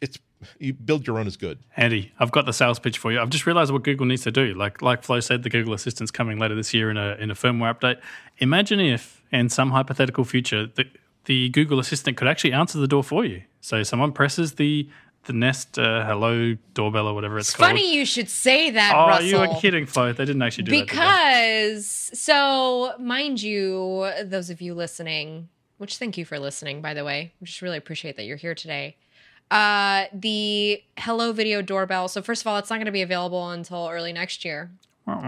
it's 0.00 0.18
you 0.58 0.72
build 0.72 1.06
your 1.06 1.18
own 1.18 1.26
is 1.26 1.36
good 1.36 1.58
Andy, 1.76 2.12
I've 2.18 2.30
got 2.30 2.46
the 2.46 2.52
sales 2.52 2.78
pitch 2.78 2.98
for 2.98 3.12
you. 3.12 3.20
I've 3.20 3.30
just 3.30 3.46
realized 3.46 3.70
what 3.70 3.82
Google 3.82 4.06
needs 4.06 4.22
to 4.22 4.30
do. 4.30 4.54
Like 4.54 4.80
like 4.80 5.02
Flo 5.02 5.20
said, 5.20 5.42
the 5.42 5.50
Google 5.50 5.74
Assistant's 5.74 6.10
coming 6.10 6.38
later 6.38 6.54
this 6.54 6.72
year 6.72 6.90
in 6.90 6.96
a 6.96 7.14
in 7.16 7.30
a 7.30 7.34
firmware 7.34 7.74
update. 7.74 8.00
Imagine 8.38 8.80
if, 8.80 9.22
in 9.30 9.48
some 9.48 9.70
hypothetical 9.70 10.24
future, 10.24 10.66
the 10.66 10.86
the 11.26 11.50
Google 11.50 11.78
Assistant 11.78 12.16
could 12.16 12.28
actually 12.28 12.52
answer 12.52 12.78
the 12.78 12.88
door 12.88 13.04
for 13.04 13.24
you. 13.24 13.42
So 13.60 13.82
someone 13.82 14.12
presses 14.12 14.54
the 14.54 14.88
the 15.26 15.32
Nest 15.32 15.78
uh, 15.78 16.04
Hello 16.06 16.54
doorbell 16.74 17.06
or 17.08 17.14
whatever 17.14 17.38
it's, 17.38 17.48
It's 17.48 17.56
called. 17.56 17.68
funny 17.70 17.94
you 17.94 18.04
should 18.06 18.28
say 18.30 18.70
that, 18.70 18.92
Oh, 18.94 19.08
Russell. 19.08 19.26
you 19.26 19.38
were 19.38 19.60
kidding, 19.60 19.86
Flo. 19.86 20.12
They 20.12 20.24
didn't 20.24 20.42
actually 20.42 20.64
do 20.64 20.70
that. 20.72 20.86
because 20.86 21.86
so 22.14 22.94
mind 22.98 23.42
you 23.42 24.08
those 24.24 24.50
of 24.50 24.60
you 24.60 24.74
listening 24.74 25.48
which 25.78 25.98
thank 25.98 26.16
you 26.16 26.24
for 26.24 26.38
listening 26.38 26.80
by 26.80 26.94
the 26.94 27.04
way 27.04 27.32
I 27.40 27.44
just 27.44 27.60
really 27.62 27.76
appreciate 27.76 28.16
that 28.16 28.24
you're 28.24 28.36
here 28.38 28.54
today 28.54 28.96
uh 29.50 30.06
the 30.12 30.82
hello 30.96 31.32
video 31.32 31.62
doorbell 31.62 32.08
so 32.08 32.20
first 32.22 32.42
of 32.42 32.46
all 32.48 32.56
it's 32.58 32.70
not 32.70 32.76
going 32.76 32.86
to 32.86 32.92
be 32.92 33.02
available 33.02 33.50
until 33.50 33.88
early 33.88 34.12
next 34.12 34.44
year. 34.44 34.70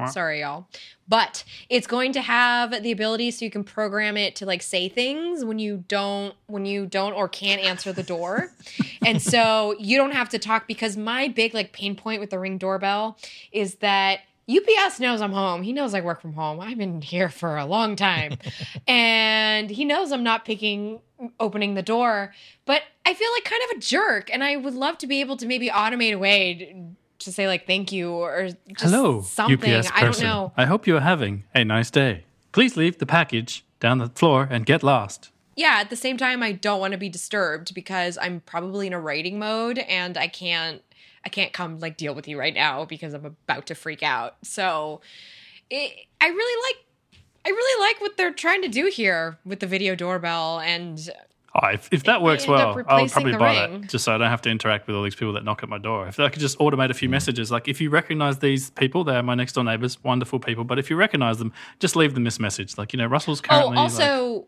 Sorry 0.08 0.40
y'all 0.40 0.66
but 1.08 1.44
it's 1.68 1.86
going 1.86 2.12
to 2.12 2.20
have 2.20 2.82
the 2.82 2.92
ability 2.92 3.30
so 3.30 3.44
you 3.44 3.50
can 3.50 3.64
program 3.64 4.16
it 4.16 4.36
to 4.36 4.44
like 4.44 4.62
say 4.62 4.88
things 4.88 5.44
when 5.44 5.58
you 5.58 5.84
don't 5.88 6.34
when 6.46 6.64
you 6.66 6.86
don't 6.86 7.12
or 7.12 7.28
can't 7.28 7.60
answer 7.62 7.92
the 7.92 8.02
door 8.02 8.52
and 9.06 9.22
so 9.22 9.74
you 9.78 9.96
don't 9.96 10.12
have 10.12 10.28
to 10.28 10.38
talk 10.38 10.66
because 10.66 10.96
my 10.96 11.28
big 11.28 11.54
like 11.54 11.72
pain 11.72 11.94
point 11.94 12.20
with 12.20 12.30
the 12.30 12.38
ring 12.38 12.58
doorbell 12.58 13.16
is 13.52 13.76
that 13.76 14.20
UPS 14.50 14.98
knows 14.98 15.20
I'm 15.20 15.32
home. 15.32 15.62
He 15.62 15.74
knows 15.74 15.92
I 15.92 16.00
work 16.00 16.22
from 16.22 16.32
home. 16.32 16.58
I've 16.58 16.78
been 16.78 17.02
here 17.02 17.28
for 17.28 17.58
a 17.58 17.66
long 17.66 17.96
time. 17.96 18.38
and 18.88 19.68
he 19.68 19.84
knows 19.84 20.10
I'm 20.10 20.22
not 20.22 20.46
picking 20.46 21.00
opening 21.38 21.74
the 21.74 21.82
door, 21.82 22.32
but 22.64 22.80
I 23.04 23.12
feel 23.12 23.28
like 23.32 23.44
kind 23.44 23.62
of 23.70 23.76
a 23.76 23.80
jerk 23.80 24.30
and 24.32 24.42
I 24.42 24.56
would 24.56 24.72
love 24.72 24.96
to 24.98 25.06
be 25.06 25.20
able 25.20 25.36
to 25.36 25.46
maybe 25.46 25.68
automate 25.68 26.14
away 26.14 26.54
way 26.54 26.94
to, 27.28 27.32
say 27.34 27.46
like 27.46 27.66
thank 27.66 27.92
you 27.92 28.10
or 28.12 28.48
just 28.48 28.92
Hello, 28.92 29.22
something. 29.22 29.56
UPS 29.58 29.90
person. 29.90 29.92
I 29.94 30.00
don't 30.02 30.22
know. 30.22 30.52
I 30.56 30.64
hope 30.66 30.86
you 30.86 30.96
are 30.96 31.00
having 31.00 31.44
a 31.54 31.64
nice 31.64 31.90
day. 31.90 32.24
Please 32.52 32.76
leave 32.76 32.98
the 32.98 33.06
package 33.06 33.64
down 33.80 33.98
the 33.98 34.08
floor 34.08 34.48
and 34.50 34.66
get 34.66 34.82
lost. 34.82 35.30
yeah, 35.56 35.76
at 35.80 35.90
the 35.90 35.96
same 35.96 36.16
time, 36.16 36.42
I 36.42 36.52
don't 36.52 36.80
want 36.80 36.92
to 36.92 36.98
be 36.98 37.08
disturbed 37.08 37.74
because 37.74 38.16
I'm 38.20 38.40
probably 38.40 38.86
in 38.86 38.92
a 38.92 39.00
writing 39.00 39.38
mode 39.38 39.78
and 39.78 40.16
I 40.16 40.28
can't 40.28 40.82
I 41.24 41.28
can't 41.28 41.52
come 41.52 41.78
like 41.80 41.96
deal 41.96 42.14
with 42.14 42.26
you 42.28 42.38
right 42.38 42.54
now 42.54 42.84
because 42.84 43.12
I'm 43.12 43.24
about 43.26 43.66
to 43.66 43.74
freak 43.74 44.02
out. 44.02 44.36
So 44.42 45.00
it, 45.70 46.06
I 46.20 46.28
really 46.28 46.62
like 46.68 46.84
I 47.44 47.50
really 47.50 47.86
like 47.88 48.00
what 48.00 48.16
they're 48.16 48.32
trying 48.32 48.62
to 48.62 48.68
do 48.68 48.86
here 48.86 49.38
with 49.44 49.60
the 49.60 49.66
video 49.66 49.94
doorbell 49.94 50.60
and 50.60 51.08
Oh, 51.60 51.68
if, 51.68 51.88
if 51.92 52.04
that 52.04 52.22
works 52.22 52.46
well, 52.46 52.82
I'll 52.88 53.08
probably 53.08 53.36
buy 53.36 53.66
ring. 53.66 53.80
that 53.82 53.90
just 53.90 54.04
so 54.04 54.14
I 54.14 54.18
don't 54.18 54.30
have 54.30 54.42
to 54.42 54.50
interact 54.50 54.86
with 54.86 54.94
all 54.94 55.02
these 55.02 55.14
people 55.14 55.32
that 55.32 55.44
knock 55.44 55.62
at 55.62 55.68
my 55.68 55.78
door. 55.78 56.06
If 56.06 56.20
I 56.20 56.28
could 56.28 56.40
just 56.40 56.58
automate 56.58 56.90
a 56.90 56.94
few 56.94 57.08
messages, 57.08 57.50
like 57.50 57.66
if 57.68 57.80
you 57.80 57.90
recognize 57.90 58.38
these 58.38 58.70
people, 58.70 59.02
they 59.04 59.16
are 59.16 59.22
my 59.22 59.34
next 59.34 59.54
door 59.54 59.64
neighbors, 59.64 60.02
wonderful 60.04 60.38
people. 60.38 60.64
But 60.64 60.78
if 60.78 60.90
you 60.90 60.96
recognize 60.96 61.38
them, 61.38 61.52
just 61.80 61.96
leave 61.96 62.14
them 62.14 62.24
this 62.24 62.38
message. 62.38 62.78
Like, 62.78 62.92
you 62.92 62.98
know, 62.98 63.06
Russell's 63.06 63.40
oh 63.40 63.48
currently. 63.48 63.76
like, 63.76 63.78
also 63.78 64.46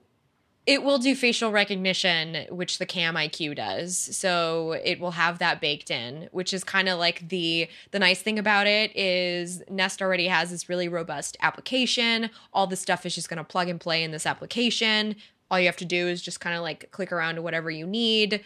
it 0.66 0.84
will 0.84 0.98
do 0.98 1.14
facial 1.16 1.50
recognition, 1.50 2.46
which 2.50 2.78
the 2.78 2.86
Cam 2.86 3.14
IQ 3.14 3.56
does. 3.56 3.96
So 3.96 4.72
it 4.84 5.00
will 5.00 5.12
have 5.12 5.38
that 5.38 5.61
baked 5.61 5.90
in, 5.90 6.28
which 6.32 6.52
is 6.52 6.62
kind 6.62 6.88
of 6.88 6.98
like 6.98 7.28
the 7.28 7.68
the 7.90 7.98
nice 7.98 8.20
thing 8.22 8.38
about 8.38 8.66
it 8.66 8.94
is 8.94 9.62
Nest 9.68 10.02
already 10.02 10.28
has 10.28 10.50
this 10.50 10.68
really 10.68 10.88
robust 10.88 11.36
application. 11.40 12.30
All 12.52 12.66
the 12.66 12.76
stuff 12.76 13.06
is 13.06 13.14
just 13.14 13.28
going 13.28 13.38
to 13.38 13.44
plug 13.44 13.68
and 13.68 13.80
play 13.80 14.04
in 14.04 14.11
this 14.11 14.26
application. 14.26 15.16
All 15.51 15.59
you 15.59 15.66
have 15.66 15.76
to 15.78 15.84
do 15.84 16.09
is 16.09 16.22
just 16.22 16.40
kind 16.40 16.57
of 16.57 16.62
like 16.62 16.90
click 16.90 17.12
around 17.12 17.36
to 17.36 17.42
whatever 17.42 17.70
you 17.70 17.86
need. 17.86 18.42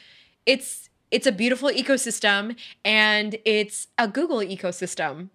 It's 0.46 0.88
it's 1.10 1.26
a 1.26 1.32
beautiful 1.32 1.68
ecosystem 1.68 2.56
and 2.84 3.36
it's 3.44 3.88
a 3.98 4.08
Google 4.08 4.38
ecosystem. 4.38 5.28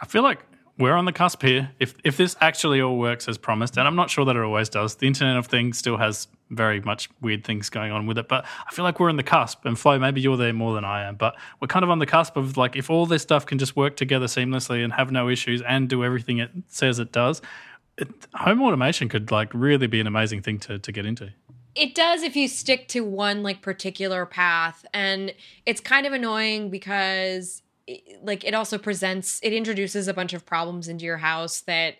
I 0.00 0.06
feel 0.06 0.22
like 0.22 0.40
we're 0.78 0.94
on 0.94 1.04
the 1.04 1.12
cusp 1.12 1.42
here. 1.42 1.70
If 1.78 1.94
if 2.02 2.16
this 2.16 2.34
actually 2.40 2.80
all 2.80 2.98
works 2.98 3.28
as 3.28 3.38
promised, 3.38 3.76
and 3.76 3.86
I'm 3.86 3.94
not 3.94 4.10
sure 4.10 4.24
that 4.24 4.34
it 4.34 4.42
always 4.42 4.68
does, 4.68 4.96
the 4.96 5.06
Internet 5.06 5.36
of 5.36 5.46
Things 5.46 5.78
still 5.78 5.96
has 5.98 6.28
very 6.50 6.80
much 6.80 7.08
weird 7.20 7.44
things 7.44 7.70
going 7.70 7.92
on 7.92 8.06
with 8.06 8.18
it. 8.18 8.28
But 8.28 8.44
I 8.44 8.72
feel 8.72 8.84
like 8.84 9.00
we're 9.00 9.08
on 9.08 9.16
the 9.16 9.22
cusp. 9.22 9.64
And 9.64 9.78
Flo, 9.78 9.98
maybe 9.98 10.20
you're 10.20 10.36
there 10.36 10.52
more 10.52 10.74
than 10.74 10.84
I 10.84 11.04
am, 11.04 11.16
but 11.16 11.36
we're 11.60 11.68
kind 11.68 11.82
of 11.82 11.90
on 11.90 11.98
the 11.98 12.06
cusp 12.06 12.36
of 12.36 12.56
like 12.56 12.76
if 12.76 12.90
all 12.90 13.06
this 13.06 13.22
stuff 13.22 13.46
can 13.46 13.58
just 13.58 13.76
work 13.76 13.96
together 13.96 14.26
seamlessly 14.26 14.82
and 14.82 14.92
have 14.92 15.10
no 15.10 15.28
issues 15.28 15.62
and 15.62 15.88
do 15.88 16.04
everything 16.04 16.38
it 16.38 16.50
says 16.68 16.98
it 16.98 17.12
does, 17.12 17.42
it, 17.98 18.08
home 18.34 18.62
automation 18.62 19.08
could 19.08 19.30
like 19.30 19.50
really 19.52 19.86
be 19.86 20.00
an 20.00 20.06
amazing 20.06 20.42
thing 20.42 20.58
to 20.60 20.78
to 20.78 20.92
get 20.92 21.06
into. 21.06 21.30
It 21.74 21.94
does 21.94 22.22
if 22.22 22.36
you 22.36 22.48
stick 22.48 22.88
to 22.88 23.00
one 23.02 23.42
like 23.42 23.62
particular 23.62 24.26
path, 24.26 24.84
and 24.92 25.32
it's 25.64 25.80
kind 25.80 26.06
of 26.06 26.12
annoying 26.12 26.68
because 26.70 27.62
it- 27.86 28.22
like 28.22 28.44
it 28.44 28.54
also 28.54 28.78
presents 28.78 29.40
it 29.42 29.52
introduces 29.52 30.06
a 30.08 30.14
bunch 30.14 30.32
of 30.34 30.44
problems 30.46 30.88
into 30.88 31.04
your 31.04 31.18
house 31.18 31.62
that 31.62 31.96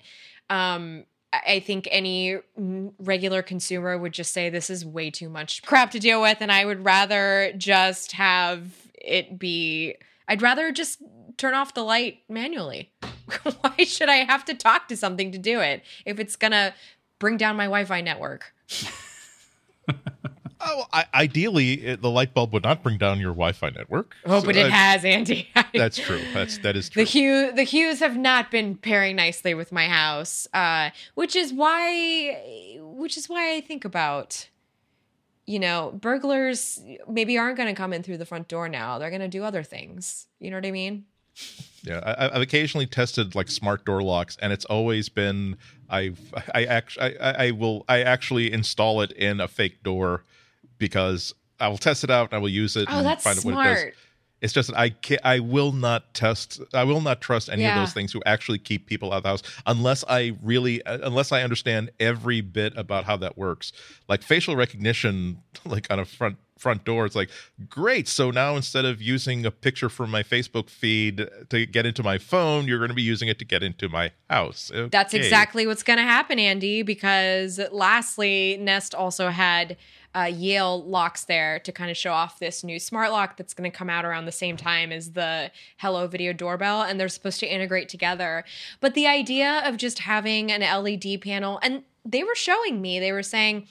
um 0.50 1.04
I 1.32 1.60
think 1.60 1.88
any 1.90 2.36
regular 2.98 3.40
consumer 3.40 3.96
would 3.96 4.12
just 4.12 4.34
say 4.34 4.50
this 4.50 4.68
is 4.68 4.84
way 4.84 5.10
too 5.10 5.30
much 5.30 5.62
crap 5.62 5.90
to 5.92 5.98
deal 5.98 6.20
with, 6.20 6.38
and 6.42 6.52
I 6.52 6.66
would 6.66 6.84
rather 6.84 7.54
just 7.56 8.12
have 8.12 8.62
it 8.94 9.38
be. 9.38 9.94
I'd 10.28 10.42
rather 10.42 10.70
just 10.72 10.98
turn 11.36 11.54
off 11.54 11.74
the 11.74 11.82
light 11.82 12.20
manually. 12.28 12.90
Why 13.60 13.84
should 13.84 14.08
I 14.08 14.16
have 14.24 14.44
to 14.46 14.54
talk 14.54 14.88
to 14.88 14.96
something 14.96 15.32
to 15.32 15.38
do 15.38 15.60
it 15.60 15.82
if 16.04 16.18
it's 16.20 16.36
gonna 16.36 16.74
bring 17.18 17.36
down 17.36 17.56
my 17.56 17.64
Wi-Fi 17.64 18.00
network? 18.00 18.52
Oh, 20.64 20.84
I, 20.92 21.06
ideally, 21.12 21.72
it, 21.84 22.02
the 22.02 22.08
light 22.10 22.34
bulb 22.34 22.52
would 22.52 22.62
not 22.62 22.84
bring 22.84 22.96
down 22.96 23.18
your 23.18 23.32
Wi-Fi 23.32 23.70
network. 23.70 24.14
Oh, 24.24 24.38
So 24.38 24.46
but 24.46 24.54
it 24.56 24.62
that- 24.62 24.70
has, 24.70 25.04
Andy. 25.04 25.48
That's 25.74 25.98
true. 25.98 26.20
That's 26.32 26.58
that 26.58 26.76
is 26.76 26.88
the 26.88 26.92
true. 26.92 27.04
hue 27.04 27.50
the 27.52 27.64
hues 27.64 27.98
have 27.98 28.16
not 28.16 28.52
been 28.52 28.76
pairing 28.76 29.16
nicely 29.16 29.54
with 29.54 29.72
my 29.72 29.88
house 29.88 30.46
uh 30.54 30.90
which 31.14 31.34
is 31.34 31.52
why 31.52 32.76
which 32.78 33.16
is 33.16 33.28
why 33.28 33.56
i 33.56 33.60
think 33.60 33.84
about 33.84 34.48
you 35.46 35.58
know 35.58 35.90
burglars 36.00 36.80
maybe 37.08 37.36
aren't 37.38 37.56
going 37.56 37.68
to 37.68 37.74
come 37.74 37.92
in 37.92 38.02
through 38.04 38.18
the 38.18 38.26
front 38.26 38.46
door 38.48 38.68
now 38.68 38.98
they're 38.98 39.10
going 39.10 39.20
to 39.22 39.28
do 39.28 39.42
other 39.42 39.62
things 39.64 40.26
you 40.38 40.50
know 40.50 40.56
what 40.58 40.66
i 40.66 40.70
mean 40.70 41.04
Yeah, 41.82 42.00
I, 42.04 42.36
I've 42.36 42.42
occasionally 42.42 42.86
tested 42.86 43.34
like 43.34 43.48
smart 43.48 43.84
door 43.84 44.02
locks, 44.02 44.36
and 44.40 44.52
it's 44.52 44.64
always 44.66 45.08
been 45.08 45.56
I've 45.88 46.20
I 46.54 46.64
actually 46.64 47.18
I, 47.18 47.46
I 47.46 47.50
will 47.50 47.84
I 47.88 48.02
actually 48.02 48.52
install 48.52 49.00
it 49.00 49.12
in 49.12 49.40
a 49.40 49.48
fake 49.48 49.82
door 49.82 50.24
because 50.78 51.34
I 51.58 51.68
will 51.68 51.78
test 51.78 52.04
it 52.04 52.10
out 52.10 52.30
and 52.30 52.34
I 52.34 52.38
will 52.38 52.48
use 52.48 52.76
it. 52.76 52.88
oh 52.88 52.98
and 52.98 53.06
that's 53.06 53.24
find 53.24 53.38
out 53.38 53.44
what 53.44 53.66
it 53.66 53.74
does. 53.74 53.94
It's 54.42 54.52
just 54.52 54.68
that 54.68 54.78
I 54.78 54.90
can 54.90 55.18
I 55.24 55.38
will 55.38 55.72
not 55.72 56.12
test. 56.14 56.60
I 56.74 56.84
will 56.84 57.00
not 57.00 57.20
trust 57.20 57.48
any 57.48 57.64
of 57.64 57.74
those 57.76 57.92
things 57.94 58.12
who 58.12 58.20
actually 58.26 58.58
keep 58.58 58.86
people 58.86 59.12
out 59.12 59.18
of 59.18 59.22
the 59.22 59.28
house 59.30 59.42
unless 59.66 60.04
I 60.08 60.36
really 60.42 60.84
uh, 60.84 60.98
unless 61.02 61.32
I 61.32 61.42
understand 61.42 61.90
every 62.00 62.40
bit 62.40 62.76
about 62.76 63.04
how 63.04 63.16
that 63.18 63.38
works. 63.38 63.72
Like 64.08 64.22
facial 64.22 64.56
recognition, 64.56 65.42
like 65.64 65.86
on 65.90 66.00
a 66.00 66.04
front 66.04 66.36
front 66.58 66.84
door, 66.84 67.04
it's 67.04 67.16
like 67.16 67.28
great. 67.68 68.08
So 68.08 68.30
now 68.30 68.56
instead 68.56 68.84
of 68.84 69.02
using 69.02 69.44
a 69.44 69.50
picture 69.50 69.88
from 69.88 70.10
my 70.10 70.22
Facebook 70.22 70.70
feed 70.70 71.28
to 71.50 71.66
get 71.66 71.86
into 71.86 72.02
my 72.02 72.18
phone, 72.18 72.68
you're 72.68 72.78
going 72.78 72.88
to 72.88 72.94
be 72.94 73.02
using 73.02 73.28
it 73.28 73.38
to 73.40 73.44
get 73.44 73.62
into 73.62 73.88
my 73.88 74.12
house. 74.30 74.70
That's 74.90 75.12
exactly 75.12 75.66
what's 75.66 75.82
going 75.82 75.98
to 75.98 76.04
happen, 76.04 76.38
Andy, 76.38 76.82
because 76.82 77.60
lastly, 77.72 78.56
Nest 78.60 78.94
also 78.94 79.28
had 79.28 79.76
uh, 80.14 80.30
Yale 80.30 80.82
locks 80.84 81.24
there 81.24 81.58
to 81.60 81.72
kind 81.72 81.90
of 81.90 81.96
show 81.96 82.12
off 82.12 82.38
this 82.38 82.62
new 82.62 82.78
smart 82.78 83.10
lock 83.10 83.36
that's 83.36 83.54
going 83.54 83.70
to 83.70 83.76
come 83.76 83.88
out 83.88 84.04
around 84.04 84.26
the 84.26 84.32
same 84.32 84.56
time 84.56 84.92
as 84.92 85.12
the 85.12 85.50
Hello 85.78 86.06
Video 86.06 86.32
doorbell, 86.32 86.82
and 86.82 87.00
they're 87.00 87.08
supposed 87.08 87.40
to 87.40 87.52
integrate 87.52 87.88
together. 87.88 88.44
But 88.80 88.94
the 88.94 89.06
idea 89.06 89.62
of 89.64 89.76
just 89.76 90.00
having 90.00 90.52
an 90.52 90.60
LED 90.60 91.22
panel, 91.22 91.58
and 91.62 91.84
they 92.04 92.24
were 92.24 92.34
showing 92.34 92.82
me, 92.82 92.98
they 92.98 93.12
were 93.12 93.22
saying, 93.22 93.66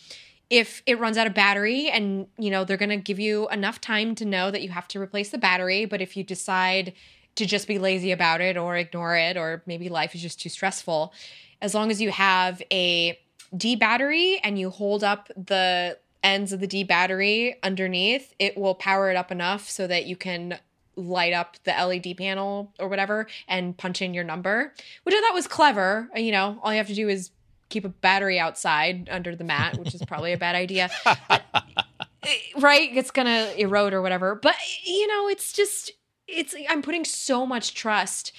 if 0.50 0.84
it 0.86 1.00
runs 1.00 1.18
out 1.18 1.28
of 1.28 1.34
battery 1.34 1.90
and 1.90 2.28
you 2.38 2.52
know 2.52 2.66
they're 2.66 2.76
going 2.76 2.90
to 2.90 2.98
give 2.98 3.20
you 3.20 3.48
enough 3.50 3.80
time 3.80 4.14
to 4.16 4.26
know 4.26 4.52
that 4.52 4.62
you 4.62 4.68
have 4.70 4.86
to 4.86 5.00
replace 5.00 5.30
the 5.30 5.38
battery 5.38 5.86
but 5.86 6.02
if 6.02 6.18
you 6.18 6.26
decide 6.26 6.92
to 7.36 7.46
just 7.46 7.70
be 7.70 7.80
lazy 7.80 8.12
about 8.12 8.42
it 8.42 8.58
or 8.58 8.76
ignore 8.76 9.16
it 9.16 9.38
or 9.38 9.64
maybe 9.66 9.88
life 9.88 10.14
is 10.14 10.22
just 10.22 10.42
too 10.42 10.50
stressful 10.50 11.14
as 11.62 11.74
long 11.74 11.90
as 11.90 12.02
you 12.02 12.12
have 12.12 12.62
a 12.70 13.18
D 13.56 13.76
battery 13.76 14.40
and 14.44 14.60
you 14.60 14.70
hold 14.70 15.04
up 15.04 15.30
the 15.38 15.98
ends 16.24 16.54
of 16.54 16.60
the 16.60 16.68
D 16.68 16.84
battery 16.84 17.56
underneath 17.64 18.34
it 18.40 18.58
will 18.58 18.76
power 18.76 19.10
it 19.10 19.18
up 19.18 19.32
enough 19.32 19.70
so 19.70 19.88
that 19.88 20.06
you 20.06 20.16
can 20.16 20.60
light 20.96 21.34
up 21.34 21.58
the 21.64 21.72
LED 21.72 22.18
panel 22.18 22.72
or 22.80 22.88
whatever 22.88 23.28
and 23.48 23.78
punch 23.78 24.02
in 24.02 24.14
your 24.14 24.24
number 24.24 24.74
which 25.04 25.16
I 25.16 25.22
thought 25.22 25.34
was 25.34 25.48
clever 25.48 26.10
you 26.16 26.32
know 26.32 26.60
all 26.62 26.72
you 26.72 26.78
have 26.78 26.88
to 26.88 26.94
do 26.94 27.10
is 27.10 27.32
keep 27.72 27.86
a 27.86 27.90
battery 27.90 28.40
outside 28.40 29.10
under 29.10 29.36
the 29.36 29.44
mat, 29.44 29.80
which 29.80 29.96
is 29.96 30.04
probably 30.04 30.34
a 30.34 30.38
bad 30.38 30.56
idea. 30.56 30.92
But, 31.04 31.42
right? 32.60 32.96
It's 32.96 33.10
gonna 33.10 33.52
erode 33.58 33.94
or 33.94 34.02
whatever. 34.04 34.36
But 34.36 34.56
you 34.86 35.08
know, 35.08 35.28
it's 35.28 35.52
just 35.52 35.92
it's 36.28 36.54
I'm 36.70 36.84
putting 36.84 37.04
so 37.04 37.48
much 37.48 37.74
trust 37.74 38.32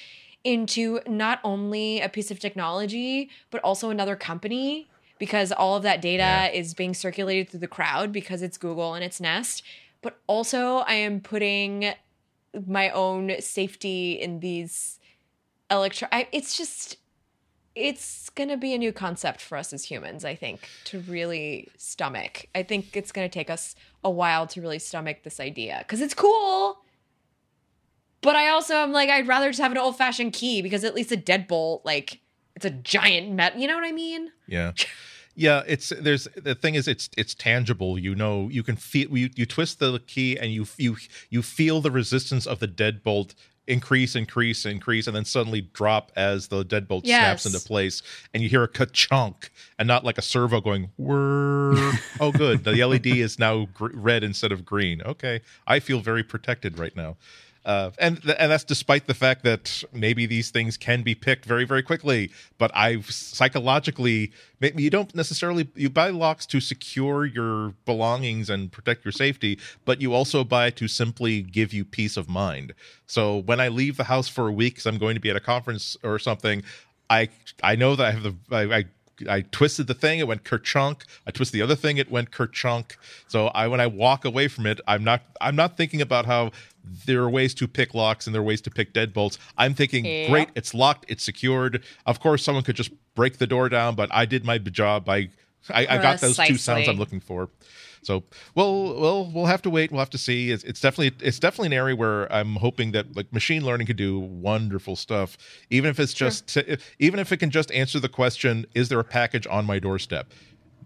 into 0.45 1.01
not 1.07 1.41
only 1.43 2.01
a 2.01 2.09
piece 2.09 2.31
of 2.31 2.39
technology, 2.39 3.31
but 3.51 3.61
also 3.63 3.91
another 3.91 4.15
company 4.15 4.89
because 5.23 5.53
all 5.53 5.77
of 5.77 5.85
that 5.85 6.03
data 6.03 6.19
Yeah. 6.19 6.49
is 6.49 6.75
being 6.75 6.95
circulated 6.95 7.49
through 7.49 7.61
the 7.61 7.69
crowd 7.69 8.11
because 8.11 8.43
it's 8.43 8.59
Google 8.59 8.95
and 8.95 9.05
it's 9.05 9.21
Nest. 9.21 9.63
But 10.01 10.19
also 10.27 10.79
I 10.79 10.95
am 10.95 11.21
putting 11.21 11.93
my 12.67 12.91
own 12.91 13.41
safety 13.41 14.15
in 14.15 14.41
these 14.41 14.99
electro 15.71 16.09
I, 16.11 16.27
it's 16.33 16.57
just 16.57 16.97
it's 17.77 18.31
going 18.31 18.49
to 18.49 18.57
be 18.57 18.75
a 18.75 18.79
new 18.79 18.93
concept 18.93 19.41
for 19.41 19.57
us 19.57 19.73
as 19.73 19.85
humans, 19.85 20.25
I 20.25 20.35
think, 20.35 20.69
to 20.87 20.99
really 21.03 21.69
stomach. 21.77 22.47
I 22.53 22.65
think 22.65 22.97
it's 22.97 23.13
going 23.13 23.27
to 23.31 23.33
take 23.33 23.49
us 23.49 23.77
a 24.03 24.11
while 24.11 24.49
to 24.49 24.61
really 24.61 24.81
stomach 24.81 25.19
this 25.23 25.39
idea 25.39 25.77
because 25.87 26.01
it's 26.01 26.15
cool. 26.15 26.79
But 28.23 28.35
I 28.35 28.49
also 28.49 28.75
am 28.75 28.91
like, 28.91 29.09
I'd 29.09 29.29
rather 29.29 29.51
just 29.51 29.61
have 29.61 29.71
an 29.71 29.79
old 29.79 29.97
fashioned 29.97 30.33
key 30.33 30.63
because 30.63 30.83
at 30.83 30.97
least 30.97 31.13
a 31.13 31.17
deadbolt, 31.17 31.83
like, 31.85 32.19
it's 32.57 32.67
a 32.67 32.71
giant 32.71 33.31
met. 33.33 33.57
You 33.59 33.69
know 33.69 33.77
what 33.77 33.85
I 33.85 33.93
mean? 33.93 34.33
Yeah. 34.49 34.73
Yeah, 35.35 35.63
it's 35.67 35.91
there's 35.99 36.29
the 36.37 36.55
thing 36.55 36.75
is 36.75 36.87
it's 36.87 37.09
it's 37.17 37.35
tangible. 37.35 37.99
You 37.99 38.15
know, 38.15 38.49
you 38.51 38.63
can 38.63 38.77
feel 38.77 39.17
you, 39.17 39.31
you 39.35 39.47
twist 39.47 39.79
the 39.79 39.99
key 40.01 40.39
and 40.39 40.53
you 40.53 40.67
you 40.77 40.97
you 41.31 41.43
feel 41.43 41.81
the 41.81 41.91
resistance 41.91 42.47
of 42.47 42.59
the 42.59 42.69
deadbolt 42.69 43.35
increase, 43.67 44.17
increase, 44.17 44.67
increase, 44.67 45.07
and 45.07 45.15
then 45.15 45.25
suddenly 45.25 45.61
drop 45.61 46.11
as 46.17 46.49
the 46.49 46.65
deadbolt 46.65 47.07
snaps 47.19 47.47
into 47.47 47.61
place, 47.61 48.03
and 48.35 48.43
you 48.43 48.49
hear 48.49 48.63
a 48.63 48.69
ka-chunk, 48.69 49.51
and 49.79 49.87
not 49.87 50.05
like 50.05 50.19
a 50.19 50.23
servo 50.23 50.61
going 50.61 50.91
whir. 50.99 51.93
oh, 52.21 52.33
good, 52.33 52.65
the 52.65 52.85
LED 52.85 53.07
is 53.07 53.39
now 53.39 53.67
gr- 53.73 53.91
red 53.95 54.25
instead 54.25 54.53
of 54.53 54.65
green. 54.65 55.01
Okay, 55.03 55.41
I 55.67 55.81
feel 55.81 56.01
very 56.01 56.23
protected 56.23 56.79
right 56.79 56.95
now. 56.97 57.17
Uh, 57.65 57.91
and 57.99 58.21
th- 58.23 58.37
and 58.39 58.51
that's 58.51 58.65
despite 58.65 59.07
the 59.07 59.15
fact 59.15 59.45
that 59.45 59.85
maybe 59.93 60.27
these 60.27 60.51
things 60.51 60.77
can 60.77 61.03
be 61.03 61.15
picked 61.15 61.45
very 61.45 61.65
very 61.65 61.83
quickly. 61.83 62.31
But 62.59 62.71
I've 62.75 63.11
psychologically, 63.11 64.33
you 64.61 64.91
don't 64.91 65.15
necessarily 65.15 65.69
you 65.77 65.89
buy 65.89 66.11
locks 66.11 66.45
to 66.47 66.61
secure 66.61 67.25
your 67.25 67.75
belongings 67.85 68.51
and 68.51 68.73
protect 68.73 69.05
your 69.05 69.13
safety, 69.13 69.59
but 69.85 70.01
you 70.01 70.13
also 70.13 70.43
buy 70.43 70.71
to 70.71 70.89
simply 70.89 71.43
give 71.43 71.73
you 71.73 71.85
peace 71.85 72.17
of 72.17 72.29
mind. 72.29 72.75
So 73.07 73.39
when 73.39 73.61
I 73.61 73.69
leave 73.69 73.97
the 73.97 74.05
house 74.05 74.29
for 74.29 74.49
a 74.49 74.53
week, 74.53 74.75
because 74.75 74.87
I'm 74.87 74.99
going 74.99 75.15
to 75.15 75.21
be 75.21 75.31
at 75.31 75.37
a 75.37 75.41
conference 75.41 75.97
or 76.03 76.19
something, 76.19 76.65
I 77.09 77.29
I 77.63 77.77
know 77.77 77.95
that 77.95 78.07
I 78.07 78.11
have 78.11 78.23
the 78.25 78.35
I. 78.51 78.79
I 78.79 78.85
I 79.29 79.43
twisted 79.43 79.87
the 79.87 79.95
thing, 79.95 80.19
it 80.19 80.27
went 80.27 80.45
kerchunk. 80.45 81.03
I 81.27 81.31
twisted 81.31 81.59
the 81.59 81.63
other 81.63 81.77
thing, 81.77 81.97
it 81.97 82.11
went 82.11 82.31
kerchunk. 82.31 82.97
So 83.29 83.49
I 83.49 83.67
when 83.69 83.81
I 83.81 83.87
walk 83.87 84.25
away 84.25 84.49
from 84.49 84.67
it, 84.67 84.81
I'm 84.87 85.05
not 85.05 85.23
I'm 85.41 85.57
not 85.57 85.77
thinking 85.77 86.01
about 86.01 86.27
how 86.27 86.51
there 87.07 87.23
are 87.23 87.31
ways 87.31 87.55
to 87.55 87.69
pick 87.69 87.95
locks 87.95 88.27
and 88.27 88.35
there 88.35 88.43
are 88.43 88.45
ways 88.45 88.61
to 88.63 88.71
pick 88.71 88.93
deadbolts. 88.93 89.39
I'm 89.57 89.75
thinking, 89.75 90.05
great, 90.31 90.49
it's 90.55 90.75
locked, 90.75 91.07
it's 91.09 91.23
secured. 91.23 91.83
Of 92.07 92.21
course, 92.21 92.43
someone 92.43 92.65
could 92.65 92.77
just 92.77 92.91
break 93.15 93.39
the 93.39 93.47
door 93.47 93.69
down, 93.69 93.95
but 93.95 94.09
I 94.13 94.25
did 94.27 94.45
my 94.45 94.59
job. 94.59 95.09
I 95.09 95.29
I, 95.71 95.87
I 95.89 95.99
got 95.99 96.21
those 96.21 96.37
two 96.37 96.57
sounds 96.57 96.89
I'm 96.89 96.97
looking 96.97 97.21
for. 97.21 97.49
So, 98.03 98.25
well, 98.57 99.01
well, 99.01 99.31
we'll 99.33 99.47
have 99.47 99.63
to 99.63 99.71
wait. 99.71 99.93
We'll 99.93 100.01
have 100.01 100.11
to 100.11 100.19
see. 100.19 100.51
It's, 100.51 100.65
it's 100.65 100.81
definitely, 100.81 101.27
it's 101.27 101.39
definitely 101.39 101.69
an 101.69 101.73
area 101.75 101.95
where 101.95 102.31
I'm 102.33 102.57
hoping 102.57 102.93
that 102.93 103.17
like 103.17 103.33
machine 103.33 103.65
learning 103.65 103.87
could 103.87 103.97
do 103.97 104.19
wonderful 104.19 104.97
stuff, 104.97 105.39
even 105.71 105.89
if 105.89 106.01
it's 106.01 106.13
just, 106.13 106.49
to, 106.49 106.79
even 106.99 107.21
if 107.21 107.31
it 107.31 107.37
can 107.37 107.51
just 107.51 107.71
answer 107.71 108.01
the 108.01 108.09
question, 108.09 108.67
"Is 108.75 108.89
there 108.89 108.99
a 108.99 109.05
package 109.05 109.47
on 109.47 109.65
my 109.67 109.79
doorstep?" 109.79 110.33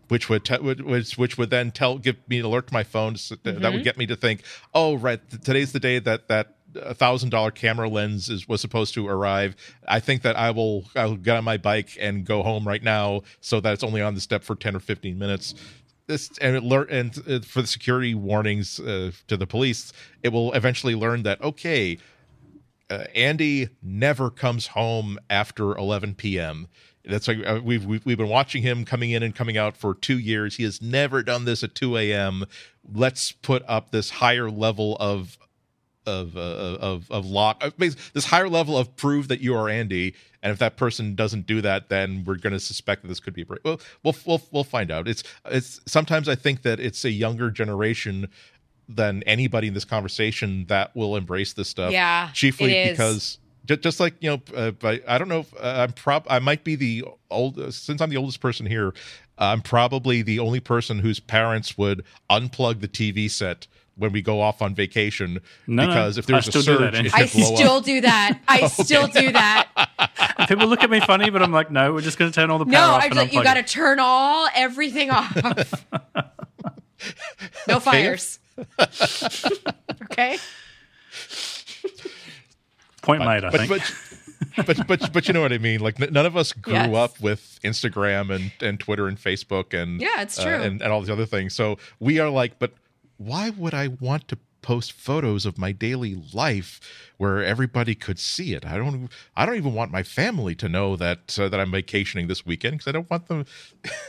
Which 0.09 0.29
would, 0.29 0.45
te- 0.45 0.59
which, 0.59 1.19
which 1.19 1.37
would 1.37 1.51
then 1.51 1.73
tell 1.73 1.99
give 1.99 2.17
me 2.29 2.39
an 2.39 2.45
alert 2.45 2.69
to 2.69 2.75
my 2.75 2.85
phone. 2.85 3.17
So 3.17 3.35
th- 3.35 3.57
That 3.57 3.63
would 3.63 3.79
mm-hmm. 3.79 3.83
get 3.83 3.97
me 3.99 4.07
to 4.07 4.15
think, 4.15 4.43
"Oh, 4.75 4.95
right, 4.97 5.21
th- 5.31 5.43
today's 5.43 5.73
the 5.73 5.81
day 5.81 5.99
that 5.99 6.29
that 6.29 6.57
a 6.81 6.95
thousand 6.95 7.31
dollar 7.31 7.51
camera 7.51 7.89
lens 7.89 8.29
is 8.29 8.47
was 8.47 8.61
supposed 8.61 8.95
to 8.95 9.09
arrive. 9.09 9.57
I 9.89 10.01
think 10.01 10.23
that 10.23 10.37
I 10.37 10.51
will 10.51 10.85
I'll 10.95 11.17
get 11.17 11.37
on 11.37 11.45
my 11.45 11.57
bike 11.57 11.97
and 12.01 12.25
go 12.25 12.43
home 12.43 12.69
right 12.69 12.83
now, 12.83 13.23
so 13.41 13.59
that 13.61 13.73
it's 13.73 13.83
only 13.83 14.03
on 14.03 14.15
the 14.15 14.21
step 14.21 14.45
for 14.45 14.55
ten 14.55 14.77
or 14.77 14.81
fifteen 14.81 15.19
minutes. 15.19 15.55
This 16.07 16.31
and 16.41 16.57
it 16.57 16.63
learn 16.63 16.87
and 16.89 17.19
uh, 17.29 17.41
for 17.41 17.63
the 17.63 17.67
security 17.67 18.15
warnings 18.15 18.79
uh, 18.79 19.11
to 19.27 19.37
the 19.37 19.47
police, 19.47 19.93
it 20.23 20.29
will 20.29 20.53
eventually 20.53 20.95
learn 20.95 21.25
that 21.25 21.43
okay, 21.43 21.99
uh, 22.91 23.05
Andy 23.15 23.69
never 23.83 24.31
comes 24.31 24.69
home 24.69 25.19
after 25.29 25.77
11 25.77 26.15
p.m. 26.15 26.69
That's 27.05 27.29
like 27.29 27.39
uh, 27.47 27.61
we've, 27.63 27.85
we've 27.85 28.05
we've 28.05 28.19
been 28.19 28.29
watching 28.29 28.63
him 28.63 28.85
coming 28.85 29.11
in 29.11 29.23
and 29.23 29.35
coming 29.35 29.57
out 29.57 29.77
for 29.77 29.95
two 29.95 30.19
years. 30.19 30.57
He 30.57 30.65
has 30.65 30.83
never 30.83 31.23
done 31.23 31.45
this 31.45 31.63
at 31.63 31.75
2 31.75 31.97
a.m. 31.97 32.45
Let's 32.93 33.33
put 33.33 33.63
up 33.69 33.91
this 33.91 34.11
higher 34.11 34.51
level 34.51 34.97
of 34.99 35.39
of 36.07 36.37
uh, 36.37 36.41
of 36.41 37.11
of 37.11 37.27
lock 37.27 37.63
uh, 37.63 37.71
this 37.79 38.25
higher 38.25 38.49
level 38.49 38.77
of 38.77 38.95
prove 38.97 39.29
that 39.29 39.41
you 39.41 39.55
are 39.55 39.69
Andy. 39.69 40.15
And 40.43 40.53
if 40.53 40.59
that 40.61 40.77
person 40.77 41.17
doesn't 41.17 41.47
do 41.47 41.61
that, 41.63 41.89
then 41.89 42.23
we're 42.25 42.37
going 42.37 42.53
to 42.53 42.61
suspect 42.61 43.03
that 43.03 43.09
this 43.09 43.19
could 43.19 43.35
be 43.35 43.43
a 43.43 43.47
break. 43.47 43.61
Well, 43.65 43.81
we'll 44.03 44.17
we'll 44.25 44.43
we'll 44.53 44.65
find 44.65 44.91
out. 44.91 45.09
It's 45.09 45.25
it's 45.47 45.81
sometimes 45.87 46.29
I 46.29 46.37
think 46.37 46.63
that 46.63 46.79
it's 46.79 47.05
a 47.05 47.11
younger 47.11 47.51
generation 47.51 48.29
than 48.89 49.23
anybody 49.25 49.67
in 49.67 49.75
this 49.75 49.85
conversation 49.85 50.67
that 50.67 50.95
will 50.95 51.17
embrace 51.17 51.53
this 51.53 51.69
stuff. 51.69 51.91
Yeah, 51.91 52.31
chiefly 52.33 52.91
because 52.91 53.39
just, 53.67 53.81
just 53.81 54.01
like 54.01 54.15
you 54.21 54.31
know, 54.31 54.43
uh, 54.55 54.73
I 55.07 55.19
don't 55.19 55.29
know. 55.29 55.41
If, 55.41 55.55
uh, 55.55 55.87
I'm 55.89 55.93
prob 55.93 56.27
I 56.29 56.39
might 56.39 56.65
be 56.65 56.77
the 56.77 57.05
old 57.31 57.75
since 57.75 58.01
I'm 58.01 58.11
the 58.11 58.17
oldest 58.17 58.41
person 58.41 58.67
here. 58.67 58.95
I'm 59.39 59.61
probably 59.61 60.23
the 60.23 60.39
only 60.39 60.61
person 60.61 61.01
whose 61.01 61.21
parents 61.21 61.77
would 61.77 62.05
unplug 62.31 62.81
the 62.81 62.89
TV 62.89 63.31
set 63.31 63.67
when 63.97 64.13
we 64.13 64.21
go 64.23 64.41
off 64.41 64.61
on 64.63 64.75
vacation 64.75 65.41
No, 65.67 65.85
no, 65.85 65.89
because 65.89 66.19
if 66.19 66.27
there's 66.27 66.47
a 66.49 66.51
still 66.53 66.63
do 66.63 66.79
that, 66.79 66.95
surge, 66.95 66.95
Andy. 66.97 67.09
it 67.09 67.15
I 67.15 67.27
blow 67.27 67.57
still 67.57 67.73
up. 67.73 67.85
do 67.85 68.01
that. 68.03 68.39
I 68.47 68.67
still 68.69 69.07
do 69.07 69.33
that. 69.33 69.69
People 70.49 70.67
look 70.69 70.83
at 70.83 70.91
me 70.91 71.01
funny, 71.01 71.31
but 71.31 71.43
I'm 71.43 71.53
like, 71.53 71.71
no, 71.71 71.93
we're 71.95 72.03
just 72.03 72.19
going 72.19 72.31
to 72.31 72.35
turn 72.35 72.51
all 72.51 72.59
the 72.59 72.67
power 72.67 72.73
No, 72.73 72.81
off 72.97 73.03
I'm 73.05 73.11
and 73.13 73.17
like, 73.21 73.33
you 73.33 73.43
got 73.43 73.55
to 73.55 73.63
turn 73.63 73.99
all 74.01 74.49
everything 74.55 75.11
off. 75.11 75.35
no 77.69 77.81
fires. 77.81 78.39
okay. 80.05 80.39
Point 83.03 83.21
made, 83.25 83.45
I 83.45 83.51
but, 83.51 83.61
think. 83.61 83.69
but 83.71 84.67
but 84.67 84.87
but 84.87 85.13
but 85.13 85.29
you 85.29 85.35
know 85.35 85.41
what 85.43 85.53
I 85.53 85.59
mean. 85.59 85.81
Like 85.81 86.01
n- 86.01 86.13
none 86.13 86.27
of 86.27 86.37
us 86.37 86.53
grew 86.53 86.73
Yes. 86.75 86.95
up 86.95 87.21
with 87.21 87.59
Instagram 87.63 88.35
and 88.35 88.51
and 88.61 88.81
Twitter 88.81 89.07
and 89.07 89.17
Facebook 89.17 89.73
and 89.81 90.01
Yeah, 90.01 90.23
it's 90.23 90.39
uh, 90.39 90.43
true. 90.45 90.53
and 90.55 90.83
and 90.83 90.93
all 90.93 91.01
these 91.01 91.11
other 91.11 91.27
things. 91.27 91.55
So 91.55 91.79
we 92.01 92.19
are 92.19 92.29
like, 92.31 92.59
but 92.59 92.73
why 93.19 93.51
would 93.51 93.75
I 93.75 93.89
want 93.89 94.29
to 94.29 94.39
post 94.63 94.93
photos 94.93 95.47
of 95.47 95.59
my 95.59 95.71
daily 95.71 96.21
life 96.35 96.81
where 97.19 97.43
everybody 97.43 97.95
could 97.95 98.19
see 98.19 98.53
it? 98.55 98.67
I 98.67 98.77
don't. 98.77 99.09
I 99.37 99.47
don't 99.47 99.57
even 99.57 99.75
want 99.75 99.93
my 99.93 100.03
family 100.03 100.55
to 100.57 100.69
know 100.69 100.97
that 100.97 101.39
uh, 101.39 101.49
that 101.49 101.61
I'm 101.61 101.71
vacationing 101.71 102.27
this 102.27 102.45
weekend 102.45 102.75
because 102.75 102.89
I 102.89 102.93
don't 102.93 103.11
want 103.11 103.29
them. 103.29 103.47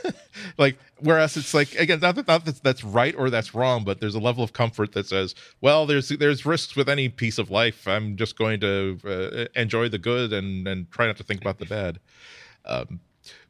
like 0.58 0.78
whereas 1.00 1.36
it's 1.36 1.54
like 1.54 1.74
again 1.76 2.00
not 2.00 2.14
that 2.16 2.26
not 2.26 2.44
that 2.44 2.62
that's 2.62 2.84
right 2.84 3.14
or 3.16 3.30
that's 3.30 3.54
wrong 3.54 3.84
but 3.84 4.00
there's 4.00 4.14
a 4.14 4.20
level 4.20 4.42
of 4.42 4.52
comfort 4.52 4.92
that 4.92 5.06
says 5.06 5.34
well 5.60 5.86
there's 5.86 6.08
there's 6.08 6.44
risks 6.44 6.76
with 6.76 6.88
any 6.88 7.08
piece 7.08 7.38
of 7.38 7.50
life 7.50 7.86
i'm 7.86 8.16
just 8.16 8.36
going 8.36 8.60
to 8.60 8.98
uh, 9.04 9.60
enjoy 9.60 9.88
the 9.88 9.98
good 9.98 10.32
and 10.32 10.66
and 10.66 10.90
try 10.90 11.06
not 11.06 11.16
to 11.16 11.22
think 11.24 11.40
about 11.40 11.58
the 11.58 11.66
bad 11.66 11.98
um 12.66 13.00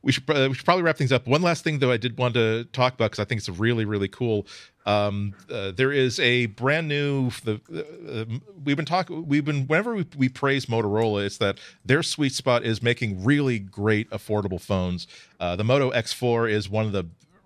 we 0.02 0.12
should, 0.12 0.28
uh, 0.30 0.46
we 0.48 0.54
should 0.54 0.64
probably 0.64 0.82
wrap 0.82 0.96
things 0.96 1.12
up. 1.12 1.26
One 1.26 1.42
last 1.42 1.64
thing, 1.64 1.78
though, 1.78 1.90
I 1.90 1.96
did 1.96 2.18
want 2.18 2.34
to 2.34 2.64
talk 2.72 2.94
about 2.94 3.10
because 3.10 3.18
I 3.18 3.24
think 3.24 3.40
it's 3.40 3.48
really, 3.48 3.84
really 3.84 4.08
cool. 4.08 4.46
Um, 4.86 5.34
uh, 5.50 5.72
there 5.72 5.92
is 5.92 6.18
a 6.20 6.46
brand 6.46 6.88
new. 6.88 7.30
The 7.44 7.60
uh, 7.70 8.38
we've 8.64 8.76
been 8.76 8.86
talking. 8.86 9.26
We've 9.26 9.44
been 9.44 9.66
whenever 9.66 9.94
we, 9.94 10.06
we 10.16 10.28
praise 10.28 10.66
Motorola, 10.66 11.26
it's 11.26 11.38
that 11.38 11.58
their 11.84 12.02
sweet 12.02 12.32
spot 12.32 12.64
is 12.64 12.82
making 12.82 13.22
really 13.22 13.58
great, 13.58 14.08
affordable 14.10 14.60
phones. 14.60 15.06
Uh, 15.38 15.56
the 15.56 15.64
Moto 15.64 15.90
X4 15.90 16.50
is 16.50 16.70
one 16.70 16.86
of 16.86 16.92
the 16.92 17.04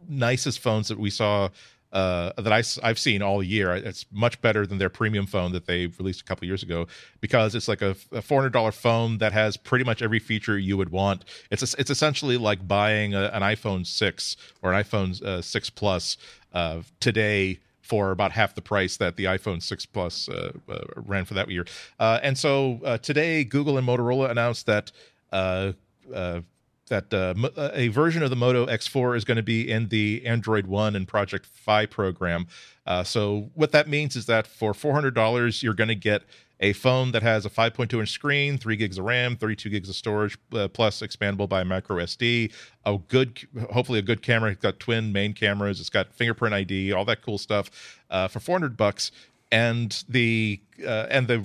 nicest 0.09 0.61
phones 0.61 0.89
that 0.89 0.99
we 0.99 1.11
saw 1.11 1.49
uh, 1.93 2.33
that 2.39 2.53
I, 2.53 2.87
have 2.87 2.99
seen 2.99 3.23
all 3.23 3.43
year. 3.43 3.75
It's 3.75 4.07
much 4.11 4.41
better 4.41 4.67
than 4.67 4.79
their 4.79 4.89
premium 4.89 5.27
phone 5.27 5.53
that 5.53 5.67
they 5.67 5.87
released 5.87 6.23
a 6.23 6.25
couple 6.25 6.47
years 6.47 6.63
ago 6.63 6.87
because 7.21 7.55
it's 7.55 7.69
like 7.69 7.83
a, 7.83 7.97
a 8.13 8.23
four 8.23 8.41
hundred 8.41 8.53
dollar 8.53 8.73
phone 8.73 9.19
that 9.19 9.33
has 9.33 9.57
pretty 9.57 9.85
much 9.85 10.03
every 10.03 10.19
feature 10.19 10.59
you 10.59 10.77
would 10.77 10.91
want. 10.91 11.25
It's 11.51 11.75
it's 11.75 11.91
essentially 11.91 12.37
like 12.37 12.67
buying 12.67 13.15
a, 13.15 13.25
an 13.35 13.43
iPhone 13.43 13.87
six 13.87 14.37
or 14.63 14.73
an 14.73 14.83
iPhone 14.83 15.23
uh, 15.23 15.43
six 15.43 15.71
plus 15.71 16.17
uh, 16.53 16.83
today 17.01 17.59
for 17.83 18.11
about 18.11 18.33
half 18.33 18.55
the 18.55 18.63
price 18.63 18.97
that 18.97 19.17
the 19.17 19.25
iPhone 19.25 19.63
6 19.63 19.87
Plus 19.87 20.29
uh, 20.29 20.53
uh, 20.69 20.79
ran 20.97 21.25
for 21.25 21.35
that 21.35 21.51
year. 21.51 21.67
Uh, 21.99 22.21
and 22.23 22.39
so 22.39 22.81
uh, 22.85 22.97
today, 22.97 23.45
Google 23.45 23.77
and 23.77 23.87
Motorola 23.87 24.31
announced 24.31 24.67
that 24.67 24.93
uh, 25.33 25.73
uh, 26.15 26.41
that 26.89 27.13
uh, 27.13 27.35
uh, 27.57 27.71
a 27.75 27.89
version 27.89 28.23
of 28.23 28.31
the 28.31 28.37
Moto 28.37 28.67
X4 28.67 29.17
is 29.17 29.25
going 29.25 29.37
to 29.37 29.43
be 29.43 29.71
in 29.71 29.89
the 29.89 30.25
Android 30.27 30.67
One 30.67 30.97
and 30.97 31.07
Project 31.07 31.47
Fi 31.47 31.87
program. 31.87 32.47
Uh, 32.87 33.03
so 33.05 33.51
what 33.55 33.73
that 33.73 33.89
means 33.89 34.17
is 34.17 34.27
that 34.27 34.47
for 34.47 34.75
four 34.75 34.93
hundred 34.93 35.15
dollars, 35.15 35.63
you're 35.63 35.75
going 35.75 35.89
to 35.89 35.95
get 35.95 36.23
a 36.63 36.73
phone 36.73 37.11
that 37.11 37.23
has 37.23 37.45
a 37.45 37.51
5.2 37.51 37.99
inch 37.99 38.11
screen, 38.11 38.57
three 38.57 38.77
gigs 38.77 38.97
of 38.97 39.05
RAM, 39.05 39.37
32 39.37 39.69
gigs 39.69 39.89
of 39.89 39.97
storage, 39.97 40.39
uh, 40.55 40.69
plus 40.69 41.03
expandable 41.03 41.49
by 41.49 41.65
micro 41.65 41.97
SD. 41.97 42.53
A 42.87 42.99
good, 43.09 43.41
hopefully 43.73 43.99
a 43.99 44.03
good 44.03 44.23
camera. 44.23 44.53
It's 44.53 44.63
got 44.63 44.79
twin 44.79 45.13
main 45.13 45.35
cameras. 45.35 45.81
It's 45.81 45.91
got 45.91 46.15
fingerprint 46.15 46.55
ID, 46.55 46.93
all 46.93 47.05
that 47.07 47.21
cool 47.21 47.37
stuff 47.37 47.99
uh, 48.11 48.29
for 48.29 48.39
400 48.39 48.77
bucks. 48.77 49.11
And 49.51 50.05
the 50.09 50.61
uh, 50.87 51.09
and 51.11 51.27
the 51.27 51.45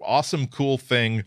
awesome 0.00 0.46
cool 0.46 0.76
thing 0.78 1.24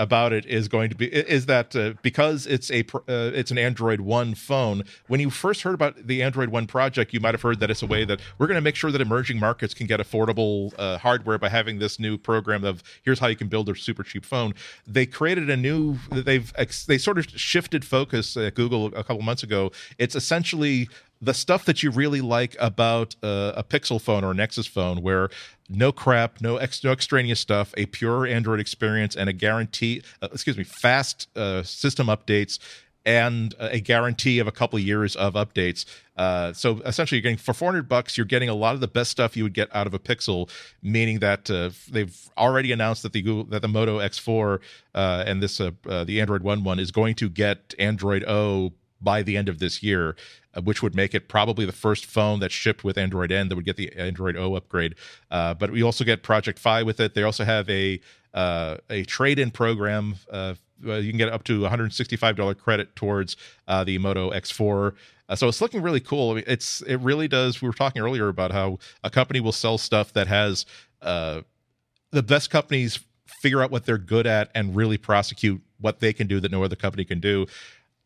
about 0.00 0.32
it 0.32 0.46
is 0.46 0.66
going 0.66 0.88
to 0.88 0.96
be 0.96 1.06
is 1.06 1.44
that 1.46 1.76
uh, 1.76 1.92
because 2.00 2.46
it's 2.46 2.70
a 2.70 2.80
uh, 2.80 3.30
it's 3.34 3.50
an 3.50 3.58
Android 3.58 4.00
One 4.00 4.34
phone. 4.34 4.82
When 5.08 5.20
you 5.20 5.28
first 5.28 5.60
heard 5.62 5.74
about 5.74 6.06
the 6.06 6.22
Android 6.22 6.48
One 6.48 6.66
project, 6.66 7.12
you 7.12 7.20
might 7.20 7.34
have 7.34 7.42
heard 7.42 7.60
that 7.60 7.70
it's 7.70 7.82
a 7.82 7.86
way 7.86 8.06
that 8.06 8.20
we're 8.38 8.46
going 8.46 8.56
to 8.56 8.62
make 8.62 8.76
sure 8.76 8.90
that 8.90 9.00
emerging 9.00 9.38
markets 9.38 9.74
can 9.74 9.86
get 9.86 10.00
affordable 10.00 10.72
uh, 10.78 10.96
hardware 10.96 11.38
by 11.38 11.50
having 11.50 11.78
this 11.78 12.00
new 12.00 12.16
program 12.16 12.64
of 12.64 12.82
here's 13.02 13.18
how 13.18 13.26
you 13.26 13.36
can 13.36 13.48
build 13.48 13.68
a 13.68 13.76
super 13.76 14.02
cheap 14.02 14.24
phone. 14.24 14.54
They 14.86 15.04
created 15.04 15.50
a 15.50 15.56
new 15.56 15.98
they've 16.10 16.50
they 16.86 16.98
sort 16.98 17.18
of 17.18 17.28
shifted 17.28 17.84
focus 17.84 18.38
at 18.38 18.54
Google 18.54 18.86
a 18.86 19.04
couple 19.04 19.20
months 19.20 19.42
ago. 19.42 19.70
It's 19.98 20.16
essentially 20.16 20.88
the 21.20 21.34
stuff 21.34 21.64
that 21.66 21.82
you 21.82 21.90
really 21.90 22.20
like 22.20 22.56
about 22.58 23.14
a 23.22 23.64
Pixel 23.68 24.00
phone 24.00 24.24
or 24.24 24.30
a 24.30 24.34
Nexus 24.34 24.66
phone, 24.66 25.02
where 25.02 25.28
no 25.70 25.92
crap, 25.92 26.40
no, 26.40 26.56
ex- 26.56 26.82
no 26.82 26.90
extraneous 26.90 27.40
stuff, 27.40 27.72
a 27.76 27.86
pure 27.86 28.26
Android 28.26 28.60
experience, 28.60 29.14
and 29.16 29.30
a 29.30 29.32
guarantee, 29.32 30.02
uh, 30.20 30.28
excuse 30.32 30.58
me, 30.58 30.64
fast 30.64 31.28
uh, 31.36 31.62
system 31.62 32.08
updates, 32.08 32.58
and 33.06 33.54
a 33.58 33.80
guarantee 33.80 34.40
of 34.40 34.46
a 34.46 34.52
couple 34.52 34.78
years 34.78 35.16
of 35.16 35.32
updates. 35.32 35.86
Uh, 36.16 36.52
so 36.52 36.80
essentially, 36.84 37.16
you're 37.16 37.22
getting 37.22 37.38
for 37.38 37.54
400 37.54 37.88
bucks, 37.88 38.18
you're 38.18 38.26
getting 38.26 38.50
a 38.50 38.54
lot 38.54 38.74
of 38.74 38.80
the 38.80 38.88
best 38.88 39.10
stuff 39.10 39.36
you 39.38 39.42
would 39.42 39.54
get 39.54 39.74
out 39.74 39.86
of 39.86 39.94
a 39.94 39.98
Pixel. 39.98 40.50
Meaning 40.82 41.20
that 41.20 41.50
uh, 41.50 41.70
they've 41.90 42.14
already 42.36 42.72
announced 42.72 43.02
that 43.04 43.12
the 43.12 43.22
Google, 43.22 43.44
that 43.44 43.62
the 43.62 43.68
Moto 43.68 44.00
X4 44.00 44.58
uh, 44.94 45.24
and 45.26 45.42
this 45.42 45.58
the 45.58 46.20
Android 46.20 46.42
One 46.42 46.62
one 46.62 46.78
is 46.78 46.90
going 46.90 47.14
to 47.16 47.30
get 47.30 47.74
Android 47.78 48.22
O 48.24 48.72
by 49.00 49.22
the 49.22 49.36
end 49.36 49.48
of 49.48 49.58
this 49.58 49.82
year, 49.82 50.16
uh, 50.54 50.60
which 50.60 50.82
would 50.82 50.94
make 50.94 51.14
it 51.14 51.28
probably 51.28 51.64
the 51.64 51.72
first 51.72 52.06
phone 52.06 52.40
that 52.40 52.52
shipped 52.52 52.84
with 52.84 52.98
Android 52.98 53.32
N 53.32 53.48
that 53.48 53.56
would 53.56 53.64
get 53.64 53.76
the 53.76 53.92
Android 53.96 54.36
O 54.36 54.54
upgrade. 54.54 54.94
Uh, 55.30 55.54
but 55.54 55.70
we 55.70 55.82
also 55.82 56.04
get 56.04 56.22
Project 56.22 56.58
Fi 56.58 56.82
with 56.82 57.00
it. 57.00 57.14
They 57.14 57.22
also 57.22 57.44
have 57.44 57.68
a 57.70 58.00
uh, 58.34 58.76
a 58.88 59.04
trade 59.04 59.38
in 59.38 59.50
program. 59.50 60.16
Uh, 60.30 60.54
you 60.82 61.10
can 61.10 61.18
get 61.18 61.28
up 61.28 61.44
to 61.44 61.60
$165 61.60 62.56
credit 62.58 62.94
towards 62.96 63.36
uh, 63.68 63.84
the 63.84 63.98
Moto 63.98 64.30
X4. 64.30 64.94
Uh, 65.28 65.36
so 65.36 65.48
it's 65.48 65.60
looking 65.60 65.82
really 65.82 66.00
cool. 66.00 66.30
I 66.30 66.34
mean, 66.36 66.44
it's 66.46 66.80
it 66.82 66.96
really 66.96 67.28
does. 67.28 67.60
We 67.60 67.68
were 67.68 67.74
talking 67.74 68.02
earlier 68.02 68.28
about 68.28 68.52
how 68.52 68.78
a 69.04 69.10
company 69.10 69.40
will 69.40 69.52
sell 69.52 69.78
stuff 69.78 70.12
that 70.14 70.26
has 70.26 70.64
the 71.02 72.22
best 72.22 72.50
companies 72.50 72.98
figure 73.40 73.62
out 73.62 73.70
what 73.70 73.86
they're 73.86 73.98
good 73.98 74.26
at 74.26 74.50
and 74.54 74.74
really 74.74 74.98
prosecute 74.98 75.62
what 75.78 76.00
they 76.00 76.12
can 76.12 76.26
do 76.26 76.40
that 76.40 76.50
no 76.50 76.62
other 76.62 76.76
company 76.76 77.04
can 77.04 77.20
do 77.20 77.46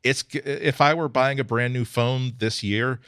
it's 0.04 0.24
if 0.32 0.80
I 0.80 0.94
were 0.94 1.08
buying 1.08 1.40
a 1.40 1.44
brand 1.44 1.72
new 1.72 1.84
phone 1.84 2.34
this 2.38 2.62
year, 2.62 3.00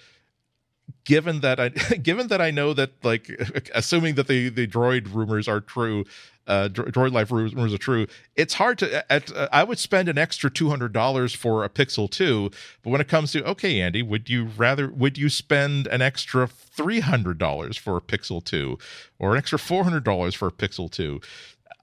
given 1.05 1.41
that 1.41 1.61
I 1.61 1.69
given 2.03 2.29
that 2.29 2.41
I 2.41 2.51
know 2.51 2.73
that 2.73 2.93
like 3.05 3.31
assuming 3.75 4.15
that 4.17 4.27
the 4.27 4.49
the 4.49 4.67
droid 4.67 5.15
rumors 5.15 5.47
are 5.47 5.61
true, 5.61 6.05
uh, 6.47 6.69
droid 6.69 7.13
life 7.13 7.31
rumors 7.31 7.75
are 7.75 7.79
true, 7.79 8.07
it's 8.35 8.55
hard 8.55 8.79
to. 8.79 9.13
At, 9.13 9.35
uh, 9.35 9.49
I 9.53 9.63
would 9.65 9.79
spend 9.79 10.09
an 10.09 10.19
extra 10.19 10.51
two 10.51 10.71
hundred 10.71 10.93
dollars 10.93 11.35
for 11.35 11.65
a 11.65 11.69
Pixel 11.69 12.11
two, 12.11 12.51
but 12.83 12.91
when 12.91 13.01
it 13.01 13.09
comes 13.09 13.33
to 13.33 13.45
okay, 13.45 13.81
Andy, 13.81 14.03
would 14.03 14.29
you 14.31 14.45
rather 14.57 14.89
would 14.89 15.19
you 15.19 15.29
spend 15.29 15.87
an 15.89 16.03
extra 16.03 16.47
three 16.47 17.01
hundred 17.01 17.39
dollars 17.39 17.77
for 17.77 17.97
a 17.97 18.01
Pixel 18.01 18.43
two, 18.43 18.79
or 19.19 19.33
an 19.33 19.39
extra 19.39 19.59
four 19.59 19.85
hundred 19.85 20.05
dollars 20.05 20.35
for 20.35 20.49
a 20.49 20.53
Pixel 20.53 20.91
two? 20.91 21.21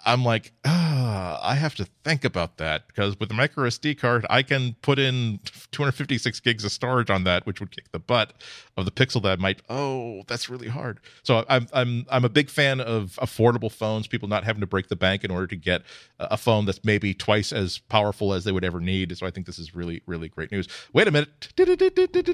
I'm 0.05 0.23
like, 0.23 0.51
ah, 0.65 1.39
I 1.41 1.55
have 1.55 1.75
to 1.75 1.85
think 2.03 2.25
about 2.25 2.57
that 2.57 2.87
because 2.87 3.19
with 3.19 3.29
the 3.29 3.35
micro 3.35 3.65
SD 3.67 3.97
card, 3.97 4.25
I 4.29 4.43
can 4.43 4.75
put 4.81 4.99
in 4.99 5.39
256 5.71 6.39
gigs 6.41 6.65
of 6.65 6.71
storage 6.71 7.09
on 7.09 7.23
that, 7.23 7.45
which 7.45 7.59
would 7.59 7.71
kick 7.71 7.91
the 7.91 7.99
butt 7.99 8.33
of 8.75 8.85
the 8.85 8.91
Pixel. 8.91 9.21
That 9.23 9.39
might, 9.39 9.61
oh, 9.69 10.23
that's 10.27 10.49
really 10.49 10.67
hard. 10.67 10.99
So 11.23 11.45
I'm 11.47 11.67
I'm 11.73 12.05
I'm 12.09 12.25
a 12.25 12.29
big 12.29 12.49
fan 12.49 12.81
of 12.81 13.17
affordable 13.21 13.71
phones. 13.71 14.07
People 14.07 14.27
not 14.27 14.43
having 14.43 14.61
to 14.61 14.67
break 14.67 14.87
the 14.87 14.95
bank 14.95 15.23
in 15.23 15.31
order 15.31 15.47
to 15.47 15.55
get 15.55 15.83
a 16.19 16.37
phone 16.37 16.65
that's 16.65 16.83
maybe 16.83 17.13
twice 17.13 17.51
as 17.53 17.77
powerful 17.77 18.33
as 18.33 18.43
they 18.43 18.51
would 18.51 18.63
ever 18.63 18.79
need. 18.79 19.15
So 19.17 19.25
I 19.25 19.31
think 19.31 19.45
this 19.45 19.59
is 19.59 19.75
really 19.75 20.01
really 20.05 20.27
great 20.29 20.51
news. 20.51 20.67
Wait 20.91 21.07
a 21.07 21.11
minute, 21.11 21.29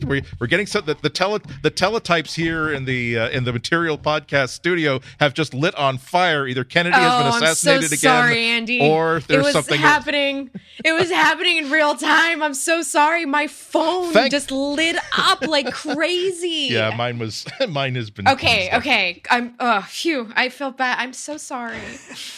we're, 0.05 0.21
we're 0.39 0.47
getting 0.47 0.65
some 0.65 0.85
the 0.85 0.95
the, 0.95 1.09
tele, 1.09 1.39
the 1.61 1.71
teletypes 1.71 2.33
here 2.35 2.71
in 2.71 2.85
the 2.85 3.17
uh, 3.17 3.29
in 3.29 3.43
the 3.43 3.53
Material 3.53 3.97
Podcast 3.97 4.49
studio 4.49 4.99
have 5.19 5.33
just 5.33 5.53
lit 5.53 5.75
on 5.75 5.97
fire. 5.97 6.47
Either 6.47 6.63
Kennedy 6.63 6.95
has 6.95 7.23
been 7.23 7.33
Oh, 7.33 7.37
I'm 7.67 7.81
so 7.81 7.85
assassinated 7.85 7.99
again, 7.99 7.99
sorry, 7.99 8.45
Andy. 8.45 8.79
or 8.81 9.21
It 9.29 9.37
was 9.41 9.51
something. 9.53 9.79
happening. 9.79 10.49
It 10.85 10.93
was 10.93 11.09
happening 11.09 11.57
in 11.57 11.69
real 11.71 11.95
time. 11.95 12.41
I'm 12.41 12.53
so 12.53 12.81
sorry. 12.81 13.25
My 13.25 13.47
phone 13.47 14.13
Thank- 14.13 14.31
just 14.31 14.51
lit 14.51 14.97
up 15.17 15.41
like 15.47 15.71
crazy. 15.71 16.67
Yeah, 16.69 16.95
mine 16.95 17.19
was. 17.19 17.45
mine 17.69 17.95
has 17.95 18.09
been. 18.09 18.27
Okay, 18.27 18.69
okay. 18.75 19.21
I'm. 19.29 19.55
Oh, 19.59 19.81
phew. 19.89 20.31
I 20.35 20.49
feel 20.49 20.71
bad. 20.71 20.97
I'm 20.99 21.13
so 21.13 21.37
sorry. 21.37 21.77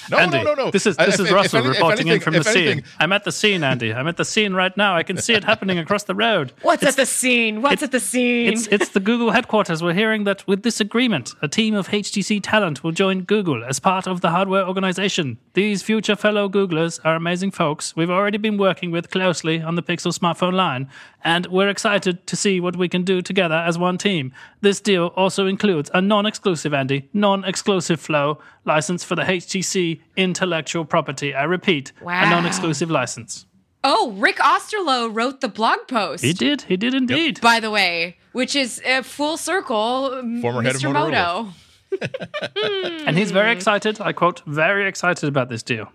No, 0.10 0.18
Andy, 0.18 0.38
no, 0.38 0.43
no, 0.43 0.53
no. 0.65 0.72
This 0.72 0.85
is 0.85 0.95
this 0.98 1.15
if- 1.15 1.19
is 1.22 1.27
if 1.27 1.31
Russell 1.34 1.60
any- 1.60 1.69
if 1.69 1.73
reporting 1.76 2.07
in 2.07 2.11
anything- 2.14 2.23
from 2.23 2.34
the 2.34 2.39
if 2.39 2.48
scene. 2.48 2.84
I'm 2.99 3.11
at 3.14 3.23
the 3.23 3.31
scene, 3.31 3.64
Andy. 3.64 3.93
I'm 3.93 4.07
at 4.07 4.18
the 4.18 4.26
scene 4.26 4.53
right 4.53 4.76
now. 4.77 4.95
I 4.95 5.03
can 5.03 5.18
see 5.18 5.34
it 5.34 5.43
happening 5.43 5.77
across 5.80 6.03
the 6.03 6.15
road. 6.15 6.53
What's 6.61 6.84
at 6.84 6.95
the 6.95 7.06
scene? 7.06 7.61
What's 7.61 7.84
at 7.84 7.91
the 7.91 7.99
scene? 7.99 8.52
It's 8.53 8.68
it's 8.68 8.89
the 8.89 8.99
Google 8.99 9.31
headquarters. 9.31 9.84
We're 9.84 9.93
hearing 10.03 10.23
that 10.26 10.45
with 10.48 10.64
this 10.64 10.80
agreement, 10.80 11.34
a 11.41 11.48
team 11.48 11.76
of 11.76 11.89
HTC 11.89 12.39
talent 12.41 12.84
will 12.84 12.91
join 13.03 13.22
Google 13.23 13.64
as 13.72 13.80
part 13.80 14.07
of 14.07 14.22
the 14.22 14.30
hardware 14.31 14.65
organization. 14.68 15.10
These 15.53 15.83
future 15.83 16.15
fellow 16.15 16.47
Googlers 16.47 16.99
are 17.03 17.15
amazing 17.15 17.51
folks. 17.51 17.95
We've 17.95 18.09
already 18.09 18.38
been 18.38 18.57
working 18.57 18.91
with 18.91 19.09
closely 19.11 19.61
on 19.61 19.75
the 19.75 19.83
Pixel 19.83 20.17
smartphone 20.17 20.53
line, 20.53 20.89
and 21.23 21.45
we're 21.47 21.67
excited 21.67 22.25
to 22.27 22.35
see 22.35 22.59
what 22.61 22.77
we 22.77 22.88
can 22.88 23.03
do 23.03 23.21
together 23.21 23.55
as 23.55 23.77
one 23.77 23.97
team. 23.97 24.31
This 24.61 24.79
deal 24.79 25.07
also 25.17 25.47
includes 25.47 25.91
a 25.93 26.01
non-exclusive, 26.01 26.73
Andy, 26.73 27.09
non-exclusive 27.13 27.99
Flo 27.99 28.39
license 28.63 29.03
for 29.03 29.15
the 29.15 29.23
HTC 29.23 29.99
intellectual 30.15 30.85
property. 30.85 31.33
I 31.35 31.43
repeat, 31.43 31.91
a 32.01 32.29
non-exclusive 32.29 32.89
license. 32.89 33.45
oh, 33.83 34.11
Rick 34.17 34.38
Osterloh 34.38 35.13
wrote 35.13 35.41
the 35.41 35.49
blog 35.49 35.79
post. 35.88 36.23
He 36.23 36.31
did. 36.33 36.61
He 36.63 36.77
did 36.77 36.93
indeed. 36.93 37.41
by 37.41 37.59
the 37.59 37.69
way, 37.71 38.17
which 38.31 38.55
is 38.55 38.81
uh, 38.88 39.01
full 39.01 39.35
circle. 39.35 40.09
Former 40.41 40.61
head 40.61 40.75
of 40.75 40.81
Motorola. 40.81 40.93
Moto. 40.93 41.49
And 43.07 43.18
he's 43.18 43.31
very 43.31 43.51
hmm. 43.51 43.57
excited. 43.57 43.99
I 43.99 44.13
quote, 44.13 44.41
very 44.45 44.88
excited 44.88 45.27
about 45.27 45.49
this 45.49 45.63
deal. 45.63 45.91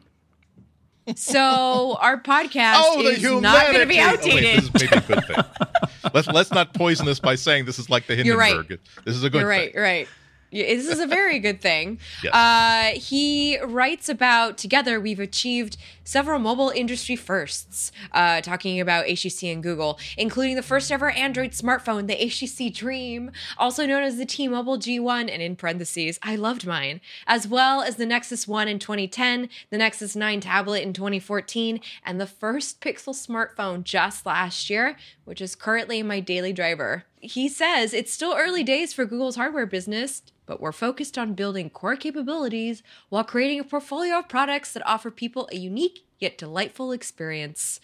So 1.15 1.97
our 2.01 2.21
podcast 2.21 2.75
Oh, 2.79 3.01
is 3.03 3.19
humanity! 3.19 3.41
not 3.41 3.67
going 3.67 3.81
to 3.81 3.87
be 3.87 4.01
Oh, 4.01 4.05
outdated. 4.05 4.35
wait, 4.45 4.55
this 4.57 4.65
is 4.65 4.75
maybe 4.75 4.97
a 4.97 5.01
good 5.01 5.25
thing. 5.25 5.37
let's 6.15 6.27
let's 6.29 6.51
not 6.51 6.75
poison 6.75 7.07
this 7.07 7.21
by 7.21 7.37
saying 7.37 7.65
this 7.65 7.79
is 7.79 7.89
like 7.89 8.07
the 8.09 8.17
You're 8.17 8.37
right. 8.37 8.55
Hindenburg. 8.55 8.81
This 9.05 9.15
is 9.15 9.23
a 9.23 9.31
good 9.31 9.41
You're 9.41 9.49
right, 9.49 9.73
thing. 9.73 9.83
right. 9.83 10.09
This 10.65 10.89
is 10.89 11.01
a 11.01 11.07
very 11.07 11.39
good 11.39 11.61
thing. 11.61 11.99
Yes. 12.23 12.35
uh, 12.35 12.99
he 12.99 13.59
writes 13.61 14.09
about 14.09 14.57
together 14.57 14.99
we've 14.99 15.21
achieved 15.21 15.77
several 16.03 16.39
mobile 16.39 16.71
industry 16.71 17.17
firsts, 17.17 17.93
uh, 18.13 18.41
talking 18.41 18.81
about 18.81 19.07
HTC 19.07 19.53
and 19.53 19.63
Google, 19.63 19.99
including 20.17 20.57
the 20.57 20.63
first 20.63 20.91
ever 20.91 21.11
Android 21.11 21.51
smartphone, 21.51 22.07
the 22.07 22.15
HTC 22.17 22.73
Dream, 22.75 23.33
also 23.59 23.85
known 23.87 24.03
as 24.03 24.17
the 24.17 24.25
T-Mobile 24.25 24.79
G1, 24.79 25.31
and 25.31 25.43
in 25.43 25.57
parentheses, 25.57 26.19
I 26.23 26.37
loved 26.37 26.67
mine, 26.67 27.01
as 27.27 27.47
well 27.47 27.83
as 27.83 27.97
the 27.97 28.07
Nexus 28.07 28.47
One 28.49 28.69
in 28.69 28.79
2010, 28.79 29.49
the 29.71 29.79
Nexus 29.79 30.17
9 30.17 30.41
tablet 30.41 30.83
in 30.83 30.93
2014, 30.93 31.81
and 32.05 32.21
the 32.21 32.27
first 32.27 32.81
Pixel 32.81 33.15
smartphone 33.15 33.83
just 33.83 34.25
last 34.25 34.71
year, 34.71 34.97
which 35.25 35.41
is 35.41 35.55
currently 35.55 36.03
my 36.03 36.21
daily 36.21 36.53
driver. 36.53 37.05
He 37.21 37.49
says 37.49 37.95
it's 37.95 38.13
still 38.13 38.35
early 38.37 38.63
days 38.63 38.93
for 38.93 39.05
Google's 39.05 39.37
hardware 39.37 39.67
business, 39.67 40.23
but 40.45 40.61
we're 40.61 40.73
focused 40.73 41.17
on 41.19 41.35
building 41.35 41.71
core 41.71 41.97
capabilities 41.97 42.83
while 43.09 43.25
creating 43.25 43.61
a 43.61 43.65
portfolio 43.65 44.19
of 44.19 44.29
products 44.29 44.73
that 44.73 44.87
offer 44.87 45.11
people 45.11 45.49
a 45.53 45.57
unique 45.57 46.05
yet 46.19 46.39
delightful 46.39 46.93
experience. 46.93 47.81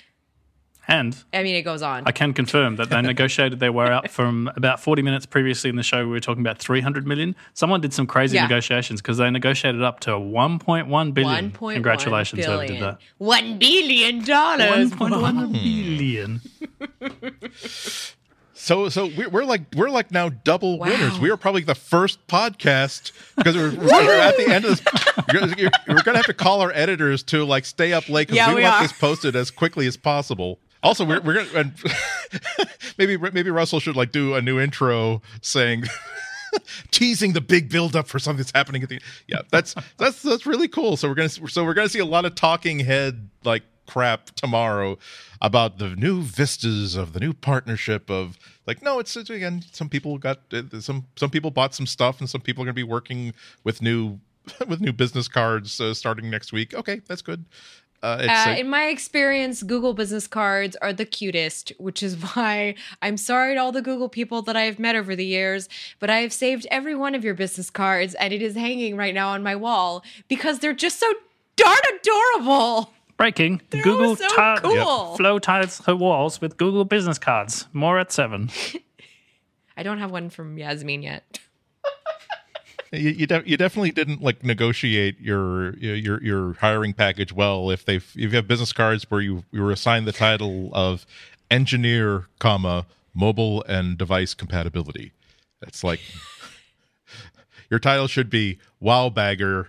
And 0.89 1.17
I 1.33 1.45
mean, 1.45 1.55
it 1.55 1.63
goes 1.63 1.81
on. 1.81 2.03
I 2.07 2.13
can 2.13 2.33
confirm 2.33 2.75
that 2.77 2.91
they 2.91 3.01
negotiated 3.03 3.61
their 3.61 3.71
way 3.73 3.87
up 3.87 4.09
from 4.11 4.51
about 4.57 4.81
40 4.81 5.03
minutes 5.03 5.27
previously 5.27 5.71
in 5.71 5.77
the 5.77 5.83
show. 5.85 6.05
We 6.05 6.11
were 6.11 6.21
talking 6.21 6.41
about 6.41 6.59
300 6.59 7.07
million. 7.07 7.37
Someone 7.55 7.81
did 7.81 7.95
some 7.95 8.07
crazy 8.07 8.35
Yeah. 8.37 8.43
negotiations 8.43 9.01
because 9.01 9.19
they 9.19 9.31
negotiated 9.31 9.81
up 9.83 10.01
to 10.01 10.11
1.1 10.11 11.15
billion. 11.15 11.53
1.1 11.53 11.75
Congratulations, 11.75 12.45
whoever 12.45 12.67
did 12.67 12.83
that. 12.83 12.99
One 13.19 13.59
billion 13.59 14.25
dollars. 14.25 14.91
1.1 14.91 15.53
billion. 15.53 16.41
So 18.63 18.89
so 18.91 19.07
we're, 19.17 19.29
we're 19.29 19.45
like 19.45 19.63
we're 19.75 19.91
like 19.91 20.13
now 20.13 20.29
double 20.29 20.79
Wow. 20.79 20.87
winners. 20.87 21.19
We 21.19 21.31
are 21.31 21.37
probably 21.37 21.63
the 21.65 21.75
first 21.75 22.25
podcast 22.29 23.11
because 23.37 23.57
we're, 23.57 23.73
we're 23.75 24.21
at 24.21 24.37
the 24.37 24.47
end 24.49 24.65
of 24.65 24.81
this. 24.81 25.59
You're, 25.59 25.71
we're 25.89 26.03
gonna 26.05 26.19
have 26.19 26.27
to 26.27 26.33
call 26.35 26.61
our 26.61 26.71
editors 26.73 27.25
to 27.25 27.45
like 27.45 27.65
stay 27.65 27.93
up 27.93 28.09
late 28.09 28.29
because 28.29 28.37
Yeah, 28.37 28.51
we, 28.51 28.57
we 28.57 28.63
want 28.63 28.77
are. 28.77 28.83
this 28.83 28.93
posted 28.93 29.35
as 29.35 29.51
quickly 29.51 29.89
as 29.89 29.97
possible. 29.97 30.61
Also, 30.81 31.05
we're 31.05 31.21
we're 31.23 31.35
gonna 31.45 31.49
and 31.59 31.73
maybe 32.99 33.17
maybe 33.19 33.51
Russell 33.51 33.81
should 33.81 33.97
like 33.97 34.13
do 34.13 34.35
a 34.37 34.41
new 34.43 34.61
intro 34.61 35.23
saying. 35.41 35.83
teasing 36.91 37.33
the 37.33 37.41
big 37.41 37.71
build 37.71 37.97
up 37.97 38.07
for 38.07 38.19
something 38.19 38.37
that's 38.37 38.53
happening 38.55 38.83
at 38.83 38.89
the 38.91 39.01
yeah 39.27 39.41
that's 39.51 39.75
that's 39.97 40.21
that's 40.21 40.45
really 40.45 40.69
cool 40.69 40.99
so 40.99 41.09
we're 41.09 41.15
gonna 41.15 41.27
so 41.31 41.65
we're 41.65 41.73
gonna 41.73 41.89
see 41.89 41.99
a 41.99 42.05
lot 42.05 42.27
of 42.27 42.35
talking 42.35 42.79
head 42.79 43.31
like 43.43 43.63
crap 43.87 44.27
tomorrow 44.37 44.99
about 45.41 45.79
the 45.79 45.91
new 45.91 46.23
vistas 46.23 46.95
of 46.95 47.13
the 47.13 47.21
new 47.21 47.33
partnership 47.33 48.11
of 48.11 48.39
like 48.67 48.83
no 48.83 48.99
it's, 48.99 49.17
it's 49.17 49.31
again 49.31 49.63
some 49.73 49.89
people 49.89 50.19
got 50.19 50.41
uh, 50.53 50.63
some 50.81 51.07
some 51.17 51.31
people 51.31 51.51
bought 51.51 51.75
some 51.75 51.87
stuff 51.87 52.21
and 52.21 52.31
some 52.31 52.41
people 52.41 52.63
are 52.63 52.67
gonna 52.67 52.75
be 52.75 52.83
working 52.83 53.35
with 53.65 53.83
new 53.83 54.19
with 54.69 54.81
new 54.81 54.93
business 54.93 55.29
cards 55.29 55.81
uh, 55.81 55.93
starting 55.93 56.31
next 56.31 56.53
week 56.53 56.75
okay 56.75 57.01
that's 57.07 57.23
good 57.23 57.45
uh, 58.03 58.19
it's, 58.21 58.47
Uh, 58.47 58.51
uh, 58.51 58.55
in 58.55 58.69
my 58.69 58.87
experience, 58.87 59.63
Google 59.63 59.95
business 59.95 60.27
cards 60.27 60.75
are 60.83 60.93
the 60.93 61.05
cutest, 61.05 61.73
which 61.79 62.03
is 62.03 62.17
why 62.35 62.75
I'm 63.01 63.17
sorry 63.17 63.55
to 63.55 63.61
all 63.61 63.71
the 63.73 63.83
Google 63.83 64.09
people 64.09 64.43
that 64.43 64.57
I 64.57 64.63
have 64.63 64.79
met 64.79 64.97
over 64.97 65.15
the 65.15 65.25
years, 65.25 65.69
but 66.01 66.11
I 66.11 66.19
have 66.19 66.33
saved 66.33 66.67
every 66.71 66.95
one 66.97 67.15
of 67.15 67.25
your 67.25 67.35
business 67.35 67.71
cards 67.71 68.15
and 68.15 68.33
it 68.35 68.43
is 68.43 68.57
hanging 68.57 68.97
right 68.97 69.15
now 69.15 69.29
on 69.29 69.43
my 69.43 69.55
wall 69.55 70.03
because 70.29 70.59
they're 70.59 70.73
just 70.73 70.99
so 70.99 71.13
darn 71.57 71.79
adorable. 72.01 72.93
Breaking. 73.23 73.63
Google 73.71 74.17
so 74.17 74.27
ti- 74.27 74.61
cool. 74.63 75.17
Flo 75.17 75.39
tiles 75.39 75.79
her 75.87 75.95
walls 75.95 76.41
with 76.41 76.57
Google 76.57 76.85
business 76.85 77.21
cards. 77.21 77.69
More 77.73 78.01
at 78.01 78.11
7. 78.11 78.51
I 79.77 79.85
don't 79.85 79.99
have 79.99 80.11
one 80.11 80.29
from 80.29 80.59
Yasmin 80.59 81.05
yet. 81.05 81.39
you 82.93 83.11
you, 83.11 83.27
de- 83.29 83.45
you 83.47 83.57
definitely 83.57 83.93
didn't 83.93 84.23
like 84.23 84.43
negotiate 84.43 85.21
your 85.21 85.77
your 85.77 86.21
your 86.21 86.55
hiring 86.55 86.95
package 86.95 87.33
well 87.33 87.71
if 87.71 87.85
they 87.85 87.97
if 87.97 88.17
you 88.17 88.31
have 88.31 88.49
business 88.49 88.73
cards 88.73 89.09
where 89.09 89.21
you 89.21 89.45
you 89.53 89.63
were 89.63 89.71
assigned 89.71 90.05
the 90.05 90.13
title 90.13 90.71
of 90.73 91.07
engineer 91.49 92.27
comma 92.41 92.87
mobile 93.15 93.63
and 93.69 93.97
device 93.97 94.35
compatibility 94.35 95.13
it's 95.63 95.85
like 95.85 96.01
your 97.71 97.79
title 97.79 98.09
should 98.09 98.29
be 98.29 98.59
wow 98.81 99.09
bagger 99.09 99.69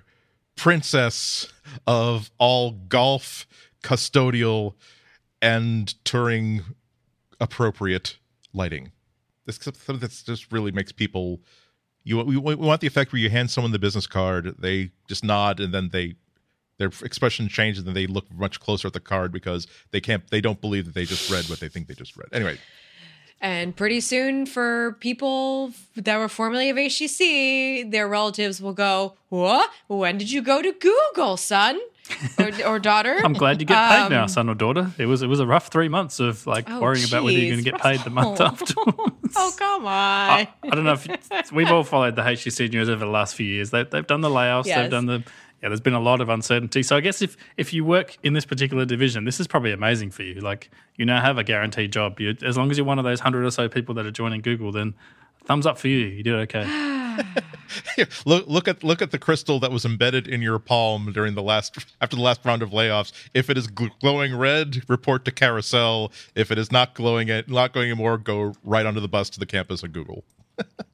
princess 0.55 1.51
of 1.87 2.31
all 2.37 2.71
golf 2.71 3.47
custodial 3.83 4.73
and 5.41 5.93
touring 6.05 6.63
appropriate 7.39 8.17
lighting. 8.53 8.91
This 9.45 9.57
is 9.57 9.63
something 9.63 9.99
that 9.99 10.23
just 10.25 10.51
really 10.51 10.71
makes 10.71 10.91
people 10.91 11.41
you 12.03 12.21
we, 12.21 12.37
we 12.37 12.55
want 12.55 12.81
the 12.81 12.87
effect 12.87 13.13
where 13.13 13.21
you 13.21 13.29
hand 13.29 13.49
someone 13.49 13.71
the 13.71 13.79
business 13.79 14.07
card 14.07 14.55
they 14.59 14.91
just 15.07 15.23
nod 15.23 15.59
and 15.59 15.73
then 15.73 15.89
they 15.91 16.15
their 16.77 16.91
expression 17.01 17.47
changes 17.47 17.85
and 17.85 17.95
they 17.95 18.07
look 18.07 18.31
much 18.33 18.59
closer 18.59 18.87
at 18.87 18.93
the 18.93 18.99
card 18.99 19.31
because 19.31 19.67
they 19.91 20.01
can't 20.01 20.29
they 20.29 20.41
don't 20.41 20.59
believe 20.59 20.85
that 20.85 20.93
they 20.93 21.05
just 21.05 21.31
read 21.31 21.45
what 21.49 21.59
they 21.59 21.69
think 21.69 21.87
they 21.87 21.93
just 21.93 22.17
read. 22.17 22.27
Anyway 22.31 22.57
And 23.43 23.75
pretty 23.75 23.99
soon, 23.99 24.45
for 24.45 24.93
people 25.01 25.73
that 25.95 26.17
were 26.17 26.29
formerly 26.29 26.69
of 26.69 26.77
HTC, 26.77 27.91
their 27.91 28.07
relatives 28.07 28.61
will 28.61 28.71
go, 28.73 29.15
What? 29.27 29.69
When 29.87 30.17
did 30.17 30.31
you 30.31 30.41
go 30.41 30.61
to 30.61 30.71
Google, 30.71 31.35
son? 31.35 31.77
Or, 32.39 32.51
or 32.67 32.79
daughter? 32.79 33.19
I'm 33.21 33.33
glad 33.33 33.59
you 33.59 33.65
get 33.67 33.75
paid 33.89 34.09
now, 34.09 34.23
Um, 34.23 34.27
son 34.29 34.47
or 34.49 34.55
daughter. 34.55 34.91
It 34.97 35.07
was 35.07 35.21
it 35.21 35.27
was 35.27 35.41
a 35.41 35.45
rough 35.45 35.67
three 35.67 35.89
months 35.89 36.21
of 36.21 36.47
like 36.47 36.69
Oh, 36.69 36.79
worrying 36.79 37.05
about 37.05 37.23
whether 37.25 37.37
you're 37.37 37.51
going 37.53 37.63
to 37.63 37.69
get 37.69 37.81
paid 37.81 37.99
the 38.01 38.09
month 38.09 38.39
afterwards. 38.41 39.33
Oh, 39.35 39.53
come 39.57 39.85
on. 39.87 39.89
I, 39.91 40.49
I 40.63 40.69
don't 40.69 40.83
know 40.85 40.93
if 40.93 41.51
we've 41.51 41.71
all 41.71 41.83
followed 41.83 42.15
the 42.15 42.21
HTC 42.21 42.71
news 42.71 42.87
over 42.87 43.03
the 43.03 43.11
last 43.11 43.35
few 43.35 43.45
years. 43.47 43.71
They, 43.71 43.83
they've 43.83 44.07
done 44.07 44.21
the 44.21 44.29
layoffs. 44.29 44.65
Yes. 44.67 44.77
They've 44.77 44.91
done 44.91 45.05
the 45.07 45.23
yeah. 45.63 45.69
There's 45.69 45.81
been 45.81 45.93
a 45.93 45.99
lot 45.99 46.19
of 46.19 46.27
uncertainty. 46.27 46.83
So 46.83 46.97
I 46.97 46.99
guess 46.99 47.21
if 47.21 47.37
if 47.57 47.73
you 47.73 47.85
work 47.85 48.17
in 48.21 48.33
this 48.33 48.45
particular 48.45 48.85
division, 48.85 49.23
this 49.23 49.39
is 49.39 49.47
probably 49.47 49.71
amazing 49.71 50.11
for 50.11 50.23
you. 50.23 50.41
Like 50.41 50.69
you 50.97 51.05
now 51.05 51.21
have 51.21 51.37
a 51.37 51.43
guaranteed 51.43 51.93
job. 51.93 52.19
You, 52.19 52.35
as 52.43 52.57
long 52.57 52.69
as 52.69 52.77
you're 52.77 52.85
one 52.85 52.99
of 52.99 53.05
those 53.05 53.21
hundred 53.21 53.45
or 53.45 53.51
so 53.51 53.69
people 53.69 53.95
that 53.95 54.05
are 54.05 54.11
joining 54.11 54.41
Google, 54.41 54.73
then 54.73 54.93
thumbs 55.45 55.65
up 55.65 55.77
for 55.77 55.87
you. 55.87 56.05
You 56.05 56.21
did 56.21 56.35
okay. 56.35 56.89
look 58.25 58.47
look 58.47 58.67
at 58.67 58.83
look 58.83 59.01
at 59.01 59.11
the 59.11 59.19
crystal 59.19 59.59
that 59.59 59.71
was 59.71 59.85
embedded 59.85 60.27
in 60.27 60.41
your 60.41 60.59
palm 60.59 61.11
during 61.13 61.35
the 61.35 61.43
last 61.43 61.77
after 62.01 62.15
the 62.15 62.21
last 62.21 62.43
round 62.43 62.61
of 62.61 62.71
layoffs 62.71 63.11
if 63.33 63.49
it 63.51 63.57
is 63.57 63.67
gl- 63.67 63.91
glowing 64.01 64.35
red 64.35 64.81
report 64.89 65.23
to 65.23 65.31
carousel 65.31 66.11
if 66.35 66.49
it 66.49 66.57
is 66.57 66.71
not 66.71 66.95
glowing 66.95 67.27
it 67.27 67.47
not 67.47 67.71
going 67.71 67.85
anymore 67.85 68.17
go 68.17 68.55
right 68.63 68.87
onto 68.87 68.99
the 68.99 69.07
bus 69.07 69.29
to 69.29 69.39
the 69.39 69.45
campus 69.45 69.83
of 69.83 69.91
google 69.93 70.23
So 70.57 70.65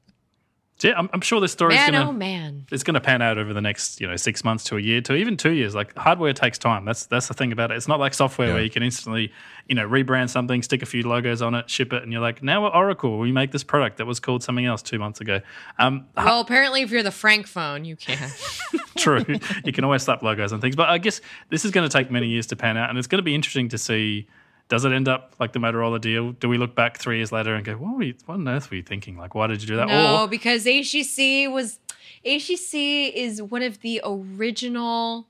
yeah, 0.82 0.92
I'm, 0.96 1.08
I'm 1.12 1.20
sure 1.20 1.40
this 1.40 1.52
story 1.52 1.74
is 1.74 1.78
man, 1.80 1.92
going 1.92 2.02
oh 2.08 2.12
to 2.12 2.18
man. 2.18 2.66
it's 2.70 2.82
going 2.82 2.94
to 2.94 3.00
pan 3.00 3.22
out 3.22 3.38
over 3.38 3.52
the 3.52 3.60
next 3.60 4.00
you 4.00 4.06
know 4.06 4.16
six 4.16 4.44
months 4.44 4.64
to 4.64 4.76
a 4.76 4.80
year 4.80 5.00
to 5.02 5.14
even 5.14 5.36
two 5.36 5.52
years. 5.52 5.74
Like 5.74 5.96
hardware 5.96 6.32
takes 6.32 6.58
time. 6.58 6.84
That's 6.84 7.06
that's 7.06 7.28
the 7.28 7.34
thing 7.34 7.52
about 7.52 7.70
it. 7.70 7.76
It's 7.76 7.88
not 7.88 8.00
like 8.00 8.14
software 8.14 8.48
Yeah. 8.48 8.54
where 8.54 8.62
you 8.62 8.70
can 8.70 8.82
instantly 8.82 9.32
you 9.68 9.74
know 9.74 9.86
rebrand 9.88 10.30
something, 10.30 10.62
stick 10.62 10.82
a 10.82 10.86
few 10.86 11.02
logos 11.02 11.42
on 11.42 11.54
it, 11.54 11.68
ship 11.70 11.92
it, 11.92 12.02
and 12.02 12.12
you're 12.12 12.20
like, 12.22 12.42
now 12.42 12.62
we're 12.62 12.70
Oracle. 12.70 13.18
We 13.18 13.32
make 13.32 13.52
this 13.52 13.64
product 13.64 13.98
that 13.98 14.06
was 14.06 14.20
called 14.20 14.42
something 14.42 14.64
else 14.66 14.82
two 14.82 14.98
months 14.98 15.20
ago. 15.20 15.40
Um, 15.78 16.06
Well, 16.16 16.40
apparently, 16.40 16.82
if 16.82 16.90
you're 16.90 17.02
the 17.02 17.10
Frank 17.10 17.46
phone, 17.46 17.84
you 17.84 17.96
can. 17.96 18.30
True. 18.98 19.24
You 19.64 19.72
can 19.72 19.84
always 19.84 20.02
slap 20.02 20.22
logos 20.22 20.52
on 20.52 20.60
things. 20.60 20.76
But 20.76 20.88
I 20.88 20.98
guess 20.98 21.20
this 21.48 21.64
is 21.64 21.70
going 21.70 21.88
to 21.88 21.92
take 21.92 22.10
many 22.10 22.28
years 22.28 22.46
to 22.48 22.56
pan 22.56 22.76
out. 22.76 22.90
And 22.90 22.98
it's 22.98 23.06
going 23.06 23.18
to 23.18 23.22
be 23.22 23.34
interesting 23.34 23.68
to 23.70 23.78
see 23.78 24.26
does 24.70 24.84
it 24.84 24.92
end 24.92 25.08
up 25.08 25.34
like 25.38 25.52
the 25.52 25.58
Motorola 25.58 26.00
deal? 26.00 26.30
Do 26.32 26.48
we 26.48 26.56
look 26.56 26.74
back 26.74 26.96
three 26.96 27.16
years 27.18 27.32
later 27.32 27.54
and 27.54 27.64
go, 27.64 27.74
what, 27.74 27.96
were 27.96 28.02
you, 28.04 28.14
what 28.24 28.36
on 28.36 28.48
earth 28.48 28.70
were 28.70 28.76
you 28.76 28.82
thinking? 28.82 29.18
Like, 29.18 29.34
why 29.34 29.48
did 29.48 29.60
you 29.60 29.66
do 29.66 29.76
that? 29.76 29.88
No, 29.88 30.22
Or 30.22 30.28
because 30.28 30.64
HTC 30.64 31.52
was 31.52 31.80
HTC 32.24 33.12
is 33.12 33.42
one 33.42 33.62
of 33.62 33.80
the 33.80 34.00
original. 34.04 35.26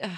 Uh, 0.00 0.08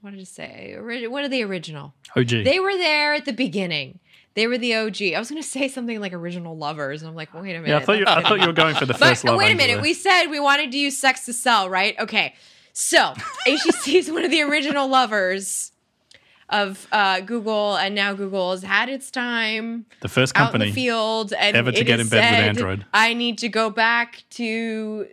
what 0.00 0.10
did 0.10 0.20
it 0.20 0.28
say? 0.28 0.76
What 1.08 1.24
are 1.24 1.28
the 1.28 1.42
original? 1.44 1.94
OG. 2.16 2.28
They 2.28 2.58
were 2.60 2.76
there 2.76 3.14
at 3.14 3.24
the 3.24 3.32
beginning. 3.32 4.00
They 4.34 4.46
were 4.46 4.58
the 4.58 4.74
OG. 4.74 5.02
I 5.14 5.18
was 5.18 5.30
going 5.30 5.40
to 5.42 5.48
say 5.48 5.68
something 5.68 6.00
like 6.00 6.12
original 6.12 6.56
lovers, 6.56 7.02
and 7.02 7.08
I'm 7.08 7.14
like, 7.16 7.32
wait 7.34 7.54
a 7.54 7.60
minute. 7.60 7.68
yeah, 7.68 7.76
I 7.78 7.84
thought, 7.84 7.98
you, 7.98 8.04
I 8.06 8.22
thought 8.22 8.40
you 8.40 8.46
were 8.46 8.52
going 8.52 8.74
for 8.74 8.86
the 8.86 8.92
But 8.98 9.00
first 9.08 9.24
love. 9.24 9.36
wait 9.36 9.52
a 9.52 9.54
minute. 9.56 9.74
there. 9.74 9.82
We 9.82 9.94
said 9.94 10.26
we 10.26 10.40
wanted 10.40 10.70
to 10.72 10.78
use 10.78 10.96
sex 10.96 11.24
to 11.26 11.32
sell, 11.32 11.70
right? 11.70 11.98
Okay. 11.98 12.34
So 12.72 12.98
HTC 13.46 13.94
is 13.94 14.10
one 14.10 14.24
of 14.24 14.30
the 14.30 14.42
original 14.42 14.88
lovers 14.88 15.72
of 16.50 16.86
uh, 16.92 17.20
Google, 17.20 17.76
and 17.76 17.94
now 17.94 18.14
Google 18.14 18.52
has 18.52 18.62
had 18.62 18.88
its 18.88 19.10
time 19.10 19.86
the 20.00 20.08
first 20.08 20.36
out 20.36 20.40
in 20.40 20.52
company. 20.52 20.70
the 20.70 20.74
field, 20.74 21.32
and 21.32 21.56
ever 21.56 21.72
to 21.72 21.84
get 21.84 22.00
in 22.00 22.08
bed 22.08 22.30
with 22.30 22.48
Android. 22.48 22.86
I 22.92 23.14
need 23.14 23.38
to 23.38 23.48
go 23.48 23.70
back 23.70 24.24
to 24.30 25.06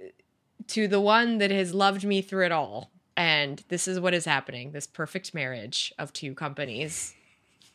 to 0.68 0.88
the 0.88 0.99
one 0.99 1.38
that 1.40 1.52
has 1.52 1.74
loved 1.74 2.03
me 2.03 2.22
through 2.22 2.45
it 2.45 2.52
all. 2.52 2.91
And 3.18 3.64
this 3.70 3.88
is 3.88 3.99
what 3.99 4.14
is 4.14 4.26
happening: 4.26 4.72
this 4.72 4.88
perfect 4.88 5.34
marriage 5.34 5.94
of 5.98 6.14
two 6.14 6.34
companies. 6.34 7.14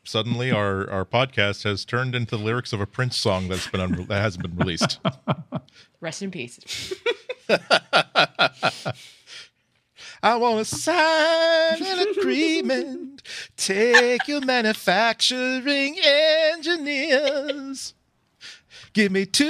Suddenly, 0.05 0.51
our 0.51 0.89
our 0.91 1.05
podcast 1.05 1.65
has 1.65 1.85
turned 1.85 2.15
into 2.15 2.37
the 2.37 2.43
lyrics 2.43 2.73
of 2.73 2.81
a 2.81 2.87
Prince 2.87 3.19
song 3.19 3.49
that's 3.49 3.69
been 3.69 3.81
unre- 3.81 4.09
that 4.09 4.23
hasn't 4.23 4.43
been 4.43 4.57
released. 4.57 4.99
Rest 6.01 6.23
in 6.23 6.31
peace. 6.31 6.95
I 10.22 10.36
want 10.36 10.59
to 10.59 10.64
sign 10.66 11.82
an 11.82 12.09
agreement. 12.10 13.22
Take 13.56 14.28
your 14.28 14.42
manufacturing 14.42 15.97
engineers. 15.98 17.94
Give 18.92 19.12
me 19.12 19.24
two 19.24 19.47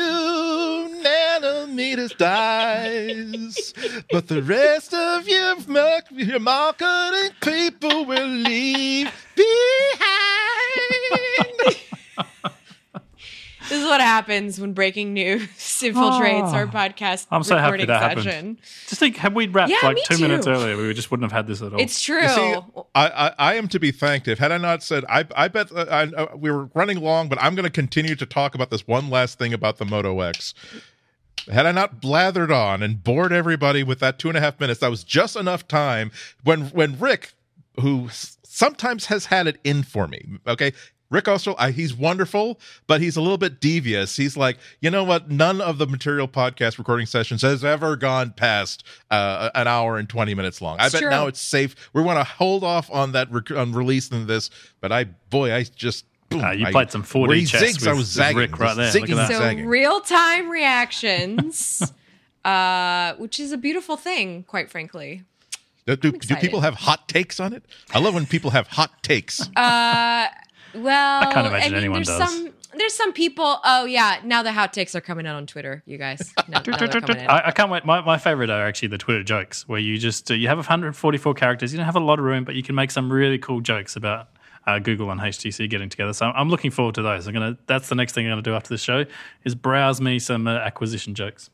nanometers 1.03 2.17
dies, 2.17 3.73
but 4.11 4.29
the 4.29 4.43
rest 4.43 4.93
of 4.93 5.27
your, 5.27 5.57
your 6.13 6.39
marketing 6.41 7.35
people 7.41 8.05
will 8.05 8.29
leave 8.29 9.11
behind. 9.35 9.91
This 13.71 13.79
is 13.83 13.85
what 13.85 14.01
happens 14.01 14.61
when 14.61 14.73
breaking 14.75 15.15
news 15.15 15.43
infiltrates 15.81 16.51
Oh, 16.51 16.55
our 16.55 16.67
podcast 16.67 17.27
I'm 17.31 17.45
so 17.45 17.57
happy 17.57 17.67
recording 17.67 17.87
that 17.87 18.03
happened. 18.03 18.25
session. 18.25 18.59
Just 18.89 18.99
think, 18.99 19.17
had 19.17 19.33
we 19.35 19.47
wrapped 19.47 19.71
Yeah, 19.71 19.79
like 19.85 19.95
me 19.95 20.03
two 20.05 20.19
minutes 20.19 20.47
earlier, 20.47 20.77
we 20.77 20.93
just 20.93 21.11
wouldn't 21.13 21.31
have 21.31 21.37
had 21.37 21.47
this 21.47 21.63
at 21.63 21.73
all. 21.73 21.81
It's 21.81 22.03
true. 22.03 22.21
You 22.21 22.29
see, 22.29 22.57
I, 22.97 23.09
I, 23.09 23.35
I 23.39 23.55
am 23.55 23.69
to 23.69 23.79
be 23.79 23.93
thanked. 23.93 24.27
If 24.29 24.39
had 24.41 24.51
I 24.53 24.59
not 24.59 24.83
said, 24.83 25.05
I, 25.09 25.25
I 25.37 25.47
bet 25.49 25.71
uh, 25.71 25.87
I, 25.89 26.03
uh, 26.03 26.37
we 26.37 26.51
were 26.51 26.65
running 26.75 27.01
long, 27.01 27.29
but 27.29 27.41
I'm 27.41 27.55
going 27.55 27.65
to 27.65 27.71
continue 27.71 28.17
to 28.17 28.27
talk 28.27 28.55
about 28.57 28.71
this 28.71 28.87
one 28.89 29.09
last 29.09 29.39
thing 29.39 29.55
about 29.55 29.79
the 29.79 29.85
Moto 29.85 30.21
X. 30.21 30.53
Had 31.51 31.65
I 31.65 31.73
not 31.73 32.03
blathered 32.03 32.55
on 32.55 32.83
and 32.83 33.03
bored 33.03 33.33
everybody 33.33 33.83
with 33.85 34.01
that 34.01 34.19
two 34.19 34.29
and 34.29 34.37
a 34.37 34.41
half 34.41 34.61
minutes, 34.61 34.81
that 34.81 34.91
was 34.91 35.05
just 35.05 35.37
enough 35.37 35.67
time 35.69 36.11
when 36.45 36.63
when 36.71 36.99
Rick, 36.99 37.33
who 37.81 38.09
sometimes 38.43 39.07
has 39.07 39.27
had 39.27 39.47
it 39.47 39.59
in 39.65 39.85
for 39.85 40.09
me, 40.09 40.23
okay. 40.47 40.73
Rick 41.11 41.27
also, 41.27 41.57
I, 41.59 41.73
he's 41.73 41.93
wonderful, 41.93 42.61
but 42.87 43.01
he's 43.01 43.17
a 43.17 43.21
little 43.21 43.37
bit 43.37 43.61
devious. 43.61 44.17
He's 44.17 44.37
like, 44.37 44.59
you 44.81 44.91
know 44.91 45.03
what? 45.03 45.29
None 45.29 45.61
of 45.61 45.79
the 45.79 45.87
material 45.87 46.29
podcast 46.29 46.79
recording 46.79 47.07
sessions 47.07 47.43
has 47.43 47.65
ever 47.65 47.97
gone 47.97 48.31
past 48.31 48.85
uh, 49.11 49.51
an 49.57 49.67
hour 49.67 49.99
and 49.99 50.09
20 50.09 50.35
minutes 50.35 50.63
long. 50.63 50.77
I 50.79 50.85
It's 50.87 50.93
bet 50.93 51.03
true. 51.03 51.11
now 51.11 51.27
it's 51.27 51.41
safe. 51.41 51.75
We 51.93 52.01
want 52.03 52.19
to 52.21 52.25
hold 52.25 52.63
off 52.63 52.89
on 52.93 53.11
that 53.13 53.31
rec- 53.33 53.51
on 53.51 53.73
releasing 53.73 54.27
this, 54.29 54.51
but 54.81 54.93
I, 54.93 55.05
boy, 55.05 55.53
I 55.53 55.65
just. 55.65 56.05
Boom, 56.29 56.45
Uh, 56.45 56.53
you 56.53 56.67
I- 56.67 56.71
played 56.71 56.93
some 56.93 57.03
4D 57.03 57.49
chess 57.49 57.61
zigs, 57.61 57.87
I 57.89 57.91
with- 57.91 57.99
was 57.99 58.07
with 58.07 58.07
zagging. 58.15 58.37
Rick 58.39 58.59
right 58.61 58.77
there. 58.77 58.93
Zigging 58.93 59.27
so 59.27 59.39
zagging. 59.41 59.67
real 59.67 60.01
time 60.01 60.49
reactions, 60.49 61.83
uh, 62.45 63.15
which 63.15 63.41
is 63.41 63.51
a 63.51 63.57
beautiful 63.59 63.97
thing, 63.97 64.45
quite 64.45 64.71
frankly. 64.71 65.25
do, 65.87 65.97
do, 65.97 66.13
do 66.13 66.37
people 66.37 66.61
have 66.61 66.75
hot 66.75 67.09
takes 67.09 67.41
on 67.41 67.53
it? 67.53 67.65
I 67.93 67.99
love 67.99 68.15
when 68.15 68.27
people 68.27 68.51
have 68.51 68.69
hot 68.69 69.03
takes. 69.03 69.41
Uh, 69.57 70.29
well, 70.75 71.23
I 71.23 71.33
can't 71.33 71.47
imagine 71.47 71.73
mean, 71.73 71.79
anyone 71.79 72.03
there's 72.03 72.19
does. 72.19 72.35
some 72.35 72.51
there's 72.77 72.95
some 72.95 73.13
people. 73.13 73.59
Oh 73.65 73.85
yeah, 73.85 74.21
now 74.25 74.43
the 74.43 74.53
hot 74.53 74.73
takes 74.73 74.95
are 74.95 75.01
coming 75.01 75.27
out 75.27 75.37
on 75.37 75.47
Twitter, 75.47 75.83
you 75.87 75.99
guys. 75.99 76.33
Now, 76.49 76.63
now 76.67 76.77
they're 76.79 76.89
coming 76.89 77.19
in. 77.19 77.27
I, 77.29 77.49
I 77.49 77.51
can't 77.53 77.71
wait. 77.71 77.85
My, 77.85 78.01
my 78.01 78.19
favorite 78.19 78.51
are 78.51 78.67
actually 78.67 78.89
the 78.89 78.99
Twitter 78.99 79.23
jokes, 79.23 79.69
where 79.69 79.79
you 79.79 79.99
just 79.99 80.31
uh, 80.31 80.35
you 80.35 80.49
have 80.49 80.59
144 80.59 81.35
characters. 81.35 81.73
You 81.73 81.77
don't 81.77 81.87
have 81.87 81.97
a 81.97 82.01
lot 82.01 82.19
of 82.19 82.25
room, 82.25 82.43
but 82.45 82.57
you 82.57 82.63
can 82.63 82.75
make 82.75 82.91
some 82.91 83.13
really 83.13 83.39
cool 83.39 83.61
jokes 83.61 83.95
about 83.95 84.29
uh, 84.67 84.79
Google 84.81 85.11
and 85.11 85.21
HTC 85.21 85.69
getting 85.71 85.89
together. 85.89 86.13
So 86.13 86.27
I'm 86.27 86.49
looking 86.49 86.71
forward 86.71 86.97
to 86.97 87.03
those. 87.03 87.27
I'm 87.27 87.35
gonna. 87.35 87.57
That's 87.67 87.89
the 87.89 87.95
next 87.95 88.15
thing 88.15 88.27
I'm 88.27 88.33
gonna 88.33 88.43
do 88.43 88.55
after 88.55 88.69
the 88.69 88.79
show 88.79 89.05
is 89.45 89.55
browse 89.55 90.01
me 90.01 90.19
some 90.19 90.47
uh, 90.49 90.57
acquisition 90.57 91.15
jokes. 91.15 91.51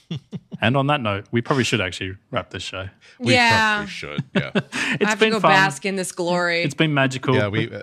and 0.60 0.76
on 0.76 0.86
that 0.88 1.00
note, 1.00 1.26
we 1.30 1.40
probably 1.40 1.64
should 1.64 1.80
actually 1.80 2.16
wrap 2.30 2.50
this 2.50 2.62
show. 2.62 2.88
We 3.18 3.34
yeah, 3.34 3.76
probably 3.76 3.90
should. 3.90 4.24
Yeah. 4.34 4.50
I 4.54 4.96
It's 5.00 5.04
have 5.10 5.18
to 5.18 5.24
been 5.24 5.32
go 5.32 5.40
fun. 5.40 5.50
bask 5.52 5.84
in 5.86 5.96
this 5.96 6.12
glory. 6.12 6.62
It's 6.62 6.74
been 6.74 6.94
magical. 6.94 7.34
yeah, 7.34 7.48
we. 7.48 7.72
Uh, 7.72 7.82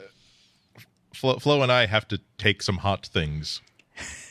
Flo, 1.13 1.37
Flo 1.39 1.61
and 1.63 1.71
I 1.71 1.85
have 1.85 2.07
to 2.09 2.19
take 2.37 2.61
some 2.61 2.77
hot 2.77 3.05
things 3.07 3.61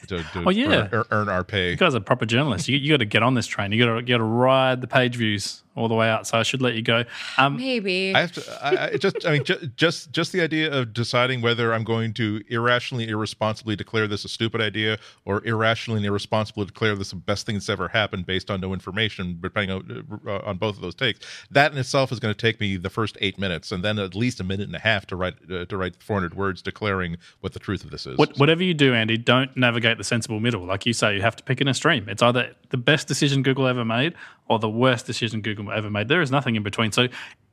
to, 0.06 0.22
to 0.22 0.44
Oh, 0.46 0.50
yeah. 0.50 0.88
earn, 0.92 1.04
earn 1.10 1.28
our 1.28 1.44
pay. 1.44 1.70
You 1.70 1.76
guys 1.76 1.94
are 1.94 2.00
proper 2.00 2.24
journalists. 2.24 2.68
You, 2.68 2.78
you 2.78 2.92
got 2.94 2.98
to 2.98 3.04
get 3.04 3.22
on 3.22 3.34
this 3.34 3.46
train. 3.46 3.72
You 3.72 3.84
got 3.84 3.94
to 3.94 4.00
you 4.00 4.06
got 4.06 4.18
to 4.18 4.22
ride 4.24 4.80
the 4.80 4.86
page 4.86 5.16
views 5.16 5.62
all 5.78 5.88
the 5.88 5.94
way 5.94 6.08
out. 6.08 6.26
So 6.26 6.38
I 6.38 6.42
should 6.42 6.62
let 6.62 6.74
you 6.74 6.82
go. 6.82 7.04
Um, 7.36 7.56
Maybe. 7.56 8.14
I 8.14 8.20
have 8.20 8.32
to. 8.32 8.64
I, 8.64 8.86
I 8.86 8.96
just. 8.96 9.26
I 9.26 9.32
mean, 9.32 9.44
just, 9.44 9.76
just 9.76 10.12
just 10.12 10.32
the 10.32 10.40
idea 10.40 10.72
of 10.72 10.92
deciding 10.92 11.40
whether 11.40 11.72
I'm 11.72 11.84
going 11.84 12.12
to 12.14 12.42
irrationally, 12.48 13.08
irresponsibly 13.08 13.76
declare 13.76 14.06
this 14.06 14.24
a 14.24 14.28
stupid 14.28 14.60
idea, 14.60 14.98
or 15.24 15.44
irrationally 15.44 15.98
and 15.98 16.06
irresponsibly 16.06 16.66
declare 16.66 16.94
this 16.94 17.10
the 17.10 17.16
best 17.16 17.46
thing 17.46 17.54
that's 17.56 17.68
ever 17.68 17.88
happened 17.88 18.26
based 18.26 18.50
on 18.50 18.60
no 18.60 18.72
information, 18.72 19.38
depending 19.40 19.70
on 19.70 20.20
uh, 20.26 20.40
on 20.44 20.56
both 20.58 20.76
of 20.76 20.82
those 20.82 20.94
takes. 20.94 21.20
That 21.50 21.72
in 21.72 21.78
itself 21.78 22.12
is 22.12 22.20
going 22.20 22.34
to 22.34 22.40
take 22.40 22.60
me 22.60 22.76
the 22.76 22.90
first 22.90 23.16
eight 23.20 23.38
minutes, 23.38 23.72
and 23.72 23.84
then 23.84 23.98
at 23.98 24.14
least 24.14 24.40
a 24.40 24.44
minute 24.44 24.66
and 24.66 24.76
a 24.76 24.80
half 24.80 25.06
to 25.06 25.16
write 25.16 25.34
uh, 25.50 25.64
to 25.66 25.76
write 25.76 26.02
400 26.02 26.34
words 26.34 26.62
declaring 26.62 27.16
what 27.40 27.52
the 27.52 27.58
truth 27.58 27.84
of 27.84 27.90
this 27.90 28.06
is. 28.06 28.18
What, 28.18 28.36
whatever 28.38 28.62
you 28.62 28.74
do, 28.74 28.94
Andy, 28.94 29.16
don't 29.16 29.56
navigate 29.56 29.98
the 29.98 30.04
sensible 30.04 30.40
middle. 30.40 30.64
Like 30.64 30.86
you 30.86 30.92
say, 30.92 31.14
you 31.14 31.22
have 31.22 31.36
to 31.36 31.44
pick 31.44 31.60
an 31.60 31.68
extreme. 31.68 32.08
It's 32.08 32.22
either 32.22 32.54
the 32.70 32.76
best 32.76 33.08
decision 33.08 33.42
Google 33.42 33.66
ever 33.66 33.84
made 33.84 34.14
or 34.48 34.58
the 34.58 34.68
worst 34.68 35.06
decision 35.06 35.40
Google 35.40 35.70
ever 35.72 35.90
made. 35.90 36.08
There 36.08 36.22
is 36.22 36.30
nothing 36.30 36.56
in 36.56 36.62
between. 36.62 36.92
So, 36.92 37.08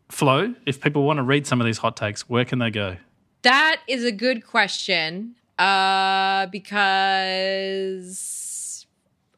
Flo, 0.09 0.53
if 0.65 0.81
people 0.81 1.03
want 1.03 1.17
to 1.17 1.23
read 1.23 1.47
some 1.47 1.61
of 1.61 1.65
these 1.65 1.79
hot 1.79 1.97
takes, 1.97 2.29
where 2.29 2.45
can 2.45 2.59
they 2.59 2.69
go? 2.69 2.97
That 3.41 3.81
is 3.87 4.03
a 4.03 4.11
good 4.11 4.45
question. 4.45 5.35
Uh, 5.57 6.47
because 6.47 8.85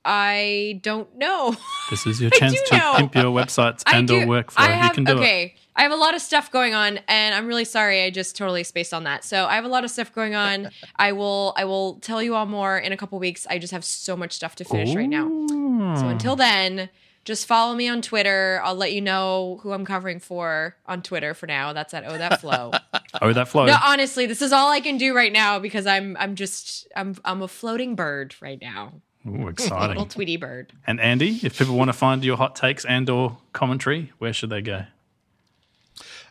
I 0.04 0.80
don't 0.82 1.16
know. 1.18 1.56
This 1.90 2.06
is 2.06 2.20
your 2.20 2.32
chance 2.32 2.62
to 2.64 2.78
know. 2.78 2.94
pimp 2.98 3.16
your 3.16 3.24
websites 3.26 3.82
and 3.88 4.12
or 4.12 4.20
do- 4.20 4.26
workflow. 4.26 4.56
I 4.58 4.72
have, 4.72 4.88
you 4.88 4.92
can 4.96 5.04
do 5.06 5.14
it. 5.14 5.20
okay. 5.20 5.56
I 5.74 5.84
have 5.84 5.94
a 5.94 5.96
lot 5.96 6.16
of 6.16 6.22
stuff 6.22 6.52
going 6.52 6.74
on, 6.74 7.00
and 7.08 7.34
I'm 7.34 7.48
really 7.48 7.64
sorry. 7.64 8.04
I 8.04 8.10
just 8.10 8.36
totally 8.36 8.66
spaced 8.66 8.94
on 8.94 9.06
that. 9.06 9.24
So 9.24 9.46
I 9.46 9.56
have 9.56 9.64
a 9.64 9.70
lot 9.70 9.86
of 9.86 9.92
stuff 9.92 10.12
going 10.12 10.36
on. 10.36 10.70
I 10.98 11.14
will. 11.14 11.54
I 11.56 11.64
will 11.64 11.94
tell 12.02 12.22
you 12.22 12.36
all 12.36 12.46
more 12.46 12.78
in 12.78 12.92
a 12.92 12.98
couple 12.98 13.18
weeks. 13.20 13.48
I 13.50 13.58
just 13.58 13.72
have 13.72 13.86
so 13.86 14.18
much 14.18 14.34
stuff 14.34 14.56
to 14.56 14.66
finish 14.66 14.94
right 14.96 15.08
now. 15.08 15.30
So 15.96 16.04
hmm. 16.04 16.10
until 16.10 16.36
then, 16.36 16.90
just 17.26 17.46
follow 17.46 17.76
me 17.76 17.88
on 17.90 18.02
Twitter. 18.02 18.62
I'll 18.64 18.76
let 18.76 18.94
you 18.94 19.02
know 19.02 19.60
who 19.62 19.74
I'm 19.74 19.86
covering 19.86 20.20
for 20.20 20.76
on 20.86 21.02
Twitter 21.02 21.34
for 21.34 21.46
now. 21.46 21.74
That's 21.74 21.94
at 21.94 22.06
Oh 22.08 22.18
That 22.18 22.42
Flo. 22.42 22.72
Oh, 23.22 23.34
that 23.34 23.48
Flo. 23.48 23.66
no, 23.66 23.76
honestly, 23.84 24.28
this 24.28 24.42
is 24.42 24.52
all 24.52 24.70
I 24.70 24.80
can 24.80 24.98
do 24.98 25.16
right 25.16 25.32
now 25.34 25.58
because 25.60 25.88
I'm 25.88 26.16
I'm 26.20 26.36
just 26.36 26.88
I'm 26.96 27.16
I'm 27.26 27.42
a 27.42 27.48
floating 27.48 27.96
bird 27.96 28.36
right 28.42 28.60
now. 28.62 29.02
Ooh, 29.26 29.30
A 29.30 29.34
little 29.34 29.50
exciting. 29.50 30.08
Tweety 30.08 30.38
bird. 30.38 30.72
and 30.86 31.00
Andy, 31.00 31.40
if 31.42 31.58
people 31.58 31.76
want 31.76 31.90
to 31.90 31.94
find 31.94 32.24
your 32.24 32.38
hot 32.38 32.56
takes 32.56 32.86
and 32.86 33.10
or 33.10 33.38
commentary, 33.54 34.12
where 34.20 34.34
should 34.34 34.50
they 34.52 34.62
go? 34.62 34.86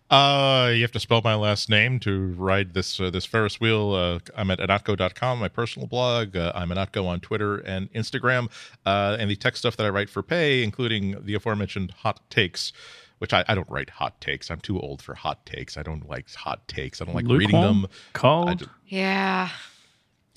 Uh, 0.08 0.70
you 0.72 0.82
have 0.82 0.92
to 0.92 1.00
spell 1.00 1.20
my 1.24 1.34
last 1.34 1.68
name 1.68 1.98
to 2.00 2.28
ride 2.34 2.74
this 2.74 3.00
uh, 3.00 3.10
this 3.10 3.24
Ferris 3.24 3.58
wheel. 3.60 3.92
Uh, 3.92 4.18
I'm 4.36 4.50
at 4.52 4.60
ihnatko.com, 4.60 5.40
my 5.40 5.48
personal 5.48 5.88
blog. 5.88 6.36
Uh, 6.36 6.52
I'm 6.54 6.68
ihnatko 6.68 7.04
on 7.06 7.18
Twitter 7.20 7.56
and 7.58 7.92
Instagram. 7.92 8.48
Uh, 8.84 9.16
and 9.18 9.28
the 9.28 9.34
tech 9.36 9.56
stuff 9.56 9.76
that 9.76 9.84
I 9.86 9.90
write 9.90 10.08
for 10.08 10.22
pay, 10.22 10.62
including 10.62 11.24
the 11.24 11.34
aforementioned 11.34 11.90
hot 11.90 12.20
takes, 12.30 12.72
which 13.18 13.32
I, 13.32 13.44
I 13.48 13.56
don't 13.56 13.68
write 13.68 13.90
hot 13.90 14.20
takes. 14.20 14.48
I'm 14.48 14.60
too 14.60 14.78
old 14.80 15.02
for 15.02 15.14
hot 15.14 15.44
takes. 15.44 15.76
I 15.76 15.82
don't 15.82 16.08
like 16.08 16.32
hot 16.32 16.68
takes. 16.68 17.02
I 17.02 17.04
don't 17.04 17.14
like 17.14 17.26
reading 17.26 17.56
Lukewarm? 17.56 17.82
them. 17.82 17.90
Cold? 18.12 18.48
I 18.48 18.54
d- 18.54 18.66
Yeah. 18.86 19.48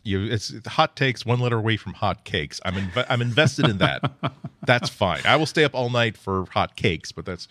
You, 0.03 0.25
it's 0.25 0.53
hot 0.67 0.95
takes, 0.95 1.25
one 1.25 1.39
letter 1.39 1.57
away 1.57 1.77
from 1.77 1.93
hot 1.93 2.23
cakes. 2.23 2.59
I'm 2.65 2.75
inv- 2.75 3.05
I'm 3.09 3.21
invested 3.21 3.67
in 3.67 3.77
that. 3.79 4.11
that's 4.65 4.89
fine. 4.89 5.21
I 5.25 5.35
will 5.35 5.45
stay 5.45 5.63
up 5.63 5.75
all 5.75 5.89
night 5.89 6.17
for 6.17 6.45
hot 6.51 6.75
cakes, 6.75 7.11
but 7.11 7.25
that's. 7.25 7.47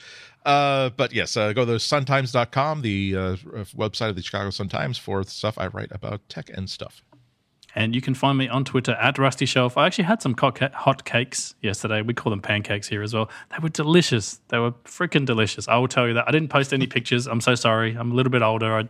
Uh, 0.47 0.91
but 0.91 1.13
yes, 1.13 1.37
uh, 1.37 1.53
go 1.53 1.67
to 1.67 1.73
suntimes.com, 1.73 2.81
the 2.81 3.15
uh, 3.15 3.37
website 3.77 4.09
of 4.09 4.17
the 4.17 4.23
Chicago 4.23 4.51
Sun 4.51 4.69
Times, 4.69 4.97
for 4.97 5.23
stuff 5.25 5.59
I 5.59 5.67
write 5.67 5.93
about 5.93 6.27
tech 6.29 6.49
and 6.55 6.71
stuff. 6.71 7.03
And 7.75 7.95
you 7.95 8.01
can 8.01 8.15
find 8.15 8.39
me 8.39 8.49
on 8.49 8.65
Twitter 8.65 8.93
at 8.93 9.19
Rusty 9.19 9.47
Shelf. 9.47 9.77
I 9.77 9.87
actually 9.87 10.05
had 10.05 10.23
some 10.23 10.35
hot 10.35 11.05
cakes 11.05 11.55
yesterday. 11.61 12.03
We 12.03 12.15
call 12.15 12.31
them 12.31 12.41
pancakes 12.41 12.89
here 12.89 13.03
as 13.03 13.15
well. 13.15 13.31
They 13.51 13.59
were 13.63 13.69
delicious. 13.69 14.41
They 14.49 14.59
were 14.59 14.73
freaking 14.85 15.27
delicious. 15.27 15.69
I 15.69 15.77
will 15.77 15.87
tell 15.87 16.09
you 16.09 16.15
that. 16.15 16.27
I 16.27 16.31
didn't 16.31 16.49
post 16.49 16.73
any 16.73 16.87
pictures. 16.87 17.27
I'm 17.27 17.41
so 17.41 17.55
sorry. 17.55 17.95
I'm 17.95 18.11
a 18.11 18.15
little 18.15 18.33
bit 18.33 18.43
older. 18.43 18.79
I, 18.79 18.89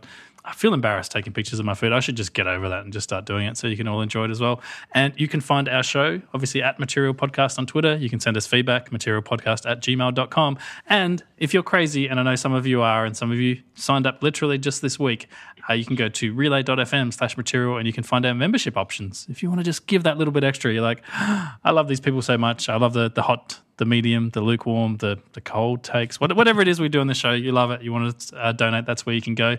I 0.49 0.53
feel 0.53 0.73
embarrassed 0.73 1.11
taking 1.11 1.31
pictures 1.31 1.59
of 1.59 1.65
my 1.65 1.75
food. 1.75 1.93
I 1.93 1.99
should 1.99 2.17
just 2.17 2.33
get 2.33 2.47
over 2.47 2.69
that 2.69 2.83
and 2.83 2.91
just 2.91 3.03
start 3.03 3.25
doing 3.25 3.45
it 3.45 3.55
so 3.55 3.67
you 3.67 3.77
can 3.77 3.87
all 3.87 4.01
enjoy 4.01 4.25
it 4.25 4.31
as 4.31 4.39
well. 4.39 4.61
And 4.93 5.13
you 5.15 5.27
can 5.27 5.41
find 5.41 5.69
our 5.69 5.83
show, 5.83 6.21
obviously, 6.33 6.63
at 6.63 6.79
Material 6.79 7.13
Podcast 7.13 7.59
on 7.59 7.67
Twitter. 7.67 7.95
You 7.95 8.09
can 8.09 8.19
send 8.19 8.35
us 8.35 8.47
feedback, 8.47 8.89
materialpodcast 8.89 9.69
at 9.69 9.81
gmail.com. 9.81 10.57
And 10.87 11.23
if 11.37 11.53
you're 11.53 11.63
crazy, 11.63 12.07
and 12.07 12.19
I 12.19 12.23
know 12.23 12.35
some 12.35 12.53
of 12.53 12.65
you 12.65 12.81
are, 12.81 13.05
and 13.05 13.15
some 13.15 13.31
of 13.31 13.37
you 13.37 13.61
signed 13.75 14.07
up 14.07 14.23
literally 14.23 14.57
just 14.57 14.81
this 14.81 14.97
week, 14.97 15.27
uh, 15.69 15.73
you 15.73 15.85
can 15.85 15.95
go 15.95 16.09
to 16.09 16.33
relay.fm 16.33 17.13
slash 17.13 17.37
material 17.37 17.77
and 17.77 17.85
you 17.85 17.93
can 17.93 18.03
find 18.03 18.25
our 18.25 18.33
membership 18.33 18.75
options. 18.75 19.27
If 19.29 19.43
you 19.43 19.49
want 19.49 19.59
to 19.59 19.65
just 19.65 19.85
give 19.85 20.01
that 20.03 20.17
little 20.17 20.31
bit 20.31 20.43
extra, 20.43 20.73
you're 20.73 20.81
like, 20.81 21.03
I 21.13 21.69
love 21.71 21.87
these 21.87 21.99
people 21.99 22.23
so 22.23 22.39
much. 22.39 22.69
I 22.69 22.77
love 22.77 22.93
the, 22.93 23.11
the 23.11 23.21
hot, 23.21 23.59
the 23.77 23.85
medium, 23.85 24.31
the 24.31 24.41
lukewarm, 24.41 24.97
the, 24.97 25.19
the 25.33 25.41
cold 25.41 25.83
takes, 25.83 26.19
whatever 26.19 26.61
it 26.61 26.67
is 26.67 26.79
we 26.79 26.89
do 26.89 26.99
on 27.01 27.07
the 27.07 27.13
show, 27.13 27.33
you 27.33 27.51
love 27.51 27.69
it. 27.69 27.83
You 27.83 27.93
want 27.93 28.19
to 28.19 28.37
uh, 28.37 28.51
donate, 28.51 28.87
that's 28.87 29.05
where 29.05 29.13
you 29.13 29.21
can 29.21 29.35
go. 29.35 29.57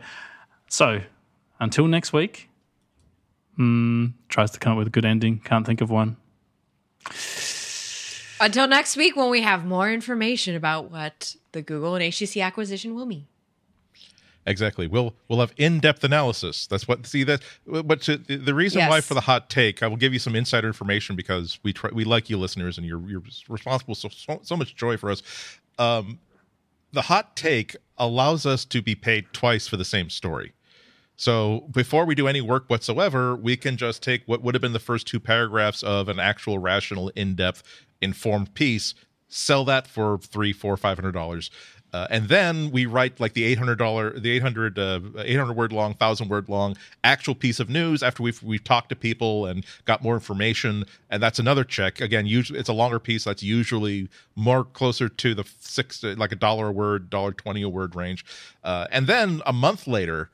So 0.70 1.00
until 1.58 1.88
next 1.88 2.12
week, 2.12 2.48
mm, 3.58 4.12
tries 4.28 4.52
to 4.52 4.58
come 4.58 4.72
up 4.72 4.78
with 4.78 4.86
a 4.86 4.90
good 4.90 5.04
ending. 5.04 5.40
Can't 5.40 5.66
think 5.66 5.80
of 5.80 5.90
one. 5.90 6.16
Until 8.40 8.66
next 8.66 8.96
week, 8.96 9.16
when 9.16 9.30
we 9.30 9.42
have 9.42 9.66
more 9.66 9.92
information 9.92 10.54
about 10.56 10.90
what 10.90 11.34
the 11.52 11.60
Google 11.60 11.96
and 11.96 12.04
HTC 12.04 12.42
acquisition 12.42 12.94
will 12.94 13.04
mean. 13.04 13.26
Exactly. 14.46 14.86
We'll 14.86 15.14
we'll 15.28 15.40
have 15.40 15.52
in-depth 15.58 16.02
analysis. 16.04 16.66
That's 16.66 16.88
what 16.88 17.04
see 17.04 17.24
that. 17.24 17.42
But 17.66 18.00
to, 18.02 18.16
the 18.16 18.54
reason 18.54 18.78
yes. 18.78 18.88
why 18.88 19.00
for 19.02 19.14
the 19.14 19.20
hot 19.20 19.50
take, 19.50 19.82
I 19.82 19.86
will 19.88 19.98
give 19.98 20.12
you 20.12 20.18
some 20.18 20.34
insider 20.34 20.66
information 20.66 21.14
because 21.14 21.58
we 21.62 21.74
try, 21.74 21.90
we 21.92 22.04
like 22.04 22.30
you 22.30 22.38
listeners 22.38 22.78
and 22.78 22.86
you're 22.86 23.02
you're 23.02 23.22
responsible 23.48 23.94
so 23.94 24.08
so, 24.08 24.40
so 24.42 24.56
much 24.56 24.76
joy 24.76 24.96
for 24.96 25.10
us. 25.10 25.22
Um, 25.78 26.20
the 26.92 27.02
hot 27.02 27.36
take 27.36 27.76
allows 27.98 28.46
us 28.46 28.64
to 28.66 28.80
be 28.80 28.94
paid 28.94 29.26
twice 29.32 29.68
for 29.68 29.76
the 29.76 29.84
same 29.84 30.08
story. 30.08 30.52
So 31.20 31.68
before 31.70 32.06
we 32.06 32.14
do 32.14 32.28
any 32.28 32.40
work 32.40 32.64
whatsoever, 32.68 33.36
we 33.36 33.54
can 33.54 33.76
just 33.76 34.02
take 34.02 34.22
what 34.24 34.40
would 34.40 34.54
have 34.54 34.62
been 34.62 34.72
the 34.72 34.78
first 34.78 35.06
two 35.06 35.20
paragraphs 35.20 35.82
of 35.82 36.08
an 36.08 36.18
actual 36.18 36.58
rational, 36.58 37.10
in-depth, 37.10 37.62
informed 38.00 38.54
piece, 38.54 38.94
sell 39.28 39.66
that 39.66 39.86
for 39.86 40.16
three, 40.16 40.54
four, 40.54 40.78
five 40.78 40.96
hundred 40.96 41.12
dollars, 41.12 41.50
uh, 41.92 42.06
and 42.08 42.30
then 42.30 42.70
we 42.70 42.86
write 42.86 43.20
like 43.20 43.34
the 43.34 43.44
eight 43.44 43.58
hundred 43.58 43.76
dollar, 43.76 44.18
the 44.18 44.30
800, 44.30 44.78
uh, 44.78 45.00
800 45.18 45.52
word 45.52 45.74
long, 45.74 45.92
thousand 45.92 46.30
word 46.30 46.48
long 46.48 46.74
actual 47.04 47.34
piece 47.34 47.60
of 47.60 47.68
news 47.68 48.02
after 48.02 48.22
we've 48.22 48.42
we've 48.42 48.64
talked 48.64 48.88
to 48.88 48.96
people 48.96 49.44
and 49.44 49.66
got 49.84 50.02
more 50.02 50.14
information, 50.14 50.86
and 51.10 51.22
that's 51.22 51.38
another 51.38 51.64
check. 51.64 52.00
Again, 52.00 52.24
usually 52.24 52.58
it's 52.58 52.70
a 52.70 52.72
longer 52.72 52.98
piece 52.98 53.24
that's 53.24 53.42
usually 53.42 54.08
more 54.36 54.64
closer 54.64 55.10
to 55.10 55.34
the 55.34 55.44
six, 55.58 56.02
like 56.02 56.32
a 56.32 56.36
dollar 56.36 56.68
a 56.68 56.72
word, 56.72 57.10
dollar 57.10 57.32
twenty 57.32 57.60
a 57.60 57.68
word 57.68 57.94
range, 57.94 58.24
uh, 58.64 58.86
and 58.90 59.06
then 59.06 59.42
a 59.44 59.52
month 59.52 59.86
later 59.86 60.30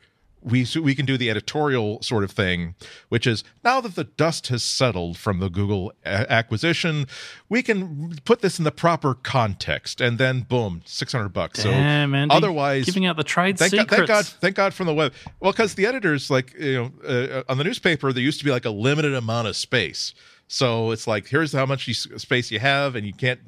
we 0.47 0.65
we 0.81 0.95
can 0.95 1.05
do 1.05 1.19
the 1.19 1.29
editorial 1.29 2.01
sort 2.03 2.23
of 2.23 2.31
thing, 2.31 2.77
which 3.09 3.27
is 3.27 3.43
now 3.65 3.81
that 3.81 3.97
the 3.97 4.05
dust 4.05 4.47
has 4.47 4.63
settled 4.63 5.19
from 5.19 5.41
the 5.41 5.51
Google 5.51 5.93
a- 6.05 6.31
acquisition, 6.33 7.07
we 7.49 7.63
can 7.65 8.17
put 8.25 8.43
this 8.43 8.59
in 8.59 8.65
the 8.65 8.71
proper 8.71 9.15
context, 9.15 10.01
and 10.01 10.19
then 10.19 10.43
boom, 10.43 10.83
six 10.85 11.13
hundred 11.13 11.31
bucks. 11.31 11.65
Damn, 11.65 12.13
so 12.13 12.17
Andy, 12.17 12.35
otherwise, 12.35 12.87
giving 12.87 13.07
out 13.07 13.17
the 13.17 13.25
trade 13.25 13.59
thank 13.59 13.73
secrets. 13.73 13.91
God, 13.91 13.97
thank 13.97 14.09
God, 14.09 14.27
thank 14.27 14.57
God 14.57 14.73
from 14.75 14.87
the 14.87 14.95
web. 14.95 15.13
Well, 15.41 15.51
because 15.51 15.75
the 15.75 15.85
editors, 15.85 16.31
like 16.31 16.55
you 16.55 16.93
know, 17.03 17.09
uh, 17.09 17.43
on 17.49 17.59
the 17.59 17.65
newspaper, 17.65 18.13
there 18.13 18.23
used 18.23 18.39
to 18.39 18.45
be 18.45 18.53
like 18.53 18.65
a 18.65 18.71
limited 18.71 19.15
amount 19.15 19.49
of 19.49 19.57
space. 19.57 20.15
So 20.49 20.93
it's 20.93 21.07
like 21.09 21.27
here's 21.27 21.53
how 21.53 21.67
much 21.67 21.93
space 22.21 22.51
you 22.53 22.61
have, 22.61 22.95
and 22.95 23.05
you 23.05 23.13
can't. 23.13 23.41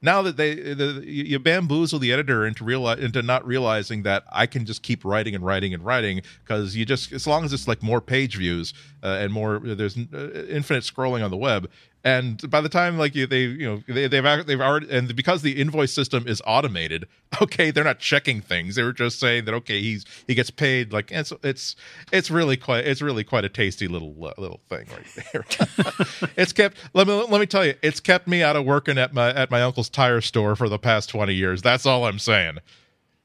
Now 0.00 0.22
that 0.22 0.38
they 0.38 0.54
the, 0.54 1.02
you 1.04 1.38
bamboozle 1.38 1.98
the 1.98 2.10
editor 2.12 2.46
into 2.46 2.64
realize 2.64 3.00
into 3.00 3.20
not 3.22 3.46
realizing 3.46 4.02
that 4.04 4.24
I 4.32 4.46
can 4.46 4.64
just 4.64 4.82
keep 4.82 5.04
writing 5.04 5.34
and 5.34 5.44
writing 5.44 5.74
and 5.74 5.84
writing 5.84 6.22
because 6.42 6.74
you 6.74 6.86
just 6.86 7.12
as 7.12 7.26
long 7.26 7.44
as 7.44 7.52
it's 7.52 7.68
like 7.68 7.82
more 7.82 8.00
page 8.00 8.36
views 8.36 8.72
uh, 9.02 9.18
and 9.20 9.32
more 9.32 9.58
there's 9.58 9.98
uh, 9.98 10.46
infinite 10.48 10.84
scrolling 10.84 11.22
on 11.22 11.30
the 11.30 11.36
web, 11.36 11.70
and 12.08 12.50
by 12.50 12.62
the 12.62 12.70
time 12.70 12.96
like 12.96 13.14
you, 13.14 13.26
they 13.26 13.42
you 13.42 13.66
know 13.66 13.82
they, 13.86 14.08
they've 14.08 14.46
they've 14.46 14.60
already 14.60 14.88
and 14.90 15.14
because 15.14 15.42
the 15.42 15.60
invoice 15.60 15.92
system 15.92 16.26
is 16.26 16.40
automated 16.46 17.06
okay 17.42 17.70
they're 17.70 17.84
not 17.84 17.98
checking 17.98 18.40
things. 18.40 18.76
They 18.76 18.82
were 18.82 18.94
just 18.94 19.20
saying 19.20 19.44
that 19.44 19.54
okay 19.54 19.82
he's 19.82 20.06
he 20.26 20.34
gets 20.34 20.50
paid 20.50 20.92
like 20.92 21.12
it's 21.12 21.32
it's 21.42 21.76
it's 22.10 22.30
really 22.30 22.56
quite 22.56 22.86
it's 22.86 23.02
really 23.02 23.24
quite 23.24 23.44
a 23.44 23.50
tasty 23.50 23.88
little 23.88 24.14
uh, 24.24 24.32
little 24.38 24.60
thing 24.70 24.86
right 24.90 25.24
there. 25.32 26.30
It's 26.36 26.52
kept 26.52 26.78
let 26.94 27.06
me 27.06 27.12
let 27.14 27.40
me 27.40 27.46
tell 27.46 27.66
you 27.66 27.74
it's 27.82 28.00
kept 28.00 28.26
me 28.26 28.42
out 28.42 28.56
of 28.56 28.64
working 28.64 28.96
at 28.96 29.12
my 29.12 29.32
at 29.34 29.50
my 29.50 29.62
uncle's 29.62 29.90
tire 29.90 30.22
store 30.22 30.56
for 30.56 30.68
the 30.68 30.78
past 30.78 31.10
20 31.10 31.34
years. 31.34 31.60
That's 31.60 31.84
all 31.84 32.06
i'm 32.06 32.18
saying. 32.18 32.58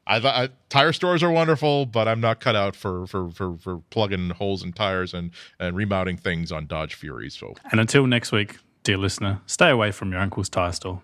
I, 0.05 0.17
I, 0.17 0.49
tire 0.69 0.91
stores 0.91 1.23
are 1.23 1.31
wonderful, 1.31 1.85
but 1.85 2.07
I'm 2.07 2.19
not 2.19 2.39
cut 2.41 2.55
out 2.55 2.75
for 2.75 3.07
for 3.07 3.31
for, 3.31 3.57
for 3.57 3.77
plugging 3.89 4.31
holes 4.31 4.63
in 4.63 4.73
tires 4.73 5.13
and 5.13 5.31
and 5.59 5.75
remounting 5.75 6.17
things 6.17 6.51
on 6.51 6.67
Dodge 6.67 6.95
Furies. 6.95 7.35
So, 7.35 7.53
and 7.71 7.79
until 7.79 8.05
next 8.05 8.31
week, 8.31 8.57
dear 8.83 8.97
listener, 8.97 9.41
stay 9.45 9.69
away 9.69 9.91
from 9.91 10.11
your 10.11 10.21
uncle's 10.21 10.49
tire 10.49 10.71
store. 10.73 11.01